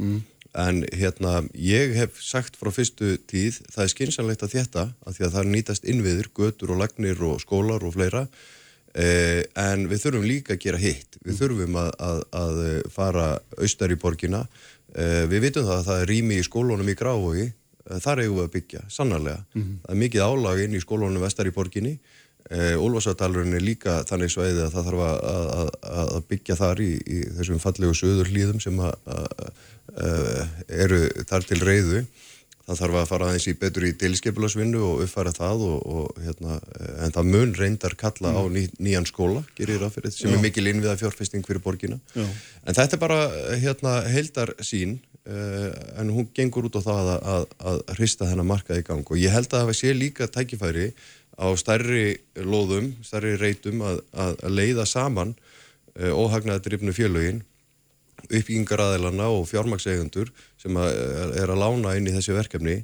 en 0.57 0.85
hérna, 0.97 1.41
ég 1.53 1.95
hef 1.99 2.21
sagt 2.25 2.57
frá 2.57 2.71
fyrstu 2.73 3.17
tíð, 3.29 3.61
það 3.73 3.83
er 3.83 3.93
skynsanlegt 3.93 4.45
að 4.47 4.55
þetta, 4.55 4.85
að 5.05 5.19
því 5.19 5.27
að 5.27 5.35
það 5.35 5.51
nýtast 5.53 5.89
innviður, 5.91 6.31
götur 6.39 6.73
og 6.73 6.81
lagnir 6.81 7.21
og 7.29 7.43
skólar 7.43 7.85
og 7.85 7.97
fleira. 7.97 8.25
Eh, 8.97 9.43
en 9.61 9.85
við 9.91 10.07
þurfum 10.07 10.25
líka 10.25 10.55
að 10.57 10.63
gera 10.65 10.81
hitt. 10.81 11.19
Við 11.27 11.43
þurfum 11.43 11.77
að, 11.83 11.91
að, 12.01 12.23
að 12.41 12.61
fara 12.95 13.27
austar 13.61 13.93
í 13.93 13.99
borgina. 14.01 14.47
Eh, 14.97 15.27
við 15.29 15.51
vitum 15.51 15.67
það 15.69 15.81
að 15.83 15.89
það 15.91 16.03
er 16.03 16.13
rými 16.15 16.39
í 16.41 16.47
skólunum 16.47 16.89
í 16.89 16.97
Grávói 16.97 17.43
eh, 17.45 17.99
þar 18.01 18.23
eigum 18.25 18.39
við 18.39 18.47
að 18.47 18.55
byggja, 18.55 18.85
sannarlega. 18.89 19.43
Mhm. 19.53 19.75
það 19.85 19.93
er 19.93 20.01
mikið 20.07 20.25
álag 20.31 20.63
inn 20.65 20.79
í 20.79 20.85
skólunum 20.87 21.27
vestar 21.27 21.51
í 21.51 21.53
borginni 21.53 21.99
eh, 22.51 22.75
Úlfarsadalurinn 22.77 23.57
er 23.59 23.65
líka 23.65 24.03
þannig 24.09 24.35
sveiði 24.35 24.67
að 24.67 24.77
það 24.77 24.91
þarf 24.91 25.07
að, 25.07 25.19
að, 25.31 25.73
að 26.19 26.29
byggja 26.33 26.59
þar 26.61 26.85
í, 26.85 26.93
í 27.01 27.23
þessum 27.39 27.63
fallegu 27.63 27.97
söður 27.97 28.33
hlýðum 28.33 28.63
sem 28.63 28.85
að, 28.85 28.95
að 29.17 29.35
eru 30.77 31.05
þar 31.25 31.45
til 31.49 31.61
reyðu 31.65 32.07
það 32.67 32.81
þarf 32.81 32.99
að 32.99 33.11
fara 33.11 33.27
aðeins 33.31 33.47
í 33.47 33.55
betur 33.61 33.87
í 33.87 33.93
tilskipulasvinnu 34.01 34.81
og 34.83 35.03
uppfæra 35.05 35.33
það 35.35 35.65
og, 35.69 35.77
og 35.87 36.23
hérna, 36.25 36.57
eh, 36.81 36.95
en 37.07 37.15
það 37.15 37.29
mun 37.35 37.53
reyndar 37.59 37.95
kalla 37.99 38.33
á 38.35 38.43
ný, 38.51 38.65
nýjan 38.83 39.07
skóla, 39.07 39.45
gerir 39.59 39.83
það 39.85 39.99
fyrir 39.99 40.15
sem 40.15 40.33
Já. 40.33 40.37
er 40.37 40.43
mikil 40.43 40.67
innviða 40.67 40.97
fjárfesting 40.99 41.47
fyrir 41.47 41.63
borgina 41.63 42.01
Já. 42.17 42.25
en 42.27 42.79
þetta 42.79 42.99
er 42.99 43.03
bara 43.03 43.21
eh, 43.29 43.61
hérna 43.63 44.01
heildar 44.11 44.57
sín 44.63 44.99
en 45.27 46.11
hún 46.15 46.29
gengur 46.31 46.69
út 46.69 46.77
á 46.79 46.87
það 46.87 47.09
að, 47.11 47.25
að, 47.35 47.45
að 47.67 47.79
hrista 47.97 48.29
þennan 48.31 48.47
markað 48.47 48.79
í 48.79 48.85
gang 48.87 49.09
og 49.11 49.19
ég 49.19 49.33
held 49.35 49.49
að 49.51 49.65
það 49.65 49.75
sé 49.75 49.95
líka 49.97 50.29
tækifæri 50.31 50.85
á 51.37 51.47
stærri 51.59 52.17
lóðum, 52.41 52.95
stærri 53.05 53.37
reytum 53.41 53.83
að, 53.85 54.01
að, 54.17 54.39
að 54.47 54.57
leiða 54.57 54.87
saman 54.89 55.35
uh, 55.37 56.13
óhagnaðadrifnu 56.17 56.95
félögin 56.97 57.43
uppbyggingaraðilana 58.27 59.29
og 59.31 59.45
fjármakseigundur 59.51 60.33
sem 60.61 60.77
að, 60.81 60.97
er 61.37 61.53
að 61.53 61.61
lána 61.61 61.97
inn 61.99 62.09
í 62.09 62.15
þessi 62.15 62.35
verkefni 62.37 62.81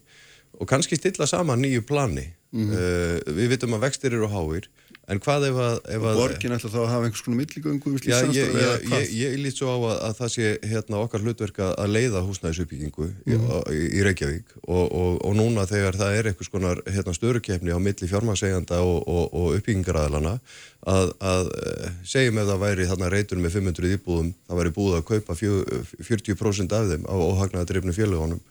og 0.63 0.71
kannski 0.71 0.97
stilla 1.01 1.27
saman 1.27 1.61
nýju 1.67 1.83
plani 1.91 2.29
Mhm. 2.53 2.69
uh, 2.77 3.33
við 3.33 3.47
vitum 3.55 3.73
að 3.79 3.87
vextir 3.87 4.13
eru 4.13 4.27
háir 4.29 4.67
en 5.09 5.19
hvað 5.25 5.47
ef 5.49 5.57
að, 5.57 5.77
ef 5.97 6.03
að 6.05 6.19
Borgin 6.21 6.53
ætla 6.53 6.69
þá 6.69 6.77
að 6.83 6.91
hafa 6.93 7.07
einhvers 7.09 7.23
konar 7.25 7.39
milligöngu 7.41 7.93
Já, 8.05 8.19
ég, 8.29 8.51
ég, 8.53 8.83
ég, 8.93 9.07
ég 9.23 9.37
lít 9.41 9.57
svo 9.57 9.71
á 9.73 9.77
að, 9.81 9.95
að 10.11 10.19
það 10.19 10.29
sé 10.35 10.51
hérna, 10.69 10.99
okkar 11.01 11.25
hlutverk 11.25 11.61
að 11.65 11.89
leiða 11.97 12.21
húsnæðisuppbyggingu 12.29 13.07
í, 13.09 13.39
Mhm. 13.39 13.73
í, 13.73 13.81
í 13.97 14.05
Reykjavík 14.05 14.53
og, 14.69 14.85
og, 14.93 15.17
og 15.25 15.33
núna 15.41 15.65
þegar 15.73 15.97
það 15.97 16.19
er 16.19 16.29
eitthvað 16.29 16.51
skonar 16.51 16.83
hérna, 16.93 17.17
störukefni 17.17 17.73
á 17.73 17.79
milli 17.81 18.11
fjármagseganda 18.13 18.83
og, 18.85 19.01
og, 19.09 19.33
og 19.33 19.57
uppbyggingaraðalana 19.57 20.37
að, 20.85 21.13
að 21.25 21.51
eh, 21.57 21.91
segjum 22.05 22.37
ef 22.45 22.51
það 22.53 22.63
væri 22.69 22.91
þarna 22.93 23.11
reytur 23.17 23.41
með 23.41 23.57
500 23.57 23.97
íbúðum 23.97 24.35
það 24.45 24.61
væri 24.61 24.77
búið 24.77 25.01
að 25.01 25.09
kaupa 25.09 25.41
fjö, 25.41 25.57
40% 26.05 26.77
af 26.77 26.93
þeim 26.93 27.09
á 27.09 27.15
óhagnaða 27.17 27.71
drifnu 27.73 27.97
fjölugunum 27.97 28.45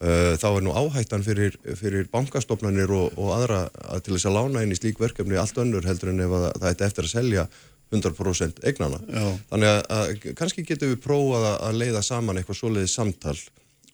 þá 0.00 0.46
er 0.50 0.64
nú 0.66 0.72
áhættan 0.74 1.22
fyrir, 1.22 1.54
fyrir 1.78 2.08
bankastofnanir 2.12 2.90
og, 2.90 3.14
og 3.20 3.28
aðra 3.36 3.60
að 3.94 4.00
til 4.06 4.16
þess 4.16 4.26
að 4.30 4.36
lána 4.40 4.64
inn 4.66 4.74
í 4.74 4.78
slík 4.78 4.98
verkefni 5.00 5.38
allt 5.38 5.60
önnur 5.62 5.86
heldur 5.86 6.10
en 6.10 6.24
ef 6.24 6.34
að, 6.34 6.46
það 6.58 6.70
ætti 6.72 6.86
eftir 6.88 7.06
að 7.08 7.12
selja 7.14 7.44
100% 7.94 8.64
eignana. 8.66 8.98
Já. 9.06 9.26
Þannig 9.52 9.68
að, 9.70 9.82
að 9.94 10.24
kannski 10.40 10.64
getum 10.66 10.90
við 10.94 11.02
prófað 11.04 11.44
að- 11.52 11.76
leiða 11.78 12.02
saman 12.02 12.40
eitthvað 12.40 12.58
svoleiðið 12.58 12.90
samtal 12.90 13.36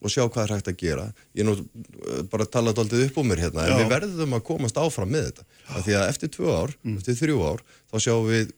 og 0.00 0.08
sjá 0.14 0.22
hvað 0.32 0.44
er 0.46 0.54
hægt 0.56 0.68
að 0.72 0.78
gera. 0.80 1.02
Ég 1.36 1.42
er 1.44 1.48
nú 1.50 1.54
uh, 1.58 2.22
bara 2.32 2.46
að 2.46 2.52
tala 2.54 2.72
daldið 2.72 3.02
upp 3.10 3.18
um 3.20 3.28
mér 3.28 3.42
hérna, 3.44 3.66
en 3.66 3.74
Já. 3.74 3.80
við 3.82 3.90
verðum 3.92 4.36
að 4.38 4.44
komast 4.48 4.78
áfram 4.80 5.10
með 5.12 5.26
þetta. 5.28 5.44
Af 5.76 5.84
því 5.84 5.96
að 5.98 6.06
eftir 6.14 6.30
tvö 6.38 6.54
ár, 6.56 6.72
eftir 6.94 7.18
þrjú 7.20 7.42
ár, 7.44 7.60
þá 7.92 7.96
sjáum 8.06 8.30
við 8.30 8.54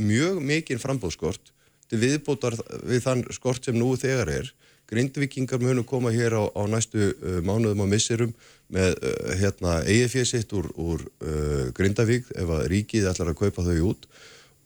mjög 0.00 0.40
mikinn 0.48 0.80
frambóðskort 0.80 1.52
til 1.92 2.00
viðbótar 2.00 2.56
við 2.88 3.04
þann 3.04 3.26
skort 3.36 3.68
sem 3.68 3.76
nú 3.76 3.92
þegar 4.00 4.32
er. 4.40 4.48
Grindvikingar 4.86 5.62
munu 5.62 5.82
koma 5.86 6.12
hér 6.14 6.36
á, 6.38 6.42
á 6.46 6.62
næstu 6.70 7.10
uh, 7.10 7.40
mánuðum 7.42 7.84
og 7.86 7.90
misserum 7.90 8.32
með 8.72 8.94
uh, 9.00 9.34
hérna, 9.40 9.80
eigið 9.82 10.26
sitt 10.30 10.54
úr, 10.54 10.68
úr 10.78 11.02
uh, 11.02 11.68
Grindavík 11.74 12.30
ef 12.34 12.50
að 12.58 12.66
ríkið 12.72 13.10
ætlar 13.10 13.32
að 13.32 13.40
kaupa 13.42 13.66
þau 13.66 13.90
út 13.90 14.08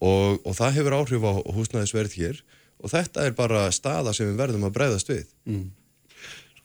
og, 0.00 0.40
og 0.44 0.56
það 0.56 0.76
hefur 0.78 0.98
áhrif 1.00 1.24
á 1.24 1.32
húsnæðisverð 1.56 2.16
hér 2.20 2.42
og 2.80 2.92
þetta 2.92 3.26
er 3.28 3.36
bara 3.36 3.66
staða 3.72 4.12
sem 4.16 4.28
við 4.30 4.40
verðum 4.40 4.66
að 4.68 4.76
bregðast 4.76 5.12
við. 5.12 5.26
Mm. 5.48 5.66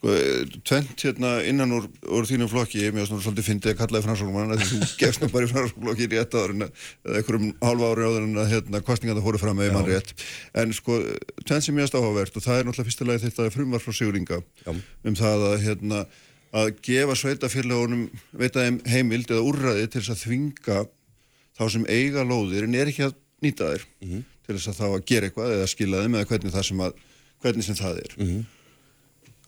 Sko, 0.06 0.14
eh, 0.14 0.45
tvent 0.61 1.02
hérna 1.02 1.30
innan 1.49 1.72
úr, 1.73 1.86
úr 2.14 2.26
þínum 2.30 2.49
flokki, 2.49 2.84
ég 2.84 2.94
mjög 2.94 3.07
svolítið 3.10 3.45
fyndið 3.48 3.72
að 3.72 3.77
kallaði 3.80 4.06
franskólmann 4.06 4.53
að 4.53 4.61
þú 4.61 4.77
gefst 5.02 5.22
nú 5.23 5.30
bara 5.34 5.48
í 5.48 5.49
franskólflokki 5.49 6.07
rétt 6.11 6.36
áður 6.36 6.52
en 6.53 6.65
að, 6.68 6.84
eða 7.06 7.22
einhverjum 7.22 7.48
hálfa 7.65 7.90
ári 7.90 8.06
áður 8.06 8.27
en 8.27 8.38
að 8.38 8.52
hérna, 8.52 8.82
kostninga 8.86 9.15
það 9.18 9.26
fóru 9.26 9.41
fram 9.41 9.57
með 9.57 9.72
mann 9.73 9.88
rétt. 9.90 10.14
En 10.61 10.76
sko, 10.77 10.99
tvent 11.41 11.65
sem 11.65 11.77
mjög 11.80 11.98
áhugavert 11.98 12.38
og 12.38 12.45
það 12.45 12.60
er 12.60 12.68
náttúrulega 12.69 12.90
fyrsta 12.91 13.07
lagi 13.10 13.23
þetta 13.23 13.48
frumvar 13.56 13.82
frá 13.82 13.98
Sigurlinga 13.98 14.41
um 14.69 15.18
það 15.18 15.45
að 15.49 15.57
hérna, 15.65 16.06
að 16.53 16.69
gefa 16.86 17.15
sveitafélagunum 17.23 18.06
veita 18.38 18.61
þeim 18.61 18.82
heimild 18.86 19.34
eða 19.34 19.48
úrræði 19.49 19.88
til 19.90 20.03
þess 20.03 20.14
að 20.14 20.22
þvinga 20.27 20.84
þá 21.57 21.64
sem 21.73 21.88
eiga 21.90 22.22
lóðir 22.30 22.68
en 22.69 22.77
er 22.77 22.94
ekki 22.94 23.07
að 23.10 23.18
nýta 23.41 23.73
þér 23.73 23.88
til 24.45 24.53
þess 24.60 24.69
að 24.69 24.77
þá 24.84 24.86
að 24.91 25.06
gera 25.10 25.32
eitthvað 25.32 25.56
eða 25.57 25.72
skila 25.73 26.03
þeim 26.06 26.19
eða 26.19 26.30
hvernig 26.30 26.56
sem, 26.69 26.86
að, 26.86 27.02
hvernig 27.41 27.65
sem 27.65 27.80
það 27.80 28.03
er 28.06 28.15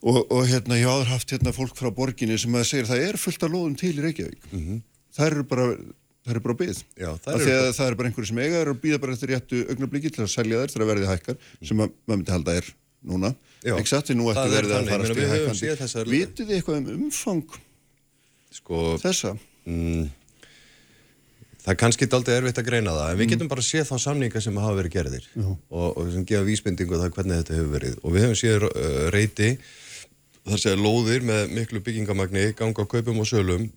og, 0.03 0.19
og 0.31 0.43
hérna, 0.47 0.77
ég 0.77 0.85
áður 0.89 1.09
haft 1.13 1.31
hérna 1.33 1.53
fólk 1.55 1.75
frá 1.77 1.89
borginni 1.93 2.37
sem 2.39 2.53
að 2.53 2.67
segir 2.69 2.85
það 2.89 3.05
er 3.09 3.17
fullt 3.17 3.43
af 3.43 3.51
lóðum 3.53 3.77
til 3.79 3.93
í 3.97 4.03
Reykjavík. 4.05 4.43
Mhm. 4.51 4.81
Það 5.17 5.25
eru 5.31 5.43
bara, 5.49 5.65
það 6.27 6.33
eru 6.35 6.41
bara 6.45 6.57
byggð. 6.59 6.81
Já, 6.99 7.09
það 7.23 7.33
eru 7.33 7.45
að 7.45 7.47
bara- 7.47 7.73
það 7.77 7.87
eru 7.87 7.95
bara 8.01 8.09
einhverju 8.11 8.27
sem 8.27 8.37
eiga 8.43 8.59
þær 8.61 8.69
og 8.73 8.81
býða 8.83 8.99
bara 9.01 9.13
eftir 9.17 9.31
réttu 9.33 9.61
augnabliki 9.71 10.11
til 10.13 10.23
að 10.23 10.33
selja 10.35 10.59
þær 10.61 10.73
þegar 10.75 10.89
verðið 10.91 11.11
hækkar, 11.13 11.37
sem 11.63 11.77
að 11.81 11.89
maður 12.07 12.17
myndi 12.21 12.31
halda 12.35 12.55
er 12.61 12.65
núna. 13.07 13.35
Ekki 13.65 13.87
satt, 13.89 14.05
því 14.07 14.15
nú 14.19 14.27
Það 14.29 14.37
ætti 14.37 14.47
er 14.47 14.61
verðið 14.61 14.75
að 14.77 14.89
fara 14.91 15.03
höfum 15.03 15.57
hækkandi. 15.57 16.11
Vitið 16.11 16.45
þið 16.47 16.55
eitthvað 16.57 16.77
um 16.77 16.87
umfang 17.07 17.43
sko, 18.57 18.83
þessa? 19.01 19.33
Mm, 19.67 20.09
það 21.63 21.73
er 21.73 21.79
kannski 21.81 22.07
daldið 22.07 22.37
erfitt 22.37 22.61
að 22.61 22.67
greina 22.69 22.93
það, 22.95 23.09
en 23.09 23.17
Mm. 23.17 23.19
við 23.21 23.29
getum 23.33 23.49
bara 23.51 23.61
séð 23.65 23.89
þá 23.89 23.97
samninga 24.05 24.41
sem 24.41 24.55
hafa 24.55 24.77
verið 24.77 24.93
gerðir 24.93 25.25
og, 25.71 25.97
og 25.97 26.11
sem 26.13 26.23
gefa 26.25 26.45
vísbendingu 26.47 26.95
það 27.01 27.11
hvernig 27.17 27.41
þetta 27.43 27.57
hefur 27.57 27.73
verið. 27.79 27.97
Og 28.03 28.13
við 28.13 28.23
höfum 28.23 28.39
séð 28.39 28.67
uh, 28.69 29.09
reyti, 29.11 29.57
þar 30.47 30.63
segja 30.63 30.79
lóðir 30.79 31.25
með 31.27 31.53
miklu 31.55 31.81
byggingamagni, 31.83 32.49
ganga 32.57 32.83
á 32.83 32.91
kaupum 32.91 33.21
og 33.23 33.29
sölum, 33.29 33.69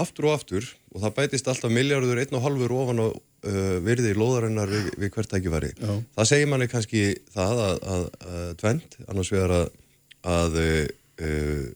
aftur 0.00 0.28
og 0.30 0.36
aftur 0.38 0.66
og 0.94 1.02
það 1.04 1.14
bætist 1.18 1.48
alltaf 1.50 1.72
miljardur 1.72 2.18
einn 2.22 2.34
og 2.34 2.42
halvur 2.42 2.74
ofan 2.74 3.02
á 3.02 3.08
uh, 3.10 3.76
virði 3.84 4.14
lóðarinnar 4.18 4.70
við, 4.70 4.90
við 4.98 5.12
hvert 5.14 5.30
tækifæri. 5.30 5.70
Já. 5.78 5.92
Það 6.18 6.30
segir 6.30 6.50
manni 6.50 6.70
kannski 6.70 7.04
það 7.34 7.62
að, 7.68 7.76
að, 7.94 8.04
að 8.30 8.52
tvent, 8.62 8.98
annars 9.06 9.32
vegar 9.34 9.56
að, 9.60 9.66
að 10.34 10.60
uh, 10.64 11.66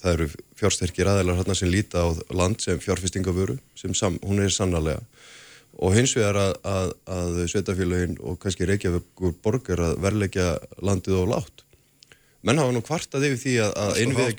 það 0.00 0.12
eru 0.14 0.28
fjársterkir 0.60 1.08
aðeinar 1.08 1.40
hérna 1.40 1.56
sem 1.56 1.72
líta 1.72 2.04
á 2.04 2.08
land 2.36 2.60
sem 2.64 2.80
fjárfestingavöru, 2.80 3.56
sem 3.78 3.96
sam, 3.96 4.20
hún 4.24 4.44
er 4.44 4.52
sannarlega 4.52 5.00
og 5.80 5.94
hins 5.96 6.12
vegar 6.16 6.36
að, 6.36 6.54
að, 6.66 6.92
að 7.14 7.40
sveitafélagin 7.52 8.18
og 8.20 8.38
kannski 8.42 8.66
Reykjavíkur 8.68 9.36
borgar 9.44 9.80
að 9.84 10.00
verleggja 10.04 10.48
landið 10.84 11.20
og 11.22 11.30
látt. 11.30 11.64
Menn 12.40 12.56
hafa 12.56 12.72
nú 12.72 12.80
kvartað 12.80 13.26
yfir 13.28 13.40
því 13.42 13.54
að, 13.60 13.72
að 13.82 13.98
innviða 14.00 14.34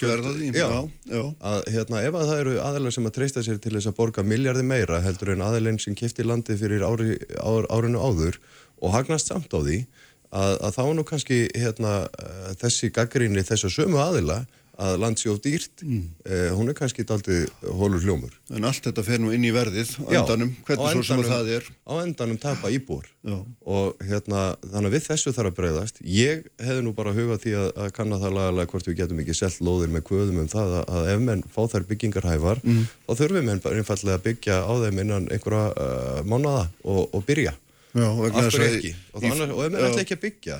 já. 1.05 1.19
að 1.51 1.59
hérna, 1.69 1.99
ef 2.01 2.15
að 2.17 2.29
það 2.31 2.39
eru 2.43 2.55
aðeinar 2.65 2.95
sem 2.95 3.09
að 3.09 3.13
treysta 3.17 3.43
sér 3.45 3.59
til 3.61 3.73
þess 3.75 3.89
að 3.91 3.97
borga 3.99 4.23
miljardi 4.25 4.63
meira 4.65 5.01
heldur 5.05 5.35
en 5.35 5.43
aðeilin 5.45 5.77
sem 5.81 5.97
kifti 5.97 6.25
landið 6.25 6.63
fyrir 6.63 6.85
ári, 6.87 7.19
ár, 7.37 7.67
árinu 7.69 8.01
áður 8.01 8.39
og 8.81 8.95
hagnast 8.95 9.29
samt 9.29 9.53
á 9.53 9.59
því 9.61 9.83
að, 10.33 10.55
að 10.55 10.73
þá 10.79 10.81
nú 10.97 11.05
kannski 11.11 11.39
hérna, 11.53 11.93
eh, 12.25 12.49
þessi 12.63 12.89
gaggrinni 12.95 13.45
þess 13.45 13.69
að 13.69 13.75
sömu 13.77 14.01
aðila 14.01 14.39
að 14.81 14.97
land 15.03 15.19
sé 15.21 15.29
of 15.29 15.39
dýrt 15.43 15.83
Mm. 15.85 16.03
eh, 16.25 16.49
hún 16.57 16.69
er 16.69 16.73
kannski 16.77 17.03
daldið 17.05 17.49
hólur 17.77 18.01
hljómur 18.01 18.33
En 18.51 18.65
allt 18.67 18.83
þetta 18.83 19.03
fer 19.05 19.19
nú 19.21 19.29
inn 19.33 19.45
í 19.45 19.51
verðið 19.53 19.93
á 20.01 20.09
Já, 20.11 20.19
endanum, 20.23 20.51
á 20.57 20.63
hvernig 20.67 20.91
svo 20.95 21.03
sem 21.03 21.17
að 21.17 21.23
endanum- 21.23 21.31
það 21.31 21.51
er. 21.55 21.63
á 21.87 21.93
endanum 22.03 22.37
tapa 22.41 22.67
íbúr 22.73 23.05
Já. 23.23 23.37
og 23.65 23.97
hérna 24.01 24.41
þannig 24.65 24.89
að 24.89 24.95
við 24.97 25.05
þessu 25.07 25.33
þarf 25.37 25.51
að 25.51 25.57
breyðast 25.59 26.01
ég 26.03 26.43
hefði 26.59 26.81
nú 26.83 26.93
bara 26.97 27.13
hugað 27.13 27.39
því 27.45 27.51
að, 27.61 27.69
að 27.85 27.91
kanna 27.93 28.17
það 28.17 28.33
lagalega 28.39 28.71
hvort 28.73 28.87
við 28.89 28.97
getum 29.01 29.19
ekki 29.21 29.35
selt 29.37 29.59
lóðir 29.61 29.93
með 29.93 30.05
kvöðum 30.09 30.39
um 30.41 30.47
það 30.51 30.69
að, 30.81 30.85
að 30.97 31.09
ef 31.15 31.19
menn 31.29 31.43
fá 31.53 31.61
þær 31.71 31.87
byggingarhæfar 31.91 32.61
Mm. 32.65 32.85
þá 33.07 33.11
þurfum 33.21 33.45
menn 33.45 33.59
bara 33.61 33.75
einfallega 33.77 34.17
að 34.17 34.25
byggja 34.29 34.55
á 34.65 34.73
þeim 34.81 34.99
innan 35.05 35.27
einhverja 35.29 35.65
uh, 35.77 36.21
mánaða 36.25 36.67
og, 36.83 37.09
og 37.13 37.25
byrja 37.25 37.53
Já, 37.93 38.07
og, 38.07 38.23
annars, 38.31 38.55
og 38.55 38.63
ef 38.63 39.71
menn 39.71 39.81
já. 39.81 39.87
ætla 39.91 40.01
ekki 40.05 40.15
að 40.15 40.23
byggja 40.25 40.57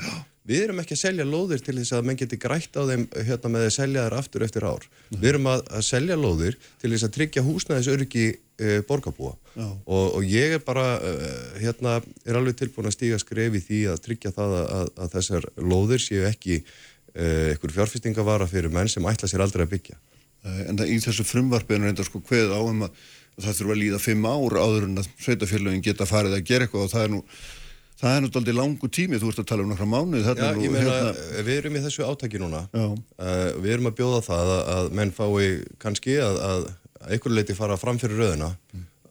við 0.52 0.64
erum 0.66 0.82
ekki 0.84 0.96
að 0.98 1.02
selja 1.02 1.26
lóðir 1.28 1.64
til 1.64 1.76
þess 1.78 1.96
að 1.96 2.08
menn 2.08 2.20
geti 2.20 2.40
grætt 2.42 2.78
á 2.78 2.84
þeim 2.90 3.06
hérna 3.16 3.52
með 3.54 3.66
að 3.68 3.74
selja 3.78 4.06
þær 4.06 4.16
aftur 4.20 4.46
eftir 4.46 4.68
ár. 4.68 4.88
Við 5.14 5.28
erum 5.32 5.50
að, 5.52 5.64
að 5.72 5.86
selja 5.88 6.18
lóðir 6.20 6.58
til 6.82 6.92
þess 6.92 7.08
að 7.08 7.14
tryggja 7.18 7.46
húsnæðisöryggi 7.48 8.26
uh, 8.36 8.78
borgarbúa. 8.90 9.34
Já. 9.56 9.68
og, 9.68 10.06
og 10.18 10.28
ég 10.28 10.58
er 10.58 10.64
bara 10.64 10.86
uh, 11.00 11.26
hérna 11.60 11.98
er 12.24 12.40
alveg 12.40 12.60
tilbúin 12.62 12.92
að 12.92 12.98
stíga 12.98 13.20
skref 13.22 13.58
í 13.60 13.64
því 13.66 13.82
að 13.92 14.04
tryggja 14.06 14.34
það 14.36 14.58
að, 14.60 14.70
að, 14.78 14.92
að 15.06 15.16
þessar 15.18 15.50
lóðir 15.60 16.04
séu 16.04 16.28
ekki 16.30 16.62
uh, 16.62 17.52
einhver 17.52 17.76
fjárfestingavara 17.80 18.48
fyrir 18.52 18.72
menn 18.74 18.92
sem 18.92 19.08
ætla 19.12 19.32
sér 19.32 19.44
aldrei 19.48 19.66
að 19.68 19.74
byggja. 19.76 20.00
En 20.42 20.78
það, 20.78 20.88
í 20.90 21.02
þessu 21.04 21.24
frumvarpi 21.28 21.76
er 21.76 21.84
reyndar 21.86 22.08
sko 22.08 22.22
kveð 22.26 22.56
á 22.58 22.60
um 22.66 22.88
að 22.88 23.02
það 23.42 23.58
þurfa 23.60 23.74
að 23.76 23.82
líða 23.82 24.00
fimm 24.02 24.26
ár 24.28 24.56
áður 24.58 24.88
en 24.88 25.02
að 25.02 25.10
sveitafélagin 25.22 25.84
geta 25.86 26.08
farið 26.10 26.38
að 26.38 26.48
gera 26.50 26.66
eitthvað 26.66 26.88
og 26.88 26.92
það 26.92 27.04
er 27.06 27.12
nú 27.14 27.22
það 28.02 28.16
er 28.18 28.28
daldi 28.36 28.54
langu 28.56 28.90
tími, 28.92 29.20
þú 29.22 29.32
ert 29.32 29.42
að 29.44 29.50
tala 29.52 29.66
um 29.66 29.72
nokkra 29.72 29.88
mánuð 29.90 30.30
Já, 30.30 30.34
nú, 30.56 30.64
ég 30.66 30.74
meina, 30.74 30.94
hérna, 30.96 31.44
við 31.48 31.60
erum 31.60 31.78
í 31.78 31.84
þessu 31.86 32.06
átaki 32.08 32.42
núna 32.42 32.64
uh, 32.74 32.96
við 33.62 33.76
erum 33.76 33.92
að 33.92 33.98
bjóða 34.00 34.22
það 34.28 34.54
að, 34.56 34.64
að 34.76 34.90
menn 35.00 35.14
fái 35.16 35.50
kannski 35.82 36.18
að, 36.24 36.40
að 36.48 36.66
einhverju 37.12 37.38
leiti 37.38 37.58
fara 37.58 37.78
fram 37.82 38.00
fyrir 38.02 38.22
röðina 38.22 38.52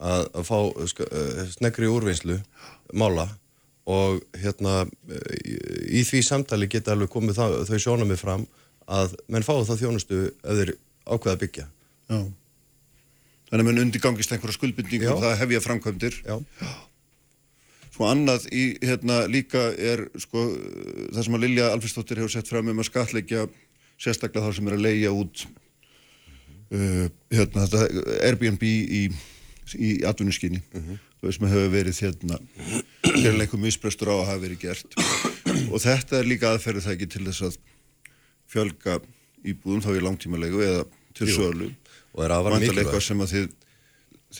að, 0.00 0.26
að 0.34 0.48
fá 0.48 0.58
uh, 0.58 1.44
snegri 1.54 1.90
úrvinnslu 1.90 2.40
mála 2.98 3.28
og 3.90 4.20
hérna 4.38 4.84
í, 5.40 5.56
í 6.00 6.04
því 6.06 6.24
samtali 6.26 6.68
geta 6.70 6.94
alveg 6.94 7.10
komið 7.10 7.40
það, 7.40 7.56
þau 7.70 7.80
sjónamið 7.86 8.20
fram 8.20 8.44
að 8.90 9.16
menn 9.30 9.46
fái 9.46 9.56
það 9.70 9.82
þjónustu 9.84 10.20
ef 10.28 10.60
þeir 10.60 10.76
ákveða 11.06 11.34
að 11.36 11.42
byggja 11.46 11.66
já. 12.10 12.20
Þannig 13.50 13.64
að 13.64 13.66
mun 13.66 13.82
undirgangist 13.82 14.30
einhverja 14.30 14.54
skuldbindingu 14.54 15.08
Já. 15.08 15.10
og 15.10 15.24
það 15.24 15.32
hefja 15.40 15.60
framkvæmdir. 15.64 16.16
Já. 16.22 16.36
Svo 18.00 18.06
annað 18.08 18.46
í, 18.56 18.62
hérna, 18.80 19.26
líka 19.28 19.60
er, 19.76 20.06
sko, 20.16 20.46
það 21.12 21.24
sem 21.26 21.34
að 21.36 21.42
Lilja 21.42 21.66
Alfriðsdóttir 21.74 22.22
hefur 22.22 22.32
sett 22.32 22.48
fram 22.48 22.70
um 22.72 22.80
að 22.80 22.86
skatleggja 22.88 23.42
sérstaklega 24.00 24.46
þá 24.46 24.56
sem 24.56 24.70
er 24.70 24.76
að 24.78 24.84
leigja 24.86 25.10
út 25.12 25.42
uh, 25.44 27.10
hérna, 27.28 27.66
þetta 27.66 28.06
Airbnb 28.30 28.64
í, 28.64 29.02
í 29.76 29.90
atvinnuskinni. 30.08 30.62
Þú 30.72 31.28
veist, 31.28 31.44
maður 31.44 31.58
hefur 31.58 31.76
verið 31.76 32.00
hérna, 32.06 32.40
gerðilega 33.04 33.44
einhver 33.50 33.64
misbrestur 33.66 34.08
á 34.08 34.16
að 34.16 34.26
hafa 34.30 34.44
verið 34.46 34.64
gert. 34.64 34.98
og 35.68 35.78
þetta 35.84 36.22
er 36.22 36.32
líka 36.32 36.54
aðferðið 36.54 36.88
það 36.88 36.96
ekki 36.96 37.12
til 37.18 37.24
þess 37.28 37.46
að 37.50 37.62
fjölga 38.56 38.98
íbúðum 39.44 39.84
þá 39.84 39.92
í 39.92 40.04
langtímalegu 40.08 40.64
eða 40.70 40.90
til 41.20 41.32
sölu. 41.36 41.72
og 42.16 42.24
er 42.24 42.38
afar 42.40 42.56
Vantarlega 42.56 42.80
mikilvægt 42.80 43.10
sem 43.12 43.28
að 43.28 43.32
þið, 43.36 43.56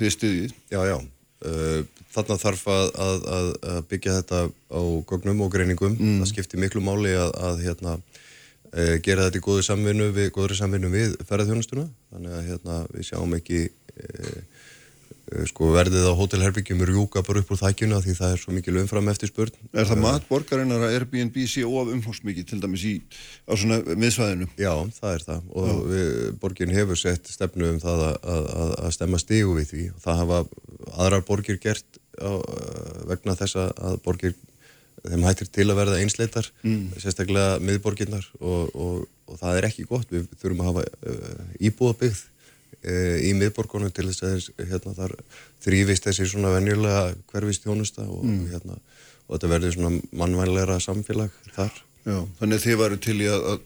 þið 0.01 0.21
styðjið. 0.21 0.61
Já, 0.73 0.83
já. 0.95 1.01
Uh, 1.41 1.87
þarna 2.13 2.37
þarf 2.43 2.67
að, 2.69 2.89
að, 3.01 3.21
að, 3.65 3.79
byggja 3.89 4.17
þetta 4.19 4.41
á 4.51 4.81
gögnum 5.09 5.45
og 5.47 5.53
greiningum. 5.55 5.97
Það 6.21 6.31
skiptir 6.33 6.61
miklu 6.61 6.83
máli 6.85 7.15
að, 7.17 7.31
að 7.49 7.63
hérna, 7.65 7.95
uh, 8.75 8.97
gera 9.05 9.29
þetta 9.29 9.41
í 9.41 9.45
góðu 9.47 9.65
samvinnu 9.65 10.11
við, 10.17 10.33
góðri 10.37 10.59
við 10.93 11.17
ferðarþjónustuna. 11.29 11.87
Þannig 12.13 12.37
að 12.37 12.51
hérna, 12.51 12.81
við 12.93 13.09
sjáum 13.09 13.37
ekki 13.39 13.63
uh, 13.71 14.41
sko, 15.51 15.69
verðið 15.75 16.07
á 16.11 16.13
hótelherbyggjum 16.19 16.83
rjúka 16.89 17.23
bara 17.27 17.43
upp 17.43 17.53
úr 17.55 17.61
þækjuna 17.61 18.01
því 18.03 18.15
það 18.19 18.35
er 18.35 18.41
svo 18.43 18.55
mikil 18.57 18.77
umfram 18.81 19.11
eftir 19.13 19.31
spurn. 19.31 19.55
Er 19.71 19.87
það 19.89 20.03
mat 20.03 20.27
borgarinnar 20.29 20.85
að 20.87 20.97
Airbnb 20.97 21.39
sé 21.51 21.63
of 21.67 21.93
umfómsmikið 21.95 22.49
til 22.51 22.61
dæmis 22.63 22.85
í, 22.89 22.95
á 23.47 23.53
svona 23.55 23.81
miðsvæðinu? 23.95 24.51
Já, 24.61 24.73
það 24.99 25.15
er 25.15 25.27
það 25.29 25.49
og 25.63 25.81
við, 25.91 26.13
borgin 26.43 26.75
hefur 26.75 27.01
sett 27.01 27.31
stefnu 27.31 27.71
um 27.75 27.81
það 27.83 28.05
að, 28.11 28.19
að, 28.35 28.75
að 28.83 28.95
stemma 28.99 29.23
stígu 29.23 29.57
við 29.61 29.73
því 29.73 29.87
og 29.95 30.05
það 30.05 30.23
hafa 30.25 30.41
aðrar 31.07 31.27
borgir 31.29 31.61
gert 31.63 32.01
á, 32.19 32.33
vegna 33.11 33.39
þess 33.39 33.61
að 33.61 34.01
borgir 34.05 34.35
þeim 35.01 35.23
hættir 35.25 35.49
til 35.49 35.69
að 35.71 35.79
verða 35.79 36.01
einsleitar 36.03 36.51
Mm. 36.61 36.91
sérstaklega 37.01 37.61
miðborginnar 37.65 38.27
og, 38.41 38.75
og, 38.75 39.07
og 39.31 39.39
það 39.41 39.57
er 39.61 39.67
ekki 39.71 39.87
gott, 39.89 40.11
við 40.13 40.27
þurfum 40.43 40.61
að 40.61 40.69
hafa 40.71 40.83
íbúðabyggð 41.71 42.21
uh, 42.21 42.40
í 42.85 43.31
miðborgunum 43.37 43.91
til 43.93 44.07
þess 44.09 44.23
að 44.25 44.35
þess, 44.35 44.51
hérna, 44.71 44.95
þar 44.97 45.13
þrýfist 45.67 46.07
þessi 46.09 46.27
svona 46.33 46.55
venjulega 46.55 47.03
hverfist 47.33 47.67
þjónusta 47.67 48.07
og, 48.09 48.23
Mm. 48.25 48.47
hérna, 48.55 48.79
og 49.29 49.37
þetta 49.37 49.51
verður 49.53 49.75
svona 49.77 50.01
mannvænleira 50.13 50.79
samfélag 50.81 51.31
þar 51.55 51.73
Já, 52.07 52.17
þannig 52.41 52.63
þið 52.65 52.79
varu 52.81 52.97
til 52.97 53.19
í 53.21 53.27
að, 53.29 53.43
að 53.53 53.61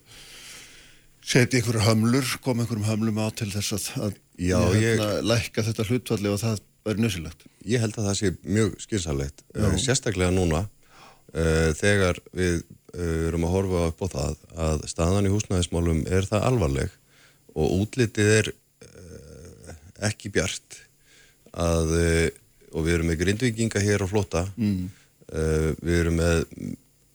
setja 1.24 1.60
ykkur 1.62 1.78
hömlur, 1.86 2.26
koma 2.44 2.64
ykkurum 2.66 2.84
hömlum 2.88 3.20
á 3.22 3.30
til 3.38 3.50
þess 3.54 3.72
að, 3.76 3.86
að 4.08 4.14
Já, 4.34 4.58
ég- 4.74 4.98
hérna, 4.98 5.22
lækka 5.22 5.62
þetta 5.62 5.86
hlutfalli 5.88 6.28
og 6.34 6.40
það 6.42 6.58
væri 6.84 7.00
nössilegt. 7.04 7.44
Ég 7.64 7.80
held 7.80 7.94
að 7.96 8.08
það 8.10 8.16
sé 8.18 8.32
mjög 8.44 8.74
skynsalegt, 8.82 9.44
Já. 9.54 9.62
uh, 9.70 9.76
sérstaklega 9.80 10.34
núna 10.34 10.64
uh, 10.66 11.70
þegar 11.78 12.18
við 12.34 12.58
uh, 12.98 13.28
erum 13.30 13.46
að 13.46 13.54
horfa 13.54 13.84
upp 13.92 14.02
á 14.04 14.06
það 14.18 14.36
að 14.66 14.84
staðan 14.90 15.30
í 15.30 15.32
húsnæðismálum 15.32 16.02
er 16.10 16.26
það 16.28 16.44
alvarleg 16.50 16.90
og 17.54 17.72
útlitið 17.80 18.32
er 18.40 18.52
ekki 20.08 20.30
bjart 20.34 20.78
að, 21.54 21.92
uh, 21.94 22.28
og 22.74 22.86
við 22.86 22.96
erum 22.98 23.10
með 23.12 23.20
grindvikinga 23.22 23.82
hér 23.84 24.04
á 24.04 24.06
flóta, 24.10 24.44
Mm. 24.58 24.88
uh, 25.32 25.70
við 25.84 26.00
erum 26.00 26.18
með 26.18 26.44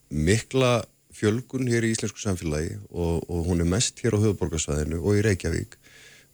mikla 0.09 0.71
fjölgun 1.19 1.67
hér 1.69 1.83
í 1.85 1.91
íslensku 1.93 2.21
samfélagi 2.21 2.77
og, 2.89 3.25
og 3.29 3.47
hún 3.49 3.59
er 3.61 3.67
mest 3.69 3.99
hér 4.03 4.15
á 4.15 4.23
höfuborgarsvæðinu 4.23 5.01
og 5.03 5.17
í 5.19 5.23
Reykjavík. 5.25 5.75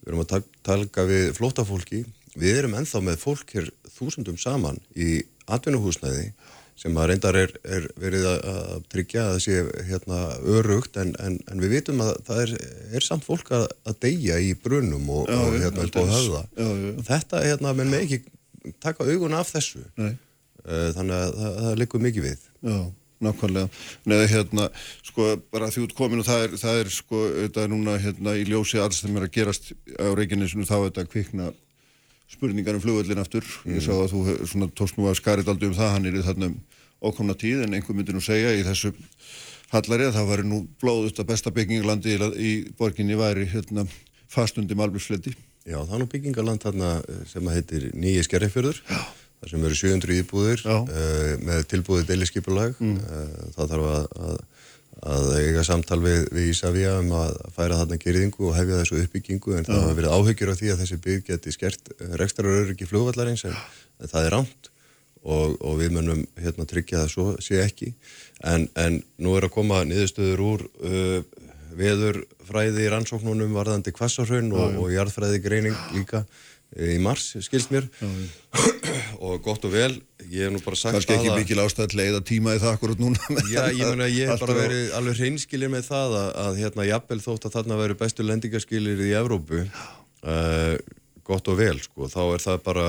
Við 0.03 0.11
erum 0.11 0.21
að 0.21 0.43
talga 0.63 1.05
við 1.09 1.31
flótafólki. 1.39 2.03
Við 2.35 2.59
erum 2.59 2.75
ennþá 2.77 3.01
með 3.01 3.17
fólk 3.23 3.55
hér 3.55 3.71
þúsundum 3.95 4.37
saman 4.37 4.77
í 4.93 5.23
atvinnuhúsnæði 5.49 6.29
sem 6.75 6.97
að 6.99 7.07
reyndar 7.11 7.37
er, 7.39 7.53
er 7.63 7.85
verið 8.01 8.25
að, 8.33 8.73
tryggja 8.91 9.21
að 9.23 9.29
það 9.35 9.43
sé 9.45 9.85
hérna 9.87 10.17
örugt 10.57 10.97
en, 10.99 11.13
en, 11.23 11.37
en 11.51 11.63
við 11.63 11.77
vitum 11.77 12.03
að 12.03 12.11
það 12.27 12.41
er, 12.43 12.51
er 12.99 13.05
samt 13.05 13.23
fólk 13.23 13.53
að, 13.55 13.69
að 13.87 13.97
deyja 14.03 14.41
í 14.43 14.51
brunum 14.59 15.07
og, 15.21 15.31
Já, 15.31 15.39
og 15.39 15.55
hérna 15.63 15.87
upp 15.87 15.95
á 15.95 16.03
höfða. 16.11 16.43
Já, 16.59 16.67
já. 16.67 16.91
Þetta 17.07 17.41
hérna, 17.47 17.73
menn 17.79 17.93
með 17.93 18.05
ekki 18.05 18.75
taka 18.83 19.07
augun 19.07 19.37
af 19.39 19.53
þessu. 19.55 19.85
Nei. 20.01 20.11
Eh, 20.65 20.91
Þannig 20.97 21.15
að 21.15 21.33
það, 21.39 21.57
það 21.63 21.81
liggur 21.81 22.05
mikið 22.09 22.27
við. 22.29 22.45
Já. 22.65 22.77
nákvæmlega. 23.25 23.69
Neða 24.11 24.25
hérna, 24.29 24.63
sko, 25.07 25.29
bara 25.53 25.69
því 25.71 25.85
út 25.85 25.93
komin 25.97 26.19
og 26.21 26.27
það 26.27 26.41
er, 26.45 26.55
það 26.59 26.79
er 26.81 26.89
sko, 26.93 27.21
þetta 27.39 27.63
er 27.63 27.69
núna 27.71 27.93
hérna 28.03 28.33
í 28.35 28.43
ljósi 28.49 28.81
alls 28.83 28.99
sem 29.01 29.15
er 29.15 29.25
að 29.29 29.31
gerast 29.37 29.71
á 29.95 30.11
Reykjanesinu 30.11 30.67
þá 30.67 30.75
er 30.75 30.83
þetta 30.89 31.05
kvikna 31.13 31.47
spurningar 32.31 32.77
um 32.77 32.83
flugvöllin 32.83 33.21
aftur. 33.21 33.45
Ég 33.69 33.83
sá 33.83 33.93
að 33.93 34.13
þú 34.13 34.69
tókst 34.77 34.97
nú 34.99 35.09
að 35.09 35.19
skarið 35.21 35.51
aldrei 35.51 35.69
um 35.69 35.77
það, 35.77 35.91
hann 35.93 36.09
er 36.09 36.17
í 36.17 36.23
þarna 36.25 36.51
um 36.51 36.57
ókomna 37.05 37.35
tíð 37.37 37.65
en 37.65 37.75
einhver 37.77 37.97
myndi 37.97 38.15
nú 38.15 38.23
segja 38.23 38.53
í 38.55 38.63
þessu 38.65 38.93
hallari 39.73 40.07
að 40.07 40.15
það 40.17 40.31
væri 40.31 40.47
nú 40.47 40.61
blóðust 40.81 41.19
að 41.21 41.29
besta 41.33 41.53
bygginglandi 41.53 42.15
í, 42.15 42.29
í 42.37 42.51
borginni 42.79 43.17
væri 43.19 43.45
hérna 43.51 43.85
fastundi 44.31 44.77
malbjörnsfleti. 44.77 45.35
Já, 45.65 45.79
það 45.81 45.93
er 45.97 46.01
nú 46.01 46.09
byggingaland 46.09 46.65
þarna 46.65 46.89
eh, 47.01 47.21
sem 47.29 47.47
að 47.47 47.59
heitir 47.59 47.87
Nýji 47.97 48.25
Skerrifjörður 48.27 48.81
þar 48.85 49.51
sem 49.51 49.65
eru 49.67 49.77
700 49.77 50.19
íbúðir 50.21 50.61
uh, 50.69 50.83
með 51.45 51.65
tilbúið 51.71 52.07
deiliskypulag 52.09 52.77
mm. 52.79 52.99
uh, 53.01 53.49
það 53.57 53.73
þarf 53.73 53.89
að, 53.91 54.05
að, 54.27 54.37
að 55.03 55.25
eiga 55.41 55.63
samtal 55.67 55.99
við, 56.03 56.21
við 56.33 56.51
Ísafja 56.53 56.93
um 57.01 57.11
að 57.19 57.33
færa 57.55 57.79
þarna 57.81 57.97
gerðingu 58.01 58.47
og 58.49 58.55
hefja 58.57 58.79
þessu 58.81 59.01
uppbyggingu 59.03 59.57
en 59.57 59.67
það 59.67 59.75
Já. 59.75 59.81
hafa 59.83 59.97
verið 59.99 60.15
áhyggjur 60.15 60.51
af 60.53 60.61
því 60.61 60.71
að 60.71 60.79
þessi 60.83 60.99
bygg 61.03 61.25
geti 61.31 61.53
skert 61.55 61.91
rekstraröryggi 62.21 62.87
flugvallarins 62.89 63.45
en, 63.49 63.57
en 64.01 64.11
það 64.13 64.29
er 64.29 64.35
rámt 64.37 64.71
og, 65.25 65.55
og 65.59 65.79
við 65.81 65.95
munum 65.97 66.23
hérna 66.39 66.67
tryggja 66.69 67.03
það 67.03 67.11
svo 67.15 67.27
sé 67.43 67.59
ekki 67.65 67.91
en, 68.45 68.67
en 68.77 69.01
nú 69.21 69.35
er 69.37 69.47
að 69.49 69.55
koma 69.57 69.83
niðurstöður 69.89 70.45
úr 70.45 70.65
uh, 70.85 71.19
veðurfræði 71.75 72.89
rannsóknunum 72.93 73.55
varðandi 73.55 73.91
kvassarhraun 73.95 74.53
og, 74.53 74.61
Já, 74.61 74.73
já. 74.75 74.81
og 74.81 74.93
jarðfræði 74.95 75.41
greining 75.43 75.79
líka 75.95 76.23
eh, 76.77 76.95
í 76.95 76.99
mars, 77.03 77.33
skilst 77.43 77.73
mér 77.73 77.89
og 79.25 79.39
gott 79.45 79.63
og 79.67 79.71
vel 79.73 79.93
ég 80.31 80.45
hef 80.45 80.51
nú 80.53 80.59
bara 80.65 80.77
sagt 80.79 80.95
Kannski 80.97 81.15
ekki 81.15 81.29
það 81.29 81.33
að- 81.35 81.39
mikil 81.43 81.61
ástæð 81.63 81.87
til 81.91 81.97
að 81.97 82.01
leiða 82.01 82.21
tíma 82.29 82.55
í 82.57 82.59
það 82.63 82.75
akkurat 82.77 83.01
núna. 83.01 83.29
Já, 83.55 83.61
ég 83.73 83.89
meina, 83.93 84.07
ég 84.11 84.29
hef 84.31 84.43
bara 84.43 84.57
verið 84.57 84.91
alveg 84.99 85.19
hreinskilir 85.21 85.71
með 85.73 85.87
það 85.89 86.17
að, 86.19 86.29
að 86.45 86.59
hérna, 86.63 86.87
jafnvel 86.89 87.21
þótt 87.25 87.47
að 87.49 87.55
þarna 87.59 87.79
veru 87.81 87.97
bestu 88.03 88.25
lendingaskilir 88.27 89.01
í 89.07 89.09
Evrópu 89.19 89.63
uh, 89.65 90.75
gott 91.25 91.49
og 91.49 91.57
vel, 91.57 91.79
sko, 91.81 92.09
þá 92.11 92.21
er 92.35 92.43
það 92.45 92.61
bara 92.67 92.85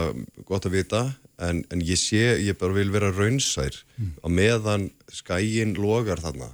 gott 0.49 0.69
að 0.69 0.77
vita, 0.77 1.03
en, 1.41 1.63
en 1.73 1.81
ég 1.85 1.97
sé 2.01 2.23
ég 2.45 2.59
bara 2.61 2.77
vil 2.77 2.91
vera 2.93 3.09
raunsær. 3.17 3.79
Á 4.21 4.29
meðan 4.29 4.91
skæin 5.13 5.77
logar 5.81 6.21
þarna 6.25 6.51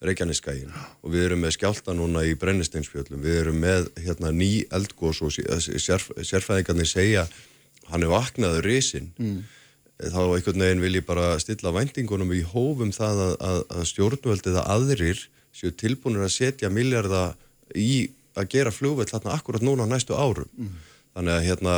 Reykjanesskæin 0.00 0.70
og 1.04 1.10
við 1.12 1.26
erum 1.26 1.42
með 1.44 1.58
skjálta 1.58 1.92
núna 1.92 2.22
í 2.24 2.32
brennisteinsfjöllum 2.40 3.20
við 3.20 3.34
erum 3.42 3.58
með 3.60 3.90
hérna, 4.00 4.30
ný 4.32 4.62
eldgós 4.72 5.20
og 5.26 5.34
sérf, 5.36 6.06
sérfæðingarnir 6.24 6.88
segja 6.88 7.26
hann 7.90 8.06
er 8.06 8.12
vaknaður 8.12 8.66
risinn 8.66 9.10
Mm. 9.18 9.42
þá 10.00 10.20
einhvern 10.32 10.62
veginn 10.64 10.80
vil 10.80 10.94
ég 10.96 11.04
bara 11.06 11.34
stilla 11.42 11.72
væntingunum 11.76 12.30
í 12.32 12.40
hófum 12.42 12.92
það 12.96 13.18
að, 13.26 13.34
að, 13.50 13.58
að 13.76 13.88
stjórnvöldið 13.90 14.56
að 14.62 14.70
aðrir 14.74 15.24
séu 15.52 15.72
tilbúinir 15.76 16.24
að 16.24 16.32
setja 16.38 16.70
miljarda 16.72 17.34
í 17.76 18.10
að 18.38 18.48
gera 18.54 18.70
flugveld 18.72 19.10
þarna 19.10 19.34
akkurat 19.34 19.64
núna 19.66 19.84
á 19.84 19.92
næstu 19.92 20.14
árum. 20.16 20.48
Þannig 21.12 21.34
að 21.34 21.46
hérna, 21.48 21.74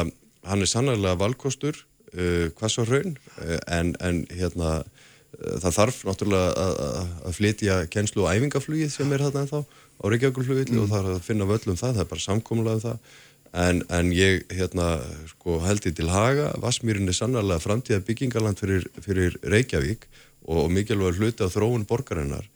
hann 0.47 0.63
er 0.63 0.69
sannarlega 0.71 1.19
valkostur, 1.19 1.79
uh, 2.13 2.51
hvað 2.59 2.71
svo 2.75 2.85
raun, 2.87 3.17
uh, 3.41 3.57
en, 3.73 3.95
en 4.05 4.21
hérna, 4.31 4.75
uh, 4.85 5.57
það 5.65 5.77
þarf 5.79 6.03
náttúrulega 6.07 6.67
að, 6.69 7.33
flytja 7.39 7.79
kennslu 7.91 8.27
og 8.27 8.35
æfingaflugið 8.37 8.93
sem 8.93 9.11
er 9.17 9.25
þarna 9.25 9.47
ennþá 9.47 9.63
á 9.65 10.05
Reykjavíkulflugilli 10.13 10.79
og 10.83 10.91
það 10.93 11.09
er 11.09 11.17
að 11.17 11.27
finna 11.27 11.49
völlum 11.49 11.81
það, 11.81 11.97
það 11.97 12.05
er 12.05 12.11
bara 12.13 12.27
samkomulega 12.29 12.79
um 12.79 12.85
það. 12.85 13.19
En, 13.53 13.83
en 13.93 14.13
ég 14.17 14.47
hérna, 14.49 15.03
sko, 15.29 15.59
held 15.61 15.85
ég 15.85 15.97
til 15.99 16.09
haga, 16.09 16.55
Vassmýrin 16.63 17.11
er 17.11 17.17
sannarlega 17.17 17.61
framtíða 17.61 18.01
byggingarland 18.07 18.61
fyrir, 18.61 18.87
fyrir 19.05 19.37
Reykjavík 19.45 20.07
og, 20.49 20.71
mikilvægur 20.73 21.19
hluti 21.21 21.45
af 21.45 21.53
þróun 21.53 21.85
borgarinnar. 21.89 22.49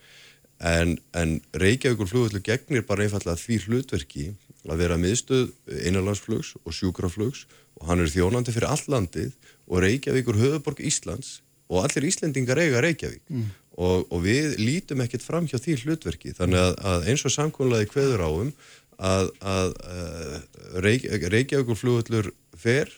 En, 0.56 0.96
en 1.12 1.36
Reykjavíkur 1.52 2.08
flugvöldu 2.08 2.40
gegnir 2.40 2.86
bara 2.88 3.04
einfallega 3.04 3.36
því 3.36 3.58
hlutverki 3.66 4.30
að 4.66 4.80
vera 4.80 4.96
miðstöð 4.98 5.50
innanlandsflugs 5.84 6.54
og 6.64 6.72
sjúkraflugs 6.74 7.44
og 7.76 7.90
hann 7.90 8.00
er 8.00 8.10
þjónandi 8.10 8.54
fyrir 8.56 8.70
all 8.72 8.88
landið 8.88 9.36
og 9.68 9.84
Reykjavíkur 9.84 10.40
höfuborg 10.40 10.80
Íslands 10.80 11.42
og 11.68 11.84
allir 11.84 12.08
Íslendingar 12.08 12.58
eiga 12.62 12.80
Reykjavík 12.82 13.22
Mm. 13.28 13.50
og, 13.76 14.06
og 14.08 14.22
við 14.24 14.56
lítum 14.62 15.02
ekkert 15.04 15.24
fram 15.26 15.46
hjá 15.50 15.58
því 15.60 15.76
hlutverki 15.82 16.32
þannig 16.32 16.62
að, 16.62 16.74
að 16.88 17.08
eins 17.10 17.24
og 17.26 17.34
samkvæmlega 17.34 17.90
kveður 17.90 18.22
áum 18.24 18.52
að, 18.96 19.32
að 19.40 19.74
uh, 19.84 20.36
Reyk, 20.84 21.08
Reykjavíkur 21.32 21.78
flugvöllur 21.78 22.30
fer 22.56 22.90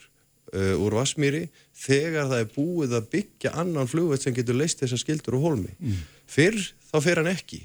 uh, 0.54 0.74
úr 0.78 0.98
Vassmýri 0.98 1.46
þegar 1.78 2.30
það 2.30 2.44
er 2.44 2.52
búið 2.54 2.98
að 2.98 3.08
byggja 3.14 3.54
annan 3.62 3.90
flugvöld 3.90 4.22
sem 4.22 4.36
getur 4.36 4.58
leist 4.58 4.82
þessar 4.82 5.02
skildur 5.02 5.38
og 5.38 5.48
hólmi. 5.48 5.74
Mm. 5.78 6.04
fyrr 6.28 6.60
þá 6.90 6.98
fer 7.04 7.22
hann 7.22 7.32
ekki 7.32 7.62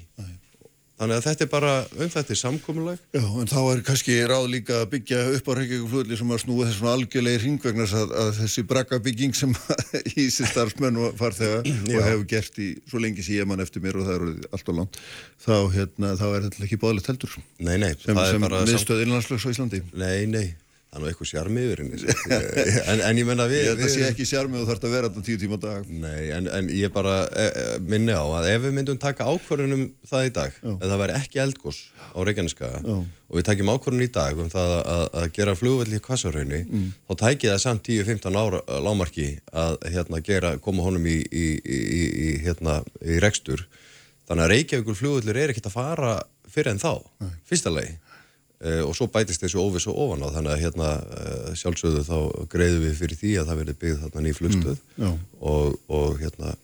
þannig 1.00 1.16
að 1.18 1.26
þetta 1.26 1.44
er 1.44 1.50
bara 1.52 1.72
um 1.98 2.10
þetta 2.14 2.36
samkomulag. 2.38 3.02
Já, 3.14 3.22
en 3.24 3.50
þá 3.50 3.58
er 3.62 3.82
kannski 3.86 4.16
ráð 4.30 4.46
líka 4.52 4.80
að 4.80 4.86
byggja 4.94 5.20
upp 5.38 5.50
á 5.50 5.52
Reykjavík 5.58 6.14
sem 6.20 6.34
að 6.36 6.42
snúa 6.44 6.68
þessum 6.70 6.90
algjörlega 6.92 7.42
hringvegna 7.42 7.86
að, 8.00 8.14
að 8.22 8.32
þessi 8.40 8.66
brakka 8.70 9.00
bygging 9.04 9.36
sem 9.38 9.54
hýsir 10.14 10.50
starfsmenn 10.50 11.00
og 11.02 11.16
farþega 11.20 11.62
Já. 11.66 11.76
og 11.98 12.08
hefur 12.08 12.26
gert 12.34 12.60
í 12.62 12.70
svo 12.90 13.02
lengi 13.02 13.26
ég 13.34 13.48
mann 13.50 13.64
eftir 13.64 13.84
mér 13.84 14.00
og 14.00 14.08
það 14.08 14.18
eru 14.20 14.34
allt 14.50 14.70
og 14.70 14.80
langt 14.80 15.00
þá, 15.44 15.56
hérna, 15.74 16.14
þá 16.20 16.26
er 16.30 16.48
þetta 16.48 16.68
ekki 16.68 16.82
báðilegt 16.82 17.10
heldur. 17.12 17.38
Nei, 17.58 17.76
nei, 17.82 17.94
sem, 18.04 18.20
sem 18.30 18.50
miðstöð 18.54 19.06
innlandsflöks 19.06 19.48
á 19.48 19.52
Íslandi. 19.54 19.82
Nei, 19.98 20.26
nei, 20.30 20.46
það 20.94 21.00
er 21.00 21.02
nú 21.02 21.08
eitthvað 21.10 21.28
sjarmi 21.32 21.62
yfir 21.66 21.80
henni 21.82 21.98
en, 22.94 23.00
en 23.08 23.18
ég 23.18 23.26
menna 23.26 23.46
við 23.50 23.58
Ég 23.64 23.70
held 23.72 23.80
að 23.80 23.84
við- 23.88 23.94
sé 23.96 24.04
ekki 24.12 24.26
sjarmi 24.30 24.60
og 24.60 24.68
þarf 24.68 24.84
að 24.86 24.92
vera 24.94 25.08
þetta 25.10 25.24
tíu 25.26 25.40
tíma 25.42 25.58
dag. 25.64 25.88
Nei, 25.90 26.30
en, 26.36 26.46
en 26.54 26.68
ég 26.70 26.92
bara 26.94 27.14
e, 27.34 27.46
e, 27.50 27.64
minni 27.82 28.14
á 28.14 28.22
að 28.22 28.48
ef 28.52 28.62
við 28.68 28.76
myndum 28.78 29.00
taka 29.02 29.26
ákvörðunum 29.26 29.82
það 30.06 30.28
í 30.28 30.32
dag, 30.38 30.58
ef 30.70 30.84
það 30.86 31.00
væri 31.02 31.16
ekki 31.18 31.42
eldgós 31.44 31.80
á 32.14 32.18
Reykjaneskaga 32.28 32.80
Já. 32.86 32.94
og 33.02 33.38
við 33.40 33.46
takjum 33.50 33.72
ákvörðun 33.74 34.06
í 34.06 34.10
dag 34.14 34.42
um 34.44 34.52
það 34.54 34.74
að, 34.78 35.04
að 35.22 35.28
gera 35.40 35.56
flugvelli 35.58 35.98
í 35.98 36.04
Kvassarhaunni, 36.06 36.60
Mm. 36.64 36.86
þá 37.10 37.12
tæki 37.24 37.50
það 37.50 37.60
samt 37.64 37.88
10-15 37.90 38.38
ára 38.38 38.60
lámarki 38.86 39.26
að 39.52 39.80
hérna, 39.90 40.20
gera, 40.24 40.54
koma 40.62 40.86
honum 40.86 41.04
í, 41.10 41.18
í, 41.34 41.46
í, 41.58 42.28
hérna, 42.46 42.78
í 43.02 43.18
rekstur. 43.22 43.66
Þannig 44.28 44.46
að 44.46 44.52
Reykjavíkur 44.54 44.96
flugvellur 44.96 45.36
er 45.42 45.50
ekkert 45.52 45.66
að 45.68 45.74
fara 45.76 46.12
fyrir 46.54 46.70
en 46.72 46.80
þá, 46.80 46.94
fyrsta 47.50 47.72
lagi 47.74 47.96
og 48.86 48.94
svo 48.96 49.08
bætist 49.12 49.42
þessu 49.44 49.60
óviss 49.60 49.88
og 49.90 49.98
ofan 50.06 50.22
á 50.24 50.28
þannig 50.36 50.52
að 50.54 50.62
hérna 50.64 50.90
uh, 51.02 51.54
sjálfsögðu 51.58 52.04
þá 52.06 52.16
greiðum 52.54 52.84
við 52.86 52.98
fyrir 53.02 53.20
því 53.22 53.32
að 53.42 53.48
það 53.50 53.62
verði 53.62 53.78
byggð 53.82 54.02
þarna 54.06 54.26
ný 54.28 54.36
flugstöð 54.38 54.76
Mm, 54.94 55.04
já. 55.04 55.10
og, 55.40 55.80
og 55.88 56.20
hérna 56.22 56.54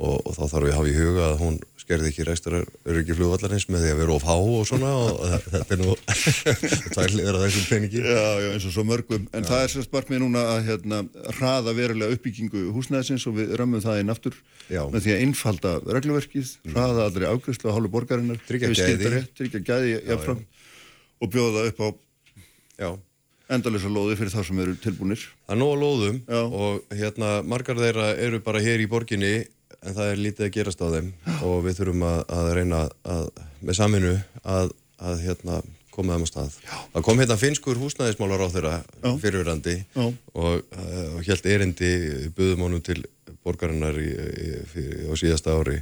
og, 0.00 0.16
og 0.26 0.32
þá 0.32 0.42
þarf 0.48 0.64
við 0.64 0.72
að 0.72 0.78
hafa 0.80 0.90
í 0.90 0.96
huga 0.96 1.24
að 1.30 1.40
hún 1.44 1.56
skerði 1.80 2.08
ekki 2.10 2.24
rekstrar 2.28 2.62
öryggi 2.88 3.14
flugvallarins 3.18 3.66
með 3.68 3.82
því 3.84 3.90
að 3.94 3.98
vera 4.00 4.14
of 4.14 4.24
há 4.28 4.34
og 4.36 4.62
svona 4.68 4.90
og 4.96 5.18
þetta 5.54 5.74
er 5.76 5.80
nú 5.82 5.96
tvær 6.94 7.14
hliðar 7.14 7.38
af 7.38 7.42
þessum 7.46 7.66
peningi 7.70 8.00
Já, 8.04 8.22
já, 8.40 8.48
eins 8.54 8.66
og 8.68 8.74
svo 8.76 8.84
mörgum. 8.88 9.26
En 9.36 9.44
það 9.48 9.64
er 9.64 9.72
sérst 9.74 9.92
markmið 9.94 10.22
núna 10.22 10.44
að 10.54 10.62
hérna, 10.70 11.00
hraða 11.36 11.74
verulega 11.76 12.16
uppbyggingu 12.16 12.62
húsnæðisins 12.76 13.26
og 13.30 13.36
við 13.40 13.52
römmum 13.60 13.82
það 13.84 14.00
inn 14.04 14.14
aftur 14.14 14.38
Já. 14.70 14.82
með 14.92 15.04
því 15.06 15.14
að 15.16 15.24
einfalda 15.26 15.74
regluverkið, 15.98 16.54
hraða 16.72 17.06
allri 17.10 17.28
ágriðslu 17.32 17.68
á 17.68 17.74
hálfu 17.76 17.92
borgarinnar, 17.96 18.40
við 18.48 18.64
gæði. 18.80 19.12
rétt, 19.18 19.32
tryggja 19.40 19.64
gæði 19.68 19.94
og 21.20 21.32
bjóða 21.32 21.66
upp 21.68 21.80
á 21.84 21.88
Já. 22.80 22.90
endalösa 23.50 23.90
lóði 23.92 24.16
fyrir 24.18 24.32
þá 24.32 24.42
sem 24.46 24.60
eru 24.62 24.76
tilbúnir. 24.80 25.24
Það 25.46 25.56
er 25.56 25.60
nóg 25.60 25.72
að 25.74 25.82
lóðum 25.84 26.20
Já. 26.24 26.42
og 26.42 26.94
hérna 27.00 27.32
margar 27.44 27.80
þeirra 27.80 28.12
eru 28.16 28.40
bara 28.44 28.62
hér 28.64 28.80
í 28.80 28.88
borginni 28.90 29.34
en 29.80 29.96
það 29.96 30.12
er 30.12 30.22
lítið 30.24 30.46
að 30.46 30.54
gerast 30.56 30.84
á 30.84 30.88
þeim 30.92 31.12
og 31.46 31.58
við 31.64 31.80
þurfum 31.80 32.06
að, 32.08 32.22
að 32.36 32.48
reyna 32.58 32.80
að, 33.16 33.28
með 33.60 33.78
saminu 33.80 34.16
að, 34.42 34.72
að 35.00 35.22
hérna 35.26 35.60
koma 35.90 36.16
þeim 36.16 36.26
á 36.26 36.30
stað. 36.30 36.58
Já. 36.64 36.76
Það 36.94 37.06
kom 37.08 37.22
hérna 37.22 37.38
finskur 37.40 37.80
húsnæðismálar 37.80 38.44
á 38.44 38.48
þeirra 38.54 38.74
fyrirverandi 39.22 39.76
og, 39.96 40.20
uh, 40.36 41.06
og 41.16 41.24
held 41.26 41.48
erindi 41.50 41.90
buðum 42.36 42.66
honum 42.68 42.84
til 42.84 43.02
borgarinnar 43.44 43.96
í, 44.00 44.10
í, 44.10 44.48
í, 44.80 44.86
á 45.08 45.14
síðasta 45.18 45.56
ári 45.56 45.80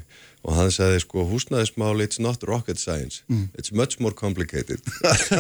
og 0.49 0.55
hann 0.57 0.71
sagði 0.73 1.03
sko 1.05 1.27
húsnæðismál 1.29 2.01
it's 2.01 2.17
not 2.25 2.41
rocket 2.49 2.81
science, 2.81 3.21
Mm. 3.29 3.51
it's 3.59 3.73
much 3.73 3.99
more 4.01 4.15
complicated 4.17 4.81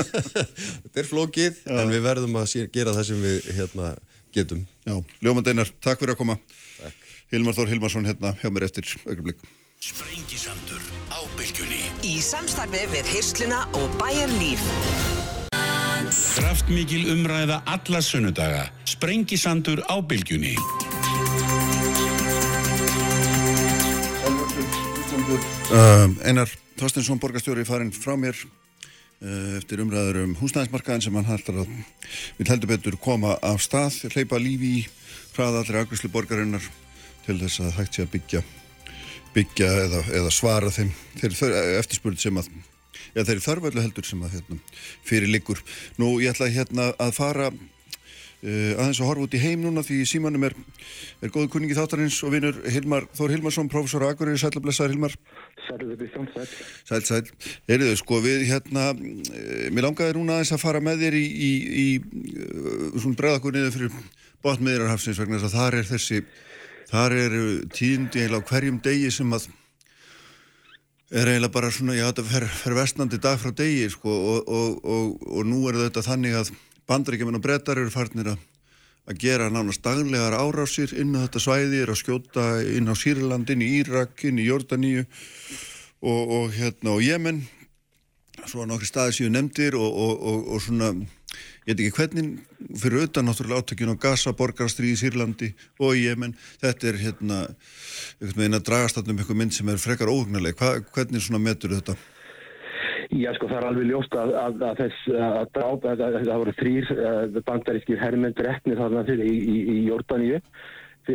þetta 0.82 1.00
er 1.00 1.08
flókið 1.08 1.62
en 1.72 1.88
við 1.94 2.02
verðum 2.04 2.36
að 2.42 2.68
gera 2.76 2.92
það 2.96 3.06
sem 3.08 3.22
við 3.24 3.48
hérna 3.56 3.94
getum 4.36 4.66
Já, 4.84 4.98
Ljómand 5.24 5.48
Einar, 5.48 5.70
takk 5.84 6.00
fyrir 6.02 6.14
að 6.14 6.20
koma. 6.20 6.36
Takk. 6.78 7.08
Hilmar 7.32 7.56
Þór 7.56 7.68
Hilmarsson 7.72 8.06
hérna 8.08 8.30
hjá 8.40 8.48
mér 8.52 8.64
eftir 8.68 8.86
augnablik. 9.04 9.40
Sprengisandur 9.84 10.80
á 11.12 11.20
bylgjunni 11.38 11.80
Í 12.08 12.14
samstarfi 12.24 12.84
við 12.92 13.10
Hirsluna 13.14 13.60
og 13.78 13.92
Bæjar 14.00 14.32
Líf. 14.40 14.64
Kraftmikil 16.38 17.08
umræða 17.12 17.60
alla 17.68 18.00
sunnudaga 18.04 18.64
Sprengisandur 18.88 19.82
á 19.86 19.96
bylgjunni 20.00 20.54
Uh, 25.28 26.08
Einar 26.24 26.48
Þorstinsson, 26.80 27.18
borgarstjóri, 27.20 27.60
farinn 27.68 27.90
frá 27.92 28.14
mér 28.16 28.32
uh, 28.40 29.58
eftir 29.58 29.82
umræður 29.82 30.22
um 30.22 30.30
húsnæðismarkaðin 30.38 31.04
sem 31.04 31.18
hann 31.18 31.28
heldur 31.28 31.58
að 31.66 31.74
vil 32.38 32.46
heldur 32.48 32.70
betur 32.70 32.96
koma 32.96 33.34
af 33.44 33.60
stað, 33.60 33.98
hleypa 34.14 34.38
lífi 34.40 34.70
í 34.78 34.86
hraða 35.34 35.60
allri 35.60 35.82
afgjörslu 35.82 36.08
borgarinnar 36.14 36.64
til 37.26 37.36
þess 37.42 37.60
að 37.60 37.76
hægt 37.76 37.98
sé 37.98 38.06
að 38.06 38.14
byggja 38.14 38.42
byggja 39.36 39.68
eða, 39.82 40.00
eða 40.22 40.32
svara 40.32 40.72
þeim 40.72 40.94
þeir 41.20 41.36
eftirspurð 41.82 42.24
sem 42.24 42.40
að 42.40 42.48
já, 43.12 43.20
þeir 43.20 43.44
þarfælu 43.50 43.84
heldur 43.84 44.08
sem 44.08 44.24
að 44.24 44.38
hérna, 44.38 44.62
fyrir 45.04 45.28
liggur. 45.28 45.60
Nú 46.00 46.14
ég 46.24 46.32
ætla 46.32 46.48
hérna 46.56 46.94
að 46.96 47.12
fara 47.20 47.52
aðeins 48.38 49.00
að 49.02 49.08
horfa 49.08 49.24
út 49.26 49.34
í 49.34 49.40
heim 49.42 49.64
núna 49.64 49.82
því 49.82 49.96
símanum 50.06 50.44
er, 50.46 50.54
er 51.24 51.32
góðu 51.34 51.48
kunningi 51.50 51.74
þáttarins 51.74 52.18
og 52.22 52.30
vinur 52.36 52.60
Hilmar, 52.70 53.08
Þór 53.18 53.34
Hilmarsson, 53.34 53.70
professor 53.72 54.04
Akureyri, 54.06 54.38
sæl 54.38 54.52
að 54.52 54.62
blessaður 54.68 54.94
Hilmar. 54.94 55.16
Sæl, 55.66 56.52
sæl 56.86 57.02
Sæl, 57.08 57.22
eriðu 57.66 57.96
sko 57.98 58.20
við 58.24 58.46
hérna, 58.52 58.92
uh, 58.94 59.64
mér 59.74 59.88
langaði 59.88 60.14
núna 60.20 60.38
aðeins 60.38 60.54
að 60.54 60.62
fara 60.62 60.82
með 60.84 61.02
þér 61.06 61.18
í, 61.18 61.24
í, 61.26 61.50
í 61.82 61.88
uh, 61.98 63.00
svona 63.00 63.18
bregðakur 63.18 63.58
niður 63.58 63.74
fyrir 63.74 63.98
botmiðrarhafsins 64.46 65.18
vegna 65.18 65.40
þess 65.40 65.50
að 65.50 65.58
þar 65.58 65.78
er 65.80 65.88
þessi 65.88 66.20
þar 66.88 67.16
er 67.18 67.38
tíundi 67.74 68.22
eiginlega 68.22 68.46
á 68.46 68.48
hverjum 68.48 68.78
degi 68.84 69.10
sem 69.12 69.34
að 69.34 69.48
er 71.08 71.30
eiginlega 71.32 71.52
bara 71.52 71.70
svona, 71.72 71.96
já 71.96 72.06
þetta 72.06 72.24
fer, 72.28 72.46
fer 72.62 72.76
vestnandi 72.76 73.20
dag 73.24 73.38
frá 73.40 73.52
degi 73.56 73.88
sko 73.92 74.12
og, 74.12 74.48
og, 74.48 74.80
og, 74.84 75.28
og 75.28 75.46
nú 75.48 75.62
er 75.70 75.80
þetta 75.86 76.04
þannig 76.04 76.36
að 76.36 76.52
bandaríkjumenn 76.88 77.38
og 77.38 77.44
brettar 77.44 77.80
eru 77.80 77.92
farnir 77.92 78.32
að, 78.32 78.40
að 79.08 79.20
gera 79.22 79.50
nánast 79.52 79.84
daglegar 79.84 80.36
árásir 80.38 80.94
inn 80.96 81.16
á 81.16 81.26
þetta 81.26 81.44
svæði, 81.44 81.82
er 81.84 81.92
að 81.92 82.00
skjóta 82.02 82.46
inn 82.64 82.88
á 82.88 82.94
Sýrland, 82.96 83.52
inn 83.52 83.64
í 83.64 83.70
Írak, 83.82 84.24
inn 84.28 84.40
í 84.40 84.48
Jordaníu 84.48 85.04
og, 85.04 86.22
og 86.24 86.56
hérna 86.56 86.96
og 86.96 87.04
Jemen. 87.04 87.44
Svo 88.46 88.62
að 88.62 88.72
nokkri 88.72 88.88
staði 88.88 89.16
séu 89.16 89.30
nefndir 89.32 89.76
og, 89.76 89.88
og, 89.92 90.44
og 90.54 90.60
svona 90.62 90.92
ég 91.68 91.76
veit 91.76 91.82
ekki 91.84 91.96
hvernig, 91.98 92.28
fyrir 92.80 93.02
auðvitað 93.02 93.26
náttúrulega 93.26 93.64
átökjun 93.64 93.92
á 93.92 93.96
Gaza, 94.00 94.32
borgarstríði 94.36 94.94
í 94.94 95.00
Sýrlandi 95.02 95.48
og 95.84 95.98
í 95.98 96.06
Jemen, 96.06 96.32
þetta 96.62 96.88
er 96.88 97.00
hérna 97.02 97.40
einhvern 97.44 98.38
veginn 98.40 98.56
að 98.56 98.68
dragast 98.70 99.00
um 99.02 99.18
eitthvað 99.18 99.40
mynd 99.42 99.56
sem 99.56 99.68
er 99.68 99.82
frekar 99.82 100.08
óhugnuleg, 100.08 100.56
hvernig 100.94 101.24
svona 101.24 101.42
metur 101.44 101.76
þetta? 101.76 101.98
Já, 103.08 103.30
sko, 103.36 103.48
það 103.48 103.58
er 103.58 103.66
alveg 103.70 103.86
ljóst 103.88 104.16
að, 104.20 104.34
að, 104.36 104.64
að 104.68 104.80
þess 104.82 105.12
að 105.16 105.38
dráp, 105.54 105.86
að, 105.88 106.02
að 106.04 106.18
það 106.18 106.42
voru 106.42 106.52
þrýr 106.58 106.90
bandarískir 107.46 108.02
herrmenn 108.02 108.36
drekni 108.36 108.76
þarna 108.76 109.04
fyrir 109.08 109.30
í, 109.30 109.38
í, 109.38 109.56
í 109.72 109.78
Jórdaníu 109.86 110.42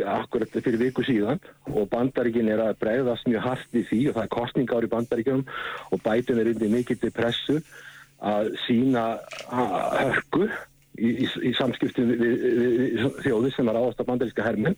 akkurat 0.02 0.50
fyrir 0.50 0.80
viku 0.80 1.04
síðan. 1.06 1.38
Og 1.70 1.86
bandaríkin 1.92 2.50
er 2.50 2.64
að 2.64 2.78
bregðast 2.82 3.28
mjög 3.30 3.44
hart 3.46 3.76
í 3.78 3.84
því 3.86 4.00
og 4.10 4.16
það 4.16 4.24
er 4.24 4.32
kostningar 4.34 4.86
í 4.86 4.90
bandaríkjum 4.90 5.44
og 5.94 6.02
bætun 6.02 6.40
er 6.42 6.50
undir 6.50 6.72
mikill 6.72 7.12
pressu 7.14 7.60
að 8.24 8.54
sína 8.64 9.04
hörku 9.52 10.48
í, 10.98 11.10
í, 11.24 11.28
í 11.50 11.52
samskiptum 11.58 12.10
við, 12.12 12.24
við, 12.24 12.74
við 13.02 13.20
þjóði 13.24 13.52
sem 13.54 13.70
er 13.70 13.78
áast 13.80 14.02
að 14.02 14.10
bandaríska 14.10 14.46
hermin 14.46 14.76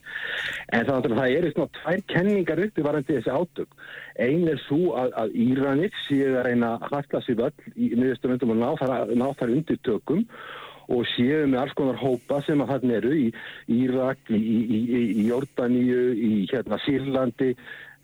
en 0.73 0.85
þannig 0.87 1.11
að 1.13 1.17
það 1.21 1.35
eru 1.39 1.53
svona 1.53 1.73
tvær 1.79 2.05
kenningar 2.13 2.63
uppi 2.67 2.85
varandi 2.85 3.17
þessi 3.17 3.33
átök. 3.33 3.81
Einn 4.27 4.47
er 4.51 4.61
svo 4.65 4.93
að, 4.99 5.17
að 5.23 5.35
Íranir 5.47 5.99
séu 6.05 6.31
að 6.35 6.47
reyna 6.49 6.75
að 6.75 6.87
halla 6.91 7.25
sér 7.25 7.41
völl 7.41 7.75
í 7.75 7.91
miðurstöndum 7.95 8.55
og 8.55 8.61
ná 8.61 8.69
þar, 8.81 8.95
ná 9.13 9.27
þar 9.39 9.53
undir 9.57 9.83
tökum 9.85 10.23
og 10.87 11.03
séu 11.11 11.43
með 11.47 11.65
alls 11.65 11.75
konar 11.75 11.99
hópa 11.99 12.39
sem 12.45 12.61
að 12.63 12.71
þarna 12.73 12.95
eru 13.01 13.11
í 13.17 13.25
Írak, 13.75 14.31
í, 14.31 14.39
í, 14.39 15.01
í 15.19 15.27
Jórdaníu, 15.27 16.03
í 16.15 16.31
hérna 16.47 16.79
Sýrlandi, 16.85 17.51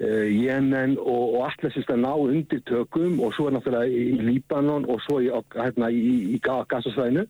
uh, 0.03 0.25
Jemen 0.27 0.97
og, 0.99 1.37
og 1.37 1.45
allir 1.47 1.75
sem 1.77 2.03
ná 2.03 2.11
undir 2.11 2.63
tökum 2.67 3.21
og 3.23 3.35
svo 3.37 3.47
er 3.47 3.57
náttúrulega 3.57 3.87
í 3.87 4.17
Líbanon 4.27 4.89
og 4.91 4.99
svo 5.07 5.21
í, 5.23 5.31
hérna, 5.55 5.89
í 5.93 6.41
Gassasvæðinu 6.43 7.27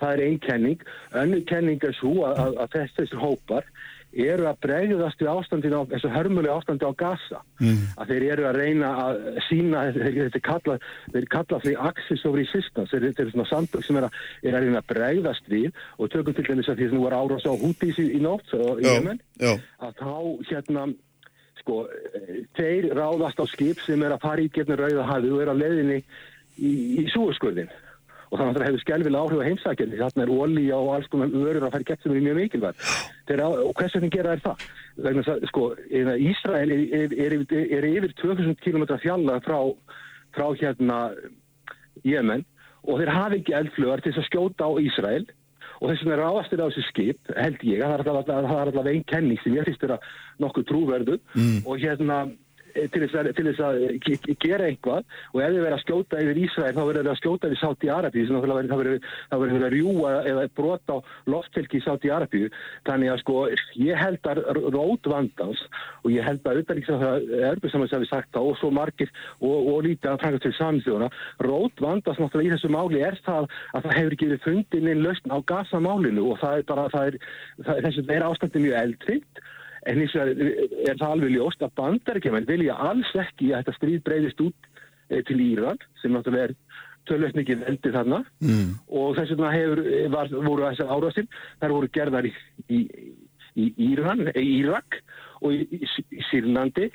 það 0.00 0.14
er 0.14 0.24
einn 0.26 0.40
kenning. 0.44 0.88
Önnu 1.22 1.44
kenning 1.48 1.84
er 1.84 1.96
svo 1.98 2.24
að, 2.28 2.42
að, 2.44 2.58
að 2.64 2.90
þessir 2.96 3.22
hópar 3.22 3.70
eru 4.16 4.46
að 4.48 4.60
bregðast 4.64 5.20
við 5.20 5.30
ástandin 5.30 5.76
á 5.76 5.82
þessu 5.90 6.10
hörmulega 6.12 6.56
ástandi 6.56 6.88
á 6.88 6.92
gasa 6.96 7.40
mm. 7.60 7.80
að 8.00 8.12
þeir 8.12 8.24
eru 8.32 8.46
að 8.48 8.58
reyna 8.62 8.92
að 9.02 9.18
sína 9.48 9.82
þeir 9.92 10.38
kalla, 10.44 10.78
kalla 11.28 11.58
því 11.64 11.74
axis 11.90 12.24
over 12.24 12.40
resistance, 12.40 12.90
þeir, 12.90 13.10
þeir 13.12 13.26
eru 13.26 13.34
svona 13.34 13.48
samtök 13.50 13.84
sem 13.84 13.98
er 14.00 14.06
að, 14.08 14.22
er 14.42 14.56
að 14.56 14.64
reyna 14.64 14.80
að 14.80 14.88
bregðast 14.94 15.50
við 15.52 15.82
og 15.98 16.12
tökum 16.14 16.36
til 16.36 16.46
dæmis 16.48 16.70
að 16.72 16.80
því 16.80 16.88
að 16.88 16.96
nú 16.96 17.02
var 17.04 17.18
árás 17.18 17.44
á 17.44 17.52
hútís 17.52 18.00
í, 18.00 18.06
í 18.16 18.22
nótt 18.24 18.54
og 18.56 18.80
í 18.80 18.88
Jemen 18.88 19.20
að 19.44 20.00
þá 20.00 20.16
hérna 20.48 20.86
sko, 21.60 21.82
þeir 22.56 22.88
ráðast 22.96 23.44
á 23.44 23.46
skip 23.52 23.84
sem 23.84 24.02
er 24.06 24.16
að 24.16 24.24
fara 24.24 24.44
í 24.46 24.48
getnur 24.54 24.80
rauðahæðu 24.86 25.34
og 25.36 25.44
er 25.44 25.52
að 25.52 25.62
leiðinni 25.66 26.00
í, 26.00 26.72
í 27.04 27.06
súaskurðin 27.12 27.68
og 28.28 28.36
þannig 28.36 28.50
að 28.50 28.58
það 28.58 28.68
hefur 28.68 28.82
skelvilega 28.84 29.22
áhrif 29.24 29.40
á 29.40 29.48
heimsækjandi. 29.48 30.00
Þarna 30.02 30.24
er 30.24 30.32
ólíja 30.34 30.78
og 30.78 30.90
alls 30.94 31.08
konar 31.12 31.32
vörur 31.32 31.66
að 31.66 31.74
fara 31.74 31.88
gett 31.88 32.04
sem 32.04 32.14
er 32.14 32.24
mjög 32.26 32.38
mikilvægt 32.42 32.84
og 33.28 33.72
hvers 33.76 33.96
vegna 33.96 34.12
gera 34.12 34.34
þær 34.36 34.44
það? 34.44 34.68
Þegar 34.98 35.32
að 35.32 35.48
sko, 35.50 35.64
Ísrael 36.28 36.74
er, 36.74 36.84
er, 36.98 37.16
er, 37.24 37.34
er 37.78 37.88
yfir 37.88 38.14
2000 38.20 38.56
km 38.64 38.86
fjalla 39.02 39.38
frá, 39.44 39.58
frá 40.36 40.46
hérna 40.58 41.00
Jemen. 42.06 42.44
Og 42.88 43.00
þeir 43.00 43.12
hafi 43.12 43.40
ekki 43.42 43.56
eldflögar 43.58 44.02
til 44.04 44.14
að 44.14 44.28
skjóta 44.28 44.68
á 44.68 44.72
Ísrael. 44.80 45.26
Og 45.78 45.92
þess 45.92 46.04
vegna 46.04 46.18
ráðastir 46.18 46.62
á 46.62 46.66
þessu 46.66 46.84
skip 46.88 47.32
held 47.36 47.64
ég. 47.68 47.84
Að 47.84 48.04
það 48.08 48.42
er 48.42 48.50
alltaf 48.64 48.90
einn 48.90 49.06
kenning 49.06 49.40
sem 49.44 49.54
ég 49.54 49.68
finnst 49.68 49.84
vera 49.84 50.00
nokkuð 50.42 50.68
trúverðu 50.72 51.18
mm. 51.36 51.60
og 51.68 51.82
hérna 51.82 52.24
til 52.92 53.02
þess 53.04 53.18
að, 53.20 53.30
til 53.38 53.46
þess 53.48 53.62
að 53.68 53.76
gera 54.44 54.68
eitthvað. 54.68 55.06
Og 55.34 55.42
ef 55.42 55.52
þið 55.52 55.60
verður 55.64 55.78
að 55.78 55.84
skjóta 55.84 56.22
yfir 56.24 56.42
Ísrael 56.44 56.74
þá 56.76 56.82
verður 56.82 57.08
það 57.08 57.12
að 57.14 57.20
skjóta 57.22 57.50
yfir 57.50 57.62
Sáti 57.62 57.92
Arabíu 57.92 58.26
þá 58.28 58.48
verður 58.48 59.00
það 59.30 59.66
að 59.68 59.74
rjúa 59.74 60.14
eða 60.32 60.46
brota 60.58 60.98
á 60.98 60.98
lofthelgi 61.28 61.80
í 61.80 61.84
Sáti 61.84 62.12
Arabíu. 62.14 62.50
Þannig 62.88 63.12
að 63.12 63.22
sko 63.24 63.38
ég 63.78 63.98
held 63.98 64.30
að 64.30 64.42
rót 64.74 65.10
vandans 65.10 65.64
og 66.04 66.10
ég 66.12 66.26
held 66.26 66.46
að 66.46 66.62
auðvitað 66.62 67.28
erfið 67.48 67.72
sem 67.72 67.84
við 67.84 68.08
sagt 68.08 68.32
þá 68.34 68.40
og 68.42 68.56
svo 68.60 68.70
margir 68.74 69.10
og, 69.40 69.68
og 69.72 69.84
lítið 69.86 70.12
að 70.12 70.20
franga 70.22 70.42
til 70.42 70.54
samþjóðuna 70.56 71.10
rót 71.46 71.82
vandans 71.84 72.20
náttúrulega 72.20 72.48
í 72.48 72.54
þessu 72.56 72.72
máli 72.72 73.04
er 73.04 73.18
það 73.26 73.48
að 73.74 73.86
það 73.86 73.98
hefur 73.98 74.16
ekki 74.16 74.30
verið 74.30 74.46
fundin 74.46 74.90
einn 74.92 75.04
lausn 75.04 75.34
á 75.34 75.38
gasamálinu 75.52 76.26
og 76.32 76.42
það 76.42 76.58
er 76.60 76.66
bara 76.72 76.88
það 76.94 77.12
er, 77.12 77.20
það 77.68 77.90
er, 77.90 78.02
er 78.16 78.28
ástandi 78.28 78.64
mjög 78.64 78.80
eldfitt 78.82 79.46
En 79.86 80.00
eins 80.02 80.14
og 80.18 80.32
er 80.32 80.98
það 80.98 81.12
alveg 81.12 81.34
ljóst 81.36 81.62
að 81.62 81.74
bandaríkjumenn 81.78 82.48
vilja 82.48 82.76
alls 82.90 83.10
ekki 83.14 83.52
að 83.52 83.62
þetta 83.62 83.76
stríð 83.76 84.02
breyðist 84.08 84.42
út 84.42 84.68
e, 85.08 85.22
til 85.28 85.38
Íran 85.44 85.78
sem 86.02 86.14
náttúrulega 86.14 86.50
er 86.50 86.56
tölvöld 87.08 87.38
mikið 87.38 87.62
veldi 87.66 87.94
þarna. 87.94 88.18
Mm. 88.44 88.74
og 88.88 89.14
þess 89.16 89.34
vegna 89.34 89.52
hefur, 89.54 89.84
var, 90.12 90.32
voru 90.48 90.66
þessar 90.66 90.92
árásinn, 90.96 91.30
þar 91.62 91.76
voru 91.76 91.92
gerðar 91.94 92.28
í, 92.28 92.34
í, 92.68 92.80
í 93.56 93.68
Íran, 93.90 94.26
í 94.34 94.46
Írak 94.58 95.00
og 95.40 95.54
í, 95.54 95.62
í 95.78 96.24
Sýrlandi. 96.30 96.90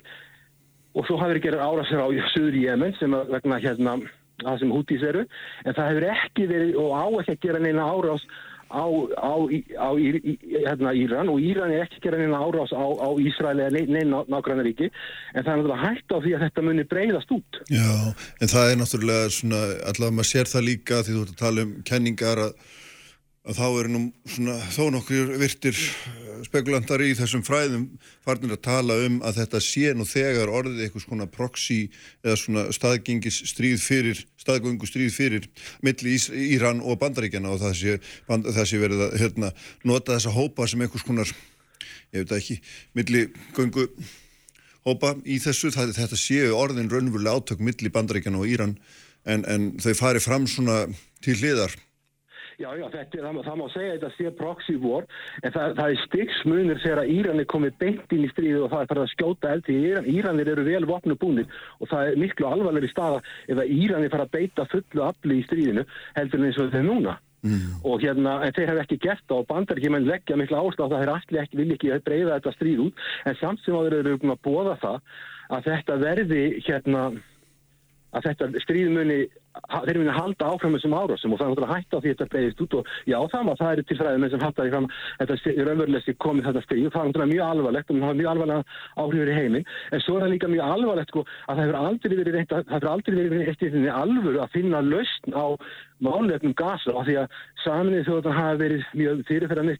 Og 0.94 1.08
svo 1.08 1.18
hafður 1.18 1.42
gerðar 1.42 1.66
árásir 1.66 1.98
á 1.98 2.08
söður 2.30 2.60
Jemen 2.60 2.94
sem 3.00 3.16
vegna 3.32 3.58
hérna 3.58 3.96
það 4.42 4.58
sem 4.60 4.74
hútís 4.74 5.04
eru. 5.06 5.24
En 5.64 5.74
það 5.76 5.90
hefur 5.90 6.08
ekki 6.14 6.48
verið 6.50 6.76
og 6.82 6.92
á 6.94 7.06
ekki 7.22 7.34
að 7.34 7.46
gera 7.46 7.62
neina 7.64 7.86
árás 7.90 8.26
á, 8.74 8.86
á, 9.22 9.34
á 9.78 9.88
í, 9.94 10.36
hérna, 10.50 10.92
Íran 10.98 11.30
og 11.32 11.40
Íran 11.40 11.72
er 11.72 11.86
ekki 11.86 12.02
gera 12.04 12.18
neina 12.18 12.42
árás 12.42 12.74
á, 12.74 13.08
Ísraeli 13.22 13.66
eða 13.68 13.84
neina 13.94 14.22
nágrannaríki 14.28 14.90
en 14.90 15.44
það 15.44 15.50
er 15.52 15.58
náttúrulega 15.60 15.82
hægt 15.86 16.14
á 16.14 16.18
því 16.18 16.34
að 16.34 16.44
þetta 16.46 16.66
muni 16.68 16.86
breyðast 16.90 17.34
út. 17.34 17.60
Já, 17.70 17.90
en 18.42 18.52
það 18.54 18.70
er 18.70 18.80
náttúrulega 18.82 19.34
svona, 19.38 19.60
allavega 19.90 20.18
maður 20.18 20.30
sér 20.32 20.50
það 20.50 20.68
líka 20.70 21.02
því 21.04 21.14
þú 21.14 21.22
ert 21.26 21.34
að 21.34 21.44
tala 21.44 21.66
um 21.68 21.76
kenningar 21.86 22.42
að 22.48 22.56
að 23.44 23.58
þá 23.58 23.64
eru 23.68 23.90
nú 23.92 24.00
svona 24.24 24.54
þó 24.72 24.84
nokkur 24.94 25.32
virtir 25.40 25.76
eh, 25.76 26.38
spekulantar 26.46 27.02
í 27.04 27.10
þessum 27.18 27.44
fræðum 27.44 27.86
farnir 28.24 28.54
að 28.56 28.62
tala 28.64 28.96
um 29.04 29.18
að 29.26 29.42
þetta 29.42 29.60
sé 29.64 29.92
nú 29.92 30.06
þegar 30.08 30.52
orðið 30.52 30.86
eitthvað 30.86 31.04
svona 31.04 31.28
proxy 31.28 31.78
eða 32.24 32.38
svona 32.40 32.64
staðgengis 32.72 33.42
stríð 33.52 33.84
fyrir 33.84 34.24
staðgöngu 34.40 34.88
stríð 34.88 35.12
fyrir 35.12 35.48
milli 35.84 36.16
Íran 36.54 36.80
og 36.80 36.98
Bandaríkjana 37.02 37.52
og 37.52 37.60
það 37.66 37.78
sé, 37.82 37.96
band, 38.28 38.48
það 38.48 38.70
sé 38.70 38.80
verið 38.80 39.06
að 39.10 39.16
hérna, 39.20 39.52
nota 39.84 40.16
þessa 40.16 40.34
hópa 40.34 40.68
sem 40.70 40.84
eitthvað 40.84 41.04
svona 41.04 41.28
ég 42.14 42.24
veit 42.24 42.36
ekki, 42.38 42.60
milli 42.96 43.26
göngu 43.56 43.88
hópa 44.84 45.14
í 45.24 45.38
þessu. 45.42 45.72
Það, 45.74 45.96
þetta 45.96 46.18
séu 46.20 46.52
orðin 46.56 46.90
raunverulega 46.92 47.40
átök 47.40 47.64
milli 47.64 47.92
Bandaríkjana 47.92 48.40
og 48.40 48.48
Íran 48.48 48.78
en, 49.28 49.44
en 49.44 49.72
þau 49.82 49.92
fari 49.98 50.22
fram 50.22 50.48
svona 50.48 50.86
til 51.24 51.36
hliðar 51.40 51.74
Já, 52.60 52.68
já, 52.78 52.84
þetta, 52.92 53.20
það, 53.24 53.40
það 53.48 53.58
má 53.60 53.64
segja 53.72 53.94
þetta 53.96 54.10
sé 54.14 54.32
proxy 54.38 54.76
war, 54.82 55.06
en 55.42 55.54
það, 55.54 55.76
það 55.80 55.92
er 55.94 56.02
styggsmunir 56.04 56.80
þegar 56.84 57.02
að 57.02 57.12
Íran 57.14 57.42
er 57.42 57.50
komið 57.50 57.76
beint 57.82 58.14
inn 58.14 58.24
í 58.26 58.30
stríðu 58.30 58.64
og 58.64 58.72
það 58.72 58.84
er 58.84 58.90
farið 58.92 59.04
að 59.04 59.12
skjóta 59.14 59.52
eldi 59.56 59.74
í 59.74 59.84
Íran. 59.90 60.08
Íranir 60.14 60.50
eru 60.54 60.66
vel 60.68 60.88
vopnubúnir 60.88 61.60
og 61.80 61.90
það 61.90 62.10
er 62.10 62.18
miklu 62.22 62.48
alvarlega 62.50 62.88
í 62.88 62.94
staða 62.94 63.20
ef 63.48 63.60
að 63.60 63.76
Íranir 63.80 64.14
fara 64.14 64.28
að 64.28 64.34
beita 64.38 64.68
fullu 64.70 65.06
afli 65.08 65.40
í 65.40 65.46
stríðinu 65.48 65.86
heldur 66.18 66.40
en 66.40 66.48
eins 66.48 66.62
og 66.62 66.74
þeir 66.74 66.88
núna. 66.88 67.18
Mm. 67.44 67.76
Og 67.84 68.00
hérna, 68.00 68.38
en 68.46 68.54
þeir 68.56 68.70
hef 68.72 68.82
ekki 68.86 69.02
gert 69.02 69.26
það 69.28 69.42
og 69.42 69.48
bandar 69.50 69.80
ekki 69.80 69.92
menn 69.92 70.08
leggja 70.08 70.38
miklu 70.40 70.62
áslá 70.62 70.86
það 70.86 71.02
er 71.02 71.12
allir 71.12 71.42
ekki, 71.42 71.58
vil 71.60 71.74
ekki 71.74 71.98
breyða 72.06 72.38
þetta 72.38 72.54
stríð 72.54 72.86
út, 72.86 73.04
en 73.28 73.36
samt 73.36 73.60
sem 73.64 73.76
áður 73.76 73.98
eru 73.98 74.14
að 74.16 74.40
bóða 74.46 74.78
það 74.80 75.00
að 75.52 75.66
þetta 75.68 75.98
verði 76.00 76.44
hérna 76.64 77.02
að 78.14 78.28
þetta 78.28 78.62
stríðmunni 78.64 79.18
þeir 79.84 79.98
vilja 80.00 80.14
halda 80.16 80.48
áfram 80.50 80.74
þessum 80.74 80.96
árásum 80.98 81.34
og 81.34 81.38
það 81.38 81.46
er 81.46 81.50
náttúrulega 81.52 81.76
hægt 81.78 81.94
á 81.94 81.98
því 81.98 82.08
að 82.10 82.14
þetta 82.14 82.32
breyðist 82.32 82.62
út 82.64 82.74
og 82.78 82.82
já 83.06 83.18
það 83.30 83.44
maður, 83.46 83.60
það 83.60 83.72
eru 83.74 83.82
til 83.84 83.98
fræðum 84.00 84.24
sem 84.30 84.44
halda 84.44 84.64
því 84.64 84.72
fram 84.74 84.88
að 84.88 84.94
þetta 85.20 85.34
raunverulega 85.68 86.04
sé 86.04 86.12
komið 86.24 86.46
þetta 86.48 86.62
stríð 86.64 86.86
og 86.88 86.94
það 86.94 87.00
er 87.00 87.08
náttúrulega 87.10 87.32
mjög 87.34 87.44
alvarlegt 87.50 87.90
og 87.90 88.00
það 88.02 88.10
er 88.10 88.20
mjög 88.20 88.30
alvarlega 88.32 88.62
áhrifur 89.04 89.30
í 89.30 89.38
heiminn 89.38 89.68
en 89.90 90.04
svo 90.04 90.16
er 90.16 90.22
það 90.24 90.34
líka 90.34 90.52
mjög 90.54 90.64
alvarlegt 90.74 91.14
sko 91.14 91.22
að 91.24 91.54
það 91.54 91.62
hefur 91.64 91.78
aldrei 91.82 92.16
verið 92.20 92.34
reynt 92.38 92.52
að, 92.54 92.64
það 92.64 92.74
hefur 92.74 92.92
aldrei 92.94 93.14
verið 93.20 93.52
eitt 93.52 93.62
í 93.62 93.72
þinni 93.74 93.92
alvöru 93.94 94.38
að 94.42 94.54
finna 94.54 94.78
lausn 94.84 95.30
á 95.38 95.46
málefnum 96.04 96.58
gasa 96.58 96.90
af 96.98 97.06
því 97.06 97.14
að 97.22 97.38
saminnið 97.62 98.08
þjóðan 98.08 98.38
hafa 98.40 98.60
verið 98.64 98.82
mjög 98.98 99.22
fyrirferðan 99.30 99.70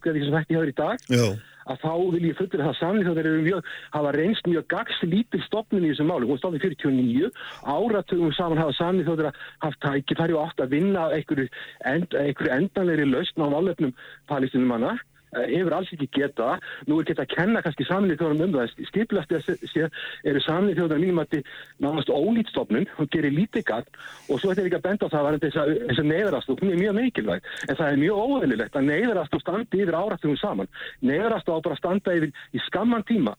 að 1.70 1.80
þá 1.84 1.92
vil 2.14 2.24
ég 2.28 2.38
fullir 2.38 2.64
það 2.64 2.76
samlið 2.80 3.08
þá 3.08 3.14
þeir 3.18 3.30
mjög, 3.46 3.70
hafa 3.96 4.12
reynst 4.16 4.50
mjög 4.50 4.66
gags 4.74 5.00
lítil 5.06 5.42
stopnin 5.46 5.86
í 5.86 5.92
þessum 5.92 6.10
málu, 6.12 6.28
hún 6.28 6.40
stofni 6.42 6.60
49 6.62 7.30
áratugum 7.76 8.34
saman 8.36 8.60
hafa 8.60 8.76
samlið 8.80 9.08
þá 9.08 9.14
þeir 9.20 9.40
haft 9.66 9.82
tækifæri 9.86 10.36
og 10.36 10.48
átt 10.48 10.64
að 10.64 10.76
vinna 10.76 11.08
einhverju, 11.16 11.48
end, 11.94 12.14
einhverju 12.14 12.54
endanleiri 12.58 13.08
lausn 13.08 13.44
á 13.44 13.48
málefnum 13.48 13.96
palestinum 14.30 14.72
manna 14.74 14.94
hefur 15.34 15.76
alls 15.78 15.92
ekki 15.94 16.08
geta 16.14 16.58
nú 16.88 16.98
er 17.00 17.08
geta 17.08 17.24
að 17.24 17.34
kenna 17.34 17.62
kannski 17.64 17.86
samlið 17.88 18.20
þjóðanum 18.20 18.48
um 18.48 18.56
það. 18.58 18.74
Skipilast 18.90 19.34
sé 19.70 19.88
eru 20.24 20.42
samlið 20.44 20.80
þjóðanum 20.80 21.04
mínum 21.04 21.22
að 21.22 21.32
þið 21.34 21.54
nánast 21.86 22.12
ólítstofnun 22.14 22.88
og 22.98 23.10
gerir 23.14 23.34
lítið 23.34 23.66
gatt 23.70 23.98
og 24.28 24.40
svo 24.40 24.52
er 24.52 24.60
þetta 24.60 24.68
ekki 24.70 24.80
að 24.80 24.86
benda 24.88 25.08
á 25.08 25.14
það 25.14 25.26
var 25.28 25.40
þess 25.44 26.02
að 26.02 26.10
neyðarast 26.10 26.52
hún 26.54 26.74
er 26.74 26.82
mjög 26.82 26.98
mikilvæg. 27.00 27.48
En 27.68 27.80
það 27.80 27.88
er 27.90 28.02
mjög 28.04 28.22
óeðlilegt 28.24 28.78
að 28.78 28.88
neyðarast 28.90 29.40
standi 29.44 29.82
yfir 29.82 29.98
áratugum 29.98 30.38
saman. 30.40 30.70
Neyðarast 31.04 31.50
á 31.50 31.54
bara 31.58 31.80
standa 31.80 32.14
yfir 32.16 32.32
í 32.54 32.62
skamman 32.68 33.06
tíma 33.08 33.34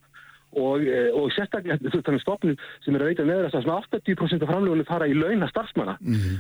og, 0.56 0.86
eh, 0.88 1.10
og 1.14 1.32
sérstaklega 1.36 1.80
veist 1.84 2.06
þannig 2.08 2.24
stofnum 2.24 2.58
sem 2.86 2.96
er 2.96 3.04
að 3.04 3.12
veita 3.12 3.28
neðrast 3.28 3.60
að 3.60 3.70
80% 3.76 4.46
af 4.46 4.52
framlögunum 4.52 4.88
fara 4.88 5.10
í 5.10 5.18
launa 5.18 5.50
starfsmanna. 5.52 5.98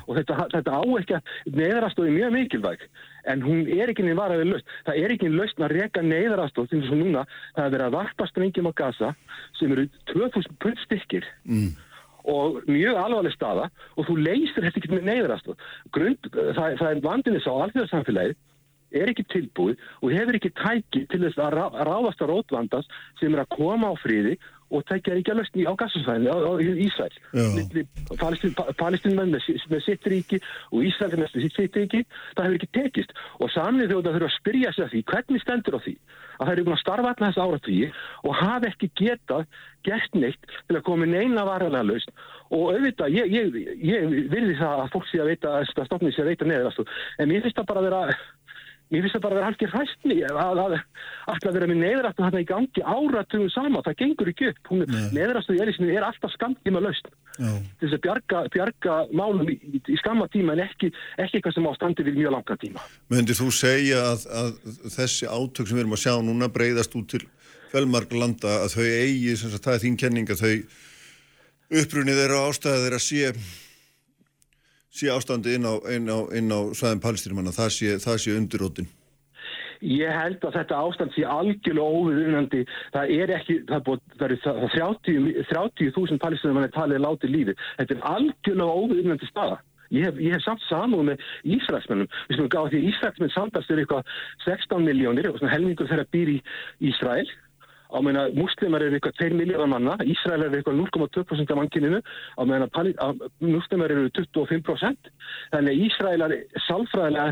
Og 0.08 0.16
þetta, 0.20 0.48
þetta 0.54 0.80
á 0.80 0.84
ekki 1.00 1.18
að 1.18 1.34
neðarastóð 1.60 2.10
er 2.10 2.18
mjög 2.20 2.36
mikilvæg 2.40 2.88
en 3.26 3.42
hún 3.42 3.66
er 3.68 3.92
ekki 3.92 4.06
neina 4.06 4.20
varaðið 4.22 4.52
löst 4.54 4.76
það 4.86 5.00
er 5.02 5.14
ekki 5.16 5.32
löst 5.34 5.62
að 5.62 5.74
reka 5.74 6.04
neðarastóð 6.06 6.70
til 6.70 6.82
þess 6.84 6.94
að 6.94 7.02
núna 7.02 7.26
það 7.56 7.66
er 7.66 7.74
verið 7.76 7.88
að 7.88 7.98
varpa 7.98 8.28
sprengjum 8.30 8.70
á 8.70 8.74
gasa 8.78 9.12
sem 9.60 9.74
eru 9.76 9.88
2000 10.14 10.58
pund 10.62 10.82
stykkir 10.86 11.28
og 12.36 12.60
mjög 12.70 13.00
alvarleg 13.02 13.36
staða 13.36 13.70
og 13.96 14.08
þú 14.08 14.18
leysir 14.22 14.66
þetta 14.66 14.82
ekki 14.82 14.94
með 14.94 15.08
neðarastóð 15.12 15.72
Grund, 15.98 16.30
það, 16.32 16.78
það 16.82 16.90
er 16.92 17.04
vandinni 17.06 17.42
sá 17.44 17.52
alþjóðarsamfélagið 17.54 18.38
er 19.02 19.12
ekki 19.14 19.26
tilbúið 19.36 19.78
og 20.02 20.12
hefur 20.16 20.40
ekki 20.40 20.52
tæki 20.60 21.06
til 21.12 21.22
þess 21.26 21.40
að 21.42 21.58
rá- 21.60 21.72
að 21.74 21.88
ráðast 21.92 22.22
að 22.26 22.32
rótvandast 22.34 23.00
sem 23.20 23.34
er 23.36 23.44
að 23.46 23.54
koma 23.58 23.92
á 23.92 23.96
friði 24.02 24.38
og 24.74 24.82
tækja 24.90 25.14
ekki 25.20 25.30
að 25.32 25.38
löstni 25.40 25.66
á 25.70 25.74
gassasvæðinu 25.78 26.32
á, 26.34 26.38
á 26.42 26.54
Ísæl. 26.58 27.14
Palestinmenn 28.80 29.32
með, 29.34 29.44
si- 29.46 29.60
með 29.70 29.82
sitt 29.86 30.08
ríki 30.10 30.40
og 30.72 30.82
Ísæl 30.84 31.12
með 31.22 31.36
sitt, 31.54 31.76
ríki, 31.78 32.02
það 32.36 32.48
hefur 32.48 32.58
ekki 32.58 32.70
tekist. 32.74 33.14
Og 33.40 33.52
samlið 33.54 33.92
þjóða 33.94 34.14
þurfa 34.16 34.30
að 34.30 34.38
spyrja 34.40 34.72
sig 34.74 34.86
að 34.86 34.92
því 34.96 35.04
hvernig 35.12 35.42
stendur 35.44 35.78
á 35.78 35.80
því 35.86 35.96
að 36.36 36.46
það 36.46 36.54
eru 36.56 36.64
búin 36.66 36.76
að 36.76 36.82
starfa 36.84 37.12
alltaf 37.12 37.28
þess 37.30 37.44
áratvíi 37.46 37.92
og 38.26 38.34
hafa 38.36 38.68
ekki 38.72 38.90
getað 39.00 39.46
gert 39.86 40.16
neitt 40.18 40.50
til 40.68 40.76
að 40.80 40.84
koma 40.90 41.06
neina 41.06 41.46
varðarlega 41.48 41.88
lausn. 41.92 42.16
Og 42.52 42.74
auðvitað, 42.74 43.14
ég, 43.16 43.32
ég, 43.32 43.60
ég 43.86 44.10
virði 44.34 44.58
það 44.60 44.82
að 44.84 44.92
fólk 44.96 45.08
sé 45.10 45.22
að 45.22 45.30
veita, 45.32 45.54
að 45.62 45.86
stofnið 45.86 46.16
sé 46.16 46.26
að 46.26 46.32
veita 46.34 46.50
neður 46.50 46.84
en 47.20 47.30
mér 47.30 47.46
finnst 47.46 47.58
það 47.62 47.70
bara 47.70 47.80
að 47.80 47.88
vera 47.90 48.18
Mér 48.94 49.02
finnst 49.02 49.16
það 49.16 49.24
bara 49.24 49.34
að 49.34 49.40
vera 49.40 49.50
halkið 49.50 49.72
hræstni 49.74 50.16
að, 50.28 50.38
að, 50.40 50.60
að, 51.26 51.38
að 51.50 51.56
vera 51.56 51.68
með 51.72 51.80
neðrættu 51.82 52.22
þarna 52.22 52.42
í 52.44 52.48
gangi 52.52 52.84
áratugum 52.86 53.50
sama, 53.50 53.82
það 53.86 53.98
gengur 54.02 54.30
ekki 54.30 54.50
upp. 54.52 54.72
Neðrættu 55.16 55.56
í 55.56 55.62
erisinu 55.64 55.90
er 55.90 56.06
alltaf 56.06 56.36
skamtíma 56.36 56.84
laust 56.86 57.10
til 57.36 57.82
þess 57.82 57.98
að 57.98 58.04
bjarga, 58.06 58.44
bjarga 58.54 59.00
málum 59.18 59.50
í, 59.50 59.58
í, 59.74 59.98
skamma 60.00 60.30
tíma 60.32 60.54
en 60.54 60.64
ekki, 60.68 60.92
ekki 61.18 61.40
eitthvað 61.40 61.58
sem 61.58 61.68
á 61.68 61.74
standi 61.80 62.06
við 62.06 62.22
mjög 62.22 62.36
langa 62.38 62.60
tíma. 62.62 62.86
Myndi 63.12 63.36
þú 63.36 63.50
segja 63.58 64.06
að, 64.14 64.28
að 64.44 64.54
þessi 64.96 65.30
átök 65.34 65.66
sem 65.66 65.80
við 65.80 65.84
erum 65.84 65.98
að 65.98 66.04
sjá 66.06 66.14
núna 66.30 66.52
breyðast 66.54 66.96
út 67.02 67.10
til 67.16 67.26
fjölmark 67.74 68.14
landa 68.16 68.62
að 68.64 68.78
þau 68.78 68.86
eigi, 68.86 69.36
sem 69.36 69.52
sagt, 69.52 69.66
það 69.66 69.80
er 69.80 69.84
þín 69.84 70.02
kenning 70.06 70.32
að 70.32 70.46
þau 70.46 71.82
upprunið 71.82 72.22
þeirra 72.22 72.44
ástæða 72.48 72.84
þeirra 72.86 73.02
sé 73.04 73.34
sé 74.96 75.12
ástandi 75.12 75.58
inn 75.58 75.68
á, 75.68 75.76
á, 76.10 76.18
á 76.56 76.60
svæðin 76.72 77.04
palestýrumanna, 77.04 77.56
það 77.56 77.74
sé, 77.76 77.98
sé 78.24 78.38
undirótin. 78.38 78.88
Ég 79.84 80.10
held 80.10 80.44
að 80.48 80.56
þetta 80.56 80.82
ástand 80.82 81.14
sé 81.14 81.26
algjörlega 81.28 82.00
óviðunandi. 82.00 82.64
Það 82.96 83.14
er 83.20 83.34
ekki, 83.36 83.58
það 83.70 83.90
er 83.92 84.34
eru 84.34 84.38
30 84.72 85.42
30.000 85.52 86.22
palestinum 86.24 86.58
mann 86.58 86.68
er 86.70 86.76
talið 86.76 87.04
látið 87.04 87.34
lífið. 87.36 87.64
Þetta 87.80 87.96
er 87.98 88.06
algjörlega 88.16 88.78
óviðunandi 88.82 89.30
staða. 89.30 89.60
Ég 89.94 90.08
hef, 90.08 90.18
ég 90.18 90.34
hef 90.34 90.44
samt 90.44 90.64
samúð 90.66 91.12
með 91.12 91.26
Ísraelsmennum. 91.56 92.10
Við 92.28 92.38
skulum 92.38 92.52
gáða 92.56 92.72
því 92.72 92.80
að 92.80 92.88
Ísraelsmenn 92.90 93.34
samtast 93.36 93.72
er 93.72 93.82
eitthvað 93.84 94.16
16 94.48 94.88
miljónir 94.88 95.30
helmingur 95.52 95.92
þeirra 95.92 96.08
býr 96.16 96.32
í 96.34 96.38
Ísrael. 96.90 97.28
Á 97.96 98.00
meina 98.04 98.26
muslimar 98.36 98.84
eru 98.84 98.98
eitthvað 98.98 99.20
2 99.22 99.38
miljóðar 99.40 99.70
manna, 99.72 99.96
Ísrael 100.04 100.44
eru 100.44 100.60
eitthvað 100.60 100.80
0,2% 100.82 101.54
af 101.54 101.60
mannkyninu, 101.62 102.02
á 102.36 102.42
meina 102.44 102.68
muslimar 103.40 103.94
eru 103.96 104.10
25%. 104.12 105.12
Þannig 105.54 105.72
að 105.72 105.84
Ísraelar 105.86 106.36
sálfræðilega 106.68 107.28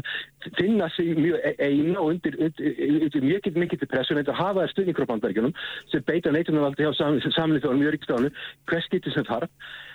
finna 0.58 0.90
sig 0.96 1.14
mjög 1.20 1.40
e- 1.44 1.56
eina 1.60 2.00
og 2.00 2.14
undir, 2.14 2.38
undir, 2.40 2.80
undir 3.04 3.28
mjög 3.28 3.52
mikið 3.66 3.84
til 3.84 3.92
pressu, 3.92 4.18
þetta 4.18 4.36
hafa 4.40 4.64
þær 4.64 4.74
stuðningruppandaríkjunum 4.74 5.56
sem 5.92 6.04
beita 6.08 6.32
neitunarvaldi 6.32 6.88
hjá 6.88 6.94
sam, 6.98 7.20
samlið 7.36 7.66
þjóðanum 7.66 7.84
í 7.86 7.90
öryggstáðinu, 7.92 8.34
hvers 8.72 8.90
getur 8.92 9.16
sem 9.16 9.28
þarf. 9.28 9.52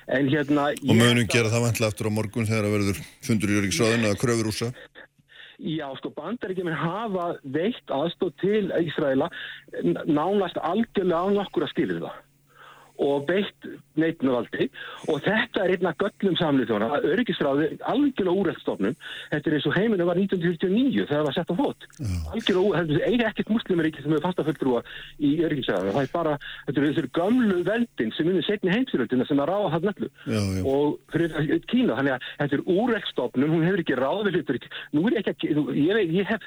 En 0.08 0.28
hérna... 0.32 0.70
Og 0.72 0.96
mögunum 0.96 1.28
gera 1.28 1.52
það 1.52 1.66
vantlega 1.66 1.92
aftur 1.92 2.08
á 2.08 2.12
morgun 2.16 2.48
þegar 2.48 2.64
það 2.64 2.76
verður 2.78 3.02
fundur 3.28 3.52
í 3.52 3.58
öryggisráðinu 3.62 4.08
að 4.08 4.22
kröfur 4.22 4.52
úsa. 4.52 4.72
Já, 5.58 5.88
sko, 5.98 6.12
bandaríkjuminn 6.14 6.78
hafa 6.78 7.32
veitt 7.42 7.90
aðstóð 7.90 8.34
til 8.38 8.68
Ísraela 8.78 9.26
nánast 10.06 10.60
algjörlega 10.62 11.18
á 11.18 11.26
nokkur 11.34 11.66
að 11.66 11.72
skilja 11.72 12.02
það 12.04 12.20
og 12.98 13.26
beitt 13.28 13.66
neitnavaldi 13.98 14.68
og 15.10 15.20
þetta 15.24 15.64
er 15.64 15.74
einna 15.74 15.92
göllum 16.00 16.36
samlið 16.38 16.70
þjóna 16.72 16.88
að 16.96 17.06
öryggisráði 17.12 17.68
algjörlega 17.92 18.42
úrættstofnun 18.42 18.96
þetta 19.32 19.50
er 19.50 19.56
eins 19.58 19.68
og 19.70 19.76
heiminu 19.78 20.08
var 20.08 20.20
1949 20.20 21.06
þegar 21.06 21.12
það 21.12 21.26
var 21.28 21.36
sett 21.36 21.52
á 21.52 21.56
fót. 21.58 21.86
Algjörlega 22.32 22.64
úrætt, 22.64 22.92
þetta 22.94 23.10
er 23.12 23.26
ekkert 23.28 23.52
muslimaríki 23.54 24.04
sem 24.04 24.14
hefur 24.14 24.26
fasta 24.26 24.46
fulltrúa 24.48 24.82
í 25.18 25.32
öryggisráði 25.46 25.94
það 25.96 26.02
er 26.04 26.12
bara, 26.14 26.34
þetta 26.66 26.82
eru 26.82 26.92
þessu 26.92 27.12
gömlu 27.18 27.60
veldin 27.68 28.14
sem 28.16 28.32
unni 28.32 28.46
setni 28.46 28.74
heimsiröldina 28.74 29.28
sem 29.28 29.42
að 29.42 29.52
ráða 29.52 29.72
það 29.76 29.88
nöllu 29.90 30.10
Já, 30.28 30.40
já. 30.58 30.64
og 30.74 30.98
fyrir 31.14 31.64
Kína, 31.68 31.98
þannig 31.98 32.16
að 32.16 32.26
þetta 32.42 32.58
er 32.58 32.66
úrættstofnun, 32.78 33.52
hún 33.54 33.66
hefur 33.66 33.84
ekki 33.84 33.98
ráð 33.98 34.26
við 34.28 34.38
hlutur 34.38 34.60
nú 34.94 35.06
er 35.08 35.18
ég 35.18 35.30
ekki, 35.32 35.54
ég, 35.76 36.12
ég 36.18 36.28
hef 36.28 36.44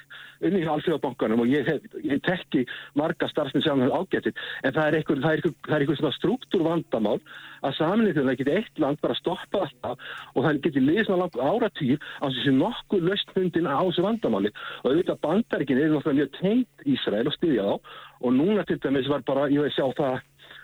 unni 0.47 0.63
á 0.65 0.73
alþjóðabankanum 0.73 1.43
og 1.43 1.51
ég, 1.51 1.69
ég 2.05 2.22
tekki 2.26 2.65
marga 2.97 3.30
starfsmenn 3.31 3.65
saman 3.65 3.93
ágættir 3.93 4.34
en 4.63 4.76
það 4.76 4.84
er 4.88 4.99
eitthvað, 4.99 5.23
það 5.23 5.31
er 5.31 5.41
eitthvað, 5.41 5.55
það 5.68 5.76
er 5.76 5.85
eitthvað 5.85 6.01
svona 6.01 6.18
struktúr 6.18 6.65
vandamál 6.68 7.18
að 7.61 7.77
þjóðan 7.77 8.39
geti 8.39 8.55
eitt 8.55 8.81
land 8.81 9.01
bara 9.01 9.18
stoppa 9.19 9.63
alltaf 9.65 10.13
og 10.34 10.45
það 10.45 10.61
geti 10.65 10.84
liðið 10.84 11.07
svona 11.07 11.26
langt 11.26 11.38
áratýr 11.38 12.01
á 12.22 12.26
þessi 12.26 12.55
nokkuð 12.57 13.05
löstfundin 13.09 13.69
á 13.69 13.81
þessu 13.81 14.05
vandamáli. 14.05 14.51
Og 14.81 14.91
auðvitað 14.91 15.22
bandarikin 15.26 15.81
er 15.81 15.93
náttúrulega 15.93 16.19
mjög 16.19 16.34
tengt 16.39 16.85
Ísrael 16.89 17.30
og 17.30 17.38
styðja 17.38 17.68
þá 17.68 17.76
og 18.22 18.35
núna 18.38 18.65
til 18.65 18.80
dæmis 18.81 19.09
var 19.09 19.26
bara, 19.27 19.47
ég 19.49 19.61
veið 19.61 19.77
sjá 19.77 19.88
það 19.97 20.19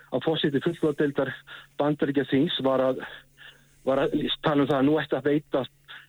að 0.07 0.25
fósiti 0.25 0.63
fullflóðdeildar 0.63 1.33
bandaríkja 1.79 2.27
þings 2.31 2.61
var 2.65 2.83
að, 2.91 3.01
var 3.85 4.05
að 4.05 4.15
tala 4.45 4.63
um 4.63 4.69
það 4.69 4.79
að 4.79 4.87
nú 4.87 4.99
ætti 5.01 5.19
að 5.19 5.29
veita 5.31 5.65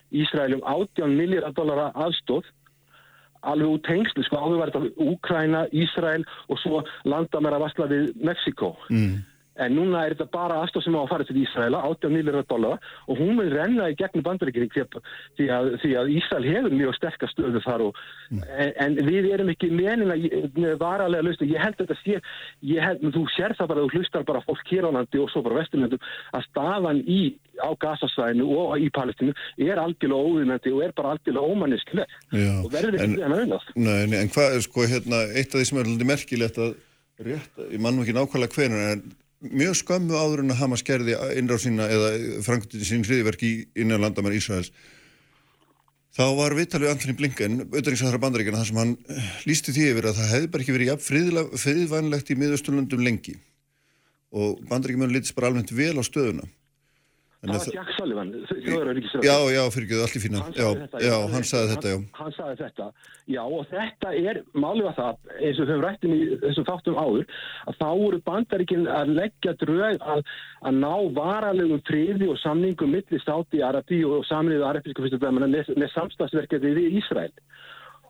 Ísraeljum 0.09 0.62
18 0.65 1.16
miljardar 1.19 1.57
dollara 1.57 1.90
aðstóð 2.07 2.47
alveg 3.43 3.69
úr 3.69 3.82
tengslu, 3.86 4.24
sko 4.27 4.36
áður 4.36 4.60
var 4.62 4.73
þetta 4.74 5.09
Úkræna, 5.12 5.65
Ísrael 5.73 6.24
og 6.48 6.59
svo 6.62 6.82
landamæra 7.05 7.60
vasla 7.62 7.86
við 7.90 8.12
Mexiko 8.24 8.74
Mm. 8.90 9.24
En 9.64 9.74
núna 9.76 10.05
er 10.06 10.14
þetta 10.14 10.28
bara 10.32 10.60
aðstóð 10.62 10.85
sem 10.86 10.97
á 10.97 11.01
að 11.02 11.10
fara 11.12 11.24
til 11.28 11.36
Ísraela 11.43 11.80
18 11.89 12.12
miljardar 12.14 12.47
dollara 12.51 12.78
og 13.09 13.18
hún 13.18 13.35
vil 13.40 13.51
renna 13.52 13.89
í 13.90 13.97
gegnum 13.98 14.24
bandaríkjum 14.26 14.68
því, 14.70 15.48
að- 15.51 15.72
því, 15.82 15.90
að- 16.01 16.12
Ísrael 16.18 16.47
hefur 16.48 16.76
mjög 16.78 16.94
sterkast 16.98 17.35
stöðu 17.36 17.62
þar 17.64 17.85
og, 17.89 18.01
en, 18.32 18.72
en 18.85 18.97
við 19.09 19.28
erum 19.35 19.51
ekki 19.52 19.70
menin 19.74 20.12
að 20.14 20.78
varalega 20.80 21.26
lausna, 21.26 21.48
ég 21.51 21.62
held 21.62 21.76
þetta 21.82 21.97
sé 22.05 22.16
ég 22.70 22.82
held, 22.86 23.02
þú 23.14 23.24
sér 23.36 23.55
það 23.59 23.70
bara, 23.72 23.85
þú 23.86 23.98
hlustar 23.98 24.26
bara 24.28 24.44
fólk 24.47 24.64
hér 24.72 24.89
á 24.89 24.90
landi 24.94 25.18
og 25.22 25.30
svo 25.32 25.43
bara 25.47 25.59
vesturlöndum 25.60 26.02
að 26.39 26.47
staðan 26.51 27.02
í, 27.06 27.20
á 27.59 27.70
gasasvæðinu 27.82 28.47
og 28.55 28.78
í 28.78 28.90
Palestinu 28.94 29.32
er 29.59 29.80
algjörlega 29.82 30.26
óvinnandi 30.30 30.72
og 30.74 30.82
er 30.86 30.93
bara 30.97 31.14
algjörlega 31.16 31.52
ómanniskileg 31.55 32.18
Já, 32.32 32.52
og 32.62 32.70
verður 32.72 32.98
ekki 32.98 33.22
en 33.26 33.35
að 33.35 33.43
unnast 33.47 33.72
en 34.22 34.32
hvað, 34.35 34.59
sko, 34.66 34.86
hérna, 34.86 35.22
eitt 35.35 35.51
af 35.55 35.59
því 35.60 35.66
sem 35.72 35.80
er 35.82 35.90
alveg 35.90 36.10
merkilegt 36.12 36.60
að 36.62 36.76
rétt, 37.26 37.59
ég 37.72 37.80
mann 37.82 37.98
ekki 38.02 38.14
nákvæmlega 38.14 38.55
hvenur, 38.55 38.85
en 38.93 39.02
mjög 39.44 39.77
skömmu 39.82 40.16
áður 40.19 40.43
en 40.44 40.55
að 40.55 40.60
Hamas 40.62 40.85
gerði 40.86 41.16
innráð 41.39 41.65
sína 41.65 41.89
eða 41.93 42.12
framkvæmdi 42.47 42.86
sín 42.86 43.05
hriðiverk 43.06 43.44
í 43.47 43.52
innan 43.78 44.02
landamær 44.02 44.36
Ísraels. 44.36 44.73
Þá 46.19 46.24
var 46.35 46.56
viðtalið 46.59 46.90
Anthony 46.90 47.15
Blinken, 47.15 47.59
auðvitaðringsæðara 47.69 48.19
bandaríkjana, 48.24 48.59
þar 48.59 48.70
sem 48.73 48.78
hann 48.81 48.94
eh, 49.06 49.27
lýsti 49.47 49.74
því 49.77 49.85
yfir 49.93 50.09
að 50.09 50.16
það 50.19 50.32
hefði 50.32 50.48
bara 50.51 50.65
ekki 50.65 50.74
verið 50.74 50.90
jafn 50.90 51.59
friðvænlegt 51.62 52.32
í 52.32 52.39
miðausturlöndum 52.40 53.05
lengi 53.06 53.35
og 54.35 54.59
bandaríkjumönu 54.69 55.15
lítist 55.15 55.36
bara 55.36 55.52
almennt 55.52 55.70
vel 55.73 55.94
á 55.94 56.02
stöðuna. 56.02 56.48
Það 57.39 57.52
var 57.55 57.74
Jack 57.77 57.90
Sullivan, 57.94 58.31
þjóðaröryggisráð. 58.51 59.27
Já, 59.28 59.35
já, 59.55 59.60
fyrirgeðu, 59.70 60.01
allt 60.02 60.16
í 60.19 60.23
fína. 60.24 60.40
Hann 60.43 60.56
Já, 60.59 60.66
þetta, 60.81 61.02
já, 61.05 61.12
hann 61.35 61.44
sagði 61.47 61.69
þetta, 61.70 61.93
já. 61.93 61.98
Hann, 61.98 62.09
hann 62.19 62.35
sagði 62.35 62.56
þetta, 62.65 62.86
já 63.31 63.40
og 63.44 63.69
þetta 63.70 64.15
er 64.19 64.40
málið 64.59 64.89
að 64.90 64.97
það, 64.98 65.20
eins 65.36 65.60
og 65.60 65.62
við 65.62 65.70
höfum 65.70 65.85
rættin 65.85 66.16
í 66.16 66.19
þessum 66.43 66.66
þáttum 66.66 66.98
áður, 66.98 67.39
að 67.70 67.78
þá 67.78 67.86
voru 68.02 68.20
bandaríkinn 68.27 68.90
að 68.90 69.15
leggja 69.20 69.55
drög 69.62 70.02
að, 70.16 70.24
að 70.66 70.81
ná 70.82 70.94
varalegum 71.20 71.85
friði 71.86 72.32
og 72.32 72.43
samningum 72.43 72.94
milli 72.97 73.23
Sáti 73.23 73.62
Arabi 73.62 74.02
og 74.09 74.27
saminuðu 74.27 74.66
arabísku 74.73 75.06
fyrstöldæmana 75.06 75.52
með, 75.55 75.70
með 75.78 75.94
samstagsverkefni 75.94 76.74
við 76.74 76.98
Ísrael. 76.98 77.31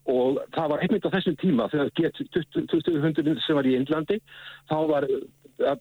Og 0.08 0.38
það 0.56 0.70
var 0.72 0.82
einmitt 0.86 1.04
á 1.04 1.12
þessum 1.12 1.36
tíma 1.36 1.66
þegar 1.68 1.90
G20 2.00 3.42
sem 3.44 3.58
var 3.58 3.68
í 3.68 3.74
Indlandi, 3.76 4.16
þá 4.70 4.78
var 4.88 5.04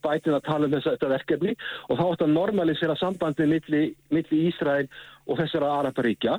bætin 0.04 0.36
að 0.38 0.46
tala 0.48 0.68
um 0.68 0.74
þessa, 0.76 0.96
þetta 0.96 1.14
verkefni 1.14 1.56
og 1.88 2.00
þá 2.00 2.04
átt 2.08 2.26
að 2.26 2.36
normalisera 2.36 2.96
sambandið 3.00 3.52
milli, 3.54 3.82
milli 4.14 4.44
Ísrael 4.50 4.88
og 5.28 5.40
þessara 5.42 5.74
Araparíkja 5.82 6.38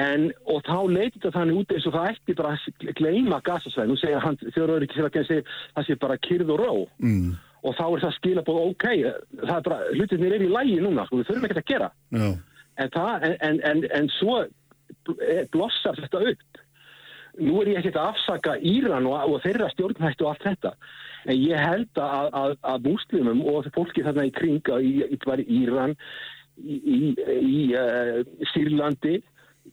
en, 0.00 0.30
og 0.48 0.62
þá 0.64 0.78
leiti 0.88 1.18
þetta 1.18 1.34
þannig 1.36 1.60
út 1.60 1.74
eins 1.74 1.86
og 1.88 1.96
það 1.96 2.10
ætti 2.14 2.36
bara 2.38 2.54
að 2.56 2.92
gleyma 3.00 3.40
gasasvæð, 3.44 3.90
nú 3.90 3.96
segir 4.00 4.22
hann 4.24 4.38
þjóður 4.40 4.86
ekki 4.88 5.02
að 5.04 5.28
segja 5.28 5.44
það 5.74 5.88
sé 5.88 5.98
bara 6.00 6.20
kyrð 6.28 6.54
og 6.54 6.62
ró. 6.62 6.72
Mm. 7.04 7.34
og 7.62 7.76
þá 7.78 7.84
er 7.86 8.00
það 8.02 8.16
skilabóð 8.16 8.62
ok, 8.72 8.86
það 9.42 9.52
er 9.56 9.66
bara, 9.68 9.90
hlutinir 9.94 10.32
er 10.34 10.42
í 10.42 10.48
lægi 10.50 10.80
núna, 10.82 11.04
sko, 11.06 11.20
við 11.20 11.28
þurfum 11.28 11.44
ekkert 11.46 11.60
að 11.62 11.68
gera. 11.68 11.90
Já, 12.10 12.24
en, 12.82 12.90
það, 12.96 13.26
en, 13.46 13.84
en, 14.00 14.08
svo 14.16 14.40
bl- 15.06 15.44
blossar 15.52 16.00
þetta 16.00 16.24
upp 16.32 16.61
nú 17.40 17.62
er 17.62 17.72
ég 17.72 17.80
ekkert 17.80 17.98
að 18.00 18.10
afsaka 18.12 18.58
Íran 18.60 19.08
og, 19.08 19.16
og 19.30 19.42
þeirra 19.44 19.70
stjórnhættu 19.72 20.26
og 20.26 20.34
allt 20.34 20.46
þetta. 20.50 20.74
En 21.30 21.38
ég 21.38 21.60
held 21.62 22.02
að, 22.02 22.30
að, 22.42 22.54
að 22.72 22.86
múslimum 22.88 23.42
og 23.46 23.68
fólki 23.76 24.04
þarna 24.04 24.26
í 24.28 24.34
kringa 24.34 24.80
í, 24.82 24.92
í, 25.06 25.18
Íran 25.62 25.96
í, 26.58 27.12
í 27.14 27.60
uh, 27.78 28.22
Sýrlandi 28.52 29.20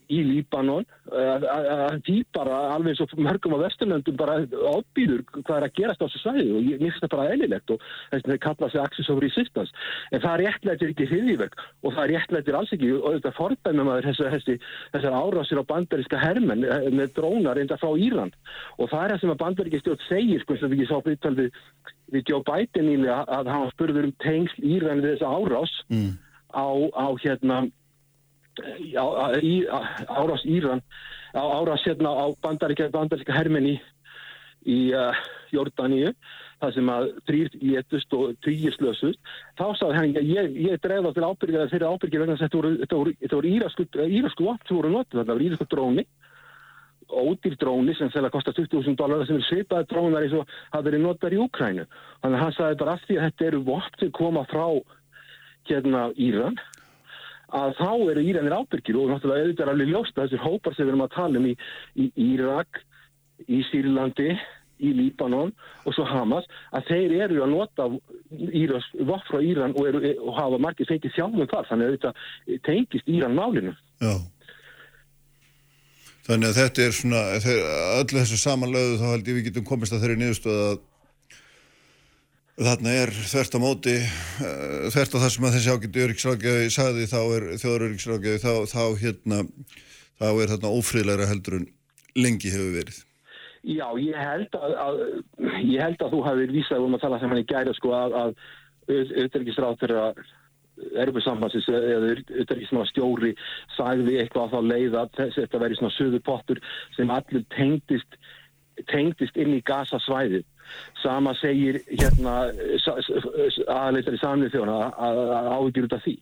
í 0.10 0.20
Líbanon 0.26 0.86
að 1.10 2.00
því 2.06 2.16
bara 2.34 2.58
alveg 2.76 2.94
eins 2.94 3.02
og 3.04 3.14
mörgum 3.22 3.56
á 3.58 3.64
Vesturlöndum 3.64 4.18
bara 4.18 4.40
ábýður 4.46 5.24
hvað 5.32 5.56
er 5.56 5.66
að 5.68 5.76
gerast 5.78 6.02
á 6.02 6.06
þessu 6.06 6.22
svæði 6.24 6.46
og 6.58 6.66
ég 6.66 6.82
mér 6.82 6.94
finnst 6.94 7.06
það 7.06 7.14
bara 7.14 7.34
eðlilegt 7.34 7.74
og 7.74 7.84
þess 8.12 8.26
að 8.26 8.32
þeir 8.32 8.42
kalla 8.46 8.70
sig 8.70 8.82
Axis 8.84 9.10
of 9.14 9.22
Resistance 9.24 9.88
en 10.12 10.24
það 10.26 10.38
réttlætir 10.44 10.94
ekki 10.94 11.10
hriðiverk 11.10 11.58
og 11.84 11.96
það 11.98 12.12
réttlætir 12.14 12.60
alls 12.60 12.76
ekki 12.76 12.92
og 12.98 13.18
þetta 13.18 13.34
fordæmum 13.38 13.92
að 13.94 14.10
þessar 14.10 15.18
árásir 15.20 15.62
á 15.62 15.70
bandaríska 15.74 16.22
hermenn 16.22 16.66
eh, 16.66 16.90
með 16.94 17.16
drónar 17.18 17.62
enda 17.62 17.80
frá 17.82 17.94
Íran 17.98 18.34
og 18.78 18.90
það 18.92 19.04
er 19.04 19.16
það 19.16 19.26
sem 19.26 19.34
að 19.36 19.42
bandaríkja 19.44 19.84
stjórn 19.84 20.06
segir 20.08 20.44
sko 20.44 20.56
eins 20.56 20.66
og 20.66 20.74
við 20.74 20.80
ekki 20.80 20.92
sá 20.92 21.06
byttal 21.10 21.36
við, 21.38 21.60
við 22.14 22.34
Joe 22.34 22.46
Biden 22.46 22.90
nýlega 22.90 23.22
að 23.40 23.52
hann 23.54 23.74
spurður 23.74 24.10
um 24.10 24.16
tengsl 24.26 24.70
Íran 24.78 25.04
við 25.06 25.16
þessa 25.16 25.34
árás 25.38 25.76
mm. 25.90 26.16
á, 26.54 26.68
á 26.98 27.08
hérna 27.26 27.66
árás 30.10 30.46
Íran 30.46 30.84
á 31.34 31.42
árás 31.42 31.84
hérna 31.86 32.14
á 32.14 32.26
bandaríka, 32.42 32.90
bandaríka 32.94 33.34
hermenn 33.34 33.70
í, 33.70 33.80
uh, 34.94 35.14
Jórdaníu 35.54 36.14
það 36.60 36.74
sem 36.76 36.90
að 36.92 37.06
þrýr 37.28 37.54
létust 37.64 38.16
og 38.18 38.34
tvíir 38.44 38.76
slösust 38.76 39.20
þá 39.58 39.66
sagði 39.80 39.98
hann, 39.98 40.16
ég, 40.28 40.56
ég 40.68 40.82
dreif 40.84 41.08
á 41.08 41.12
til 41.16 41.28
ábyrgja 41.28 41.68
þeirra 41.72 41.92
ábyrgja 41.94 42.24
vegna 42.24 42.36
að 42.36 42.44
þetta 42.44 42.60
voru, 42.60 42.72
voru, 42.92 43.14
voru 43.32 43.54
írasku, 43.54 43.86
vopn 44.44 44.68
sem 44.68 44.80
voru 44.80 44.92
notið, 44.94 45.22
þetta 45.22 45.36
voru 45.38 45.48
írasku 45.48 45.70
dróni 45.72 46.06
ódýr 47.10 47.56
dróni 47.58 47.96
sem 47.98 48.12
þegar 48.14 48.34
kostar 48.34 48.54
20.000 48.58 48.98
dólar 49.00 49.26
sem 49.26 49.40
er 49.40 49.46
svipaði 49.48 49.88
drónar 49.90 50.26
eins 50.26 50.36
og 50.38 50.52
hafa 50.70 50.86
verið 50.86 51.06
notar 51.06 51.34
í 51.34 51.40
Úkrænu 51.42 51.86
þannig 52.22 52.36
að 52.36 52.44
hann 52.44 52.58
sagði 52.58 52.80
bara 52.82 52.96
af 52.96 53.06
því 53.08 53.18
að 53.18 53.26
þetta 53.28 53.48
eru 53.48 53.62
vopn 53.70 54.02
sem 54.02 54.12
koma 54.20 54.44
frá 54.52 54.66
hérna 55.70 56.04
Íran 56.18 56.60
að 57.56 57.74
þá 57.80 57.92
eru 58.12 58.24
Íranir 58.24 58.56
ábyrgir 58.60 59.00
og 59.00 59.12
náttúrulega 59.12 59.46
auðvitað 59.46 59.66
er 59.66 59.74
alveg 59.74 59.92
ljóst 59.94 60.16
að 60.18 60.26
þessir 60.28 60.46
hópar 60.46 60.76
sem 60.76 60.86
við 60.86 60.94
erum 60.94 61.06
að 61.06 61.14
tala 61.16 61.42
um 61.42 61.50
í, 61.50 61.54
í 62.00 62.08
Írak, 62.30 62.82
í 63.48 63.60
Sýrlandi, 63.70 64.34
í 64.80 64.92
Líbanon 64.96 65.54
og 65.84 65.96
svo 65.96 66.06
Hamas, 66.08 66.48
að 66.76 66.92
þeir 66.92 67.16
eru 67.26 67.44
að 67.44 67.54
nota 67.54 67.88
Íras, 68.32 68.88
vopn 68.96 69.28
frá 69.28 69.40
Íran 69.44 69.76
og, 69.76 69.88
eru, 69.90 70.14
og 70.24 70.36
hafa 70.38 70.60
margir 70.62 70.90
fengið 70.90 71.16
þjálfum 71.18 71.50
þar, 71.52 71.70
þannig 71.72 71.88
að 71.88 71.96
auðvitað 71.96 72.62
tengist 72.68 73.10
Íran 73.12 73.36
málinu. 73.38 73.74
Já. 74.00 74.14
Þannig 76.30 76.52
að 76.52 76.60
þetta 76.60 76.86
er 76.86 76.94
svona, 76.94 77.24
öllu 77.98 78.22
þessu 78.22 78.38
samanlöðu 78.38 79.00
þá 79.02 79.08
held 79.10 79.30
ég 79.32 79.40
við 79.40 79.50
getum 79.50 79.66
komist 79.66 79.96
að 79.96 80.04
þeirri 80.06 80.20
niðurstöð 80.22 80.60
að 80.68 80.80
þarna 82.60 82.94
er 83.02 83.12
þvert 83.16 83.56
á 83.56 83.60
móti, 83.64 83.98
uh, 84.44 84.88
þvert 84.94 85.16
á 85.16 85.22
það 85.24 85.30
sem 85.36 85.46
að 85.48 85.54
þessi 85.56 85.76
ágættu 85.76 86.06
öryggisrákjaði 86.06 86.72
sagði 86.76 87.06
þá 87.12 87.20
er 87.22 87.46
þjóður 87.62 87.86
öryggisrákjaði 87.88 88.42
þá, 88.44 88.54
þá 88.74 88.84
hérna, 89.04 89.44
þá 90.20 90.28
er 90.30 90.52
þarna 90.54 90.74
ófríðlegra 90.80 91.30
heldur 91.30 91.60
en 91.60 91.70
lengi 92.20 92.52
hefur 92.54 92.74
verið. 92.76 93.04
Já, 93.68 93.88
ég 94.00 94.16
held 94.16 94.56
að, 94.56 94.76
að 94.80 95.00
ég 95.68 95.82
held 95.84 96.04
að 96.04 96.14
þú 96.14 96.20
hafið 96.24 96.54
vísað 96.56 96.86
um 96.86 96.96
að 96.96 97.04
tala 97.04 97.20
sem 97.20 97.32
hann 97.34 97.42
í 97.42 97.48
gæri 97.48 97.74
sko 97.76 97.96
að, 97.96 98.16
að 98.20 98.36
auðvitaðriksráð 98.90 99.80
þeirra 99.82 100.04
erfusambansins 101.04 101.68
eða 101.68 102.14
auðvitaðriksmála 102.14 102.88
stjóri 102.90 103.34
sagði 103.76 104.20
eitthvað 104.22 104.56
að 104.60 105.12
þess, 105.18 105.40
þetta 105.42 105.62
veri 105.64 105.80
svona 105.80 105.96
söðu 105.98 106.22
pottur 106.24 106.62
sem 106.96 107.12
allir 107.12 107.44
tengdist 107.56 108.20
tengdist 108.88 109.38
inn 109.38 109.58
í 109.58 109.64
gasasvæðið 109.66 110.46
sama 111.02 111.34
segir 111.40 111.80
hérna 111.88 112.36
aðleitar 112.50 114.18
í 114.18 114.22
samlið 114.22 114.58
þjóna 114.58 114.78
að 114.98 115.22
áhyggjur 115.56 115.88
út 115.88 115.98
af 115.98 116.06
því. 116.06 116.16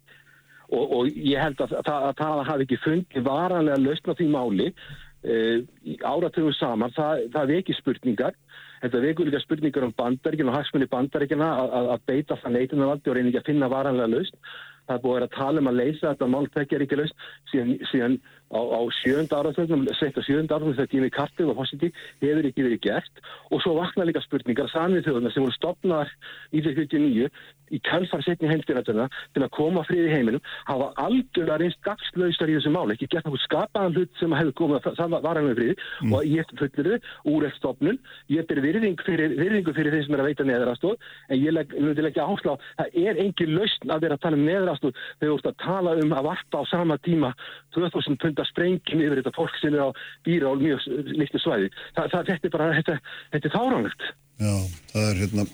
Og, 0.68 0.94
og 0.98 1.10
ég 1.16 1.40
held 1.40 1.62
að 1.64 1.76
það, 1.78 2.06
að 2.10 2.16
það 2.22 2.46
hafi 2.50 2.66
ekki 2.68 2.80
fundið 2.84 3.28
varanlega 3.28 3.80
lausn 3.80 4.12
á 4.12 4.18
því 4.20 4.30
máli 4.34 4.68
uh, 4.72 5.60
áratugum 6.04 6.56
saman, 6.56 6.96
það, 6.96 7.28
það 7.36 7.54
veki 7.54 7.78
spurningar. 7.78 8.40
Þetta 8.78 9.00
vekur 9.02 9.26
líka 9.26 9.42
spurningar 9.42 9.88
um 9.88 9.94
bandaríkina 9.98 10.52
og 10.52 10.58
hagsmunni 10.60 10.90
bandaríkina 10.92 11.48
að, 11.64 11.94
beita 12.06 12.38
það 12.44 12.58
neitunarvaldi 12.58 13.10
og 13.10 13.16
reyna 13.18 13.32
ekki 13.32 13.40
að 13.42 13.48
finna 13.48 13.72
varanlega 13.74 14.12
lausn. 14.12 14.52
Það 14.88 14.98
er 14.98 15.04
búið 15.04 15.24
að 15.26 15.34
tala 15.34 15.64
um 15.64 15.70
að 15.72 15.80
leysa 15.80 16.12
þetta 16.12 16.28
mál 16.32 16.50
tekja 16.54 16.82
ekki 16.86 17.00
lausn. 17.00 17.24
Síðan, 17.52 17.74
síðan 17.90 18.20
á, 18.52 18.60
á 18.60 18.82
sjönda 19.02 19.41
áratögnum, 19.41 19.88
sett 19.99 20.18
á 20.18 20.22
sjönda 20.24 20.56
áratögnum 20.56 20.78
þegar 20.78 20.94
Jimmy 20.94 21.11
Carter 21.11 21.52
og 21.52 21.60
Fossiti 21.60 21.91
hefur 22.24 22.48
ekki 22.48 22.65
verið 22.65 22.84
gert. 22.88 23.24
Og 23.52 23.61
svo 23.64 23.76
vakna 23.80 24.07
líka 24.07 24.24
spurningar 24.26 24.72
samið 24.72 25.07
þjóðuna 25.07 25.34
sem 25.34 25.45
voru 25.45 25.57
stopnaðar 25.57 26.11
í 26.52 26.64
1949 26.64 27.32
í 27.74 27.80
kælfar 27.84 28.24
setni 28.24 28.49
heimstyrnatörna 28.52 29.07
til 29.36 29.44
að 29.44 29.52
koma 29.56 29.84
friði 29.88 30.11
heiminum 30.14 30.44
hafa 30.69 30.90
algjörlega 31.03 31.60
reynst 31.61 31.82
gagslausar 31.84 32.52
í 32.52 32.57
þessu 32.57 32.72
máli, 32.72 32.95
ekki 32.95 33.10
gert 33.11 33.28
náttúrulega 33.28 33.48
skapaðan 33.48 33.98
hlut 33.98 34.22
sem 34.22 34.36
hefur 34.40 34.56
komið 34.61 34.88
að 34.94 35.15
varanlega 35.26 35.57
friði. 35.57 35.76
Mm. 36.02 36.14
og 36.15 36.28
ég 36.32 36.53
fullir 36.60 36.88
þau 36.88 37.34
úr 37.34 37.48
eftir 37.48 37.60
stopnun 37.60 37.99
ég 38.32 38.48
ber 38.48 38.61
virðing 38.64 39.03
fyrir, 39.06 39.36
virðingu 39.40 39.74
fyrir 39.76 39.95
þeim 39.95 40.06
sem 40.06 40.15
er 40.15 40.24
að 40.24 40.30
veita 40.30 40.48
neðrastóð 40.48 40.95
en 41.28 41.41
ég 41.41 41.56
leg, 41.56 41.76
myndi 41.76 42.06
leggja 42.06 42.28
áherslu 42.28 42.56
á 42.56 42.57
það 42.80 42.98
er 43.03 43.22
engin 43.24 43.56
lausn 43.57 43.94
að 43.94 44.06
vera 44.06 44.18
að 44.18 44.24
tala 44.26 44.40
um 44.40 44.45
neðrastóð 44.48 45.02
þegar 45.19 45.32
þú 45.32 45.38
ert 45.38 45.49
að 45.52 45.60
tala 45.64 45.95
um 46.03 46.15
að 46.18 46.28
varpa 46.30 46.61
á 46.61 46.64
sama 46.72 46.99
tíma 47.07 47.34
2000 47.76 48.19
pundar 48.38 48.49
sprengin 48.51 49.01
yfir 49.01 49.22
þetta 49.22 49.34
fólk 49.35 49.57
sem 49.57 49.73
er 49.73 49.81
á 49.81 49.89
býra 50.26 50.51
og 50.51 50.61
mjög 50.61 50.85
litlu 51.18 51.41
svæði. 51.41 51.72
Það, 51.97 52.09
það, 52.14 52.30
þetta 52.30 52.47
er 52.47 52.53
bara, 52.53 52.69
þetta, 52.77 52.97
þetta 53.34 53.49
er 53.49 53.55
þáránlegt 53.57 54.07
Já, 54.38 54.53
það 54.93 55.09
er 55.09 55.22
hérna 55.23 55.45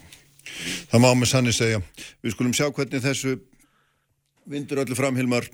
það 0.91 1.03
má 1.03 1.09
með 1.15 1.29
sanni 1.31 1.53
segja. 1.55 1.79
Við 2.23 2.35
skulum 2.35 2.55
sjá 2.55 2.67
hvernig 2.67 3.03
þessu 3.03 3.37
vindur 4.51 4.83
öllu 4.83 4.97
framhilmar 4.99 5.47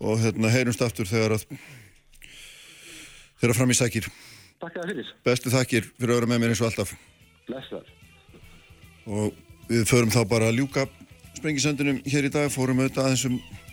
og 0.00 0.20
hérna 0.22 0.52
heyrumst 0.54 0.82
aftur 0.86 1.10
þegar 1.10 1.34
að 1.34 1.46
þegar 3.40 3.56
fram 3.58 3.72
í 3.74 3.78
sækir. 3.78 4.06
Takk 4.60 4.76
að 4.76 4.82
það 4.84 4.92
fyrir. 4.92 5.14
Bestu 5.26 5.50
þakkir 5.50 5.88
fyrir 5.96 6.14
að 6.14 6.20
vera 6.20 6.30
með 6.30 6.42
mér 6.44 6.54
eins 6.54 6.62
og 6.62 6.70
alltaf. 6.70 6.94
Blessar 7.48 7.96
og 9.10 9.34
við 9.66 9.86
förum 9.88 10.12
þá 10.12 10.22
bara 10.28 10.50
að 10.52 10.60
ljúka 10.60 10.84
sprengisendunum 11.38 12.02
hér 12.06 12.28
í 12.28 12.30
dag 12.30 12.50
fórum 12.52 12.82
auðvitað 12.82 13.08
aðeins 13.08 13.24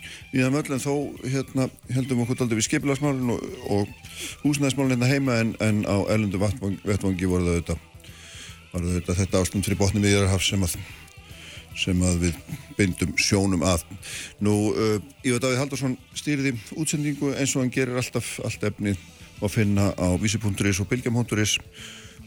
um 0.08 0.38
viða 0.38 0.54
möll 0.54 0.76
en 0.76 0.84
þó 0.84 0.94
hérna 1.24 1.68
heldum 1.96 2.24
okkur 2.24 2.46
aldrei 2.46 2.60
við 2.60 2.70
skipilagsmálinn 2.70 3.34
og, 3.34 3.44
og 3.72 3.92
húsnæðismálinn 4.46 4.98
hérna 4.98 5.12
heima 5.12 5.42
en, 5.42 5.56
en 5.64 5.84
á 5.88 5.98
elundu 6.14 6.42
vettvangi 6.42 7.30
voru 7.30 7.48
það 7.48 7.58
auðvitað 7.58 7.86
var 8.72 8.88
auðvitað 8.88 9.22
þetta 9.22 9.42
ástand 9.44 9.68
fyrir 9.68 9.80
botni 9.80 10.04
miðjararhaf 10.04 10.44
sem 10.46 10.66
að 10.66 10.78
sem 11.78 12.00
að 12.02 12.24
við 12.26 12.38
beindum 12.78 13.14
sjónum 13.22 13.66
að. 13.68 13.84
Nú, 14.44 14.56
uh, 14.74 14.98
Ívar 15.26 15.44
Davíð 15.44 15.62
Haldarsson 15.62 15.98
stýriði 16.18 16.56
útsendingu 16.78 17.36
eins 17.38 17.54
og 17.56 17.64
hann 17.64 17.74
gerir 17.74 18.00
alltaf 18.02 18.38
allt 18.46 18.66
efni 18.72 18.96
að 19.38 19.54
finna 19.54 19.92
á 19.94 20.08
vísi.is 20.18 20.82
og 20.82 20.90
bylgjam.is 20.90 21.60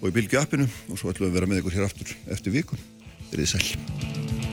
og 0.00 0.06
í 0.08 0.14
bylgju 0.14 0.40
appinu 0.40 0.68
og 0.88 1.00
svo 1.00 1.10
ætlum 1.10 1.28
við 1.28 1.32
að 1.32 1.40
vera 1.40 1.50
með 1.50 1.64
ykkur 1.64 1.80
hér 1.80 1.90
aftur 1.90 2.14
eftir 2.30 2.56
vikun. 2.60 2.88
Verðið 3.32 3.52
sæl. 3.56 4.49